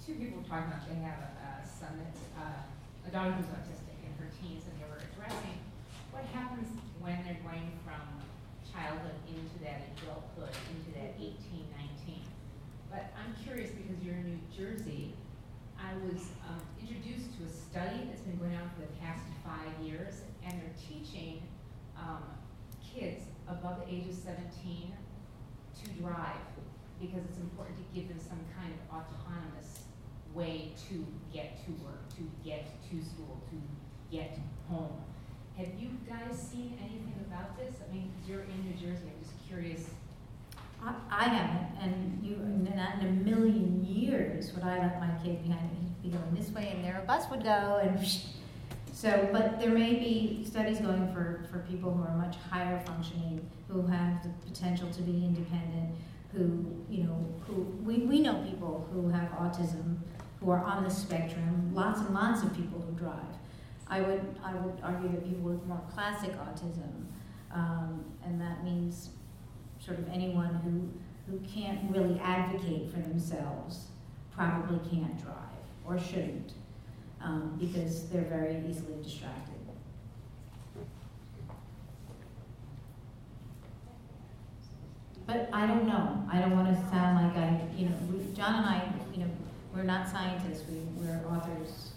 two 0.00 0.14
people 0.14 0.40
were 0.40 0.48
talking 0.48 0.72
about, 0.72 0.88
they 0.88 0.96
have 1.04 1.28
a, 1.28 1.60
a 1.60 1.68
son 1.68 2.00
that's, 2.00 2.24
uh, 2.40 2.64
a 3.04 3.10
daughter 3.12 3.32
who's 3.36 3.52
autistic 3.52 4.00
in 4.00 4.16
her 4.16 4.32
teens, 4.40 4.64
and 4.64 4.80
they 4.80 4.88
were 4.88 5.02
addressing 5.12 5.60
what 6.12 6.24
happens 6.36 6.68
when 7.00 7.16
they're 7.24 7.40
going 7.42 7.72
from 7.84 8.04
childhood 8.68 9.16
into 9.26 9.56
that 9.64 9.88
adulthood, 9.96 10.52
into 10.70 10.92
that 10.92 11.16
18, 11.16 11.32
19. 12.06 12.22
But 12.90 13.12
I'm 13.16 13.32
curious 13.42 13.72
because 13.72 13.96
you're 14.04 14.14
in 14.14 14.36
New 14.36 14.44
Jersey, 14.52 15.16
I 15.80 15.96
was 16.04 16.20
um, 16.46 16.60
introduced 16.78 17.32
to 17.40 17.48
a 17.48 17.50
study 17.50 18.06
that's 18.06 18.20
been 18.22 18.36
going 18.36 18.54
on 18.54 18.70
for 18.76 18.84
the 18.84 18.92
past 19.00 19.24
five 19.44 19.72
years, 19.82 20.20
and 20.44 20.60
they're 20.60 20.78
teaching 20.78 21.42
um, 21.96 22.22
kids 22.84 23.24
above 23.48 23.80
the 23.80 23.88
age 23.92 24.08
of 24.08 24.14
17 24.14 24.92
to 24.92 25.90
drive 25.98 26.44
because 27.00 27.24
it's 27.24 27.38
important 27.38 27.76
to 27.76 27.84
give 27.98 28.08
them 28.08 28.20
some 28.20 28.38
kind 28.54 28.70
of 28.70 29.00
autonomous 29.00 29.88
way 30.34 30.72
to 30.88 31.04
get 31.32 31.58
to 31.64 31.72
work, 31.82 32.08
to 32.14 32.22
get 32.44 32.68
to 32.88 33.02
school, 33.02 33.42
to 33.50 33.56
get 34.14 34.38
home. 34.68 34.92
Have 35.56 35.68
you 35.78 35.90
guys 36.08 36.38
seen 36.50 36.78
anything 36.80 37.14
about 37.28 37.56
this? 37.58 37.74
I 37.88 37.92
mean, 37.92 38.10
'cause 38.18 38.28
you're 38.28 38.40
in 38.42 38.64
New 38.64 38.74
Jersey, 38.74 39.04
I'm 39.06 39.22
just 39.22 39.46
curious. 39.48 39.90
I, 40.82 40.94
I 41.10 41.24
haven't, 41.28 41.78
and 41.80 42.20
you, 42.24 42.36
not 42.74 43.00
in 43.00 43.06
a 43.06 43.10
million 43.12 43.84
years 43.84 44.52
would 44.54 44.64
I 44.64 44.78
let 44.78 44.98
my 44.98 45.10
kid 45.22 45.42
behind 45.44 45.70
me 45.72 45.78
be 46.02 46.08
going 46.08 46.34
this 46.34 46.50
way, 46.50 46.72
and 46.74 46.84
there 46.84 46.98
a 47.00 47.06
bus 47.06 47.30
would 47.30 47.44
go, 47.44 47.80
and 47.82 47.98
so. 48.92 49.28
But 49.30 49.60
there 49.60 49.70
may 49.70 49.94
be 49.94 50.44
studies 50.44 50.80
going 50.80 51.12
for 51.12 51.44
for 51.52 51.60
people 51.70 51.92
who 51.92 52.02
are 52.02 52.16
much 52.16 52.36
higher 52.50 52.80
functioning, 52.84 53.46
who 53.68 53.86
have 53.86 54.22
the 54.24 54.30
potential 54.48 54.90
to 54.90 55.02
be 55.02 55.24
independent, 55.24 55.94
who 56.32 56.64
you 56.90 57.04
know, 57.04 57.24
who 57.46 57.62
we 57.84 57.98
we 57.98 58.18
know 58.20 58.42
people 58.42 58.88
who 58.92 59.08
have 59.10 59.28
autism, 59.32 59.98
who 60.40 60.50
are 60.50 60.64
on 60.64 60.82
the 60.82 60.90
spectrum. 60.90 61.70
Lots 61.72 62.00
and 62.00 62.12
lots 62.12 62.42
of 62.42 62.52
people 62.56 62.80
who 62.80 62.92
drive. 62.98 63.36
I 63.92 64.00
would 64.00 64.24
I 64.42 64.54
would 64.54 64.78
argue 64.82 65.10
that 65.10 65.22
people 65.28 65.50
with 65.50 65.66
more 65.66 65.82
classic 65.92 66.32
autism, 66.38 67.04
um, 67.52 68.02
and 68.24 68.40
that 68.40 68.64
means 68.64 69.10
sort 69.78 69.98
of 69.98 70.08
anyone 70.08 70.54
who, 70.64 70.88
who 71.30 71.38
can't 71.46 71.78
really 71.90 72.18
advocate 72.20 72.90
for 72.90 73.00
themselves 73.00 73.88
probably 74.34 74.78
can't 74.88 75.20
drive 75.22 75.36
or 75.84 75.98
shouldn't 75.98 76.52
um, 77.20 77.56
because 77.60 78.08
they're 78.08 78.22
very 78.22 78.64
easily 78.66 79.02
distracted. 79.02 79.52
But 85.26 85.50
I 85.52 85.66
don't 85.66 85.86
know. 85.86 86.26
I 86.32 86.40
don't 86.40 86.52
want 86.56 86.68
to 86.68 86.76
sound 86.90 87.12
like 87.26 87.36
I, 87.36 87.60
you 87.76 87.86
know, 87.90 87.96
John 88.34 88.54
and 88.56 88.66
I, 88.66 88.90
you 89.14 89.20
know, 89.24 89.30
we're 89.74 89.82
not 89.84 90.08
scientists. 90.08 90.64
We, 90.68 90.78
we're 90.96 91.20
authors. 91.30 91.92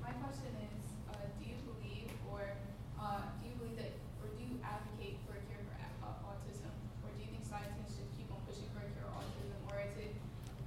My 0.00 0.14
question 0.22 0.52
is, 0.62 0.82
uh, 1.10 1.18
do 1.42 1.44
you 1.50 1.58
believe 1.66 2.08
or 2.30 2.54
uh, 3.02 3.28
do 3.42 3.50
you 3.50 3.54
believe 3.58 3.76
that 3.82 3.92
or 4.22 4.30
do 4.38 4.40
you 4.46 4.56
advocate 4.62 5.18
for 5.26 5.34
a 5.36 5.42
cure 5.50 5.60
for 5.66 5.74
a- 5.74 6.06
uh, 6.06 6.28
autism? 6.32 6.70
Or 7.02 7.10
do 7.12 7.20
you 7.20 7.28
think 7.34 7.44
scientists 7.44 7.98
should 7.98 8.08
keep 8.16 8.30
on 8.30 8.38
pushing 8.46 8.70
for 8.72 8.86
a 8.86 8.88
cure 8.94 9.04
for 9.10 9.20
autism? 9.20 9.58
Or 9.74 9.82
is 9.82 9.94
it, 9.98 10.14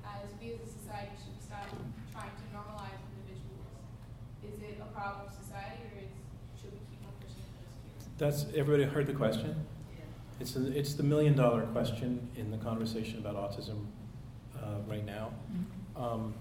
as 0.04 0.30
we 0.38 0.52
as 0.54 0.62
a 0.62 0.70
society 0.70 1.16
should 1.16 1.40
stop 1.40 1.72
trying 2.12 2.36
to 2.36 2.46
normalize 2.54 3.00
individuals? 3.18 3.72
Is 4.46 4.60
it 4.62 4.78
a 4.84 4.90
problem 4.94 5.26
of 5.26 5.34
society 5.34 5.80
or 5.90 6.06
is, 6.06 6.12
should 6.60 6.76
we 6.76 6.82
keep 6.92 7.02
on 7.08 7.16
pushing 7.24 7.48
for 7.56 7.64
this 7.66 7.74
cure? 7.82 8.05
That's 8.18 8.46
everybody 8.56 8.84
heard 8.84 9.08
the 9.08 9.14
question. 9.14 9.66
It's 10.40 10.56
a, 10.56 10.78
it's 10.78 10.94
the 10.94 11.04
million 11.04 11.36
dollar 11.36 11.64
question 11.68 12.30
in 12.36 12.50
the 12.52 12.58
conversation 12.58 13.20
about 13.20 13.36
autism 13.36 13.86
uh, 14.58 14.80
right 14.88 15.06
now. 15.06 15.32
Um, 15.96 16.34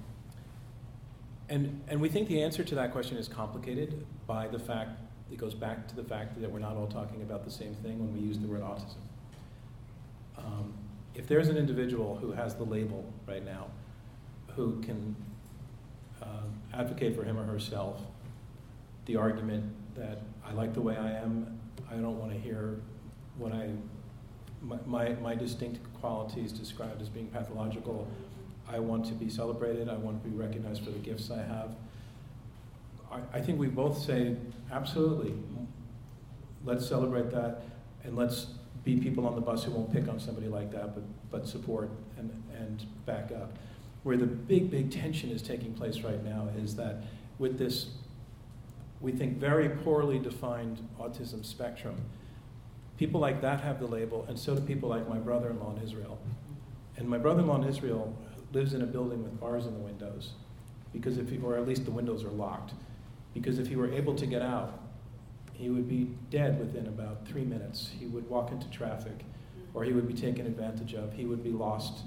and, 1.48 1.82
and 1.88 2.00
we 2.00 2.08
think 2.08 2.28
the 2.28 2.42
answer 2.42 2.64
to 2.64 2.74
that 2.76 2.92
question 2.92 3.16
is 3.16 3.28
complicated 3.28 4.06
by 4.26 4.48
the 4.48 4.58
fact, 4.58 5.00
it 5.30 5.36
goes 5.36 5.54
back 5.54 5.86
to 5.88 5.96
the 5.96 6.04
fact 6.04 6.40
that 6.40 6.50
we're 6.50 6.58
not 6.58 6.76
all 6.76 6.86
talking 6.86 7.22
about 7.22 7.44
the 7.44 7.50
same 7.50 7.74
thing 7.76 7.98
when 7.98 8.12
we 8.14 8.20
use 8.20 8.38
the 8.38 8.46
word 8.46 8.62
autism. 8.62 8.96
Um, 10.38 10.72
if 11.14 11.26
there's 11.26 11.48
an 11.48 11.56
individual 11.56 12.16
who 12.16 12.32
has 12.32 12.54
the 12.54 12.64
label 12.64 13.04
right 13.26 13.44
now, 13.44 13.66
who 14.56 14.80
can 14.80 15.14
uh, 16.22 16.26
advocate 16.72 17.14
for 17.14 17.24
him 17.24 17.38
or 17.38 17.44
herself, 17.44 18.00
the 19.06 19.16
argument 19.16 19.64
that 19.96 20.22
I 20.46 20.52
like 20.52 20.72
the 20.72 20.80
way 20.80 20.96
I 20.96 21.12
am, 21.12 21.60
I 21.94 21.98
don't 21.98 22.18
want 22.18 22.32
to 22.32 22.38
hear 22.38 22.80
what 23.38 23.52
I, 23.52 23.70
my, 24.62 24.78
my, 24.84 25.08
my 25.14 25.34
distinct 25.34 25.78
qualities 26.00 26.50
described 26.50 27.00
as 27.00 27.08
being 27.08 27.28
pathological. 27.28 28.08
I 28.68 28.80
want 28.80 29.04
to 29.06 29.12
be 29.12 29.28
celebrated. 29.28 29.88
I 29.88 29.94
want 29.94 30.22
to 30.22 30.28
be 30.28 30.34
recognized 30.34 30.84
for 30.84 30.90
the 30.90 30.98
gifts 30.98 31.30
I 31.30 31.42
have. 31.42 31.76
I, 33.12 33.20
I 33.38 33.40
think 33.40 33.60
we 33.60 33.68
both 33.68 33.98
say, 33.98 34.36
absolutely, 34.72 35.34
let's 36.64 36.86
celebrate 36.88 37.30
that 37.30 37.62
and 38.02 38.16
let's 38.16 38.46
be 38.82 38.98
people 38.98 39.26
on 39.26 39.34
the 39.34 39.40
bus 39.40 39.64
who 39.64 39.70
won't 39.70 39.92
pick 39.92 40.08
on 40.08 40.18
somebody 40.18 40.48
like 40.48 40.72
that, 40.72 40.94
but, 40.94 41.04
but 41.30 41.46
support 41.46 41.90
and, 42.18 42.30
and 42.58 42.86
back 43.06 43.30
up. 43.30 43.56
Where 44.02 44.16
the 44.16 44.26
big, 44.26 44.70
big 44.70 44.90
tension 44.90 45.30
is 45.30 45.42
taking 45.42 45.72
place 45.74 46.00
right 46.00 46.22
now 46.24 46.48
is 46.58 46.76
that 46.76 47.04
with 47.38 47.58
this, 47.58 47.86
we 49.04 49.12
think, 49.12 49.36
very 49.36 49.68
poorly 49.68 50.18
defined 50.18 50.88
autism 50.98 51.44
spectrum, 51.44 51.96
people 52.96 53.20
like 53.20 53.42
that 53.42 53.60
have 53.60 53.78
the 53.78 53.86
label, 53.86 54.24
and 54.28 54.38
so 54.38 54.54
do 54.54 54.62
people 54.62 54.88
like 54.88 55.06
my 55.08 55.18
brother 55.18 55.50
in 55.50 55.60
law 55.60 55.76
in 55.76 55.82
Israel. 55.82 56.18
And 56.96 57.06
my 57.06 57.18
brother 57.18 57.40
in 57.40 57.46
law 57.46 57.60
in 57.60 57.68
Israel 57.68 58.16
lives 58.52 58.72
in 58.72 58.80
a 58.80 58.86
building 58.86 59.22
with 59.22 59.38
bars 59.38 59.66
in 59.66 59.74
the 59.74 59.80
windows, 59.80 60.32
because 60.92 61.18
if 61.18 61.28
he, 61.28 61.38
or 61.38 61.56
at 61.56 61.68
least 61.68 61.84
the 61.84 61.90
windows 61.90 62.24
are 62.24 62.30
locked. 62.30 62.72
Because 63.34 63.58
if 63.58 63.66
he 63.66 63.76
were 63.76 63.92
able 63.92 64.14
to 64.14 64.26
get 64.26 64.40
out, 64.40 64.80
he 65.52 65.68
would 65.68 65.88
be 65.88 66.08
dead 66.30 66.58
within 66.58 66.86
about 66.86 67.26
three 67.26 67.44
minutes. 67.44 67.90
He 67.98 68.06
would 68.06 68.28
walk 68.30 68.52
into 68.52 68.70
traffic, 68.70 69.24
or 69.74 69.84
he 69.84 69.92
would 69.92 70.08
be 70.08 70.14
taken 70.14 70.46
advantage 70.46 70.94
of. 70.94 71.12
He 71.12 71.26
would 71.26 71.44
be 71.44 71.50
lost. 71.50 72.04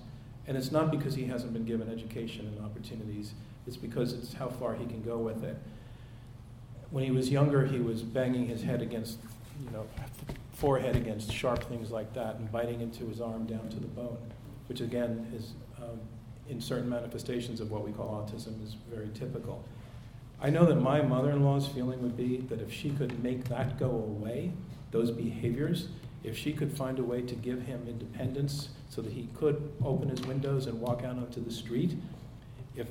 And 0.48 0.58
it's 0.58 0.72
not 0.72 0.90
because 0.90 1.14
he 1.14 1.26
hasn't 1.26 1.54
been 1.54 1.66
given 1.66 1.92
education 1.92 2.48
and 2.48 2.66
opportunities, 2.66 3.34
it's 3.68 3.78
because 3.78 4.14
it's 4.14 4.34
how 4.34 4.48
far 4.48 4.74
he 4.76 4.86
can 4.86 5.04
go 5.04 5.18
with 5.18 5.44
it. 5.44 5.58
When 6.92 7.04
he 7.04 7.12
was 7.12 7.30
younger, 7.30 7.66
he 7.66 7.80
was 7.80 8.02
banging 8.02 8.48
his 8.48 8.64
head 8.64 8.82
against, 8.82 9.18
you 9.64 9.72
know, 9.72 9.86
forehead 10.54 10.96
against 10.96 11.32
sharp 11.32 11.64
things 11.66 11.92
like 11.92 12.14
that 12.14 12.36
and 12.36 12.52
biting 12.52 12.82
into 12.82 13.06
his 13.08 13.22
arm 13.22 13.46
down 13.46 13.70
to 13.70 13.80
the 13.80 13.88
bone, 13.88 14.18
which 14.68 14.82
again 14.82 15.32
is, 15.36 15.54
um, 15.78 16.00
in 16.50 16.60
certain 16.60 16.90
manifestations 16.90 17.60
of 17.60 17.70
what 17.70 17.86
we 17.86 17.92
call 17.92 18.26
autism, 18.26 18.64
is 18.66 18.76
very 18.90 19.10
typical. 19.14 19.64
I 20.42 20.50
know 20.50 20.66
that 20.66 20.76
my 20.76 21.02
mother 21.02 21.32
in 21.32 21.44
law's 21.44 21.68
feeling 21.68 22.02
would 22.02 22.16
be 22.16 22.38
that 22.50 22.62
if 22.62 22.72
she 22.72 22.92
could 22.92 23.24
make 23.24 23.46
that 23.46 23.80
go 23.80 23.90
away, 23.90 24.52
those 24.92 25.12
behaviors, 25.12 25.90
if 26.24 26.38
she 26.38 26.54
could 26.54 26.72
find 26.72 27.00
a 27.00 27.04
way 27.04 27.22
to 27.22 27.36
give 27.36 27.64
him 27.64 27.86
independence 27.88 28.70
so 28.90 29.02
that 29.02 29.14
he 29.14 29.30
could 29.36 29.72
open 29.84 30.10
his 30.10 30.22
windows 30.22 30.68
and 30.68 30.80
walk 30.80 31.04
out 31.04 31.18
onto 31.18 31.44
the 31.44 31.52
street, 31.52 31.98
if, 32.76 32.88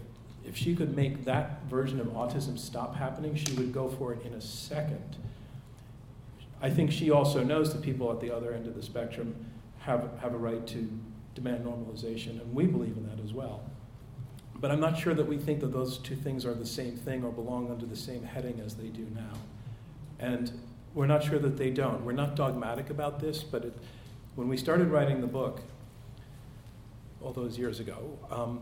if 0.47 0.56
she 0.56 0.74
could 0.77 0.94
make 0.94 1.24
that 1.24 1.62
version 1.64 2.01
of 2.01 2.06
autism 2.09 2.59
stop 2.59 2.94
happening, 2.94 3.35
she 3.35 3.52
would 3.55 3.73
go 3.73 3.89
for 3.89 4.12
it 4.12 4.24
in 4.24 4.32
a 4.35 4.40
second. 4.40 5.16
I 6.62 6.70
think 6.70 6.90
she 6.90 7.10
also 7.10 7.43
knows 7.43 7.73
that 7.73 7.82
people 7.82 8.10
at 8.12 8.20
the 8.20 8.35
other 8.35 8.55
end 8.55 8.66
of 8.66 8.74
the 8.74 8.82
spectrum 8.82 9.35
have, 9.81 10.09
have 10.20 10.35
a 10.35 10.39
right 10.39 10.66
to 10.68 10.89
demand 11.35 11.64
normalization, 11.64 12.40
and 12.40 12.55
we 12.55 12.66
believe 12.66 12.97
in 12.97 13.06
that 13.09 13.23
as 13.23 13.32
well. 13.32 13.62
But 14.55 14.70
I'm 14.70 14.81
not 14.81 14.98
sure 14.98 15.14
that 15.14 15.27
we 15.27 15.36
think 15.36 15.60
that 15.60 15.73
those 15.73 15.98
two 15.98 16.16
things 16.16 16.47
are 16.47 16.55
the 16.55 16.64
same 16.64 16.97
thing 16.97 17.24
or 17.24 17.31
belong 17.31 17.70
under 17.70 17.85
the 17.85 17.97
same 17.97 18.23
heading 18.23 18.60
as 18.64 18.74
they 18.74 18.89
do 18.89 19.06
now. 19.14 19.35
And 20.18 20.51
we're 20.94 21.06
not 21.06 21.23
sure 21.23 21.39
that 21.39 21.59
they 21.59 21.70
don't. 21.70 22.05
We're 22.05 22.12
not 22.12 22.36
dogmatic 22.36 22.89
about 22.89 23.20
this, 23.20 23.43
but 23.43 23.66
it, 23.66 23.77
when 24.35 24.48
we 24.48 24.56
started 24.56 24.89
writing 24.89 25.20
the 25.20 25.27
book, 25.27 25.60
all 27.20 27.32
those 27.32 27.59
years 27.59 27.81
ago, 27.81 28.18
um, 28.31 28.60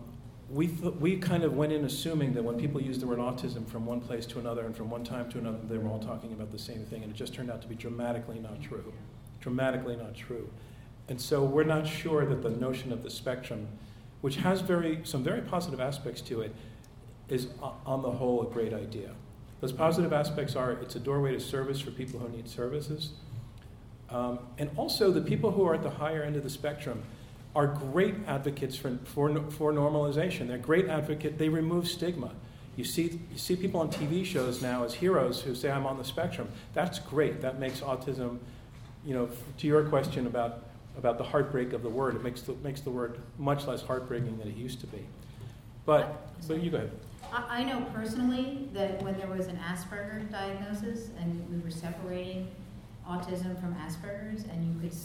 we, 0.51 0.67
th- 0.67 0.95
we 0.95 1.17
kind 1.17 1.43
of 1.43 1.57
went 1.57 1.73
in 1.73 1.85
assuming 1.85 2.35
that 2.35 2.43
when 2.43 2.59
people 2.59 2.81
use 2.81 2.99
the 2.99 3.07
word 3.07 3.19
autism 3.19 3.67
from 3.67 3.87
one 3.87 4.01
place 4.01 4.27
to 4.27 4.39
another 4.39 4.67
and 4.67 4.77
from 4.77 4.91
one 4.91 5.05
time 5.05 5.31
to 5.31 5.39
another, 5.39 5.59
they 5.69 5.79
were 5.79 5.89
all 5.89 5.99
talking 5.99 6.33
about 6.33 6.51
the 6.51 6.59
same 6.59 6.85
thing, 6.85 7.03
and 7.03 7.11
it 7.11 7.17
just 7.17 7.35
turned 7.35 7.51
out 7.51 7.63
to 7.63 7.69
be 7.69 7.75
dramatically 7.75 8.39
not 8.39 8.61
true. 8.63 8.93
Dramatically 9.41 9.97
not 9.97 10.15
true. 10.15 10.49
And 11.09 11.21
so 11.21 11.43
we're 11.45 11.65
not 11.65 11.87
sure 11.87 12.27
that 12.27 12.43
the 12.43 12.51
notion 12.51 12.93
of 12.93 13.03
the 13.03 13.11
spectrum, 13.11 13.69
which 14.21 14.37
has 14.37 14.61
very, 14.61 15.01
some 15.05 15.23
very 15.23 15.41
positive 15.41 15.81
aspects 15.81 16.21
to 16.23 16.43
it, 16.43 16.55
is 17.29 17.49
on 17.87 18.03
the 18.03 18.11
whole 18.11 18.43
a 18.43 18.51
great 18.51 18.75
idea. 18.75 19.11
Those 19.61 19.73
positive 19.73 20.13
aspects 20.13 20.57
are 20.57 20.73
it's 20.73 20.97
a 20.97 21.01
doorway 21.01 21.33
to 21.33 21.41
service 21.41 21.81
for 21.81 21.91
people 21.91 22.21
who 22.21 22.29
need 22.29 22.49
services. 22.49 23.13
Um, 24.11 24.41
and 24.59 24.71
also, 24.77 25.11
the 25.11 25.23
people 25.23 25.51
who 25.53 25.67
are 25.67 25.75
at 25.75 25.83
the 25.83 25.91
higher 25.91 26.23
end 26.23 26.37
of 26.37 26.43
the 26.43 26.51
spectrum 26.51 27.03
are 27.55 27.67
great 27.67 28.15
advocates 28.27 28.77
for, 28.77 28.99
for, 29.05 29.33
for 29.51 29.73
normalization. 29.73 30.49
They're 30.49 30.59
great 30.59 30.89
advocates. 30.89 31.39
They 31.39 31.49
remove 31.49 31.87
stigma. 31.87 32.31
You 32.77 32.85
see, 32.85 33.21
you 33.31 33.39
see 33.39 33.55
people 33.55 33.81
on 33.81 33.91
TV 33.91 34.25
shows 34.25 34.61
now 34.61 34.83
as 34.83 34.95
heroes 34.95 35.41
who 35.41 35.55
say, 35.55 35.71
I'm 35.71 35.87
on 35.87 35.97
the 35.97 36.05
spectrum. 36.05 36.49
That's 36.73 36.99
great. 36.99 37.41
That 37.41 37.61
makes 37.61 37.81
autism, 37.81 38.39
you 39.07 39.15
know, 39.15 39.29
to 39.59 39.67
your 39.67 39.85
question 39.85 40.27
about, 40.27 40.65
about 40.99 41.19
the 41.19 41.25
heartbreak 41.25 41.73
of 41.73 41.83
the 41.83 41.89
word, 41.89 42.17
it 42.17 42.25
makes 42.25 42.43
the, 42.43 42.55
makes 42.55 42.81
the 42.81 42.91
word 42.91 43.21
much 43.39 43.67
less 43.67 43.83
heartbreaking 43.83 44.39
than 44.39 44.49
it 44.49 44.57
used 44.57 44.81
to 44.81 44.89
be. 44.89 45.07
But, 45.87 46.27
but 46.49 46.61
you 46.63 46.71
go 46.71 46.79
ahead. 46.79 46.91
I, 47.33 47.65
know 47.65 47.85
personally 47.93 48.69
that 48.73 49.03
when 49.03 49.17
there 49.19 49.27
was 49.27 49.49
an 49.49 49.59
Asperger 49.59 50.31
diagnosis 50.31 51.11
and 51.19 51.45
we 51.51 51.59
were 51.59 51.71
separating 51.71 52.49
autism 53.09 53.61
from 53.61 53.75
Asperger's, 53.75 54.45
and 54.45 54.65
you 54.65 54.81
could, 54.81 54.97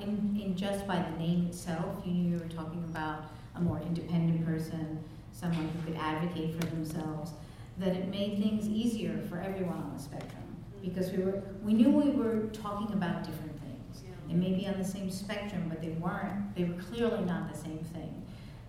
in, 0.00 0.40
in 0.42 0.56
just 0.56 0.86
by 0.86 0.96
the 0.96 1.18
name 1.18 1.46
itself, 1.46 2.02
you 2.04 2.12
knew 2.12 2.36
you 2.36 2.42
were 2.42 2.48
talking 2.48 2.82
about 2.84 3.24
a 3.54 3.60
more 3.60 3.80
independent 3.80 4.44
person, 4.44 5.02
someone 5.32 5.68
who 5.68 5.92
could 5.92 6.00
advocate 6.00 6.54
for 6.60 6.66
themselves, 6.66 7.32
that 7.78 7.94
it 7.96 8.08
made 8.08 8.42
things 8.42 8.68
easier 8.68 9.20
for 9.28 9.40
everyone 9.40 9.78
on 9.78 9.92
the 9.96 10.02
spectrum. 10.02 10.42
Mm-hmm. 10.76 10.88
Because 10.88 11.10
we 11.12 11.22
were, 11.22 11.42
we 11.62 11.72
knew 11.72 11.90
we 11.90 12.10
were 12.10 12.48
talking 12.52 12.92
about 12.94 13.24
different 13.24 13.58
things. 13.60 14.02
They 14.28 14.34
may 14.34 14.52
be 14.52 14.66
on 14.66 14.78
the 14.78 14.84
same 14.84 15.10
spectrum, 15.10 15.66
but 15.68 15.80
they 15.82 15.90
weren't, 15.90 16.54
they 16.54 16.64
were 16.64 16.80
clearly 16.82 17.24
not 17.24 17.52
the 17.52 17.58
same 17.58 17.80
thing. 17.92 18.22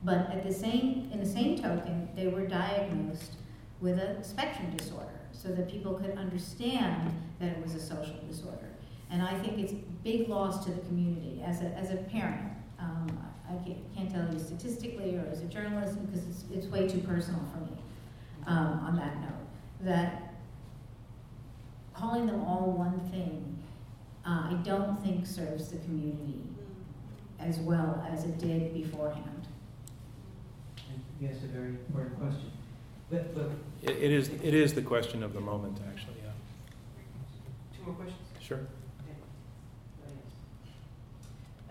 But 0.03 0.31
at 0.31 0.43
the 0.43 0.53
same, 0.53 1.09
in 1.13 1.19
the 1.19 1.29
same 1.29 1.57
token, 1.57 2.09
they 2.15 2.27
were 2.27 2.47
diagnosed 2.47 3.33
with 3.79 3.99
a 3.99 4.23
spectrum 4.23 4.75
disorder 4.75 5.07
so 5.31 5.49
that 5.49 5.69
people 5.69 5.93
could 5.93 6.17
understand 6.17 7.11
that 7.39 7.49
it 7.49 7.63
was 7.63 7.75
a 7.75 7.79
social 7.79 8.15
disorder. 8.27 8.70
And 9.11 9.21
I 9.21 9.37
think 9.39 9.59
it's 9.59 9.73
big 10.03 10.29
loss 10.29 10.63
to 10.65 10.71
the 10.71 10.79
community 10.81 11.41
as 11.45 11.61
a, 11.61 11.65
as 11.77 11.91
a 11.91 11.97
parent. 11.97 12.49
Um, 12.79 13.07
I 13.49 13.53
can't, 13.65 13.95
can't 13.95 14.09
tell 14.09 14.33
you 14.33 14.39
statistically 14.39 15.17
or 15.17 15.25
as 15.29 15.41
a 15.41 15.45
journalist 15.45 15.99
because 16.05 16.25
it's, 16.27 16.45
it's 16.53 16.67
way 16.67 16.87
too 16.87 16.99
personal 16.99 17.41
for 17.53 17.59
me 17.59 17.77
um, 18.47 18.79
on 18.85 18.95
that 18.95 19.19
note. 19.19 19.29
That 19.81 20.33
calling 21.93 22.25
them 22.25 22.41
all 22.45 22.71
one 22.71 22.99
thing, 23.11 23.61
uh, 24.25 24.49
I 24.51 24.59
don't 24.63 25.01
think 25.03 25.27
serves 25.27 25.69
the 25.69 25.77
community 25.79 26.41
as 27.39 27.59
well 27.59 28.05
as 28.09 28.23
it 28.23 28.37
did 28.37 28.73
beforehand. 28.73 29.47
Yes, 31.19 31.35
a 31.43 31.47
very 31.47 31.69
important 31.69 32.17
question. 32.17 32.51
But, 33.09 33.35
but 33.35 33.51
It, 33.83 33.97
it 33.97 34.11
is, 34.11 34.29
it 34.29 34.53
is 34.53 34.73
the 34.73 34.81
question 34.81 35.21
of 35.21 35.33
the 35.33 35.41
moment, 35.41 35.79
actually, 35.89 36.15
yeah. 36.23 36.31
two 37.77 37.83
more 37.85 37.95
questions? 37.95 38.17
Sure. 38.39 38.59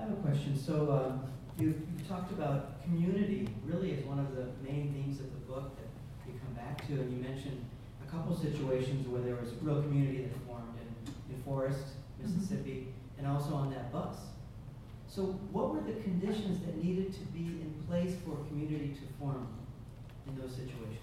I 0.00 0.04
have 0.04 0.12
a 0.12 0.22
question. 0.22 0.58
So 0.58 0.90
um, 0.90 1.20
you, 1.58 1.66
you 1.68 2.04
talked 2.08 2.32
about 2.32 2.82
community 2.82 3.48
really 3.66 3.92
as 3.92 4.02
one 4.04 4.18
of 4.18 4.34
the 4.34 4.46
main 4.64 4.94
themes 4.94 5.20
of 5.20 5.30
the 5.32 5.40
book 5.40 5.76
that 5.76 6.32
you 6.32 6.38
come 6.40 6.54
back 6.54 6.86
to, 6.88 6.94
and 6.94 7.12
you 7.12 7.22
mentioned 7.22 7.62
a 8.06 8.10
couple 8.10 8.34
situations 8.34 9.06
where 9.08 9.20
there 9.20 9.36
was 9.36 9.50
real 9.60 9.82
community 9.82 10.22
that 10.22 10.32
formed 10.46 10.72
in, 10.80 11.34
in 11.34 11.42
Forest, 11.42 11.84
Mississippi, 12.18 12.88
and 13.18 13.26
also 13.26 13.52
on 13.52 13.70
that 13.72 13.92
bus. 13.92 14.16
So 15.06 15.38
what 15.52 15.74
were 15.74 15.80
the 15.82 16.00
conditions 16.00 16.64
that 16.64 16.82
needed 16.82 17.12
to 17.12 17.20
be 17.36 17.60
in 17.60 17.74
place 17.86 18.14
for 18.24 18.36
community 18.48 18.94
to 18.94 19.02
form 19.18 19.46
in 20.26 20.40
those 20.40 20.52
situations? 20.52 20.96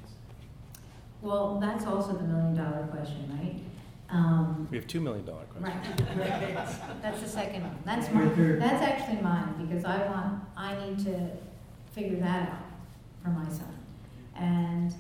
Well, 1.21 1.59
that's 1.59 1.85
also 1.85 2.13
the 2.13 2.23
million 2.23 2.55
dollar 2.55 2.87
question, 2.87 3.29
right? 3.37 3.61
Um, 4.09 4.67
We 4.71 4.77
have 4.77 4.87
$2 4.87 5.01
million 5.01 5.25
questions. 5.25 6.01
Right. 6.15 6.55
That's 7.01 7.21
the 7.21 7.27
second 7.27 7.63
one. 7.63 7.77
That's 7.85 8.07
Your 8.09 8.23
my, 8.23 8.67
that's 8.67 8.81
actually 8.81 9.21
mine, 9.21 9.67
because 9.67 9.83
I 9.83 10.07
want, 10.07 10.43
I 10.55 10.75
need 10.85 10.99
to 11.05 11.29
figure 11.91 12.19
that 12.19 12.49
out 12.49 12.65
for 13.23 13.29
my 13.29 13.49
son. 13.49 13.77
And 14.35 14.93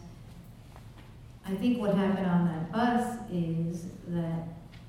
I 1.45 1.55
think 1.55 1.79
what 1.79 1.95
happened 1.95 2.25
on 2.27 2.45
that 2.47 2.71
bus 2.71 3.17
is 3.31 3.85
that 4.07 4.47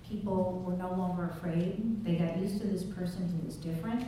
people 0.08 0.62
were 0.66 0.76
no 0.76 0.90
longer 0.94 1.30
afraid. 1.36 2.04
They 2.04 2.16
got 2.16 2.36
used 2.38 2.60
to 2.60 2.66
this 2.66 2.82
person 2.82 3.28
who 3.28 3.46
was 3.46 3.56
different. 3.56 4.04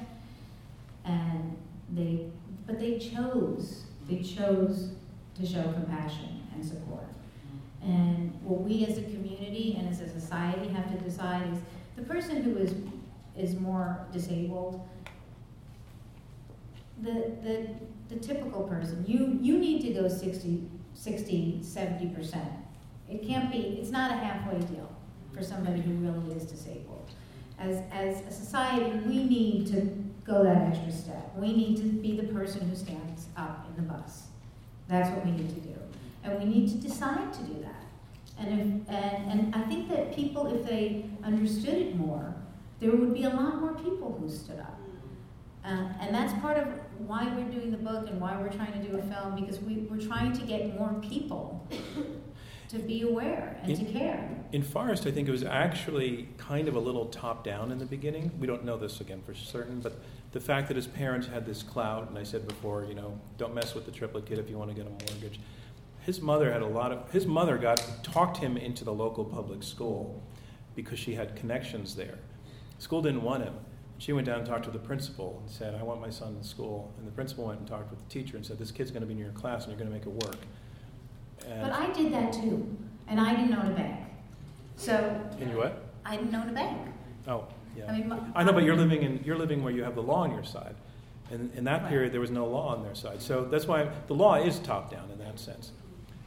And 1.04 1.56
they, 1.92 2.26
but 2.66 2.80
they 2.80 2.98
chose, 2.98 3.84
they 4.08 4.22
chose 4.22 4.90
to 5.36 5.46
show 5.46 5.62
compassion 5.72 6.42
and 6.54 6.64
support. 6.64 7.04
And 7.82 8.38
what 8.42 8.60
we 8.60 8.84
as 8.84 8.98
a 8.98 9.02
community 9.02 9.76
and 9.78 9.88
as 9.88 10.00
a 10.00 10.08
society 10.08 10.68
have 10.68 10.90
to 10.90 10.98
decide 11.02 11.50
is 11.52 11.58
the 11.96 12.02
person 12.02 12.42
who 12.42 12.56
is 12.58 12.74
is 13.36 13.58
more 13.58 14.06
disabled, 14.12 14.86
the 17.02 17.32
the 17.42 17.68
the 18.08 18.16
typical 18.16 18.64
person, 18.64 19.04
you 19.06 19.38
you 19.40 19.58
need 19.58 19.80
to 19.82 19.90
go 20.00 20.08
60, 20.08 20.68
60 20.94 21.60
70%. 21.62 22.60
It 23.08 23.26
can't 23.26 23.50
be, 23.50 23.58
it's 23.80 23.90
not 23.90 24.12
a 24.12 24.14
halfway 24.14 24.60
deal 24.60 24.88
for 25.32 25.42
somebody 25.42 25.80
who 25.80 25.94
really 25.94 26.36
is 26.36 26.44
disabled. 26.44 27.10
As 27.58 27.82
as 27.92 28.22
a 28.26 28.30
society, 28.32 28.98
we 29.06 29.24
need 29.24 29.66
to 29.68 29.80
go 30.24 30.44
that 30.44 30.68
extra 30.68 30.92
step. 30.92 31.32
We 31.36 31.52
need 31.52 31.76
to 31.78 31.84
be 31.84 32.20
the 32.20 32.28
person 32.32 32.68
who 32.68 32.76
stands 32.76 33.26
up 33.36 33.66
in 33.68 33.76
the 33.76 33.92
bus. 33.92 34.28
That's 34.88 35.10
what 35.10 35.24
we 35.24 35.32
need 35.32 35.48
to 35.48 35.60
do. 35.60 35.76
And 36.22 36.38
we 36.38 36.44
need 36.44 36.68
to 36.68 36.76
decide 36.76 37.32
to 37.32 37.42
do 37.42 37.62
that. 37.62 37.84
And, 38.38 38.60
if, 38.60 38.94
and, 38.94 39.30
and 39.30 39.54
I 39.54 39.62
think 39.62 39.88
that 39.90 40.14
people, 40.14 40.46
if 40.54 40.66
they 40.66 41.04
understood 41.22 41.74
it 41.74 41.96
more, 41.96 42.34
there 42.78 42.90
would 42.90 43.12
be 43.12 43.24
a 43.24 43.30
lot 43.30 43.60
more 43.60 43.74
people 43.74 44.16
who 44.20 44.28
stood 44.28 44.58
up. 44.58 44.78
Uh, 45.64 45.92
and 46.00 46.14
that's 46.14 46.32
part 46.40 46.56
of 46.56 46.66
why 46.98 47.30
we're 47.36 47.50
doing 47.50 47.70
the 47.70 47.76
book 47.76 48.08
and 48.08 48.18
why 48.18 48.40
we're 48.40 48.48
trying 48.48 48.72
to 48.72 48.88
do 48.88 48.96
a 48.96 49.02
film, 49.02 49.36
because 49.36 49.60
we, 49.60 49.86
we're 49.90 50.00
trying 50.00 50.32
to 50.32 50.42
get 50.46 50.78
more 50.78 50.94
people 51.02 51.68
to 52.70 52.78
be 52.78 53.02
aware 53.02 53.60
and 53.62 53.76
to 53.76 53.84
care. 53.84 54.26
In 54.52 54.62
Forest, 54.62 55.06
I 55.06 55.10
think 55.10 55.28
it 55.28 55.32
was 55.32 55.44
actually 55.44 56.28
kind 56.38 56.66
of 56.66 56.76
a 56.76 56.80
little 56.80 57.06
top 57.06 57.44
down 57.44 57.72
in 57.72 57.78
the 57.78 57.84
beginning. 57.84 58.30
We 58.40 58.46
don't 58.46 58.64
know 58.64 58.78
this 58.78 59.02
again 59.02 59.20
for 59.20 59.34
certain, 59.34 59.80
but 59.80 60.00
the 60.32 60.40
fact 60.40 60.68
that 60.68 60.76
his 60.76 60.86
parents 60.86 61.26
had 61.26 61.44
this 61.44 61.62
clout, 61.62 62.08
and 62.08 62.16
I 62.16 62.22
said 62.22 62.48
before, 62.48 62.84
you 62.84 62.94
know, 62.94 63.20
don't 63.36 63.54
mess 63.54 63.74
with 63.74 63.84
the 63.84 63.92
Triplett 63.92 64.24
kid 64.24 64.38
if 64.38 64.48
you 64.48 64.56
want 64.56 64.70
to 64.70 64.76
get 64.76 64.86
a 64.86 64.90
mortgage. 64.90 65.40
His 66.00 66.20
mother 66.20 66.52
had 66.52 66.62
a 66.62 66.66
lot 66.66 66.92
of, 66.92 67.10
his 67.10 67.26
mother 67.26 67.58
got, 67.58 67.82
talked 68.02 68.38
him 68.38 68.56
into 68.56 68.84
the 68.84 68.92
local 68.92 69.24
public 69.24 69.62
school 69.62 70.22
because 70.74 70.98
she 70.98 71.14
had 71.14 71.36
connections 71.36 71.94
there. 71.94 72.18
School 72.78 73.02
didn't 73.02 73.22
want 73.22 73.44
him. 73.44 73.54
She 73.98 74.14
went 74.14 74.26
down 74.26 74.38
and 74.38 74.46
talked 74.46 74.64
to 74.64 74.70
the 74.70 74.78
principal 74.78 75.38
and 75.42 75.50
said, 75.50 75.74
I 75.74 75.82
want 75.82 76.00
my 76.00 76.08
son 76.08 76.34
in 76.36 76.42
school. 76.42 76.90
And 76.98 77.06
the 77.06 77.12
principal 77.12 77.44
went 77.46 77.58
and 77.60 77.68
talked 77.68 77.90
with 77.90 77.98
the 78.02 78.08
teacher 78.08 78.38
and 78.38 78.46
said, 78.46 78.58
This 78.58 78.70
kid's 78.70 78.90
going 78.90 79.02
to 79.02 79.06
be 79.06 79.12
in 79.12 79.18
your 79.18 79.32
class 79.32 79.64
and 79.66 79.72
you're 79.72 79.78
going 79.78 79.90
to 79.90 79.94
make 79.94 80.06
it 80.06 80.26
work. 80.26 80.38
And, 81.46 81.60
But 81.60 81.72
I 81.72 81.92
did 81.92 82.10
that 82.14 82.32
too, 82.32 82.66
and 83.08 83.20
I 83.20 83.34
didn't 83.36 83.54
own 83.54 83.72
a 83.72 83.74
bank. 83.74 84.00
So 84.76 85.20
and 85.38 85.50
you 85.50 85.58
what? 85.58 85.84
I 86.06 86.16
didn't 86.16 86.34
own 86.34 86.48
a 86.48 86.52
bank. 86.52 86.78
Oh, 87.28 87.44
yeah. 87.76 87.90
I 87.90 87.98
mean, 87.98 88.08
my- 88.08 88.20
I 88.34 88.42
know, 88.42 88.52
but 88.54 88.64
you're 88.64 88.76
living 88.76 89.02
in 89.02 89.22
you're 89.24 89.36
living 89.38 89.62
where 89.62 89.72
you 89.72 89.84
have 89.84 89.94
the 89.94 90.02
law 90.02 90.22
on 90.22 90.32
your 90.32 90.44
side, 90.44 90.74
and 91.30 91.54
in 91.54 91.64
that 91.64 91.82
Right. 91.82 91.90
period 91.90 92.12
there 92.12 92.20
was 92.20 92.30
no 92.30 92.46
law 92.46 92.74
on 92.74 92.82
their 92.82 92.94
side. 92.94 93.20
So 93.20 93.44
that's 93.44 93.66
why 93.66 93.90
the 94.06 94.14
law 94.14 94.36
is 94.36 94.58
top 94.60 94.90
down 94.90 95.10
in 95.10 95.18
that 95.18 95.38
sense. 95.38 95.72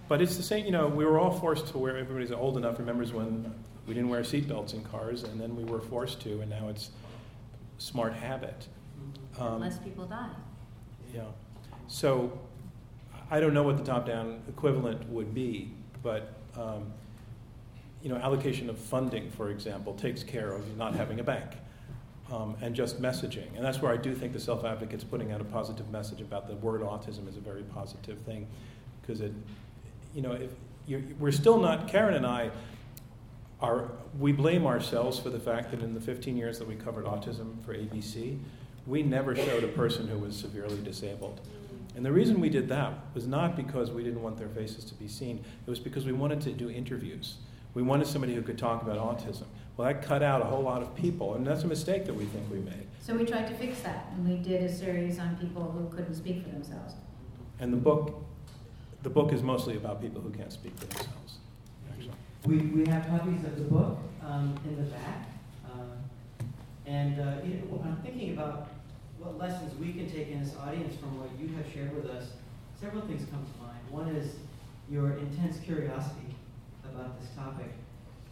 But 0.08 0.22
it's 0.22 0.36
the 0.38 0.44
same. 0.44 0.66
You 0.66 0.72
know, 0.72 0.88
we 0.88 1.06
were 1.06 1.20
all 1.20 1.32
forced 1.32 1.68
to 1.68 1.78
wear. 1.78 1.98
Everybody's 1.98 2.32
old 2.32 2.58
enough 2.58 2.78
remembers 2.78 3.14
when 3.14 3.54
we 3.88 3.94
didn't 3.94 4.10
wear 4.10 4.22
seatbelts 4.22 4.74
in 4.74 4.84
cars, 4.84 5.24
and 5.24 5.40
then 5.40 5.56
we 5.56 5.64
were 5.64 5.80
forced 5.80 6.22
to, 6.22 6.42
and 6.42 6.50
now 6.50 6.70
it's 6.70 6.92
smart 7.78 8.14
habit. 8.14 8.68
Um, 9.40 9.60
Less 9.60 9.80
people 9.80 10.06
die. 10.06 10.30
yeah. 11.14 11.24
So 11.88 12.40
I 13.30 13.40
don't 13.40 13.54
know 13.54 13.64
what 13.64 13.78
the 13.78 13.84
top-down 13.84 14.42
equivalent 14.48 15.08
would 15.10 15.34
be, 15.34 15.72
but 16.02 16.34
um, 16.56 16.92
you 18.02 18.10
know, 18.10 18.16
allocation 18.16 18.70
of 18.70 18.78
funding, 18.78 19.32
for 19.32 19.50
example, 19.50 19.94
takes 19.94 20.24
care 20.24 20.52
of 20.52 20.78
not 20.78 20.96
having 20.96 21.20
a 21.20 21.24
bank 21.24 21.52
um, 22.32 22.56
and 22.62 22.76
just 22.76 23.02
messaging. 23.02 23.48
And 23.56 23.66
that's 23.66 23.82
where 23.82 23.92
I 23.92 23.98
do 23.98 24.14
think 24.14 24.34
the 24.34 24.40
self-advocates 24.40 25.04
putting 25.04 25.32
out 25.32 25.42
a 25.42 25.46
positive 25.46 25.90
message 25.90 26.22
about 26.22 26.48
the 26.48 26.56
word 26.56 26.82
autism 26.82 27.28
is 27.28 27.38
a 27.38 27.42
very 27.42 27.64
positive 27.64 28.20
thing, 28.20 28.48
because 29.02 29.22
it, 29.22 29.34
you 30.14 30.22
know, 30.22 30.34
if 30.34 30.52
we're 31.20 31.32
still 31.32 31.60
not. 31.60 31.88
Caren 31.88 32.16
and 32.16 32.26
I 32.26 32.52
are. 33.62 33.92
We 34.20 34.32
blame 34.32 34.66
ourselves 34.66 35.20
for 35.20 35.30
the 35.30 35.40
fact 35.40 35.72
that 35.72 35.82
in 35.82 35.94
the 35.94 36.02
15 36.02 36.38
years 36.38 36.60
that 36.60 36.68
we 36.68 36.76
covered 36.76 37.06
autism 37.06 37.64
for 37.66 37.74
ABC, 37.74 38.38
we 38.86 39.02
never 39.02 39.36
showed 39.36 39.64
a 39.64 39.70
person 39.70 40.08
who 40.08 40.20
was 40.20 40.36
severely 40.36 40.82
disabled. 40.82 41.40
And 41.96 42.06
the 42.06 42.12
reason 42.12 42.40
we 42.40 42.50
did 42.50 42.68
that 42.70 42.94
was 43.14 43.28
not 43.28 43.56
because 43.56 43.92
we 43.92 44.04
didn't 44.04 44.22
want 44.22 44.38
their 44.38 44.50
faces 44.50 44.84
to 44.86 44.96
be 44.96 45.08
seen, 45.08 45.44
it 45.66 45.70
was 45.70 45.80
because 45.80 46.06
we 46.06 46.12
wanted 46.12 46.42
to 46.42 46.52
do 46.52 46.70
interviews. 46.70 47.36
We 47.74 47.84
wanted 47.84 48.08
somebody 48.08 48.36
who 48.36 48.42
could 48.42 48.58
talk 48.58 48.82
about 48.82 48.98
autism. 48.98 49.46
Well, 49.78 49.88
that 49.88 50.04
cut 50.04 50.22
out 50.22 50.42
a 50.42 50.46
whole 50.46 50.62
lot 50.62 50.82
of 50.82 50.96
people, 50.96 51.36
and 51.36 51.46
that's 51.46 51.64
a 51.64 51.68
mistake 51.68 52.06
that 52.06 52.14
we 52.14 52.26
think 52.26 52.50
we 52.52 52.60
made. 52.60 52.88
So 53.00 53.16
we 53.16 53.26
tried 53.26 53.48
to 53.48 53.54
fix 53.56 53.80
that, 53.82 54.08
and 54.12 54.28
we 54.28 54.38
did 54.38 54.64
a 54.64 54.72
series 54.72 55.18
on 55.18 55.36
people 55.38 55.72
who 55.72 55.96
couldn't 55.96 56.14
speak 56.16 56.44
for 56.44 56.50
themselves. 56.50 56.94
And 57.60 57.74
the 57.74 57.78
book, 57.78 58.24
the 59.04 59.10
book 59.10 59.34
is 59.34 59.44
mostly 59.44 59.76
about 59.76 60.02
people 60.02 60.22
who 60.22 60.30
can't 60.30 60.52
speak 60.52 60.76
for 60.80 60.86
themselves. 60.86 61.38
Actually. 61.92 62.14
We, 62.46 62.58
we 62.58 62.90
have 62.90 63.06
copies 63.08 63.44
of 63.44 63.58
the 63.58 63.66
book 63.66 64.00
um, 64.26 64.58
in 64.66 64.78
the 64.78 64.84
back. 64.84 65.28
Um, 65.72 65.92
and 66.86 67.20
uh, 67.20 67.36
you 67.44 67.56
know, 67.56 67.84
I'm 67.84 67.98
thinking 67.98 68.34
about 68.34 68.70
what 69.20 69.38
lessons 69.38 69.78
we 69.78 69.92
can 69.92 70.10
take 70.10 70.30
in 70.30 70.42
this 70.42 70.56
audience 70.56 70.96
from 70.96 71.20
what 71.20 71.30
you 71.40 71.54
have 71.58 71.72
shared 71.72 71.94
with 71.96 72.10
us. 72.10 72.32
Several 72.80 73.02
things 73.04 73.28
come 73.30 73.46
to 73.46 73.64
mind. 73.64 73.80
One 73.90 74.16
is 74.16 74.36
your 74.90 75.18
intense 75.18 75.60
curiosity 75.60 76.36
about 76.86 77.20
this 77.20 77.30
topic 77.36 77.72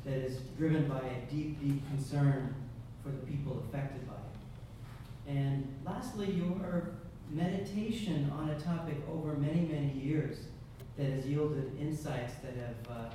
that 0.06 0.16
is 0.16 0.38
driven 0.58 0.88
by 0.88 1.00
a 1.00 1.32
deep, 1.32 1.62
deep 1.62 1.88
concern 1.90 2.56
for 3.04 3.10
the 3.10 3.26
people 3.26 3.64
affected 3.68 4.08
by 4.08 4.14
it. 4.14 5.38
And 5.38 5.68
lastly, 5.86 6.32
your 6.32 6.92
meditation 7.30 8.32
on 8.38 8.50
a 8.50 8.60
topic 8.60 8.98
over 9.10 9.34
many, 9.34 9.62
many 9.62 9.94
years 9.94 10.38
that 11.02 11.12
has 11.14 11.26
yielded 11.26 11.72
insights 11.80 12.34
that 12.44 12.54
have 12.56 12.96
uh, 12.96 13.10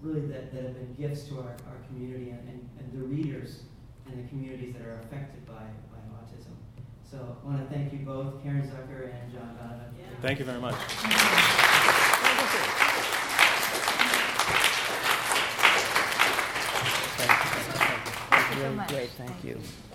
really 0.00 0.20
that, 0.28 0.54
that 0.54 0.62
have 0.62 0.74
been 0.74 0.94
gifts 0.94 1.24
to 1.24 1.38
our, 1.38 1.56
our 1.66 1.78
community 1.88 2.30
and, 2.30 2.48
and, 2.48 2.68
and, 2.78 2.92
the 2.92 3.04
readers 3.04 3.62
and 4.06 4.24
the 4.24 4.28
communities 4.28 4.74
that 4.74 4.86
are 4.86 5.00
affected 5.00 5.44
by, 5.46 5.54
by 5.90 5.98
autism. 6.14 6.54
So 7.02 7.36
I 7.42 7.46
want 7.46 7.68
to 7.68 7.74
thank 7.74 7.92
you 7.92 7.98
both, 8.00 8.42
Caren 8.44 8.62
Zucker 8.62 9.12
and 9.12 9.32
John 9.32 9.58
Donvan. 9.60 9.98
Yeah. 9.98 10.06
Thank 10.22 10.38
you 10.38 10.44
very 10.44 10.60
much. 10.60 10.76
Thank 10.76 11.12
you. 11.12 11.18
Thank 12.20 12.52
you. 12.52 12.70
Thank 17.10 17.26
you. 17.26 17.48
Thank 17.50 17.66
you. 18.30 18.30
Thank 18.30 18.56
you. 18.56 18.66
Thank. 18.76 19.10
Thank 19.10 19.44
you. 19.44 19.54
Thank 19.54 19.66
you. 19.66 19.89